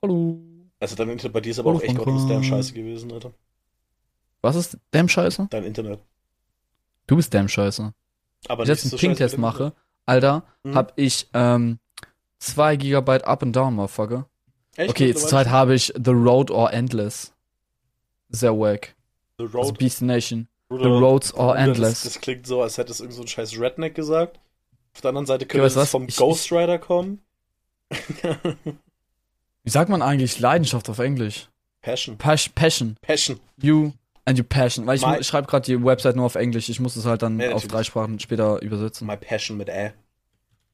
hallo. 0.00 0.38
Also 0.78 0.94
dein 0.94 1.08
Internet 1.08 1.32
bei 1.32 1.40
dir 1.40 1.50
ist 1.50 1.58
aber 1.58 1.70
Hallo, 1.70 1.78
auch 1.80 1.82
echt 1.82 2.30
damn 2.30 2.44
scheiße 2.44 2.72
gewesen, 2.72 3.12
Alter. 3.12 3.32
Was 4.42 4.54
ist 4.54 4.78
damn 4.92 5.08
scheiße? 5.08 5.48
Dein 5.50 5.64
Internet. 5.64 5.98
Du 7.08 7.16
bist 7.16 7.34
damn 7.34 7.48
scheiße. 7.48 7.92
Aber 8.48 8.58
Wenn 8.58 8.64
ich 8.64 8.68
jetzt 8.70 8.84
einen 8.84 8.90
so 8.90 8.96
Ping-Test 8.98 9.38
mache, 9.38 9.72
Alter, 10.06 10.42
Mhm. 10.64 10.74
hab 10.74 10.92
ich 10.96 11.28
ähm, 11.32 11.78
2 12.38 12.76
Gigabyte 12.76 13.24
up 13.24 13.42
and 13.42 13.54
down, 13.56 13.74
motherfucker. 13.74 14.28
Echt? 14.76 14.90
Okay, 14.90 15.14
zurzeit 15.14 15.48
habe 15.48 15.74
ich 15.74 15.92
The 15.96 16.10
Road 16.10 16.50
or 16.50 16.72
Endless. 16.72 17.32
Sehr 18.28 18.56
wack. 18.58 18.94
The 19.38 19.44
Also 19.44 19.58
Road. 19.58 19.78
Beast 19.78 20.02
Nation. 20.02 20.48
The 20.70 20.76
Bruder, 20.76 20.88
Roads 20.98 21.32
or 21.34 21.46
Bruder, 21.54 21.54
Das, 21.54 21.68
Endless. 21.68 22.02
das 22.02 22.20
klingt 22.20 22.46
so, 22.46 22.62
als 22.62 22.78
hätte 22.78 22.90
es 22.90 23.00
irgend 23.00 23.14
so 23.14 23.22
ein 23.22 23.28
scheiß 23.28 23.58
Redneck 23.58 23.94
gesagt. 23.94 24.40
Auf 24.94 25.00
der 25.00 25.10
anderen 25.10 25.26
Seite 25.26 25.44
Okay, 25.44 25.58
könnte 25.58 25.74
du 25.74 25.80
es 25.80 25.90
vom 25.90 26.06
Ich- 26.08 26.16
Ghost 26.16 26.50
Rider 26.52 26.78
kommen. 26.78 27.20
Wie 29.62 29.70
sagt 29.70 29.88
man 29.90 30.02
eigentlich 30.02 30.38
Leidenschaft 30.40 30.88
auf 30.90 30.98
Englisch? 30.98 31.48
Passion. 31.80 32.16
Pas 32.18 32.48
Passion. 32.48 32.96
Passion. 33.02 33.38
You 33.60 33.92
and 34.24 34.38
your 34.38 34.46
passion. 34.46 34.86
Weil 34.86 34.96
ich, 34.96 35.06
My- 35.06 35.22
schreibe 35.22 35.46
gerade 35.46 35.64
die 35.66 35.82
Website 35.84 36.16
nur 36.16 36.24
auf 36.26 36.34
Englisch. 36.34 36.68
Ich 36.68 36.80
muss 36.80 36.96
es 36.96 37.04
halt 37.06 37.22
dann 37.22 37.38
Ja, 37.40 37.52
auf 37.52 37.66
drei 37.66 37.82
Sprachen 37.84 38.18
später 38.18 38.60
übersetzen. 38.62 39.06
My 39.06 39.16
Passion 39.16 39.56
mit 39.56 39.68
Ä. 39.68 39.92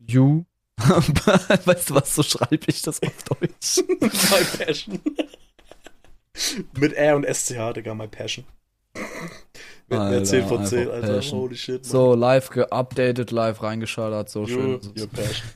You. 0.06 0.44
weißt 0.78 1.90
du 1.90 1.94
was, 1.94 2.14
so 2.14 2.22
schreibe 2.22 2.58
ich 2.66 2.80
das 2.82 3.02
auf 3.02 3.22
Deutsch. 3.24 3.82
My 4.00 4.64
Passion. 4.64 4.98
mit 6.78 6.94
Ä 6.96 7.12
und 7.14 7.24
SCH, 7.26 7.74
Digga, 7.76 7.94
My 7.94 8.08
Passion. 8.08 8.44
Mit 9.88 9.98
Alter, 9.98 10.10
der 10.16 10.24
10 10.24 10.46
von 10.48 10.64
10, 10.64 10.78
einfach 10.80 10.94
Alter. 10.94 11.14
Passion. 11.16 11.38
Holy 11.40 11.56
shit. 11.56 11.82
Mann. 11.82 11.84
So, 11.84 12.14
live 12.14 12.50
geupdatet, 12.50 13.30
live 13.30 13.62
reingeschaltet, 13.62 14.28
so 14.30 14.40
you, 14.42 14.46
schön. 14.46 14.80
your 14.98 15.06
Passion. 15.08 15.48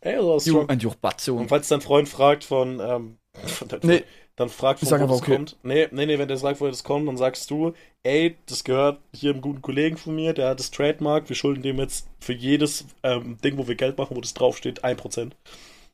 Ey, 0.00 0.14
das 0.16 0.24
war 0.24 0.34
You 0.34 0.40
strong. 0.40 0.70
and 0.70 0.84
your 0.84 0.94
passion. 0.96 1.38
Und 1.38 1.48
falls 1.48 1.68
dein 1.68 1.80
Freund 1.80 2.08
fragt 2.08 2.44
von, 2.44 2.80
ähm, 2.80 3.18
von 3.46 3.68
deinem 3.68 3.80
Nee. 3.82 3.96
Freund, 3.98 4.06
dann 4.36 4.48
fragt, 4.48 4.82
Ich 4.82 4.88
von 4.88 4.98
sag 4.98 5.00
wo 5.00 5.04
einfach, 5.04 5.16
das 5.16 5.22
okay. 5.22 5.36
kommt. 5.36 5.56
Nee, 5.62 5.88
nee, 5.92 6.06
nee, 6.06 6.18
wenn 6.18 6.28
der 6.28 6.36
sagt, 6.36 6.60
woher 6.60 6.70
das 6.70 6.84
kommt, 6.84 7.06
dann 7.06 7.16
sagst 7.16 7.50
du, 7.50 7.72
ey, 8.02 8.36
das 8.46 8.64
gehört 8.64 9.00
hier 9.12 9.30
einem 9.30 9.40
guten 9.40 9.62
Kollegen 9.62 9.96
von 9.96 10.14
mir, 10.14 10.32
der 10.32 10.50
hat 10.50 10.58
das 10.58 10.70
Trademark, 10.70 11.28
wir 11.28 11.36
schulden 11.36 11.62
dem 11.62 11.78
jetzt 11.78 12.08
für 12.20 12.32
jedes 12.32 12.86
ähm, 13.02 13.38
Ding, 13.42 13.58
wo 13.58 13.68
wir 13.68 13.76
Geld 13.76 13.96
machen, 13.96 14.16
wo 14.16 14.20
das 14.20 14.34
draufsteht, 14.34 14.84
1%. 14.84 15.32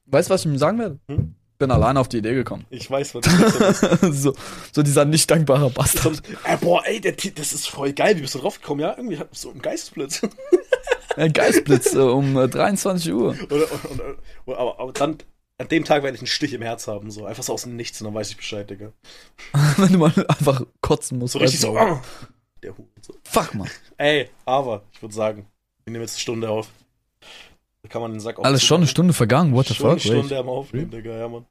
Weißt 0.06 0.28
du, 0.28 0.34
was 0.34 0.40
ich 0.40 0.46
ihm 0.46 0.58
sagen 0.58 0.78
werde? 0.78 0.98
Hm? 1.08 1.34
Bin 1.58 1.70
allein 1.70 1.98
auf 1.98 2.08
die 2.08 2.18
Idee 2.18 2.32
gekommen. 2.32 2.64
Ich 2.70 2.90
weiß, 2.90 3.14
was 3.14 3.22
das 3.22 3.82
ist. 3.82 4.22
so, 4.22 4.32
so 4.72 4.82
dieser 4.82 5.04
nicht 5.04 5.30
dankbare 5.30 5.68
Bastard. 5.68 6.22
Äh, 6.44 6.56
boah, 6.56 6.82
ey, 6.86 7.02
der, 7.02 7.12
das 7.12 7.52
ist 7.52 7.68
voll 7.68 7.92
geil, 7.92 8.16
wie 8.16 8.22
bist 8.22 8.34
du 8.34 8.38
drauf 8.38 8.60
gekommen? 8.60 8.80
Ja, 8.80 8.94
irgendwie 8.96 9.18
hat 9.18 9.28
so 9.32 9.50
ein 9.50 9.60
Geistesblitz. 9.60 10.22
Ein 11.16 11.32
Geistblitz 11.32 11.94
äh, 11.94 11.98
um 11.98 12.36
äh, 12.38 12.48
23 12.48 13.12
Uhr. 13.12 13.36
Oder, 13.50 13.66
und, 13.90 14.00
und, 14.00 14.56
aber, 14.56 14.80
aber 14.80 14.92
dann, 14.92 15.18
an 15.60 15.68
dem 15.68 15.84
Tag 15.84 16.02
werde 16.02 16.16
ich 16.16 16.22
einen 16.22 16.26
Stich 16.26 16.54
im 16.54 16.62
Herz 16.62 16.88
haben, 16.88 17.10
so 17.10 17.26
einfach 17.26 17.42
so 17.42 17.52
aus 17.52 17.62
dem 17.62 17.76
Nichts 17.76 18.00
und 18.00 18.06
dann 18.06 18.14
weiß 18.14 18.30
ich 18.30 18.36
Bescheid, 18.38 18.68
Digga. 18.68 18.92
Wenn 19.76 19.92
du 19.92 19.98
mal 19.98 20.12
einfach 20.26 20.62
kotzen 20.80 21.18
musst. 21.18 21.34
So 21.34 21.38
richtig 21.38 21.60
so, 21.60 21.76
ah, 21.76 22.02
der 22.62 22.76
Hut. 22.78 22.88
So. 23.02 23.14
Fuck, 23.24 23.54
man. 23.54 23.68
Ey, 23.98 24.30
aber, 24.46 24.84
ich 24.92 25.02
würde 25.02 25.14
sagen, 25.14 25.46
wir 25.84 25.92
nehmen 25.92 26.02
jetzt 26.02 26.14
eine 26.14 26.20
Stunde 26.20 26.48
auf. 26.48 26.68
Da 27.82 27.88
kann 27.90 28.00
man 28.00 28.12
den 28.12 28.20
Sack 28.20 28.38
auch 28.38 28.44
Alles 28.44 28.64
schon 28.64 28.78
eine. 28.78 28.86
Stunde 28.86 29.12
vergangen, 29.12 29.54
what 29.54 29.66
the 29.66 29.74
Schon 29.74 29.90
eine 29.90 30.00
fuck? 30.00 30.10
Wait. 30.10 30.18
Stunde 30.18 30.38
am 30.38 30.48
Aufnehmen, 30.48 30.90
Digga, 30.90 31.14
ja, 31.14 31.28
Mann. 31.28 31.44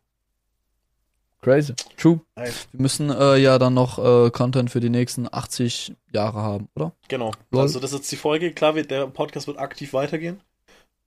Crazy. 1.41 1.73
True. 1.95 2.19
Ey. 2.35 2.51
Wir 2.71 2.81
müssen 2.81 3.11
äh, 3.11 3.37
ja 3.37 3.59
dann 3.59 3.75
noch 3.75 3.99
äh, 3.99 4.31
Content 4.31 4.71
für 4.71 4.79
die 4.79 4.89
nächsten 4.89 5.31
80 5.31 5.93
Jahre 6.11 6.41
haben, 6.41 6.67
oder? 6.75 6.93
Genau. 7.07 7.31
Lol. 7.51 7.61
Also 7.61 7.79
das 7.79 7.91
ist 7.91 7.99
jetzt 7.99 8.11
die 8.11 8.17
Folge. 8.17 8.51
Klar, 8.53 8.73
wird, 8.73 8.91
der 8.91 9.05
Podcast 9.07 9.45
wird 9.45 9.59
aktiv 9.59 9.93
weitergehen. 9.93 10.41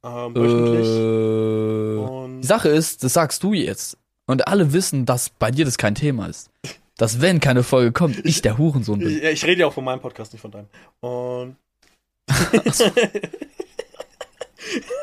Ähm, 0.04 0.34
wöchentlich. 0.34 0.88
Äh, 0.88 2.40
die 2.40 2.46
Sache 2.46 2.68
ist, 2.68 3.04
das 3.04 3.12
sagst 3.12 3.42
du 3.42 3.52
jetzt. 3.52 3.96
Und 4.26 4.48
alle 4.48 4.72
wissen, 4.72 5.04
dass 5.06 5.30
bei 5.30 5.50
dir 5.50 5.64
das 5.64 5.78
kein 5.78 5.94
Thema 5.94 6.26
ist. 6.26 6.50
Dass 6.96 7.20
wenn 7.20 7.40
keine 7.40 7.62
Folge 7.62 7.92
kommt, 7.92 8.24
ich 8.24 8.42
der 8.42 8.58
Hurensohn 8.58 8.98
bin. 8.98 9.08
ich, 9.08 9.22
ich 9.22 9.44
rede 9.44 9.62
ja 9.62 9.66
auch 9.66 9.72
von 9.72 9.84
meinem 9.84 10.00
Podcast, 10.00 10.32
nicht 10.32 10.42
von 10.42 10.50
deinem. 10.50 10.68
Und 11.00 11.56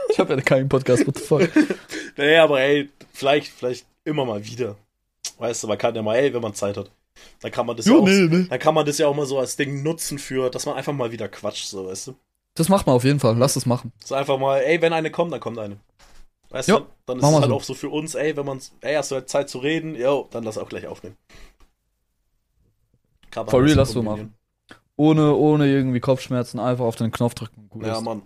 Ich 0.09 0.19
habe 0.19 0.33
ja 0.33 0.41
keinen 0.41 0.69
Podcast, 0.69 1.05
what 1.05 1.17
the 1.17 1.23
fuck. 1.23 1.49
naja, 2.17 2.43
aber 2.43 2.61
ey, 2.61 2.89
vielleicht, 3.13 3.47
vielleicht 3.47 3.85
immer 4.03 4.25
mal 4.25 4.43
wieder. 4.45 4.75
Weißt 5.37 5.63
du, 5.63 5.67
man 5.67 5.77
kann 5.77 5.95
ja 5.95 6.01
mal, 6.01 6.15
ey, 6.15 6.33
wenn 6.33 6.41
man 6.41 6.53
Zeit 6.53 6.77
hat. 6.77 6.91
Dann 7.41 7.51
kann 7.51 7.65
man 7.65 7.75
das 7.75 7.85
ja, 7.85 7.93
auch, 7.93 8.05
nee. 8.05 8.47
dann 8.49 8.59
kann 8.59 8.73
man 8.73 8.85
das 8.85 8.97
ja 8.97 9.07
auch 9.07 9.15
mal 9.15 9.25
so 9.25 9.39
als 9.39 9.55
Ding 9.55 9.83
nutzen 9.83 10.19
für, 10.19 10.49
dass 10.49 10.65
man 10.65 10.75
einfach 10.75 10.93
mal 10.93 11.11
wieder 11.11 11.27
quatscht, 11.27 11.67
so, 11.67 11.87
weißt 11.87 12.07
du. 12.07 12.15
Das 12.59 12.69
macht 12.69 12.85
man 12.87 12.95
auf 12.95 13.03
jeden 13.03 13.19
Fall. 13.19 13.37
Lass 13.37 13.55
das 13.55 13.65
machen. 13.65 13.91
So 14.03 14.15
einfach 14.15 14.37
mal, 14.37 14.59
ey, 14.61 14.81
wenn 14.81 14.93
eine 14.93 15.11
kommt, 15.11 15.31
dann 15.33 15.39
kommt 15.39 15.57
eine. 15.59 15.79
Weißt 16.49 16.69
Ja, 16.69 16.75
du, 16.75 16.87
dann 17.07 17.19
ist 17.19 17.31
machen 17.31 17.35
es 17.35 17.39
halt 17.41 17.51
so. 17.51 17.51
auch 17.51 17.63
so 17.63 17.73
für 17.75 17.89
uns, 17.89 18.15
ey, 18.15 18.37
wenn 18.37 18.45
man, 18.45 18.61
ey, 18.81 18.95
hast 18.95 19.11
du 19.11 19.15
halt 19.15 19.29
Zeit 19.29 19.49
zu 19.49 19.59
reden, 19.59 19.95
yo, 19.95 20.27
dann 20.31 20.43
lass 20.45 20.57
auch 20.59 20.69
gleich 20.69 20.87
aufnehmen. 20.87 21.17
Kann 23.31 23.47
For 23.47 23.61
real, 23.63 23.75
lass 23.75 23.91
so 23.93 24.01
kombinieren. 24.01 24.33
Ohne, 24.97 25.33
ohne 25.35 25.67
irgendwie 25.67 25.99
Kopfschmerzen, 25.99 26.59
einfach 26.59 26.85
auf 26.85 26.95
den 26.97 27.11
Knopf 27.11 27.35
drücken. 27.35 27.69
Gut 27.69 27.85
Ja, 27.85 27.87
ist. 27.87 28.01
Mann. 28.01 28.23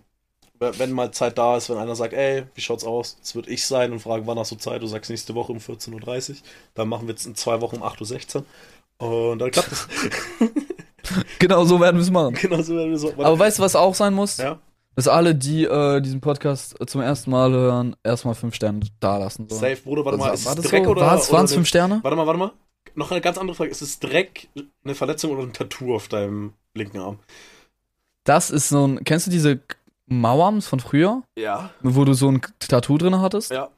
Wenn 0.60 0.92
mal 0.92 1.12
Zeit 1.14 1.38
da 1.38 1.58
ist, 1.58 1.70
wenn 1.70 1.78
einer 1.78 1.96
sagt, 1.96 2.14
ey, 2.14 2.46
wie 2.56 2.62
schaut's 2.62 2.86
aus? 2.86 3.18
Das 3.20 3.36
würde 3.36 3.52
ich 3.52 3.66
sein 3.68 3.92
und 3.94 4.00
fragen, 4.02 4.28
wann 4.28 4.40
hast 4.40 4.52
du 4.52 4.58
Zeit? 4.58 4.82
Du 4.82 4.88
sagst 4.88 5.10
nächste 5.12 5.36
Woche 5.36 5.52
um 5.54 5.60
14.30 5.60 6.36
Uhr. 6.38 6.44
Dann 6.76 6.90
machen 6.90 7.08
wir 7.08 7.14
jetzt 7.16 7.26
in 7.28 7.36
zwei 7.36 7.62
Wochen 7.62 7.78
um 7.78 7.84
8.16 7.84 8.46
Uhr. 9.00 9.32
Und 9.32 9.40
dann 9.40 9.52
klappt 9.52 9.72
es. 9.74 9.88
Genau 11.40 11.66
so 11.66 11.80
werden 11.80 11.98
wir 11.98 12.02
es 12.04 12.12
machen. 12.12 12.36
genau 12.36 12.62
so 12.62 12.76
werden 12.76 12.92
wir 12.92 12.98
so. 12.98 13.14
Aber 13.18 13.38
weißt 13.38 13.60
du, 13.60 13.64
was 13.64 13.76
auch 13.76 13.96
sein 13.96 14.14
muss? 14.14 14.38
ja? 14.38 14.60
Dass 14.96 15.08
alle, 15.08 15.34
die 15.34 15.64
äh, 15.66 16.02
diesen 16.02 16.22
Podcast 16.22 16.76
zum 16.88 17.02
ersten 17.02 17.32
Mal 17.32 17.52
hören, 17.52 17.96
erstmal 18.04 18.36
fünf 18.36 18.54
Sterne 18.54 18.80
da 19.00 19.18
lassen 19.18 19.50
sollen. 19.50 19.60
Safe, 19.60 19.82
Bruder, 19.84 20.06
warte 20.06 20.20
mal, 20.20 20.26
war, 20.28 20.34
ist 20.34 20.46
war 20.46 20.54
es 20.54 20.62
das 20.62 20.70
Dreck 20.70 20.86
so? 20.86 20.92
oder. 20.92 21.02
War's, 21.02 21.30
oder 21.30 21.38
waren's 21.38 21.52
eine- 21.52 21.56
fünf 21.58 21.68
Sterne? 21.68 22.00
Warte 22.04 22.16
mal, 22.16 22.28
warte 22.28 22.40
mal. 22.40 22.52
Noch 22.96 23.10
eine 23.12 23.20
ganz 23.22 23.38
andere 23.40 23.56
Frage. 23.56 23.72
Ist 23.72 23.82
es 23.82 24.00
Dreck, 24.00 24.50
eine 24.84 24.94
Verletzung 24.94 25.32
oder 25.32 25.42
ein 25.44 25.52
Tattoo 25.54 25.96
auf 25.96 26.10
deinem 26.10 26.54
linken 26.76 27.00
Arm? 27.00 27.18
Das 28.24 28.52
ist 28.52 28.70
so 28.70 28.88
ein. 28.88 29.04
Kennst 29.04 29.26
du 29.28 29.32
diese 29.32 29.60
Mauerms 30.06 30.68
von 30.68 30.80
früher? 30.80 31.24
Ja. 31.38 31.72
Wo 31.82 32.06
du 32.06 32.14
so 32.14 32.30
ein 32.30 32.42
Tattoo 32.60 32.98
drin 33.00 33.20
hattest? 33.20 33.52
Ja. 33.52 33.70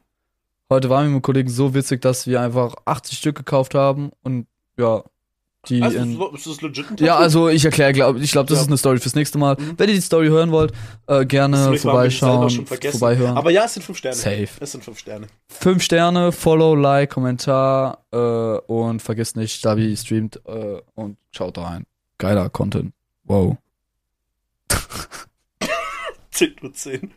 Heute 0.70 0.90
war 0.90 1.00
mir 1.02 1.06
mit 1.08 1.14
einem 1.14 1.22
Kollegen 1.22 1.50
so 1.50 1.74
witzig, 1.74 2.02
dass 2.02 2.28
wir 2.28 2.42
einfach 2.42 2.76
80 2.86 3.18
Stück 3.18 3.38
gekauft 3.38 3.74
haben 3.74 4.12
und 4.24 4.48
ja, 4.78 5.04
die 5.70 5.82
Also, 5.82 5.98
in. 5.98 6.20
ist 6.34 6.48
das 6.48 6.62
legit 6.62 6.86
ein 6.86 6.98
Tattoo? 6.98 7.06
Ja, 7.06 7.18
also 7.18 7.50
ich 7.50 7.64
erkläre, 7.66 7.94
glaub, 7.94 8.18
ich 8.18 8.32
glaube, 8.32 8.48
das 8.48 8.58
Ja. 8.58 8.62
ist 8.64 8.68
eine 8.68 8.78
Story 8.78 9.00
fürs 9.00 9.16
nächste 9.16 9.38
Mal. 9.38 9.56
Mhm. 9.60 9.74
Wenn 9.78 9.90
ihr 9.90 9.96
die 9.96 10.02
Story 10.02 10.28
hören 10.28 10.52
wollt, 10.52 10.74
äh, 11.08 11.26
gerne 11.26 11.78
vorbeischauen, 11.78 12.50
vorbeihören. 12.66 13.38
Aber 13.38 13.52
ja, 13.52 13.66
es 13.66 13.74
sind 13.74 13.84
fünf 13.84 13.98
Sterne. 13.98 14.16
Safe. 14.16 14.48
Es 14.60 14.72
sind 14.72 14.84
fünf 14.84 15.00
Sterne. 15.00 15.28
Fünf 15.48 15.84
Sterne, 15.84 16.32
Follow, 16.32 16.76
Like, 16.76 17.12
Kommentar 17.12 18.00
äh, 18.12 18.18
und 18.18 19.02
vergesst 19.02 19.36
nicht, 19.36 19.54
Stabi 19.56 19.96
streamt 19.98 20.40
äh, 20.46 20.82
und 20.96 21.18
schaut 21.32 21.58
da 21.58 21.64
rein. 21.64 21.86
Geiler 22.18 22.50
Content. 22.50 22.94
Wow. 23.26 23.58
10 26.32 26.56
Uhr 26.64 26.74
10. 26.74 27.12